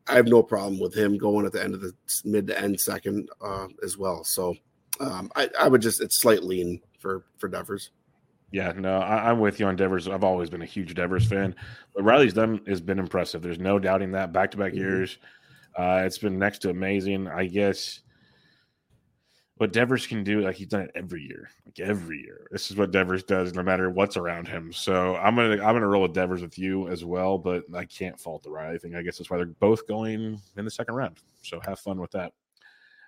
I 0.06 0.14
have 0.16 0.26
no 0.26 0.42
problem 0.42 0.78
with 0.78 0.94
him 0.94 1.16
going 1.16 1.46
at 1.46 1.52
the 1.52 1.62
end 1.62 1.74
of 1.74 1.80
the 1.80 1.94
mid 2.24 2.46
to 2.48 2.60
end 2.60 2.78
second 2.78 3.28
uh, 3.40 3.68
as 3.82 3.96
well. 3.96 4.22
So 4.22 4.54
um, 5.00 5.30
I, 5.34 5.48
I, 5.58 5.68
would 5.68 5.80
just 5.80 6.02
it's 6.02 6.20
slight 6.20 6.42
lean 6.42 6.80
for 6.98 7.24
for 7.38 7.48
Devers. 7.48 7.90
Yeah, 8.52 8.72
no, 8.76 8.98
I, 8.98 9.30
am 9.30 9.40
with 9.40 9.58
you 9.58 9.66
on 9.66 9.76
Devers. 9.76 10.06
I've 10.06 10.22
always 10.22 10.50
been 10.50 10.62
a 10.62 10.66
huge 10.66 10.94
Devers 10.94 11.26
fan. 11.26 11.56
but 11.94 12.04
Riley's 12.04 12.34
done 12.34 12.60
has 12.68 12.80
been 12.80 12.98
impressive. 12.98 13.42
There's 13.42 13.58
no 13.58 13.78
doubting 13.78 14.12
that. 14.12 14.32
Back 14.32 14.52
to 14.52 14.56
back 14.56 14.74
years, 14.74 15.18
uh, 15.76 16.02
it's 16.04 16.18
been 16.18 16.38
next 16.38 16.58
to 16.60 16.70
amazing. 16.70 17.26
I 17.26 17.46
guess 17.46 18.00
what 19.56 19.72
Devers 19.72 20.06
can 20.06 20.24
do, 20.24 20.40
like 20.40 20.56
he's 20.56 20.66
done 20.66 20.82
it 20.82 20.90
every 20.94 21.22
year, 21.22 21.48
like 21.64 21.78
every 21.78 22.20
year. 22.20 22.46
This 22.50 22.70
is 22.70 22.76
what 22.76 22.90
Devers 22.90 23.22
does, 23.22 23.54
no 23.54 23.62
matter 23.62 23.88
what's 23.88 24.16
around 24.16 24.48
him. 24.48 24.72
So 24.72 25.16
I'm 25.16 25.36
gonna 25.36 25.52
I'm 25.52 25.74
gonna 25.74 25.86
roll 25.86 26.02
with 26.02 26.12
Devers 26.12 26.42
with 26.42 26.58
you 26.58 26.88
as 26.88 27.04
well, 27.04 27.38
but 27.38 27.64
I 27.74 27.84
can't 27.84 28.18
fault 28.18 28.42
the 28.42 28.50
ride. 28.50 28.74
I 28.74 28.78
think 28.78 28.96
I 28.96 29.02
guess 29.02 29.18
that's 29.18 29.30
why 29.30 29.36
they're 29.36 29.46
both 29.46 29.86
going 29.86 30.40
in 30.56 30.64
the 30.64 30.70
second 30.70 30.94
round. 30.96 31.20
So 31.42 31.60
have 31.60 31.78
fun 31.78 32.00
with 32.00 32.10
that. 32.12 32.32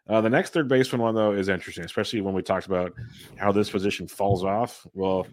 Uh, 0.09 0.21
the 0.21 0.31
next 0.31 0.53
third 0.53 0.69
baseman 0.69 1.03
one 1.03 1.17
though 1.17 1.33
is 1.33 1.49
interesting, 1.49 1.85
especially 1.85 2.21
when 2.21 2.35
we 2.35 2.43
talked 2.43 2.67
about 2.67 2.93
how 3.37 3.51
this 3.51 3.71
position 3.71 4.07
falls 4.07 4.45
off. 4.45 4.87
Well, 4.95 5.27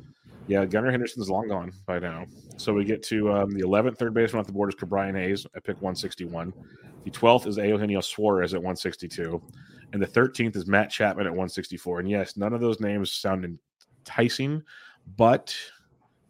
yeah, 0.47 0.65
Gunnar 0.65 0.89
Henderson's 0.89 1.29
long 1.29 1.47
gone 1.47 1.71
by 1.85 1.99
now. 1.99 2.25
So 2.57 2.73
we 2.73 2.83
get 2.85 3.03
to 3.03 3.31
um, 3.31 3.51
the 3.51 3.61
11th 3.61 3.97
third 3.97 4.13
baseman 4.13 4.39
off 4.39 4.47
the 4.47 4.53
board 4.53 4.73
is 4.73 4.75
Ke'Bryan 4.75 5.15
Hayes 5.15 5.45
at 5.55 5.63
pick 5.63 5.75
161. 5.75 6.51
The 7.05 7.11
12th 7.11 7.47
is 7.47 7.57
Eugenio 7.57 8.01
Suarez 8.01 8.53
at 8.53 8.59
162 8.59 9.41
and 9.93 10.01
the 10.01 10.07
13th 10.07 10.55
is 10.55 10.67
Matt 10.67 10.89
Chapman 10.89 11.27
at 11.27 11.31
164. 11.31 11.99
And 12.01 12.09
yes, 12.09 12.35
none 12.35 12.51
of 12.51 12.59
those 12.59 12.79
names 12.79 13.11
sound 13.11 13.45
enticing, 14.05 14.61
but 15.15 15.55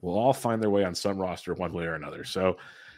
we'll 0.01 0.17
all 0.17 0.33
find 0.33 0.61
their 0.61 0.69
way 0.69 0.83
on 0.83 0.93
some 0.93 1.17
roster 1.17 1.53
one 1.53 1.71
way 1.71 1.85
or 1.85 1.95
another. 1.95 2.25
So 2.25 2.57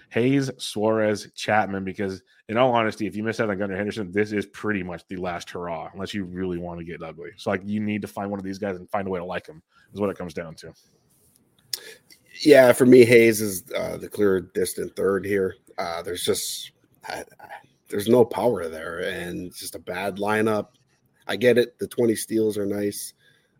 Hayes, 0.09 0.49
Suarez, 0.57 1.31
Chapman, 1.35 1.83
because 1.83 2.23
in 2.49 2.57
all 2.57 2.73
honesty, 2.73 3.05
if 3.05 3.15
you 3.15 3.23
miss 3.23 3.39
out 3.39 3.51
on 3.51 3.59
Gunnar 3.59 3.75
Henderson, 3.75 4.11
this 4.11 4.31
is 4.31 4.47
pretty 4.47 4.81
much 4.81 5.07
the 5.07 5.17
last 5.17 5.51
hurrah, 5.51 5.89
unless 5.93 6.15
you 6.15 6.25
really 6.25 6.57
want 6.57 6.79
to 6.79 6.85
get 6.85 7.03
ugly. 7.03 7.29
So 7.37 7.51
like 7.51 7.61
you 7.63 7.79
need 7.79 8.01
to 8.01 8.07
find 8.07 8.31
one 8.31 8.39
of 8.39 8.45
these 8.45 8.59
guys 8.59 8.75
and 8.75 8.89
find 8.89 9.07
a 9.07 9.11
way 9.11 9.19
to 9.19 9.25
like 9.25 9.45
them, 9.45 9.61
is 9.93 9.99
what 9.99 10.09
it 10.09 10.17
comes 10.17 10.33
down 10.33 10.55
to. 10.55 10.73
Yeah, 12.41 12.73
for 12.73 12.87
me, 12.87 13.05
Hayes 13.05 13.39
is 13.39 13.63
uh, 13.77 13.97
the 13.97 14.09
clear 14.09 14.41
distant 14.41 14.95
third 14.95 15.25
here. 15.25 15.55
Uh, 15.77 16.01
there's 16.01 16.23
just 16.23 16.71
I, 17.07 17.23
there's 17.89 18.07
no 18.07 18.25
power 18.25 18.67
there 18.67 18.99
and 18.99 19.53
just 19.55 19.75
a 19.75 19.79
bad 19.79 20.17
lineup. 20.17 20.69
I 21.27 21.35
get 21.35 21.57
it. 21.57 21.77
The 21.79 21.87
20 21.87 22.15
steals 22.15 22.57
are 22.57 22.65
nice. 22.65 23.13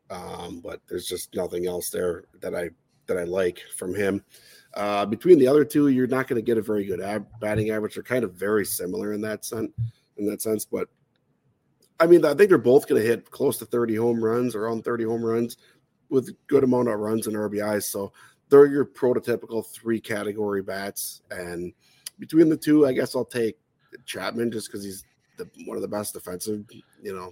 Um, 0.09 0.61
but 0.63 0.81
there's 0.87 1.07
just 1.07 1.35
nothing 1.35 1.65
else 1.65 1.89
there 1.89 2.25
that 2.41 2.53
I 2.53 2.69
that 3.07 3.17
I 3.17 3.23
like 3.23 3.61
from 3.75 3.93
him. 3.93 4.23
Uh, 4.73 5.05
between 5.05 5.39
the 5.39 5.47
other 5.47 5.63
two, 5.63 5.87
you're 5.87 6.07
not 6.07 6.27
going 6.27 6.41
to 6.41 6.45
get 6.45 6.57
a 6.57 6.61
very 6.61 6.85
good 6.85 7.01
ab- 7.01 7.27
batting 7.39 7.69
average. 7.69 7.95
They're 7.95 8.03
kind 8.03 8.23
of 8.23 8.33
very 8.33 8.65
similar 8.65 9.13
in 9.13 9.21
that 9.21 9.45
sense. 9.45 9.71
In 10.17 10.25
that 10.27 10.41
sense, 10.41 10.65
but 10.65 10.87
I 11.99 12.07
mean, 12.07 12.25
I 12.25 12.33
think 12.33 12.49
they're 12.49 12.57
both 12.57 12.87
going 12.87 13.01
to 13.01 13.07
hit 13.07 13.31
close 13.31 13.57
to 13.57 13.65
30 13.65 13.95
home 13.95 14.23
runs, 14.23 14.55
around 14.55 14.83
30 14.83 15.05
home 15.05 15.23
runs, 15.23 15.57
with 16.09 16.35
good 16.47 16.63
amount 16.63 16.89
of 16.89 16.99
runs 16.99 17.27
and 17.27 17.35
RBIs. 17.35 17.83
So 17.83 18.11
they're 18.49 18.65
your 18.65 18.85
prototypical 18.85 19.65
three 19.65 19.99
category 19.99 20.61
bats. 20.61 21.21
And 21.31 21.73
between 22.19 22.49
the 22.49 22.57
two, 22.57 22.85
I 22.85 22.93
guess 22.93 23.15
I'll 23.15 23.25
take 23.25 23.57
Chapman 24.05 24.51
just 24.51 24.67
because 24.67 24.83
he's 24.83 25.03
the, 25.37 25.47
one 25.65 25.77
of 25.77 25.81
the 25.81 25.87
best 25.87 26.13
defensive, 26.13 26.65
you 27.01 27.13
know, 27.13 27.31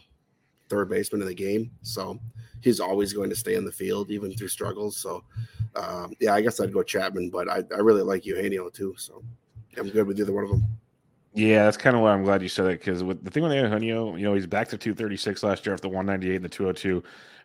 third 0.69 0.89
baseman 0.89 1.21
in 1.21 1.27
the 1.27 1.33
game. 1.33 1.71
So 1.81 2.19
he's 2.61 2.79
always 2.79 3.13
going 3.13 3.29
to 3.29 3.35
stay 3.35 3.55
in 3.55 3.65
the 3.65 3.71
field 3.71 4.09
even 4.11 4.33
through 4.33 4.47
struggles. 4.47 4.97
So 4.97 5.23
um, 5.75 6.13
yeah, 6.19 6.33
I 6.33 6.41
guess 6.41 6.59
I'd 6.59 6.73
go 6.73 6.83
Chapman, 6.83 7.29
but 7.29 7.49
I, 7.49 7.63
I 7.73 7.79
really 7.79 8.03
like 8.03 8.25
Eugenio 8.25 8.69
too. 8.69 8.95
So 8.97 9.23
I'm 9.77 9.89
good 9.89 10.07
with 10.07 10.19
either 10.19 10.33
one 10.33 10.43
of 10.43 10.49
them. 10.49 10.63
Yeah, 11.35 11.65
that's 11.65 11.77
kind 11.77 11.95
of 11.95 12.03
why 12.03 12.13
I'm 12.13 12.23
glad 12.23 12.43
you 12.43 12.49
said 12.49 12.67
it 12.67 12.79
because 12.79 13.03
with 13.03 13.23
the 13.23 13.31
thing 13.31 13.41
with 13.41 13.53
Eugenio, 13.53 14.15
you 14.15 14.23
know, 14.23 14.35
he's 14.35 14.45
back 14.45 14.67
to 14.69 14.77
236 14.77 15.41
last 15.41 15.65
year 15.65 15.73
after 15.73 15.87
the 15.87 15.89
198 15.89 16.35
and 16.35 16.45
the 16.45 16.49
202 16.49 17.03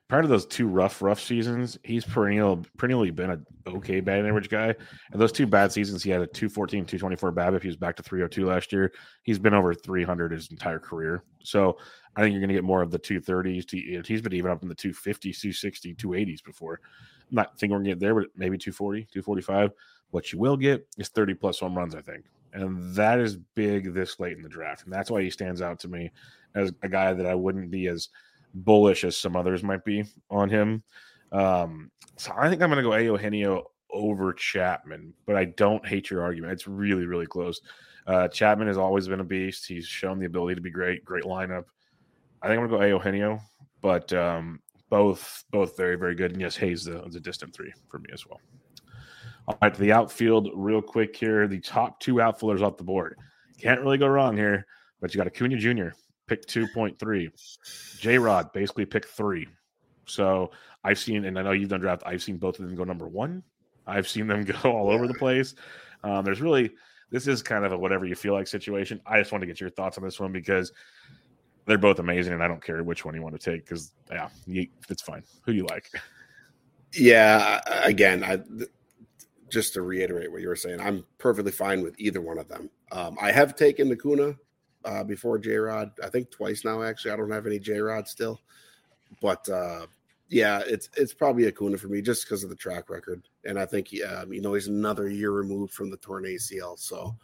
prior 0.09 0.23
to 0.23 0.29
those 0.29 0.47
two 0.47 0.67
rough, 0.67 1.03
rough 1.03 1.21
seasons, 1.21 1.79
he's 1.85 2.05
perennial, 2.05 2.65
perennially 2.79 3.11
been 3.11 3.31
an 3.31 3.47
okay 3.67 4.01
batting 4.01 4.27
average 4.27 4.49
guy. 4.49 4.75
And 5.13 5.21
those 5.21 5.33
two 5.33 5.47
bad 5.47 5.71
seasons, 5.71 6.03
he 6.03 6.11
had 6.11 6.23
a 6.23 6.27
214, 6.27 6.87
224 6.87 7.33
BABIP. 7.33 7.63
He 7.63 7.69
was 7.69 7.77
back 7.77 7.95
to 7.97 8.03
302 8.03 8.47
last 8.47 8.73
year. 8.73 8.91
He's 9.23 9.39
been 9.39 9.53
over 9.53 9.75
300 9.75 10.33
his 10.33 10.51
entire 10.51 10.79
career. 10.79 11.25
So 11.43 11.77
I 12.17 12.23
think 12.23 12.33
you're 12.33 12.41
going 12.41 12.49
to 12.49 12.55
get 12.55 12.65
more 12.65 12.81
of 12.81 12.91
the 12.91 12.99
230s. 12.99 14.07
He's 14.07 14.23
been 14.23 14.33
even 14.33 14.51
up 14.51 14.63
in 14.63 14.69
the 14.69 14.75
250s, 14.75 15.21
260, 15.21 15.95
280s 15.95 16.43
before. 16.43 16.81
I'm 17.29 17.35
not 17.35 17.59
thinking 17.59 17.73
we're 17.73 17.81
going 17.81 17.85
to 17.85 17.91
get 17.91 18.01
there, 18.01 18.15
but 18.15 18.29
maybe 18.35 18.57
240, 18.57 19.03
245. 19.13 19.73
What 20.11 20.33
you 20.33 20.39
will 20.39 20.57
get 20.57 20.87
is 20.97 21.09
30 21.09 21.35
plus 21.35 21.61
home 21.61 21.77
runs, 21.77 21.95
I 21.95 22.01
think. 22.01 22.25
And 22.55 22.95
that 22.95 23.21
is 23.21 23.37
big 23.37 23.93
this 23.93 24.19
late 24.19 24.39
in 24.39 24.43
the 24.43 24.49
draft. 24.49 24.85
And 24.85 24.93
that's 24.93 25.11
why 25.11 25.21
he 25.21 25.29
stands 25.29 25.61
out 25.61 25.79
to 25.81 25.89
me 25.89 26.11
as 26.55 26.73
a 26.83 26.89
guy 26.89 27.13
that 27.13 27.27
I 27.27 27.35
wouldn't 27.35 27.71
be 27.71 27.89
as– 27.89 28.09
bullish 28.55 29.05
as 29.05 29.17
some 29.17 29.37
others 29.37 29.63
might 29.63 29.85
be 29.85 30.05
on 30.31 30.49
him. 30.49 30.83
Um, 31.33 31.91
so 32.17 32.33
I 32.37 32.49
think 32.49 32.63
I'm 32.63 32.71
going 32.71 32.83
to 32.83 32.89
go 32.89 32.97
Eugenio 32.97 33.71
over 33.91 34.33
Chapman, 34.33 35.15
but 35.27 35.37
I 35.37 35.47
don't 35.47 35.87
hate 35.87 36.11
your 36.11 36.23
argument. 36.23 36.53
It's 36.53 36.69
really, 36.69 37.07
really 37.07 37.27
close. 37.27 37.61
Uh, 38.07 38.29
Chapman 38.29 38.69
has 38.69 38.79
always 38.79 39.07
been 39.09 39.21
a 39.21 39.25
beast. 39.25 39.67
He's 39.67 39.87
shown 39.87 40.19
the 40.19 40.27
ability 40.27 40.55
to 40.55 40.61
be 40.61 40.71
great, 40.71 41.05
great 41.05 41.25
lineup. 41.25 41.65
I 42.41 42.49
think 42.49 42.61
I'm 42.61 42.69
going 42.69 42.71
to 42.71 42.77
go 42.79 42.85
Eugenio, 42.85 43.41
but 43.81 44.13
um, 44.13 44.61
both 44.89 45.45
both 45.51 45.77
very, 45.77 45.97
very 45.97 46.15
good. 46.15 46.33
And 46.33 46.41
yes, 46.41 46.57
Hayes 46.57 46.87
is 46.87 47.17
a 47.17 47.21
distant 47.21 47.55
three 47.55 47.73
for 47.89 47.99
me 47.99 48.09
as 48.13 48.27
well. 48.27 48.41
All 49.47 49.59
right, 49.63 49.75
the 49.75 49.93
outfield, 49.93 50.51
real 50.55 50.83
quick 50.83 51.17
here. 51.17 51.49
The 51.49 51.61
top 51.61 52.01
two 52.01 52.21
outfielders 52.21 52.63
off 52.63 52.77
the 52.77 52.85
board. 52.85 53.17
Can't 53.61 53.81
really 53.81 53.99
go 53.99 54.07
wrong 54.07 54.37
here, 54.37 54.67
but 55.01 55.13
you 55.13 55.19
got 55.19 55.27
Acuna 55.27 55.57
Jr., 55.57 55.89
pick 56.29 56.47
2.3. 56.47 57.99
J 58.01 58.19
Rod 58.19 58.53
basically 58.53 58.87
pick 58.87 59.07
three. 59.07 59.49
So 60.07 60.51
I've 60.85 60.99
seen, 60.99 61.25
and 61.25 61.39
I 61.39 61.43
know 61.43 61.53
you've 61.53 61.69
done 61.69 61.81
draft, 61.81 62.03
I've 62.07 62.23
seen 62.23 62.37
both 62.37 62.59
of 62.59 62.67
them 62.67 62.77
go 62.77 62.85
number 62.85 63.09
one. 63.09 63.43
I've 63.87 64.09
seen 64.09 64.27
them 64.27 64.45
go 64.63 64.71
all 64.71 64.91
over 64.91 65.07
the 65.07 65.15
place. 65.15 65.55
Um, 66.05 66.25
there's 66.25 66.41
really, 66.41 66.71
this 67.11 67.27
is 67.27 67.43
kind 67.43 67.65
of 67.65 67.73
a 67.73 67.79
whatever 67.79 68.05
you 68.05 68.15
feel 68.15 68.35
like 68.35 68.47
situation. 68.47 69.01
I 69.07 69.19
just 69.19 69.33
want 69.33 69.43
to 69.43 69.47
get 69.47 69.61
your 69.61 69.71
thoughts 69.71 69.99
on 69.99 70.05
this 70.05 70.21
one 70.21 70.33
because 70.33 70.73
they're 71.67 71.79
both 71.79 71.99
amazing, 71.99 72.33
and 72.33 72.43
I 72.43 72.49
don't 72.49 72.65
care 72.65 72.83
which 72.83 73.05
one 73.05 73.15
you 73.15 73.23
want 73.23 73.39
to 73.39 73.51
take 73.51 73.65
because, 73.65 73.93
yeah, 74.11 74.29
you, 74.47 74.69
it's 74.89 75.03
fine. 75.03 75.23
Who 75.43 75.53
do 75.53 75.59
you 75.59 75.67
like? 75.67 75.91
Yeah, 76.95 77.61
again, 77.85 78.25
I 78.25 78.41
just 79.51 79.75
to 79.75 79.83
reiterate 79.83 80.31
what 80.31 80.41
you 80.41 80.49
were 80.49 80.57
saying, 80.57 80.81
I'm 80.81 81.05
perfectly 81.19 81.53
fine 81.53 81.83
with 81.83 81.99
either 81.99 82.21
one 82.21 82.39
of 82.39 82.49
them. 82.49 82.71
Um, 82.93 83.17
I 83.21 83.33
have 83.33 83.57
taken 83.57 83.91
Acuna 83.91 84.35
uh, 84.85 85.05
before 85.05 85.39
J 85.39 85.57
Rod. 85.57 85.91
I 86.03 86.09
think 86.09 86.31
twice 86.31 86.65
now. 86.65 86.83
Actually, 86.83 87.13
I 87.13 87.17
don't 87.17 87.31
have 87.31 87.47
any 87.47 87.59
J 87.59 87.79
Rod 87.79 88.09
still, 88.09 88.41
but 89.21 89.49
uh, 89.49 89.87
yeah, 90.29 90.63
it's 90.67 90.89
it's 90.97 91.15
probably 91.15 91.47
Acuna 91.47 91.79
for 91.79 91.89
me 91.89 92.03
just 92.03 92.25
because 92.25 92.45
of 92.45 92.51
the 92.51 92.57
track 92.57 92.91
record, 92.91 93.23
and 93.45 93.59
I 93.59 93.67
think 93.67 93.89
um, 94.09 94.33
you 94.33 94.41
know 94.41 94.55
he's 94.55 94.69
another 94.69 95.09
year 95.09 95.31
removed 95.31 95.73
from 95.73 95.91
the 95.91 95.97
torn 95.97 96.25
ACL, 96.25 96.79
so 96.79 97.17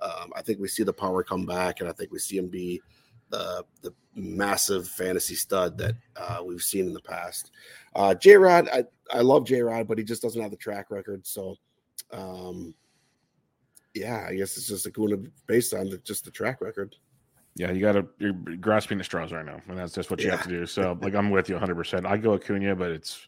um, 0.00 0.32
I 0.34 0.42
think 0.42 0.60
we 0.60 0.68
see 0.68 0.82
the 0.82 0.92
power 0.92 1.22
come 1.22 1.46
back, 1.46 1.80
and 1.80 1.88
I 1.88 1.92
think 1.92 2.12
we 2.12 2.18
see 2.18 2.38
him 2.38 2.48
be 2.48 2.80
the 3.30 3.64
the 3.82 3.92
massive 4.14 4.88
fantasy 4.88 5.34
stud 5.34 5.78
that 5.78 5.94
uh, 6.16 6.40
we've 6.44 6.62
seen 6.62 6.86
in 6.86 6.92
the 6.92 7.00
past. 7.00 7.50
Uh, 7.94 8.14
J 8.14 8.36
Rod, 8.36 8.68
I 8.72 8.84
I 9.12 9.20
love 9.20 9.46
J 9.46 9.62
Rod, 9.62 9.88
but 9.88 9.98
he 9.98 10.04
just 10.04 10.22
doesn't 10.22 10.40
have 10.40 10.50
the 10.50 10.56
track 10.56 10.90
record, 10.90 11.26
so. 11.26 11.56
Um, 12.12 12.74
yeah, 13.94 14.26
I 14.28 14.34
guess 14.34 14.56
it's 14.56 14.68
just 14.68 14.86
Acuna 14.86 15.16
based 15.46 15.74
on 15.74 15.88
the, 15.88 15.98
just 15.98 16.24
the 16.24 16.30
track 16.30 16.60
record. 16.60 16.96
Yeah, 17.56 17.72
you 17.72 17.80
got 17.80 17.92
to 17.92 18.06
you're 18.18 18.32
grasping 18.32 18.98
the 18.98 19.04
straws 19.04 19.32
right 19.32 19.44
now, 19.44 19.60
and 19.68 19.76
that's 19.76 19.92
just 19.92 20.10
what 20.10 20.20
you 20.20 20.28
yeah. 20.28 20.36
have 20.36 20.44
to 20.44 20.48
do. 20.48 20.66
So, 20.66 20.96
like, 21.02 21.14
I'm 21.14 21.30
with 21.30 21.48
you 21.48 21.56
100. 21.56 21.74
percent 21.74 22.06
I 22.06 22.16
go 22.16 22.34
Acuna, 22.34 22.76
but 22.76 22.90
it's 22.92 23.26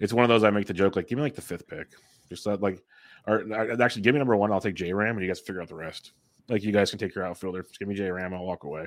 it's 0.00 0.12
one 0.12 0.24
of 0.24 0.28
those 0.28 0.42
I 0.44 0.50
make 0.50 0.66
the 0.66 0.74
joke 0.74 0.96
like, 0.96 1.08
give 1.08 1.16
me 1.16 1.22
like 1.22 1.36
the 1.36 1.42
fifth 1.42 1.68
pick, 1.68 1.88
just 2.28 2.44
that, 2.44 2.60
like, 2.60 2.82
or 3.26 3.44
actually 3.80 4.02
give 4.02 4.14
me 4.14 4.18
number 4.18 4.36
one. 4.36 4.52
I'll 4.52 4.60
take 4.60 4.74
J 4.74 4.92
Ram, 4.92 5.16
and 5.16 5.22
you 5.22 5.28
guys 5.28 5.40
figure 5.40 5.62
out 5.62 5.68
the 5.68 5.76
rest. 5.76 6.12
Like, 6.48 6.64
you 6.64 6.72
guys 6.72 6.90
can 6.90 6.98
take 6.98 7.14
your 7.14 7.24
outfielder. 7.24 7.62
Just 7.62 7.78
give 7.78 7.86
me 7.86 7.94
J 7.94 8.10
Ram. 8.10 8.34
I'll 8.34 8.44
walk 8.44 8.64
away. 8.64 8.86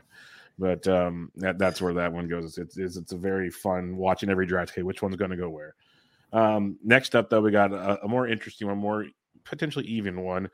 But 0.58 0.88
um, 0.88 1.32
that, 1.36 1.58
that's 1.58 1.82
where 1.82 1.94
that 1.94 2.12
one 2.12 2.28
goes. 2.28 2.58
It's, 2.58 2.78
it's 2.78 2.98
it's 2.98 3.12
a 3.12 3.18
very 3.18 3.50
fun 3.50 3.96
watching 3.96 4.30
every 4.30 4.46
draft. 4.46 4.72
Okay, 4.72 4.84
which 4.84 5.02
one's 5.02 5.16
going 5.16 5.32
to 5.32 5.38
go 5.38 5.50
where? 5.50 5.76
Um, 6.34 6.78
next 6.84 7.16
up, 7.16 7.30
though, 7.30 7.42
we 7.42 7.52
got 7.52 7.72
a, 7.72 8.04
a 8.04 8.08
more 8.08 8.28
interesting 8.28 8.68
one, 8.68 8.78
more 8.78 9.08
potentially 9.44 9.86
even 9.86 10.22
one. 10.22 10.50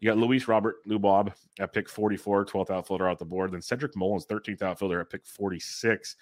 You 0.00 0.08
got 0.08 0.18
Luis 0.18 0.46
Robert 0.46 0.76
Lubob 0.86 1.32
at 1.58 1.72
pick 1.72 1.88
44, 1.88 2.46
12th 2.46 2.70
outfielder 2.70 3.08
out 3.08 3.18
the 3.18 3.24
board. 3.24 3.52
Then 3.52 3.62
Cedric 3.62 3.96
Mullins, 3.96 4.26
13th 4.26 4.62
outfielder 4.62 5.00
at 5.00 5.10
pick 5.10 5.26
46. 5.26 6.16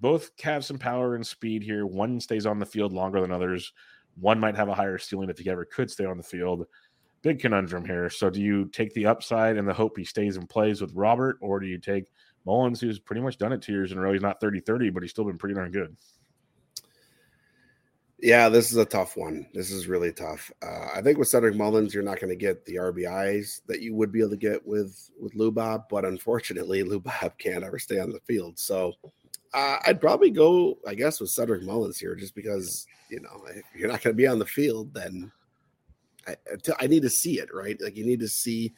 Both 0.00 0.30
have 0.42 0.64
some 0.64 0.78
power 0.78 1.14
and 1.14 1.26
speed 1.26 1.62
here. 1.62 1.86
One 1.86 2.20
stays 2.20 2.44
on 2.44 2.58
the 2.58 2.66
field 2.66 2.92
longer 2.92 3.20
than 3.20 3.32
others. 3.32 3.72
One 4.20 4.38
might 4.38 4.56
have 4.56 4.68
a 4.68 4.74
higher 4.74 4.98
ceiling 4.98 5.30
if 5.30 5.38
he 5.38 5.48
ever 5.48 5.64
could 5.64 5.90
stay 5.90 6.04
on 6.04 6.18
the 6.18 6.22
field. 6.22 6.66
Big 7.22 7.40
conundrum 7.40 7.84
here. 7.84 8.10
So, 8.10 8.28
do 8.28 8.40
you 8.40 8.66
take 8.66 8.92
the 8.92 9.06
upside 9.06 9.56
and 9.56 9.66
the 9.66 9.72
hope 9.72 9.96
he 9.96 10.04
stays 10.04 10.36
and 10.36 10.48
plays 10.48 10.80
with 10.80 10.92
Robert, 10.94 11.38
or 11.40 11.58
do 11.58 11.66
you 11.66 11.78
take 11.78 12.04
Mullins, 12.44 12.80
who's 12.80 12.98
pretty 12.98 13.22
much 13.22 13.38
done 13.38 13.52
it 13.52 13.62
two 13.62 13.72
years 13.72 13.90
in 13.90 13.98
a 13.98 14.00
row? 14.00 14.12
He's 14.12 14.22
not 14.22 14.40
30 14.40 14.60
30, 14.60 14.90
but 14.90 15.02
he's 15.02 15.10
still 15.10 15.24
been 15.24 15.38
pretty 15.38 15.54
darn 15.54 15.72
good. 15.72 15.96
Yeah, 18.18 18.48
this 18.48 18.70
is 18.70 18.78
a 18.78 18.84
tough 18.84 19.16
one. 19.16 19.46
This 19.52 19.70
is 19.70 19.88
really 19.88 20.10
tough. 20.10 20.50
Uh, 20.62 20.88
I 20.94 21.02
think 21.02 21.18
with 21.18 21.28
Cedric 21.28 21.54
Mullins, 21.54 21.92
you're 21.92 22.02
not 22.02 22.18
going 22.18 22.30
to 22.30 22.36
get 22.36 22.64
the 22.64 22.76
RBIs 22.76 23.60
that 23.66 23.82
you 23.82 23.94
would 23.94 24.10
be 24.10 24.20
able 24.20 24.30
to 24.30 24.36
get 24.38 24.66
with 24.66 25.10
with 25.20 25.34
Lubob, 25.34 25.84
but 25.90 26.06
unfortunately, 26.06 26.82
Lubob 26.84 27.36
can't 27.36 27.62
ever 27.62 27.78
stay 27.78 28.00
on 28.00 28.10
the 28.10 28.20
field. 28.20 28.58
So 28.58 28.94
uh, 29.52 29.78
I'd 29.86 30.00
probably 30.00 30.30
go, 30.30 30.78
I 30.86 30.94
guess, 30.94 31.20
with 31.20 31.28
Cedric 31.28 31.62
Mullins 31.62 31.98
here, 31.98 32.14
just 32.14 32.34
because 32.34 32.86
you 33.10 33.20
know 33.20 33.42
if 33.50 33.64
you're 33.74 33.88
not 33.90 34.02
going 34.02 34.14
to 34.14 34.22
be 34.22 34.26
on 34.26 34.38
the 34.38 34.46
field, 34.46 34.94
then 34.94 35.30
I, 36.26 36.36
I 36.80 36.86
need 36.86 37.02
to 37.02 37.10
see 37.10 37.38
it, 37.38 37.52
right? 37.52 37.78
Like 37.82 37.98
you 37.98 38.06
need 38.06 38.20
to 38.20 38.28
see 38.28 38.72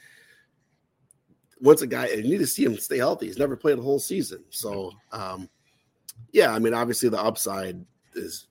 once 1.60 1.82
a 1.82 1.86
guy, 1.86 2.08
you 2.08 2.24
need 2.24 2.38
to 2.38 2.46
see 2.46 2.64
him 2.64 2.76
stay 2.76 2.98
healthy. 2.98 3.26
He's 3.26 3.38
never 3.38 3.56
played 3.56 3.78
a 3.78 3.82
whole 3.82 4.00
season, 4.00 4.42
so 4.50 4.90
um, 5.12 5.48
yeah. 6.32 6.52
I 6.52 6.58
mean, 6.58 6.74
obviously 6.74 7.08
the 7.08 7.22
upside 7.22 7.84
is 8.16 8.47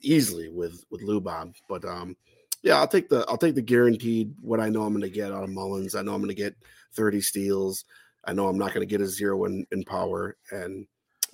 easily 0.00 0.48
with 0.48 0.84
with 0.90 1.02
Lubob. 1.02 1.54
But 1.68 1.84
um, 1.84 2.16
yeah, 2.62 2.78
I'll 2.78 2.88
take 2.88 3.08
the 3.08 3.24
I'll 3.28 3.38
take 3.38 3.54
the 3.54 3.62
guaranteed 3.62 4.34
what 4.40 4.60
I 4.60 4.68
know 4.68 4.82
I'm 4.82 4.92
going 4.92 5.02
to 5.02 5.10
get 5.10 5.32
out 5.32 5.44
of 5.44 5.50
Mullins. 5.50 5.94
I 5.94 6.02
know 6.02 6.14
I'm 6.14 6.20
going 6.20 6.28
to 6.28 6.34
get 6.34 6.56
30 6.94 7.20
steals. 7.20 7.84
I 8.24 8.32
know 8.32 8.48
I'm 8.48 8.58
not 8.58 8.74
going 8.74 8.86
to 8.86 8.90
get 8.90 9.00
a 9.00 9.06
zero 9.06 9.44
in, 9.44 9.66
in 9.72 9.84
power. 9.84 10.36
And 10.50 10.86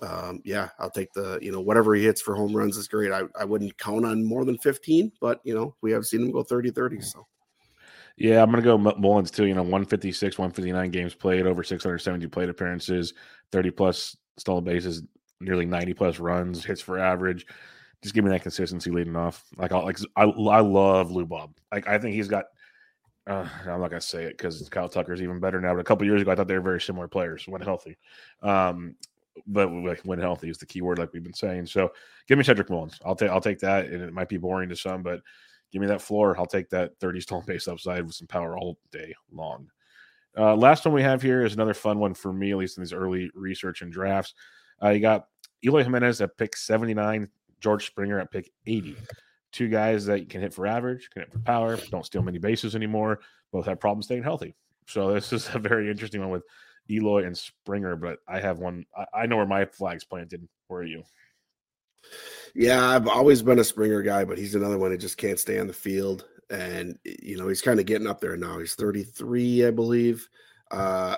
um, 0.02 0.40
yeah, 0.44 0.68
I'll 0.78 0.90
take 0.90 1.12
the 1.12 1.38
you 1.40 1.52
know 1.52 1.60
whatever 1.60 1.94
he 1.94 2.04
hits 2.04 2.20
for 2.20 2.34
home 2.34 2.54
runs 2.54 2.76
is 2.76 2.88
great. 2.88 3.12
I, 3.12 3.22
I 3.38 3.44
wouldn't 3.44 3.78
count 3.78 4.04
on 4.04 4.24
more 4.24 4.44
than 4.44 4.58
15, 4.58 5.12
but 5.20 5.40
you 5.44 5.54
know 5.54 5.74
we 5.80 5.92
have 5.92 6.04
seen 6.04 6.22
him 6.22 6.32
go 6.32 6.42
30 6.42 6.70
30. 6.70 7.00
So. 7.00 7.26
Yeah, 8.16 8.42
I'm 8.42 8.50
going 8.52 8.62
to 8.62 8.68
go 8.68 8.78
Mullins 8.78 9.32
too. 9.32 9.46
You 9.46 9.54
know, 9.54 9.62
156, 9.62 10.38
159 10.38 10.90
games 10.92 11.14
played, 11.14 11.46
over 11.46 11.64
670 11.64 12.28
plate 12.28 12.48
appearances, 12.48 13.12
30 13.50 13.72
plus 13.72 14.16
stolen 14.36 14.62
bases, 14.62 15.02
nearly 15.40 15.66
90 15.66 15.94
plus 15.94 16.20
runs, 16.20 16.64
hits 16.64 16.80
for 16.80 17.00
average 17.00 17.44
just 18.04 18.14
give 18.14 18.22
me 18.22 18.30
that 18.30 18.42
consistency 18.42 18.90
leading 18.90 19.16
off. 19.16 19.42
Like 19.56 19.72
I 19.72 19.78
like 19.78 19.98
I 20.14 20.24
I 20.24 20.60
love 20.60 21.08
Lubob. 21.08 21.52
Like 21.72 21.88
I 21.88 21.98
think 21.98 22.14
he's 22.14 22.28
got. 22.28 22.44
Uh, 23.26 23.48
I'm 23.62 23.80
not 23.80 23.88
gonna 23.88 24.02
say 24.02 24.24
it 24.24 24.36
because 24.36 24.68
Kyle 24.68 24.90
Tucker's 24.90 25.22
even 25.22 25.40
better 25.40 25.58
now. 25.58 25.72
But 25.72 25.80
a 25.80 25.84
couple 25.84 26.04
years 26.04 26.20
ago, 26.20 26.30
I 26.30 26.34
thought 26.34 26.46
they 26.46 26.54
were 26.54 26.60
very 26.60 26.82
similar 26.82 27.08
players 27.08 27.48
when 27.48 27.62
healthy. 27.62 27.96
Um, 28.42 28.96
but 29.46 29.72
like 29.72 30.02
when 30.02 30.18
healthy 30.18 30.50
is 30.50 30.58
the 30.58 30.66
key 30.66 30.82
word, 30.82 30.98
like 30.98 31.14
we've 31.14 31.22
been 31.22 31.32
saying. 31.32 31.64
So 31.64 31.92
give 32.28 32.36
me 32.36 32.44
Cedric 32.44 32.68
Mullins. 32.68 33.00
I'll 33.06 33.16
take 33.16 33.30
I'll 33.30 33.40
take 33.40 33.60
that, 33.60 33.86
and 33.86 34.02
it 34.02 34.12
might 34.12 34.28
be 34.28 34.36
boring 34.36 34.68
to 34.68 34.76
some, 34.76 35.02
but 35.02 35.22
give 35.72 35.80
me 35.80 35.88
that 35.88 36.02
floor. 36.02 36.36
I'll 36.38 36.44
take 36.44 36.68
that 36.68 36.98
30 37.00 37.22
stolen 37.22 37.44
base 37.46 37.66
upside 37.66 38.04
with 38.04 38.14
some 38.14 38.26
power 38.26 38.58
all 38.58 38.76
day 38.92 39.14
long. 39.32 39.68
Uh, 40.36 40.54
last 40.54 40.84
one 40.84 40.92
we 40.92 41.02
have 41.02 41.22
here 41.22 41.46
is 41.46 41.54
another 41.54 41.72
fun 41.72 41.98
one 41.98 42.12
for 42.12 42.34
me, 42.34 42.50
at 42.50 42.58
least 42.58 42.76
in 42.76 42.82
these 42.82 42.92
early 42.92 43.30
research 43.34 43.80
and 43.80 43.90
drafts. 43.90 44.34
Uh, 44.82 44.90
you 44.90 45.00
got 45.00 45.28
Eloy 45.64 45.82
Jimenez 45.82 46.20
at 46.20 46.36
pick 46.36 46.56
79, 46.56 47.28
George 47.64 47.86
Springer 47.86 48.20
at 48.20 48.30
pick 48.30 48.52
80. 48.66 48.94
Two 49.50 49.68
guys 49.68 50.04
that 50.04 50.28
can 50.28 50.42
hit 50.42 50.52
for 50.52 50.66
average, 50.66 51.08
can 51.10 51.22
hit 51.22 51.32
for 51.32 51.38
power, 51.38 51.78
don't 51.90 52.04
steal 52.04 52.20
many 52.20 52.36
bases 52.36 52.76
anymore. 52.76 53.20
Both 53.52 53.64
have 53.64 53.80
problems 53.80 54.04
staying 54.04 54.22
healthy. 54.22 54.54
So 54.86 55.10
this 55.14 55.32
is 55.32 55.48
a 55.54 55.58
very 55.58 55.90
interesting 55.90 56.20
one 56.20 56.28
with 56.28 56.42
Eloy 56.90 57.24
and 57.24 57.36
Springer. 57.36 57.96
But 57.96 58.18
I 58.28 58.38
have 58.38 58.58
one. 58.58 58.84
I, 58.94 59.22
I 59.22 59.26
know 59.26 59.38
where 59.38 59.46
my 59.46 59.64
flag's 59.64 60.04
planted. 60.04 60.46
Where 60.68 60.82
are 60.82 60.84
you? 60.84 61.04
Yeah, 62.54 62.86
I've 62.86 63.08
always 63.08 63.40
been 63.40 63.58
a 63.58 63.64
Springer 63.64 64.02
guy, 64.02 64.26
but 64.26 64.36
he's 64.36 64.54
another 64.54 64.76
one 64.76 64.90
that 64.90 64.98
just 64.98 65.16
can't 65.16 65.40
stay 65.40 65.58
on 65.58 65.66
the 65.66 65.72
field. 65.72 66.26
And 66.50 66.98
you 67.02 67.38
know, 67.38 67.48
he's 67.48 67.62
kind 67.62 67.80
of 67.80 67.86
getting 67.86 68.06
up 68.06 68.20
there 68.20 68.36
now. 68.36 68.58
He's 68.58 68.74
33, 68.74 69.66
I 69.66 69.70
believe. 69.70 70.28
Uh 70.70 71.16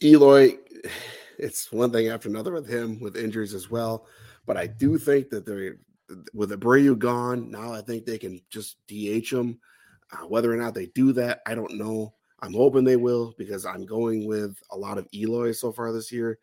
Eloy, 0.00 0.58
it's 1.38 1.72
one 1.72 1.90
thing 1.90 2.06
after 2.06 2.28
another 2.28 2.52
with 2.52 2.68
him 2.68 3.00
with 3.00 3.16
injuries 3.16 3.52
as 3.52 3.68
well. 3.68 4.06
But 4.46 4.56
I 4.56 4.66
do 4.66 4.98
think 4.98 5.30
that 5.30 5.46
they're 5.46 5.76
with 6.32 6.50
Abreu 6.50 6.98
gone 6.98 7.50
now. 7.50 7.72
I 7.72 7.80
think 7.80 8.04
they 8.04 8.18
can 8.18 8.40
just 8.50 8.76
DH 8.88 9.32
him. 9.32 9.58
Uh, 10.12 10.26
whether 10.26 10.52
or 10.52 10.56
not 10.56 10.74
they 10.74 10.86
do 10.86 11.12
that, 11.12 11.40
I 11.46 11.54
don't 11.54 11.76
know. 11.76 12.14
I'm 12.40 12.52
hoping 12.52 12.84
they 12.84 12.96
will 12.96 13.34
because 13.38 13.64
I'm 13.64 13.86
going 13.86 14.26
with 14.26 14.60
a 14.70 14.76
lot 14.76 14.98
of 14.98 15.08
Eloy 15.14 15.52
so 15.52 15.72
far 15.72 15.92
this 15.92 16.12
year. 16.12 16.38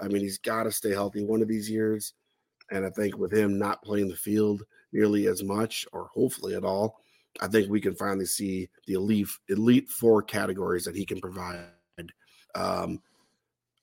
I 0.00 0.08
mean, 0.08 0.22
he's 0.22 0.38
got 0.38 0.64
to 0.64 0.72
stay 0.72 0.90
healthy 0.90 1.24
one 1.24 1.42
of 1.42 1.48
these 1.48 1.70
years. 1.70 2.14
And 2.72 2.84
I 2.84 2.90
think 2.90 3.16
with 3.16 3.32
him 3.32 3.58
not 3.58 3.82
playing 3.84 4.08
the 4.08 4.16
field 4.16 4.64
nearly 4.92 5.28
as 5.28 5.44
much, 5.44 5.86
or 5.92 6.08
hopefully 6.12 6.54
at 6.54 6.64
all, 6.64 7.00
I 7.40 7.46
think 7.46 7.70
we 7.70 7.80
can 7.80 7.94
finally 7.94 8.26
see 8.26 8.68
the 8.86 8.94
elite 8.94 9.28
elite 9.48 9.88
four 9.90 10.22
categories 10.22 10.84
that 10.84 10.96
he 10.96 11.04
can 11.04 11.20
provide. 11.20 11.66
Um, 12.54 13.00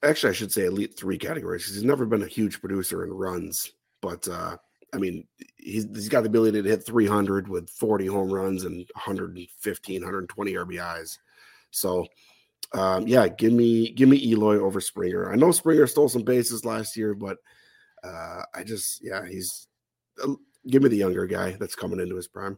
actually, 0.03 0.31
I 0.31 0.33
should 0.33 0.51
say 0.51 0.65
elite 0.65 0.97
three 0.97 1.17
categories 1.17 1.63
because 1.63 1.75
he's 1.75 1.83
never 1.83 2.05
been 2.05 2.23
a 2.23 2.27
huge 2.27 2.59
producer 2.59 3.03
in 3.03 3.11
runs. 3.11 3.71
But 4.01 4.27
uh, 4.27 4.57
I 4.93 4.97
mean, 4.97 5.27
he's, 5.57 5.85
he's 5.85 6.09
got 6.09 6.21
the 6.21 6.29
ability 6.29 6.61
to 6.61 6.69
hit 6.69 6.85
300 6.85 7.47
with 7.47 7.69
40 7.69 8.07
home 8.07 8.31
runs 8.31 8.63
and 8.63 8.77
115, 8.93 10.01
120 10.01 10.53
RBIs. 10.53 11.17
So, 11.71 12.05
um, 12.73 13.07
yeah, 13.07 13.27
give 13.27 13.53
me 13.53 13.91
give 13.91 14.09
me 14.09 14.17
Eloy 14.17 14.57
over 14.59 14.81
Springer. 14.81 15.31
I 15.31 15.35
know 15.35 15.51
Springer 15.51 15.87
stole 15.87 16.09
some 16.09 16.23
bases 16.23 16.65
last 16.65 16.95
year, 16.95 17.13
but 17.13 17.37
uh, 18.03 18.43
I 18.53 18.63
just 18.63 19.03
yeah, 19.03 19.25
he's 19.25 19.67
uh, 20.23 20.33
give 20.67 20.81
me 20.81 20.89
the 20.89 20.97
younger 20.97 21.25
guy 21.25 21.57
that's 21.59 21.75
coming 21.75 21.99
into 21.99 22.15
his 22.15 22.27
prime. 22.27 22.57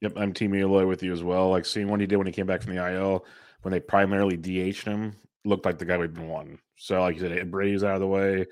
Yep, 0.00 0.14
I'm 0.16 0.32
team 0.32 0.54
Eloy 0.54 0.86
with 0.86 1.02
you 1.02 1.12
as 1.12 1.22
well. 1.22 1.50
Like 1.50 1.66
seeing 1.66 1.88
what 1.88 2.00
he 2.00 2.06
did 2.06 2.16
when 2.16 2.26
he 2.26 2.32
came 2.32 2.46
back 2.46 2.62
from 2.62 2.74
the 2.74 2.92
IL 2.92 3.24
when 3.62 3.72
they 3.72 3.80
primarily 3.80 4.36
DH'd 4.36 4.84
him 4.84 5.16
looked 5.44 5.64
like 5.64 5.78
the 5.78 5.84
guy 5.84 5.96
we've 5.98 6.12
been 6.12 6.28
wanting. 6.28 6.58
So, 6.76 7.00
like 7.00 7.16
you 7.16 7.20
said, 7.20 7.32
Abreu's 7.32 7.84
out 7.84 7.94
of 7.94 8.00
the 8.00 8.06
way. 8.06 8.46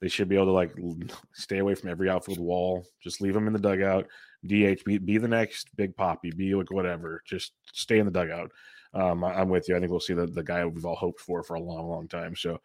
They 0.00 0.08
should 0.08 0.28
be 0.28 0.36
able 0.36 0.46
to 0.46 0.52
like 0.52 0.74
stay 1.32 1.58
away 1.58 1.74
from 1.74 1.90
every 1.90 2.08
outfield 2.08 2.38
wall. 2.38 2.84
Just 3.02 3.20
leave 3.20 3.34
them 3.34 3.46
in 3.46 3.52
the 3.52 3.58
dugout. 3.58 4.06
DH, 4.46 4.84
be, 4.84 4.98
be 4.98 5.18
the 5.18 5.28
next 5.28 5.74
Big 5.76 5.96
Papi, 5.96 6.36
be 6.36 6.54
like 6.54 6.70
whatever. 6.70 7.22
Just 7.26 7.52
stay 7.72 7.98
in 7.98 8.04
the 8.04 8.12
dugout. 8.12 8.50
Um, 8.92 9.24
I, 9.24 9.40
am 9.40 9.48
with 9.48 9.68
you. 9.68 9.76
I 9.76 9.80
think 9.80 9.90
we'll 9.90 10.00
see 10.00 10.14
the, 10.14 10.26
the 10.26 10.42
guy 10.42 10.64
we've 10.66 10.84
all 10.84 10.94
hoped 10.94 11.20
for 11.20 11.42
for 11.42 11.54
a 11.54 11.60
long, 11.60 11.88
long 11.88 12.06
time. 12.08 12.36
So, 12.36 12.60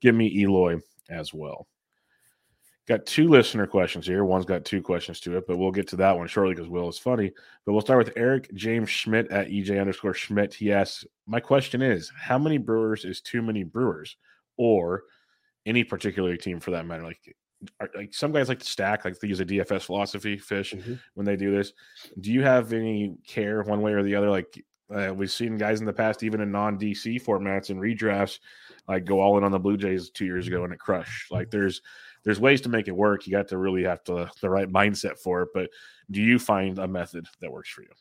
give 0.00 0.14
me 0.14 0.40
Eloy 0.40 0.78
as 1.08 1.32
well. 1.32 1.66
Got 2.90 3.06
two 3.06 3.28
listener 3.28 3.68
questions 3.68 4.04
here. 4.04 4.24
One's 4.24 4.44
got 4.44 4.64
two 4.64 4.82
questions 4.82 5.20
to 5.20 5.36
it, 5.36 5.46
but 5.46 5.58
we'll 5.58 5.70
get 5.70 5.86
to 5.88 5.96
that 5.96 6.16
one 6.16 6.26
shortly 6.26 6.54
because 6.54 6.68
Will 6.68 6.88
is 6.88 6.98
funny. 6.98 7.30
But 7.64 7.72
we'll 7.72 7.82
start 7.82 8.04
with 8.04 8.16
Eric 8.16 8.52
James 8.54 8.90
Schmidt 8.90 9.30
at 9.30 9.48
EJ 9.48 9.80
underscore 9.80 10.12
Schmidt. 10.12 10.52
He 10.52 10.72
asks, 10.72 11.04
My 11.24 11.38
question 11.38 11.82
is, 11.82 12.10
how 12.20 12.36
many 12.36 12.58
Brewers 12.58 13.04
is 13.04 13.20
too 13.20 13.42
many 13.42 13.62
Brewers? 13.62 14.16
Or 14.60 15.04
any 15.64 15.84
particular 15.84 16.36
team 16.36 16.60
for 16.60 16.70
that 16.72 16.84
matter? 16.84 17.02
Like, 17.02 17.34
are, 17.80 17.90
like 17.94 18.12
some 18.12 18.32
guys 18.32 18.48
like 18.50 18.58
to 18.58 18.66
stack, 18.66 19.06
like 19.06 19.18
they 19.18 19.28
use 19.28 19.40
a 19.40 19.46
DFS 19.46 19.84
philosophy, 19.84 20.36
fish, 20.36 20.74
mm-hmm. 20.74 20.94
when 21.14 21.24
they 21.24 21.36
do 21.36 21.50
this. 21.50 21.72
Do 22.20 22.30
you 22.30 22.42
have 22.42 22.74
any 22.74 23.16
care 23.26 23.62
one 23.62 23.80
way 23.80 23.92
or 23.92 24.02
the 24.02 24.14
other? 24.16 24.30
Like, 24.30 24.62
Uh, 24.92 25.14
we've 25.14 25.30
seen 25.30 25.56
guys 25.56 25.78
in 25.80 25.86
the 25.86 25.92
past, 25.92 26.22
even 26.24 26.40
in 26.40 26.50
non 26.50 26.76
DC 26.76 27.22
formats 27.22 27.70
and 27.70 27.80
redrafts, 27.80 28.40
like 28.88 29.04
go 29.04 29.20
all 29.20 29.38
in 29.38 29.44
on 29.44 29.52
the 29.52 29.58
Blue 29.58 29.76
Jays 29.76 30.10
two 30.10 30.24
years 30.26 30.48
ago 30.48 30.64
and 30.64 30.72
it 30.72 30.80
crushed. 30.80 31.30
Like 31.30 31.48
there's 31.50 31.80
there's 32.24 32.40
ways 32.40 32.60
to 32.62 32.68
make 32.68 32.88
it 32.88 32.96
work. 32.96 33.26
You 33.26 33.32
got 33.32 33.48
to 33.48 33.58
really 33.58 33.84
have 33.84 34.02
to 34.04 34.28
the 34.42 34.50
right 34.50 34.68
mindset 34.68 35.18
for 35.18 35.42
it. 35.42 35.50
But 35.54 35.70
do 36.10 36.20
you 36.20 36.38
find 36.38 36.78
a 36.78 36.88
method 36.88 37.26
that 37.40 37.52
works 37.52 37.70
for 37.70 37.82
you? 37.82 37.92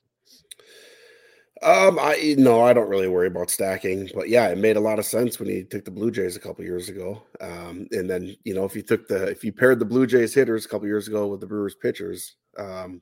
Um, 1.61 1.99
I 1.99 2.35
no, 2.37 2.61
I 2.61 2.71
don't 2.71 2.89
really 2.89 3.09
worry 3.09 3.27
about 3.27 3.49
stacking, 3.49 4.09
but 4.15 4.29
yeah, 4.29 4.47
it 4.47 4.57
made 4.57 4.77
a 4.77 4.81
lot 4.81 4.97
of 4.97 5.05
sense 5.05 5.39
when 5.39 5.49
he 5.49 5.63
took 5.63 5.83
the 5.83 5.91
Blue 5.91 6.09
Jays 6.09 6.37
a 6.37 6.39
couple 6.39 6.63
years 6.63 6.87
ago. 6.87 7.21
Um, 7.41 7.87
and 7.91 8.09
then 8.09 8.35
you 8.45 8.53
know 8.53 8.63
if 8.63 8.75
you 8.75 8.81
took 8.81 9.07
the 9.07 9.25
if 9.25 9.43
you 9.43 9.51
paired 9.51 9.79
the 9.79 9.85
Blue 9.85 10.07
Jays 10.07 10.33
hitters 10.33 10.65
a 10.65 10.69
couple 10.69 10.87
years 10.87 11.07
ago 11.07 11.27
with 11.27 11.41
the 11.41 11.47
Brewers 11.47 11.75
pitchers, 11.75 12.37
um, 12.57 13.01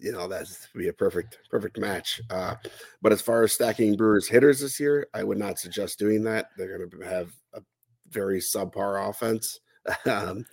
you 0.00 0.10
know 0.10 0.26
that's 0.26 0.66
be 0.74 0.88
a 0.88 0.92
perfect 0.92 1.38
perfect 1.50 1.78
match. 1.78 2.20
Uh, 2.30 2.56
but 3.00 3.12
as 3.12 3.22
far 3.22 3.44
as 3.44 3.52
stacking 3.52 3.96
Brewers 3.96 4.26
hitters 4.26 4.60
this 4.60 4.80
year, 4.80 5.06
I 5.14 5.22
would 5.22 5.38
not 5.38 5.60
suggest 5.60 6.00
doing 6.00 6.24
that. 6.24 6.46
They're 6.56 6.76
going 6.78 6.90
to 6.90 7.08
have 7.08 7.30
a 7.54 7.60
very 8.08 8.40
subpar 8.40 9.08
offense. 9.08 9.60
um, 10.06 10.44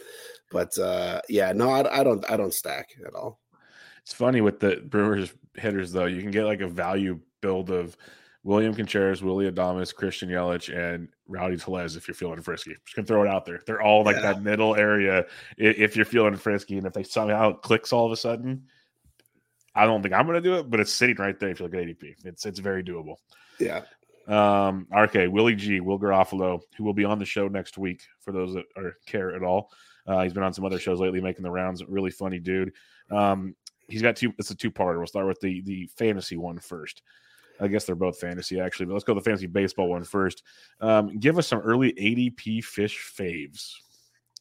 but 0.52 0.78
uh, 0.78 1.22
yeah, 1.28 1.52
no, 1.54 1.72
I, 1.72 2.02
I 2.02 2.04
don't 2.04 2.30
I 2.30 2.38
don't 2.38 2.54
stack 2.54 2.90
at 3.06 3.16
all. 3.16 3.40
It's 4.04 4.14
funny 4.14 4.42
with 4.42 4.60
the 4.60 4.84
Brewers 4.86 5.34
hitters 5.58 5.92
though. 5.92 6.06
You 6.06 6.22
can 6.22 6.32
get 6.32 6.46
like 6.46 6.62
a 6.62 6.68
value 6.68 7.20
build 7.42 7.70
of 7.70 7.96
William 8.44 8.76
Contreras, 8.76 9.24
Willy 9.24 9.50
Adames, 9.50 9.94
Christian 9.94 10.30
Yelich, 10.30 10.76
and 10.76 11.08
Rowdy 11.28 11.58
Tellez 11.58 11.96
if 11.96 12.08
you're 12.08 12.16
feeling 12.16 12.42
frisky. 12.42 12.76
Just 12.86 12.96
gonna 12.96 13.08
throw 13.08 13.24
it 13.24 13.28
out 13.28 13.46
there. 13.46 13.62
They're 13.66 13.82
all 13.82 14.04
like 14.04 14.18
yeah. 14.18 14.34
that 14.34 14.44
middle 14.44 14.76
area 14.76 15.26
if 15.58 15.96
you're 15.96 16.06
feeling 16.06 16.36
frisky. 16.36 16.78
And 16.78 16.86
if 16.86 16.94
they 16.94 17.04
somehow 17.04 17.54
clicks 17.54 17.92
all 17.92 18.06
of 18.06 18.12
a 18.12 18.18
sudden, 18.18 18.68
I 19.74 19.86
don't 19.86 20.02
think 20.02 20.14
I'm 20.14 20.28
gonna 20.28 20.42
do 20.42 20.56
it, 20.56 20.70
but 20.70 20.80
it's 20.80 20.94
sitting 20.94 21.18
right 21.18 21.38
there 21.40 21.50
if 21.50 21.60
you 21.60 21.66
look 21.66 21.74
at 21.74 21.82
ADP. 21.82 22.26
It's 22.26 22.46
it's 22.46 22.60
very 22.60 22.84
doable. 22.84 23.16
Yeah. 23.60 23.82
Um, 24.28 24.88
okay, 24.96 25.28
Willie 25.28 25.56
G, 25.56 25.80
Will 25.80 26.00
Garofalo, 26.00 26.62
who 26.78 26.84
will 26.84 26.94
be 26.94 27.06
on 27.06 27.20
the 27.20 27.26
show 27.26 27.48
next 27.48 27.78
week 27.78 28.04
for 28.20 28.32
those 28.32 28.54
that 28.54 28.66
are 28.76 28.96
care 29.06 29.36
at 29.36 29.44
all. 29.44 29.72
Uh, 30.08 30.22
he's 30.22 30.34
been 30.34 30.44
on 30.44 30.54
some 30.54 30.66
other 30.66 30.80
shows 30.80 31.00
lately, 31.00 31.22
making 31.22 31.44
the 31.44 31.52
rounds. 31.52 31.84
Really 31.88 32.12
funny 32.12 32.40
dude. 32.40 32.74
Um, 33.12 33.56
he's 33.88 34.02
got 34.02 34.16
two. 34.16 34.34
It's 34.38 34.52
a 34.52 34.56
two 34.56 34.72
parter. 34.72 34.98
We'll 34.98 35.08
start 35.08 35.28
with 35.28 35.40
the 35.40 35.62
the 35.62 35.90
fantasy 35.98 36.38
one 36.38 36.60
first. 36.60 37.02
I 37.60 37.68
guess 37.68 37.86
they're 37.86 37.96
both 37.96 38.20
fantasy 38.20 38.60
actually, 38.60 38.88
but 38.88 38.94
let's 38.94 39.06
go 39.06 39.14
to 39.14 39.20
the 39.20 39.24
fantasy 39.24 39.48
baseball 39.48 39.90
one 39.90 40.04
first. 40.04 40.44
Um, 40.82 41.18
give 41.20 41.38
us 41.38 41.48
some 41.48 41.60
early 41.60 41.94
ADP 41.94 42.64
fish 42.64 43.14
faves. 43.18 43.72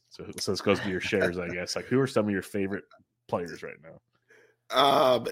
So, 0.09 0.25
so 0.37 0.51
this 0.51 0.61
goes 0.61 0.79
to 0.79 0.89
your 0.89 1.01
shares, 1.01 1.37
I 1.37 1.49
guess. 1.49 1.75
Like, 1.75 1.85
who 1.85 1.99
are 1.99 2.07
some 2.07 2.25
of 2.25 2.31
your 2.31 2.41
favorite 2.41 2.85
players 3.27 3.63
right 3.63 3.75
now? 3.83 3.99
Um, 4.71 5.27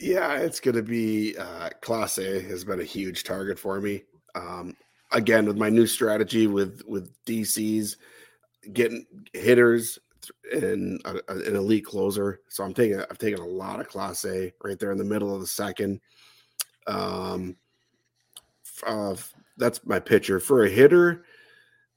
yeah, 0.00 0.36
it's 0.36 0.60
going 0.60 0.76
to 0.76 0.82
be 0.82 1.36
uh, 1.36 1.70
Clase 1.82 2.42
has 2.48 2.64
been 2.64 2.80
a 2.80 2.84
huge 2.84 3.24
target 3.24 3.58
for 3.58 3.80
me. 3.80 4.02
Um, 4.34 4.74
again, 5.12 5.46
with 5.46 5.56
my 5.56 5.68
new 5.68 5.86
strategy 5.86 6.46
with 6.46 6.82
with 6.86 7.12
DCs, 7.24 7.96
getting 8.72 9.06
hitters 9.32 9.98
and 10.52 11.00
a, 11.04 11.18
an 11.28 11.56
elite 11.56 11.84
closer. 11.84 12.40
So 12.48 12.64
I'm 12.64 12.74
taking 12.74 13.00
I've 13.00 13.18
taken 13.18 13.40
a 13.40 13.46
lot 13.46 13.80
of 13.80 13.88
Clase 13.88 14.52
right 14.62 14.78
there 14.78 14.92
in 14.92 14.98
the 14.98 15.04
middle 15.04 15.34
of 15.34 15.40
the 15.40 15.46
second. 15.46 16.00
Um, 16.86 17.56
uh, 18.86 19.14
that's 19.56 19.84
my 19.86 20.00
pitcher 20.00 20.40
for 20.40 20.64
a 20.64 20.70
hitter. 20.70 21.24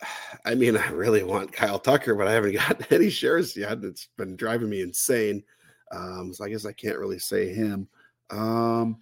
I 0.45 0.56
mean, 0.56 0.78
I 0.78 0.90
really 0.90 1.24
want 1.24 1.52
Kyle 1.52 1.80
Tucker, 1.80 2.16
but 2.16 2.28
I 2.28 2.34
haven't 2.34 2.54
gotten 2.68 2.86
any 2.91 3.10
shares 3.10 3.56
yet. 3.56 3.84
It's 3.84 4.08
been 4.18 4.36
driving 4.36 4.70
me 4.70 4.82
insane. 4.82 5.44
Um, 5.91 6.34
so 6.34 6.44
I 6.44 6.49
guess 6.49 6.66
I 6.66 6.74
can't 6.74 6.99
really 6.99 7.20
say 7.20 7.54
him. 7.54 7.88
Um, 8.30 9.02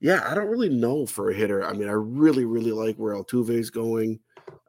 yeah, 0.00 0.28
I 0.30 0.34
don't 0.34 0.48
really 0.48 0.68
know 0.68 1.06
for 1.06 1.30
a 1.30 1.34
hitter. 1.34 1.66
I 1.66 1.72
mean, 1.72 1.88
I 1.88 1.92
really, 1.92 2.44
really 2.44 2.72
like 2.72 2.96
where 2.96 3.14
Altuve 3.14 3.50
is 3.50 3.70
going. 3.70 4.20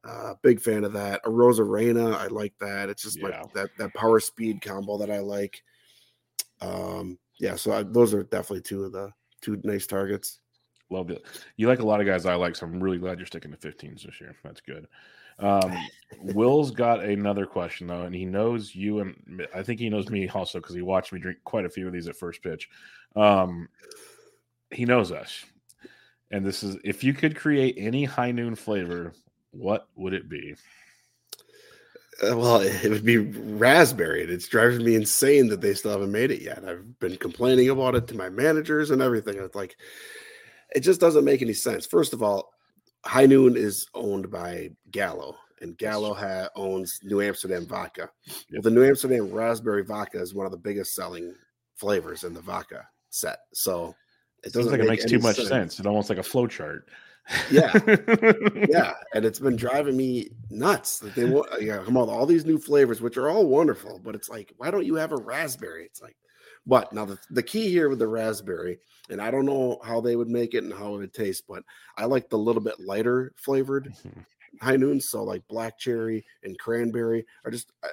Uh, 0.09 0.33
big 0.41 0.59
fan 0.59 0.83
of 0.83 0.93
that. 0.93 1.23
Arozarena, 1.23 2.15
I 2.15 2.27
like 2.27 2.53
that. 2.59 2.89
It's 2.89 3.03
just 3.03 3.19
yeah. 3.19 3.41
like 3.41 3.53
that 3.53 3.69
that 3.77 3.93
power 3.93 4.19
speed 4.19 4.61
combo 4.61 4.97
that 4.97 5.11
I 5.11 5.19
like. 5.19 5.61
Um, 6.61 7.19
yeah, 7.39 7.55
so 7.55 7.71
I, 7.71 7.83
those 7.83 8.13
are 8.13 8.23
definitely 8.23 8.61
two 8.61 8.85
of 8.85 8.91
the 8.91 9.11
two 9.41 9.61
nice 9.63 9.85
targets. 9.85 10.39
Love 10.89 11.11
it. 11.11 11.23
You 11.57 11.67
like 11.67 11.79
a 11.79 11.85
lot 11.85 12.01
of 12.01 12.07
guys 12.07 12.25
I 12.25 12.33
like, 12.35 12.55
so 12.55 12.65
I'm 12.65 12.81
really 12.81 12.97
glad 12.97 13.19
you're 13.19 13.27
sticking 13.27 13.51
to 13.51 13.57
15s 13.57 14.03
this 14.03 14.19
year. 14.19 14.35
That's 14.43 14.61
good. 14.61 14.87
Um, 15.37 15.77
Will's 16.21 16.71
got 16.71 17.03
another 17.03 17.45
question 17.45 17.85
though, 17.85 18.01
and 18.01 18.15
he 18.15 18.25
knows 18.25 18.73
you, 18.73 18.99
and 18.99 19.47
I 19.53 19.61
think 19.61 19.79
he 19.79 19.89
knows 19.89 20.09
me 20.09 20.27
also 20.27 20.59
because 20.59 20.75
he 20.75 20.81
watched 20.81 21.13
me 21.13 21.19
drink 21.19 21.37
quite 21.43 21.65
a 21.65 21.69
few 21.69 21.85
of 21.85 21.93
these 21.93 22.07
at 22.07 22.15
first 22.15 22.41
pitch. 22.41 22.67
Um, 23.15 23.69
he 24.71 24.85
knows 24.85 25.11
us, 25.11 25.45
and 26.31 26.43
this 26.43 26.63
is 26.63 26.77
if 26.83 27.03
you 27.03 27.13
could 27.13 27.35
create 27.35 27.75
any 27.77 28.05
high 28.05 28.31
noon 28.31 28.55
flavor, 28.55 29.13
what 29.51 29.87
would 29.95 30.13
it 30.13 30.29
be? 30.29 30.55
Uh, 32.21 32.37
well, 32.37 32.61
it 32.61 32.89
would 32.89 33.05
be 33.05 33.17
raspberry. 33.17 34.23
It's 34.23 34.47
driving 34.47 34.83
me 34.83 34.95
insane 34.95 35.47
that 35.49 35.61
they 35.61 35.73
still 35.73 35.91
haven't 35.91 36.11
made 36.11 36.31
it 36.31 36.41
yet. 36.41 36.63
I've 36.65 36.99
been 36.99 37.17
complaining 37.17 37.69
about 37.69 37.95
it 37.95 38.07
to 38.07 38.17
my 38.17 38.29
managers 38.29 38.91
and 38.91 39.01
everything. 39.01 39.37
It's 39.37 39.55
like 39.55 39.75
it 40.75 40.81
just 40.81 41.01
doesn't 41.01 41.25
make 41.25 41.41
any 41.41 41.53
sense. 41.53 41.85
First 41.85 42.13
of 42.13 42.21
all, 42.21 42.51
High 43.05 43.25
Noon 43.25 43.55
is 43.55 43.87
owned 43.93 44.29
by 44.29 44.71
Gallo, 44.91 45.35
and 45.61 45.77
Gallo 45.77 46.13
ha- 46.13 46.49
owns 46.55 46.99
New 47.03 47.21
Amsterdam 47.21 47.65
vodka. 47.65 48.09
Well, 48.51 48.61
the 48.61 48.71
New 48.71 48.85
Amsterdam 48.85 49.31
raspberry 49.31 49.83
vodka 49.83 50.21
is 50.21 50.33
one 50.33 50.45
of 50.45 50.51
the 50.51 50.57
biggest 50.57 50.93
selling 50.93 51.33
flavors 51.75 52.23
in 52.23 52.33
the 52.33 52.41
vodka 52.41 52.85
set. 53.09 53.39
So 53.53 53.95
it 54.43 54.53
doesn't 54.53 54.71
like 54.71 54.81
it 54.81 54.87
makes 54.87 55.05
too 55.05 55.19
much 55.19 55.37
sense. 55.37 55.49
sense. 55.49 55.79
It's 55.79 55.87
almost 55.87 56.09
like 56.09 56.19
a 56.19 56.23
flow 56.23 56.45
chart. 56.45 56.87
Yeah, 57.51 57.73
yeah, 58.69 58.93
and 59.13 59.25
it's 59.25 59.39
been 59.39 59.55
driving 59.55 59.95
me 59.95 60.29
nuts 60.49 60.99
that 60.99 61.15
they 61.15 61.25
want. 61.25 61.61
Yeah, 61.61 61.79
come 61.83 61.97
on, 61.97 62.09
all 62.09 62.25
these 62.25 62.45
new 62.45 62.57
flavors, 62.57 63.01
which 63.01 63.17
are 63.17 63.29
all 63.29 63.45
wonderful, 63.45 63.99
but 64.03 64.15
it's 64.15 64.29
like, 64.29 64.53
why 64.57 64.71
don't 64.71 64.85
you 64.85 64.95
have 64.95 65.11
a 65.11 65.17
raspberry? 65.17 65.85
It's 65.85 66.01
like, 66.01 66.15
but 66.65 66.91
now 66.93 67.05
the, 67.05 67.19
the 67.29 67.43
key 67.43 67.69
here 67.69 67.89
with 67.89 67.99
the 67.99 68.07
raspberry, 68.07 68.79
and 69.09 69.21
I 69.21 69.31
don't 69.31 69.45
know 69.45 69.79
how 69.83 70.01
they 70.01 70.15
would 70.15 70.29
make 70.29 70.53
it 70.53 70.63
and 70.63 70.73
how 70.73 70.95
it 70.95 70.99
would 70.99 71.13
taste, 71.13 71.45
but 71.47 71.63
I 71.97 72.05
like 72.05 72.29
the 72.29 72.37
little 72.37 72.61
bit 72.61 72.79
lighter 72.79 73.33
flavored 73.35 73.93
mm-hmm. 74.05 74.21
high 74.61 74.77
noons. 74.77 75.09
So 75.09 75.23
like 75.23 75.47
black 75.47 75.77
cherry 75.77 76.25
and 76.43 76.57
cranberry 76.59 77.25
are 77.45 77.51
just 77.51 77.71
I, 77.83 77.89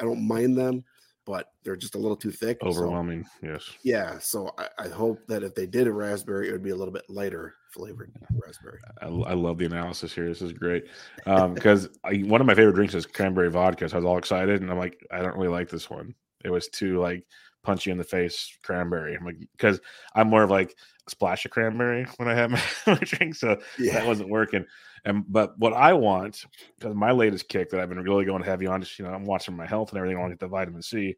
I 0.00 0.04
don't 0.04 0.26
mind 0.26 0.56
them, 0.56 0.84
but 1.26 1.52
they're 1.62 1.76
just 1.76 1.94
a 1.94 1.98
little 1.98 2.16
too 2.16 2.30
thick. 2.30 2.58
Overwhelming, 2.62 3.24
so, 3.24 3.46
yes. 3.46 3.70
Yeah. 3.82 4.18
So 4.18 4.50
I, 4.58 4.68
I, 4.84 4.88
hope 4.88 5.26
that 5.26 5.42
if 5.42 5.54
they 5.54 5.66
did 5.66 5.86
a 5.86 5.92
raspberry, 5.92 6.48
it 6.48 6.52
would 6.52 6.62
be 6.62 6.70
a 6.70 6.76
little 6.76 6.92
bit 6.92 7.04
lighter 7.08 7.54
flavored 7.70 8.12
raspberry. 8.30 8.78
I, 9.00 9.06
I 9.06 9.34
love 9.34 9.58
the 9.58 9.64
analysis 9.64 10.14
here. 10.14 10.28
This 10.28 10.42
is 10.42 10.52
great 10.52 10.84
because 11.24 11.88
um, 12.04 12.28
one 12.28 12.40
of 12.40 12.46
my 12.46 12.54
favorite 12.54 12.74
drinks 12.74 12.94
is 12.94 13.06
cranberry 13.06 13.50
vodka. 13.50 13.88
So 13.88 13.96
I 13.96 13.98
was 13.98 14.06
all 14.06 14.18
excited, 14.18 14.62
and 14.62 14.70
I'm 14.70 14.78
like, 14.78 15.04
I 15.10 15.22
don't 15.22 15.36
really 15.36 15.48
like 15.48 15.68
this 15.68 15.90
one. 15.90 16.14
It 16.44 16.50
was 16.50 16.68
too 16.68 17.00
like 17.00 17.24
punch 17.64 17.86
you 17.86 17.92
in 17.92 17.98
the 17.98 18.04
face 18.04 18.56
cranberry. 18.62 19.16
I'm 19.16 19.24
like, 19.24 19.38
because 19.52 19.80
I'm 20.14 20.28
more 20.28 20.42
of 20.44 20.50
like 20.50 20.74
a 21.06 21.10
splash 21.10 21.44
of 21.44 21.50
cranberry 21.50 22.06
when 22.16 22.28
I 22.28 22.34
have 22.34 22.50
my, 22.50 22.62
my 22.86 22.98
drink, 23.02 23.34
so 23.34 23.58
yeah. 23.78 23.94
that 23.94 24.06
wasn't 24.06 24.28
working. 24.28 24.64
And 25.04 25.24
but 25.28 25.58
what 25.58 25.72
I 25.72 25.92
want, 25.92 26.44
because 26.78 26.94
my 26.94 27.12
latest 27.12 27.48
kick 27.48 27.70
that 27.70 27.80
I've 27.80 27.88
been 27.88 28.00
really 28.00 28.24
going 28.24 28.42
heavy 28.42 28.66
on, 28.66 28.80
just 28.80 28.98
you 28.98 29.04
know, 29.04 29.12
I'm 29.12 29.24
watching 29.24 29.56
my 29.56 29.66
health 29.66 29.90
and 29.90 29.98
everything. 29.98 30.16
I 30.16 30.20
want 30.20 30.30
to 30.30 30.34
get 30.34 30.40
the 30.40 30.48
vitamin 30.48 30.82
C. 30.82 31.16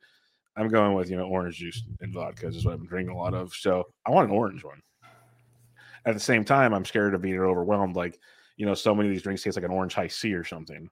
I'm 0.56 0.68
going 0.68 0.94
with 0.94 1.10
you 1.10 1.16
know 1.16 1.26
orange 1.26 1.58
juice 1.58 1.82
and 2.00 2.12
vodka 2.12 2.48
is 2.48 2.64
what 2.64 2.72
I've 2.72 2.78
been 2.78 2.88
drinking 2.88 3.14
a 3.14 3.18
lot 3.18 3.34
of. 3.34 3.52
So 3.52 3.84
I 4.06 4.10
want 4.10 4.30
an 4.30 4.36
orange 4.36 4.64
one. 4.64 4.80
At 6.04 6.14
the 6.14 6.20
same 6.20 6.44
time, 6.44 6.72
I'm 6.72 6.84
scared 6.84 7.14
of 7.14 7.22
being 7.22 7.38
overwhelmed. 7.38 7.94
Like 7.94 8.18
you 8.56 8.66
know, 8.66 8.74
so 8.74 8.94
many 8.94 9.08
of 9.08 9.14
these 9.14 9.22
drinks 9.22 9.42
taste 9.42 9.56
like 9.56 9.64
an 9.64 9.70
orange 9.70 9.94
Hi-C 9.94 10.32
or 10.34 10.44
something, 10.44 10.88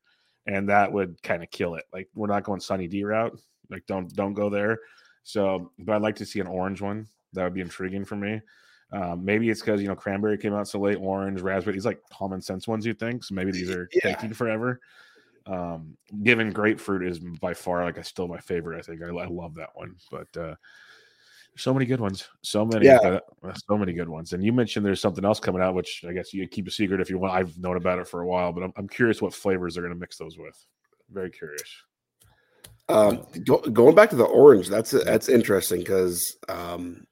and 0.46 0.68
that 0.68 0.92
would 0.92 1.20
kind 1.22 1.42
of 1.42 1.50
kill 1.50 1.74
it. 1.74 1.84
Like 1.92 2.08
we're 2.14 2.28
not 2.28 2.44
going 2.44 2.60
Sunny 2.60 2.86
D 2.86 3.04
route. 3.04 3.38
Like 3.70 3.86
don't 3.86 4.14
don't 4.14 4.34
go 4.34 4.50
there. 4.50 4.78
So, 5.24 5.72
but 5.78 5.94
I'd 5.96 6.02
like 6.02 6.16
to 6.16 6.26
see 6.26 6.40
an 6.40 6.46
orange 6.46 6.80
one. 6.80 7.08
That 7.32 7.44
would 7.44 7.54
be 7.54 7.60
intriguing 7.60 8.04
for 8.04 8.16
me. 8.16 8.40
Um, 8.92 9.24
maybe 9.24 9.50
it's 9.50 9.60
because 9.60 9.82
you 9.82 9.88
know 9.88 9.96
cranberry 9.96 10.38
came 10.38 10.54
out 10.54 10.68
so 10.68 10.78
late, 10.78 10.98
orange, 11.00 11.40
raspberry. 11.40 11.74
These 11.74 11.86
like 11.86 12.00
common 12.12 12.40
sense 12.40 12.68
ones 12.68 12.86
you 12.86 12.94
think. 12.94 13.24
So 13.24 13.34
maybe 13.34 13.50
these 13.50 13.70
are 13.70 13.88
yeah. 14.04 14.14
taking 14.14 14.32
forever. 14.32 14.80
Um, 15.46 15.96
given 16.22 16.52
grapefruit 16.52 17.06
is 17.06 17.18
by 17.18 17.52
far 17.52 17.84
like 17.84 17.98
I 17.98 18.02
still 18.02 18.28
my 18.28 18.38
favorite. 18.38 18.78
I 18.78 18.82
think 18.82 19.02
I, 19.02 19.08
I 19.08 19.26
love 19.26 19.54
that 19.56 19.70
one, 19.74 19.96
but 20.10 20.28
uh, 20.36 20.54
so 21.56 21.72
many 21.72 21.86
good 21.86 22.00
ones, 22.00 22.28
so 22.42 22.64
many, 22.64 22.86
yeah. 22.86 22.98
uh, 22.98 23.20
so 23.68 23.76
many 23.76 23.92
good 23.92 24.08
ones. 24.08 24.32
And 24.32 24.42
you 24.42 24.52
mentioned 24.52 24.84
there's 24.84 25.00
something 25.00 25.24
else 25.24 25.40
coming 25.40 25.62
out, 25.62 25.74
which 25.74 26.04
I 26.08 26.12
guess 26.12 26.32
you 26.32 26.46
keep 26.48 26.66
a 26.66 26.70
secret 26.70 27.00
if 27.00 27.10
you 27.10 27.18
want. 27.18 27.34
I've 27.34 27.56
known 27.58 27.76
about 27.76 27.98
it 27.98 28.08
for 28.08 28.22
a 28.22 28.26
while, 28.26 28.52
but 28.52 28.62
I'm, 28.62 28.72
I'm 28.76 28.88
curious 28.88 29.20
what 29.20 29.34
flavors 29.34 29.74
they're 29.74 29.82
going 29.82 29.94
to 29.94 30.00
mix 30.00 30.16
those 30.16 30.38
with. 30.38 30.64
Very 31.10 31.30
curious. 31.30 31.62
Um, 32.88 33.26
go, 33.46 33.58
going 33.58 33.94
back 33.94 34.10
to 34.10 34.16
the 34.16 34.24
orange, 34.24 34.68
that's 34.68 34.90
that's 34.90 35.28
interesting 35.28 35.80
because 35.80 36.36
um, 36.48 37.06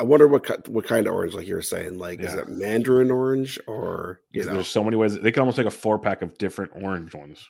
I 0.00 0.04
wonder 0.04 0.28
what 0.28 0.68
what 0.68 0.86
kind 0.86 1.06
of 1.06 1.14
orange, 1.14 1.34
like 1.34 1.46
you 1.46 1.54
were 1.54 1.62
saying, 1.62 1.98
like 1.98 2.20
yeah. 2.20 2.28
is 2.28 2.34
it 2.34 2.48
mandarin 2.48 3.10
orange 3.10 3.58
or 3.66 4.20
you 4.32 4.44
know? 4.44 4.54
There's 4.54 4.68
so 4.68 4.84
many 4.84 4.96
ways 4.96 5.18
they 5.18 5.32
can 5.32 5.40
almost 5.40 5.56
take 5.56 5.66
a 5.66 5.70
four 5.70 5.98
pack 5.98 6.22
of 6.22 6.36
different 6.38 6.72
orange 6.74 7.14
ones. 7.14 7.46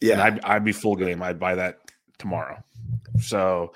Yeah, 0.00 0.22
I'd, 0.22 0.40
I'd 0.44 0.64
be 0.64 0.72
full 0.72 0.96
game. 0.96 1.22
I'd 1.22 1.40
buy 1.40 1.54
that 1.54 1.78
tomorrow. 2.18 2.62
So, 3.18 3.72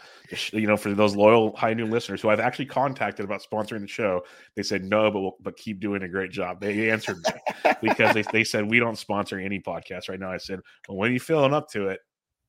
you 0.53 0.67
know, 0.67 0.77
for 0.77 0.93
those 0.93 1.17
loyal 1.17 1.57
high 1.57 1.75
noon 1.75 1.91
listeners 1.91 2.21
who 2.21 2.29
I've 2.29 2.41
actually 2.41 2.67
contacted 2.67 3.25
about 3.25 3.43
sponsoring 3.43 3.81
the 3.81 3.87
show, 3.87 4.23
they 4.55 4.63
said 4.63 4.85
no, 4.85 5.11
but 5.11 5.21
we'll, 5.21 5.37
but 5.41 5.57
keep 5.57 5.81
doing 5.81 6.03
a 6.03 6.09
great 6.09 6.31
job. 6.31 6.61
They 6.61 6.91
answered 6.91 7.19
me 7.19 7.73
because 7.83 8.15
they, 8.15 8.23
they 8.33 8.45
said 8.45 8.69
we 8.69 8.79
don't 8.79 8.99
sponsor 8.99 9.39
any 9.39 9.61
podcast 9.61 10.09
right 10.09 10.21
now. 10.21 10.31
I 10.31 10.37
said, 10.37 10.61
well, 10.89 10.99
when 10.99 11.11
are 11.11 11.13
you 11.13 11.21
feeling 11.21 11.55
up 11.55 11.71
to 11.71 11.89
it? 11.89 12.01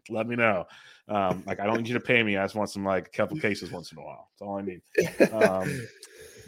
Let 0.10 0.28
me 0.28 0.36
know. 0.36 0.65
Um, 1.07 1.44
like 1.45 1.60
I 1.60 1.65
don't 1.65 1.78
need 1.78 1.88
you 1.88 1.94
to 1.94 1.99
pay 1.99 2.23
me. 2.23 2.38
I 2.38 2.44
just 2.44 2.56
want 2.56 2.69
some 2.69 2.86
like 2.86 3.07
a 3.07 3.11
couple 3.11 3.38
cases 3.40 3.72
once 3.72 3.91
in 3.91 3.98
a 3.98 4.02
while. 4.02 4.30
That's 4.32 4.48
all 4.48 4.57
I 4.57 4.61
need. 4.61 4.82
Um, 5.32 5.88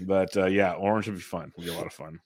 but 0.02 0.36
uh, 0.38 0.48
yeah, 0.48 0.74
orange 0.74 1.08
would 1.08 1.16
be 1.16 1.22
fun. 1.22 1.52
Would 1.58 1.66
be 1.66 1.72
a 1.72 1.76
lot 1.76 1.86
of 1.86 1.94
fun. 1.94 2.20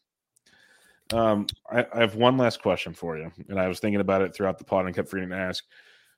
Um, 1.14 1.48
I, 1.72 1.86
I, 1.94 2.00
have 2.02 2.16
one 2.16 2.38
last 2.38 2.62
question 2.62 2.94
for 2.94 3.18
you, 3.18 3.32
and 3.48 3.60
I 3.60 3.70
was 3.70 3.80
thinking 3.80 4.02
about 4.02 4.22
it 4.22 4.36
throughout 4.36 4.58
the 4.58 4.66
pod 4.66 4.86
and 4.86 4.96
kept 4.96 5.08
forgetting 5.08 5.30
to 5.30 5.38
ask. 5.38 5.64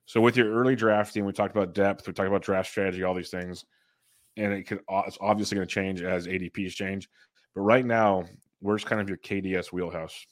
So, 0.05 0.19
with 0.19 0.35
your 0.35 0.51
early 0.51 0.75
drafting, 0.75 1.25
we 1.25 1.31
talked 1.31 1.55
about 1.55 1.75
depth, 1.75 2.07
we 2.07 2.13
talked 2.13 2.27
about 2.27 2.41
draft 2.41 2.69
strategy, 2.69 3.03
all 3.03 3.13
these 3.13 3.29
things, 3.29 3.65
and 4.35 4.51
it 4.51 4.63
could 4.63 4.79
it's 4.89 5.17
obviously 5.21 5.55
going 5.55 5.67
to 5.67 5.73
change 5.73 6.01
as 6.01 6.25
ADPs 6.25 6.71
change. 6.71 7.07
But 7.53 7.61
right 7.61 7.85
now, 7.85 8.25
where's 8.61 8.83
kind 8.83 8.99
of 8.99 9.07
your 9.07 9.19
KDS 9.19 9.71
wheelhouse? 9.71 10.25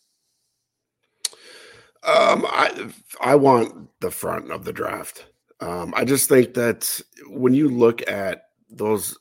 Um, 2.04 2.46
I 2.48 2.92
I 3.22 3.36
want 3.36 3.90
the 4.00 4.12
front 4.12 4.52
of 4.52 4.64
the 4.64 4.74
draft. 4.74 5.26
Um, 5.60 5.94
I 5.96 6.06
just 6.06 6.30
think 6.30 6.54
that 6.54 7.02
when 7.28 7.54
you 7.54 7.70
look 7.70 8.08
at 8.10 8.44
those, 8.70 9.18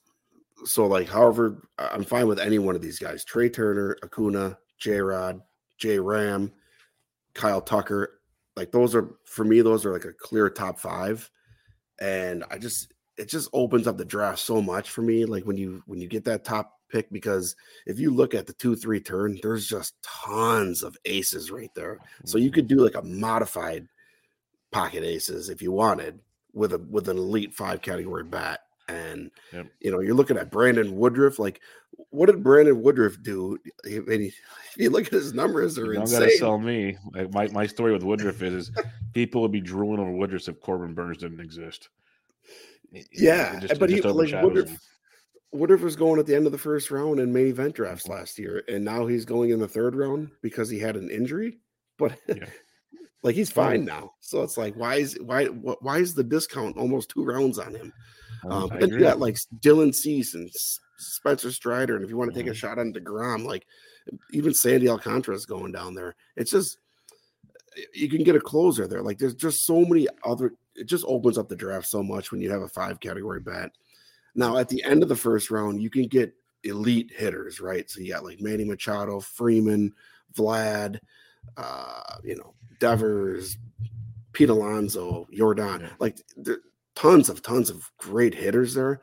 so 0.64 0.86
like, 0.86 1.08
however, 1.08 1.68
I'm 1.78 2.04
fine 2.04 2.28
with 2.28 2.38
any 2.38 2.58
one 2.58 2.76
of 2.76 2.82
these 2.82 2.98
guys: 2.98 3.24
Trea 3.24 3.50
Turner, 3.50 3.96
Acuna, 4.02 4.58
J 4.78 5.00
Rod, 5.00 5.40
J 5.78 5.98
Ram, 5.98 6.52
Kyle 7.34 7.60
Tucker. 7.60 8.20
Like 8.56 8.72
those 8.72 8.94
are 8.94 9.16
for 9.24 9.44
me, 9.44 9.60
those 9.60 9.84
are 9.84 9.92
like 9.92 10.04
a 10.04 10.12
clear 10.12 10.48
top 10.50 10.78
five. 10.78 11.30
And 11.98 12.44
I 12.50 12.58
just 12.58 12.92
it 13.16 13.28
just 13.28 13.48
opens 13.52 13.86
up 13.86 13.96
the 13.96 14.04
draft 14.04 14.38
so 14.38 14.60
much 14.60 14.90
for 14.90 15.02
me. 15.02 15.24
Like 15.24 15.44
when 15.44 15.56
you 15.56 15.82
when 15.86 16.00
you 16.00 16.08
get 16.08 16.24
that 16.24 16.44
top 16.44 16.75
pick, 16.88 17.10
because 17.10 17.56
if 17.86 17.98
you 17.98 18.10
look 18.10 18.34
at 18.34 18.46
the 18.46 18.52
two 18.54 18.76
three 18.76 19.00
turn, 19.00 19.38
there's 19.42 19.66
just 19.66 19.94
tons 20.02 20.82
of 20.82 20.96
aces 21.04 21.50
right 21.50 21.70
there. 21.74 21.98
So 22.24 22.38
you 22.38 22.46
mm-hmm. 22.46 22.54
could 22.54 22.68
do 22.68 22.76
like 22.76 22.94
a 22.94 23.02
modified 23.02 23.88
pocket 24.72 25.04
aces 25.04 25.48
if 25.48 25.62
you 25.62 25.72
wanted 25.72 26.20
with 26.52 26.72
a 26.72 26.78
with 26.78 27.08
an 27.08 27.18
elite 27.18 27.54
five 27.54 27.82
category 27.82 28.24
bat. 28.24 28.60
And 28.88 29.30
yep. 29.52 29.66
you 29.80 29.90
know, 29.90 30.00
you're 30.00 30.14
looking 30.14 30.38
at 30.38 30.50
Brandon 30.50 30.96
Woodruff. 30.96 31.38
Like, 31.38 31.60
what 32.10 32.26
did 32.26 32.42
Brandon 32.42 32.80
Woodruff 32.80 33.16
do? 33.22 33.58
I 33.84 33.98
mean, 34.00 34.22
if 34.22 34.34
you 34.76 34.90
look 34.90 35.06
at 35.06 35.12
his 35.12 35.34
numbers, 35.34 35.74
they're 35.74 35.92
you 35.92 36.00
insane. 36.00 36.20
Gotta 36.20 36.32
sell 36.32 36.58
me. 36.58 36.96
Like 37.12 37.32
my, 37.32 37.48
my 37.48 37.66
story 37.66 37.92
with 37.92 38.04
Woodruff 38.04 38.42
is, 38.42 38.68
is 38.68 38.70
people 39.12 39.42
would 39.42 39.52
be 39.52 39.60
drooling 39.60 40.00
over 40.00 40.12
Woodruff 40.12 40.48
if 40.48 40.60
Corbin 40.60 40.94
Burnes 40.94 41.18
didn't 41.18 41.40
exist. 41.40 41.88
Yeah, 43.12 43.58
just, 43.60 43.80
but 43.80 43.90
he 43.90 44.00
like 44.00 44.42
Woodruff. 44.42 44.68
Him. 44.68 44.78
Woodruff 45.52 45.82
was 45.82 45.96
going 45.96 46.20
at 46.20 46.26
the 46.26 46.34
end 46.34 46.46
of 46.46 46.52
the 46.52 46.58
first 46.58 46.90
round 46.90 47.20
in 47.20 47.32
main 47.32 47.46
event 47.48 47.74
drafts 47.74 48.08
last 48.08 48.38
year, 48.38 48.62
and 48.68 48.84
now 48.84 49.06
he's 49.06 49.24
going 49.24 49.50
in 49.50 49.60
the 49.60 49.68
third 49.68 49.94
round 49.94 50.30
because 50.42 50.68
he 50.68 50.78
had 50.78 50.96
an 50.96 51.10
injury. 51.10 51.58
But 51.98 52.18
yeah. 52.28 52.46
like 53.22 53.34
he's 53.34 53.50
fine 53.50 53.84
now, 53.84 54.12
so 54.20 54.42
it's 54.42 54.58
like 54.58 54.74
why 54.74 54.96
is 54.96 55.18
why 55.20 55.46
why 55.46 55.98
is 55.98 56.14
the 56.14 56.24
discount 56.24 56.76
almost 56.76 57.10
two 57.10 57.24
rounds 57.24 57.58
on 57.58 57.74
him? 57.74 57.92
Um, 58.50 58.70
then 58.78 58.90
you 58.90 59.00
got 59.00 59.18
like 59.18 59.38
Dylan 59.60 59.94
Cease 59.94 60.34
and 60.34 60.50
Spencer 60.98 61.50
Strider, 61.50 61.96
and 61.96 62.04
if 62.04 62.10
you 62.10 62.16
want 62.16 62.32
to 62.32 62.38
take 62.38 62.46
a 62.46 62.50
mm-hmm. 62.50 62.56
shot 62.56 62.78
on 62.78 62.92
Degrom, 62.92 63.44
like 63.44 63.66
even 64.32 64.54
Sandy 64.54 64.88
Alcantara 64.88 65.34
is 65.34 65.46
going 65.46 65.72
down 65.72 65.94
there. 65.94 66.14
It's 66.36 66.50
just 66.50 66.78
you 67.94 68.08
can 68.08 68.22
get 68.22 68.36
a 68.36 68.40
closer 68.40 68.86
there. 68.86 69.02
Like 69.02 69.18
there's 69.18 69.34
just 69.34 69.64
so 69.64 69.84
many 69.84 70.06
other. 70.24 70.52
It 70.74 70.88
just 70.88 71.04
opens 71.06 71.38
up 71.38 71.48
the 71.48 71.56
draft 71.56 71.86
so 71.86 72.02
much 72.02 72.30
when 72.30 72.40
you 72.40 72.50
have 72.50 72.62
a 72.62 72.68
five 72.68 73.00
category 73.00 73.40
bat. 73.40 73.72
Now 74.36 74.58
at 74.58 74.68
the 74.68 74.84
end 74.84 75.02
of 75.02 75.08
the 75.08 75.16
first 75.16 75.50
round, 75.50 75.82
you 75.82 75.90
can 75.90 76.06
get 76.06 76.32
elite 76.62 77.10
hitters, 77.14 77.60
right? 77.60 77.90
So 77.90 78.00
you 78.00 78.12
got 78.12 78.24
like 78.24 78.40
Manny 78.40 78.64
Machado, 78.64 79.18
Freeman, 79.20 79.92
Vlad, 80.36 81.00
uh, 81.56 82.16
you 82.22 82.36
know, 82.36 82.54
Devers, 82.78 83.56
Pete 84.32 84.50
Alonso, 84.50 85.26
Yordan. 85.36 85.90
Like 85.98 86.18
tons 86.94 87.28
of 87.28 87.42
tons 87.42 87.70
of 87.70 87.90
great 87.98 88.34
hitters 88.34 88.74
there, 88.74 89.00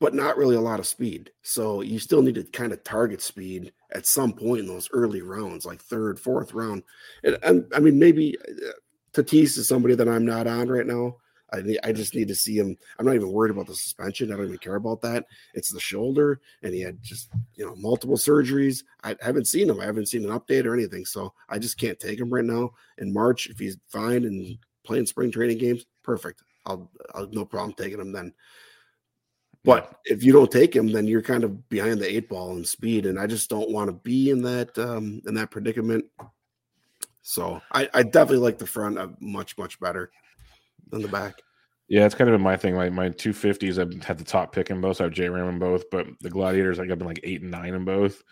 but 0.00 0.14
not 0.14 0.36
really 0.36 0.56
a 0.56 0.60
lot 0.60 0.80
of 0.80 0.86
speed. 0.86 1.30
So 1.42 1.82
you 1.82 1.98
still 1.98 2.22
need 2.22 2.36
to 2.36 2.44
kind 2.44 2.72
of 2.72 2.82
target 2.84 3.20
speed 3.20 3.72
at 3.92 4.06
some 4.06 4.32
point 4.32 4.60
in 4.60 4.66
those 4.66 4.88
early 4.92 5.22
rounds, 5.22 5.66
like 5.66 5.82
third, 5.82 6.18
fourth 6.18 6.54
round. 6.54 6.82
And, 7.24 7.38
and 7.42 7.66
I 7.74 7.80
mean, 7.80 7.98
maybe 7.98 8.36
uh, 8.38 8.72
Tatis 9.12 9.58
is 9.58 9.68
somebody 9.68 9.94
that 9.94 10.08
I'm 10.08 10.24
not 10.24 10.46
on 10.46 10.68
right 10.68 10.86
now. 10.86 11.16
I 11.52 11.76
I 11.84 11.92
just 11.92 12.14
need 12.14 12.28
to 12.28 12.34
see 12.34 12.56
him. 12.56 12.76
I'm 12.98 13.06
not 13.06 13.14
even 13.14 13.30
worried 13.30 13.50
about 13.50 13.66
the 13.66 13.74
suspension. 13.74 14.32
I 14.32 14.36
don't 14.36 14.46
even 14.46 14.58
care 14.58 14.76
about 14.76 15.00
that. 15.02 15.26
It's 15.54 15.70
the 15.70 15.80
shoulder, 15.80 16.40
and 16.62 16.72
he 16.74 16.80
had 16.80 17.02
just 17.02 17.30
you 17.54 17.66
know 17.66 17.74
multiple 17.76 18.16
surgeries. 18.16 18.82
I 19.04 19.16
haven't 19.20 19.46
seen 19.46 19.68
him. 19.68 19.80
I 19.80 19.84
haven't 19.84 20.08
seen 20.08 20.24
an 20.24 20.38
update 20.38 20.64
or 20.64 20.74
anything. 20.74 21.04
So 21.04 21.32
I 21.48 21.58
just 21.58 21.78
can't 21.78 22.00
take 22.00 22.18
him 22.18 22.32
right 22.32 22.44
now. 22.44 22.72
In 22.98 23.12
March, 23.12 23.48
if 23.48 23.58
he's 23.58 23.76
fine 23.88 24.24
and 24.24 24.58
playing 24.84 25.06
spring 25.06 25.30
training 25.30 25.58
games, 25.58 25.86
perfect. 26.02 26.42
I'll, 26.64 26.90
I'll 27.14 27.28
no 27.28 27.44
problem 27.44 27.74
taking 27.74 28.00
him 28.00 28.12
then. 28.12 28.32
But 29.64 29.96
if 30.04 30.24
you 30.24 30.32
don't 30.32 30.50
take 30.50 30.74
him, 30.74 30.88
then 30.88 31.06
you're 31.06 31.22
kind 31.22 31.44
of 31.44 31.68
behind 31.68 32.00
the 32.00 32.12
eight 32.12 32.28
ball 32.28 32.56
in 32.56 32.64
speed, 32.64 33.06
and 33.06 33.18
I 33.18 33.26
just 33.26 33.48
don't 33.48 33.70
want 33.70 33.88
to 33.88 33.92
be 33.92 34.30
in 34.30 34.42
that 34.42 34.76
um, 34.78 35.20
in 35.26 35.34
that 35.34 35.50
predicament. 35.50 36.04
So 37.22 37.60
I, 37.70 37.88
I 37.94 38.02
definitely 38.02 38.38
like 38.38 38.58
the 38.58 38.66
front 38.66 38.98
of 38.98 39.20
much 39.20 39.56
much 39.56 39.78
better 39.78 40.10
than 40.92 41.02
the 41.02 41.08
back. 41.08 41.42
Yeah, 41.88 42.06
it's 42.06 42.14
kind 42.14 42.30
of 42.30 42.34
been 42.34 42.42
my 42.42 42.56
thing. 42.56 42.74
My 42.74 42.88
my 42.88 43.08
two 43.08 43.32
fifties, 43.32 43.78
I've 43.78 43.92
had 44.04 44.18
the 44.18 44.24
top 44.24 44.54
pick 44.54 44.70
in 44.70 44.80
both. 44.80 44.98
So 44.98 45.04
I 45.04 45.06
have 45.06 45.12
J 45.12 45.28
Ram 45.28 45.48
in 45.48 45.58
both, 45.58 45.90
but 45.90 46.06
the 46.20 46.30
Gladiators, 46.30 46.78
like 46.78 46.90
I've 46.90 46.98
been 46.98 47.08
like 47.08 47.20
eight 47.24 47.42
and 47.42 47.50
nine 47.50 47.74
in 47.74 47.84
both. 47.84 48.22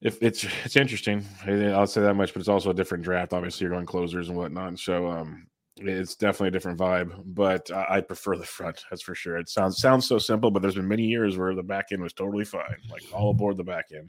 If 0.00 0.22
it's 0.22 0.46
it's 0.64 0.76
interesting, 0.76 1.24
I'll 1.46 1.86
say 1.86 2.02
that 2.02 2.14
much, 2.14 2.32
but 2.32 2.40
it's 2.40 2.48
also 2.48 2.70
a 2.70 2.74
different 2.74 3.04
draft. 3.04 3.32
Obviously, 3.32 3.64
you're 3.64 3.74
going 3.74 3.86
closers 3.86 4.28
and 4.28 4.38
whatnot. 4.38 4.78
So 4.78 5.06
um, 5.08 5.46
it's 5.76 6.14
definitely 6.14 6.48
a 6.48 6.52
different 6.52 6.78
vibe, 6.78 7.12
but 7.26 7.70
I, 7.70 7.96
I 7.96 8.00
prefer 8.00 8.36
the 8.36 8.44
front. 8.44 8.84
That's 8.90 9.02
for 9.02 9.14
sure. 9.14 9.36
It 9.36 9.48
sounds 9.48 9.78
sounds 9.78 10.06
so 10.06 10.18
simple, 10.18 10.50
but 10.50 10.62
there's 10.62 10.76
been 10.76 10.88
many 10.88 11.04
years 11.04 11.36
where 11.36 11.54
the 11.54 11.62
back 11.62 11.86
end 11.92 12.02
was 12.02 12.12
totally 12.12 12.44
fine, 12.44 12.76
like 12.90 13.02
all 13.12 13.30
aboard 13.30 13.56
the 13.56 13.64
back 13.64 13.86
end. 13.94 14.08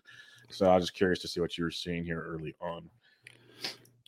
So 0.52 0.70
I 0.70 0.76
was 0.76 0.84
just 0.84 0.94
curious 0.94 1.20
to 1.20 1.28
see 1.28 1.40
what 1.40 1.58
you 1.58 1.64
were 1.64 1.72
seeing 1.72 2.06
here 2.06 2.22
early 2.22 2.56
on. 2.62 2.90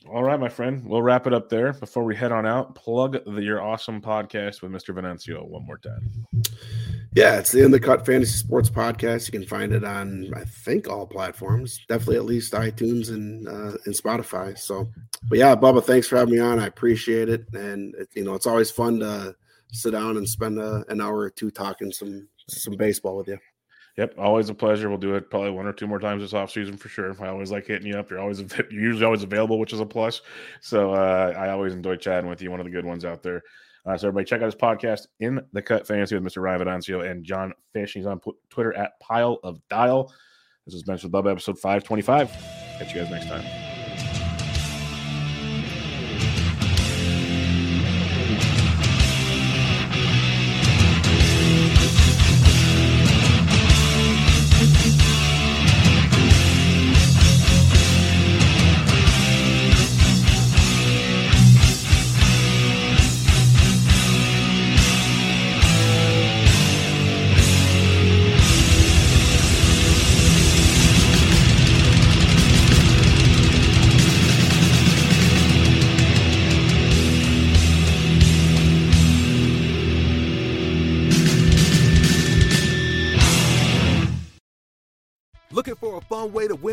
All 0.06 0.24
right, 0.24 0.40
my 0.40 0.48
friend, 0.48 0.86
we'll 0.86 1.02
wrap 1.02 1.28
it 1.28 1.34
up 1.34 1.50
there. 1.50 1.74
Before 1.74 2.04
we 2.04 2.16
head 2.16 2.32
on 2.32 2.46
out, 2.46 2.76
plug 2.76 3.18
the, 3.26 3.42
your 3.42 3.62
awesome 3.62 4.02
podcast 4.02 4.62
with 4.62 4.72
Mr. 4.72 4.96
Venancio 4.96 5.46
one 5.46 5.66
more 5.66 5.80
time. 5.80 6.26
Yeah, 7.14 7.40
it's 7.40 7.52
the 7.52 7.66
In 7.66 7.72
the 7.72 7.80
Cut 7.80 8.06
Fantasy 8.06 8.38
Sports 8.38 8.70
Podcast. 8.70 9.28
You 9.28 9.40
can 9.40 9.48
find 9.48 9.74
it 9.74 9.84
on, 9.84 10.32
I 10.36 10.44
think, 10.44 10.88
all 10.88 11.08
platforms. 11.08 11.80
Definitely 11.90 12.18
at 12.18 12.26
least 12.26 12.54
iTunes 12.54 13.10
and 13.10 13.48
uh, 13.48 13.78
and 13.86 13.96
Spotify. 13.96 14.58
So, 14.58 14.88
but 15.28 15.40
yeah, 15.40 15.56
Bubba, 15.56 15.84
thanks 15.84 16.08
for 16.08 16.18
having 16.18 16.36
me 16.36 16.40
on. 16.40 16.60
I 16.60 16.68
appreciate 16.68 17.28
it, 17.28 17.46
and 17.54 17.96
it, 17.96 18.10
you 18.14 18.24
know, 18.24 18.36
it's 18.36 18.46
always 18.46 18.70
fun 18.70 19.00
to 19.00 19.36
sit 19.74 19.92
down 19.92 20.18
and 20.18 20.30
spend 20.30 20.60
a, 20.60 20.86
an 20.90 21.02
hour 21.02 21.18
or 21.18 21.30
two 21.32 21.50
talking 21.50 21.92
some 21.92 22.28
some 22.48 22.76
baseball 22.76 23.18
with 23.18 23.28
you. 23.30 23.40
Yep, 23.98 24.14
always 24.20 24.50
a 24.50 24.54
pleasure. 24.54 24.90
We'll 24.90 25.00
do 25.00 25.16
it 25.16 25.30
probably 25.32 25.50
one 25.50 25.66
or 25.66 25.74
two 25.74 25.88
more 25.88 26.00
times 26.00 26.22
this 26.22 26.34
off 26.34 26.52
season 26.52 26.78
for 26.78 26.88
sure. 26.88 27.16
I 27.20 27.30
always 27.30 27.52
like 27.52 27.66
hitting 27.66 27.88
you 27.88 27.98
up. 27.98 28.12
You're 28.12 28.20
always 28.20 28.40
you're 28.40 28.72
usually 28.72 29.06
always 29.06 29.24
available, 29.24 29.60
which 29.60 29.74
is 29.74 29.80
a 29.80 29.86
plus. 29.86 30.22
So 30.62 30.94
uh, 30.94 31.34
I 31.36 31.50
always 31.50 31.74
enjoy 31.74 31.96
chatting 31.96 32.30
with 32.30 32.42
you. 32.42 32.52
One 32.52 32.60
of 32.60 32.66
the 32.66 32.72
good 32.72 32.86
ones 32.86 33.06
out 33.06 33.24
there. 33.24 33.42
Uh, 33.88 33.98
so 33.98 34.08
everybody 34.08 34.26
check 34.26 34.42
out 34.42 34.46
his 34.46 34.56
podcast 34.56 35.08
in 35.20 35.42
the 35.54 35.62
cut 35.62 35.88
fantasy 35.88 36.14
with 36.16 36.24
Mr. 36.24 36.42
Ryan 36.42 36.62
Venancio 36.62 37.10
and 37.10 37.24
John 37.24 37.54
Fish. 37.74 37.94
He's 37.94 38.06
on 38.06 38.20
Twitter 38.50 38.74
at 38.74 39.00
Pile 39.00 39.40
of 39.44 39.60
Dial. 39.70 40.14
This 40.66 40.76
is 40.76 40.84
Benched 40.84 41.04
with 41.04 41.14
Bubba 41.14 41.32
episode 41.32 41.58
525. 41.58 42.30
Catch 42.78 42.94
you 42.94 43.02
guys 43.02 43.10
next 43.10 43.28
time. 43.28 43.77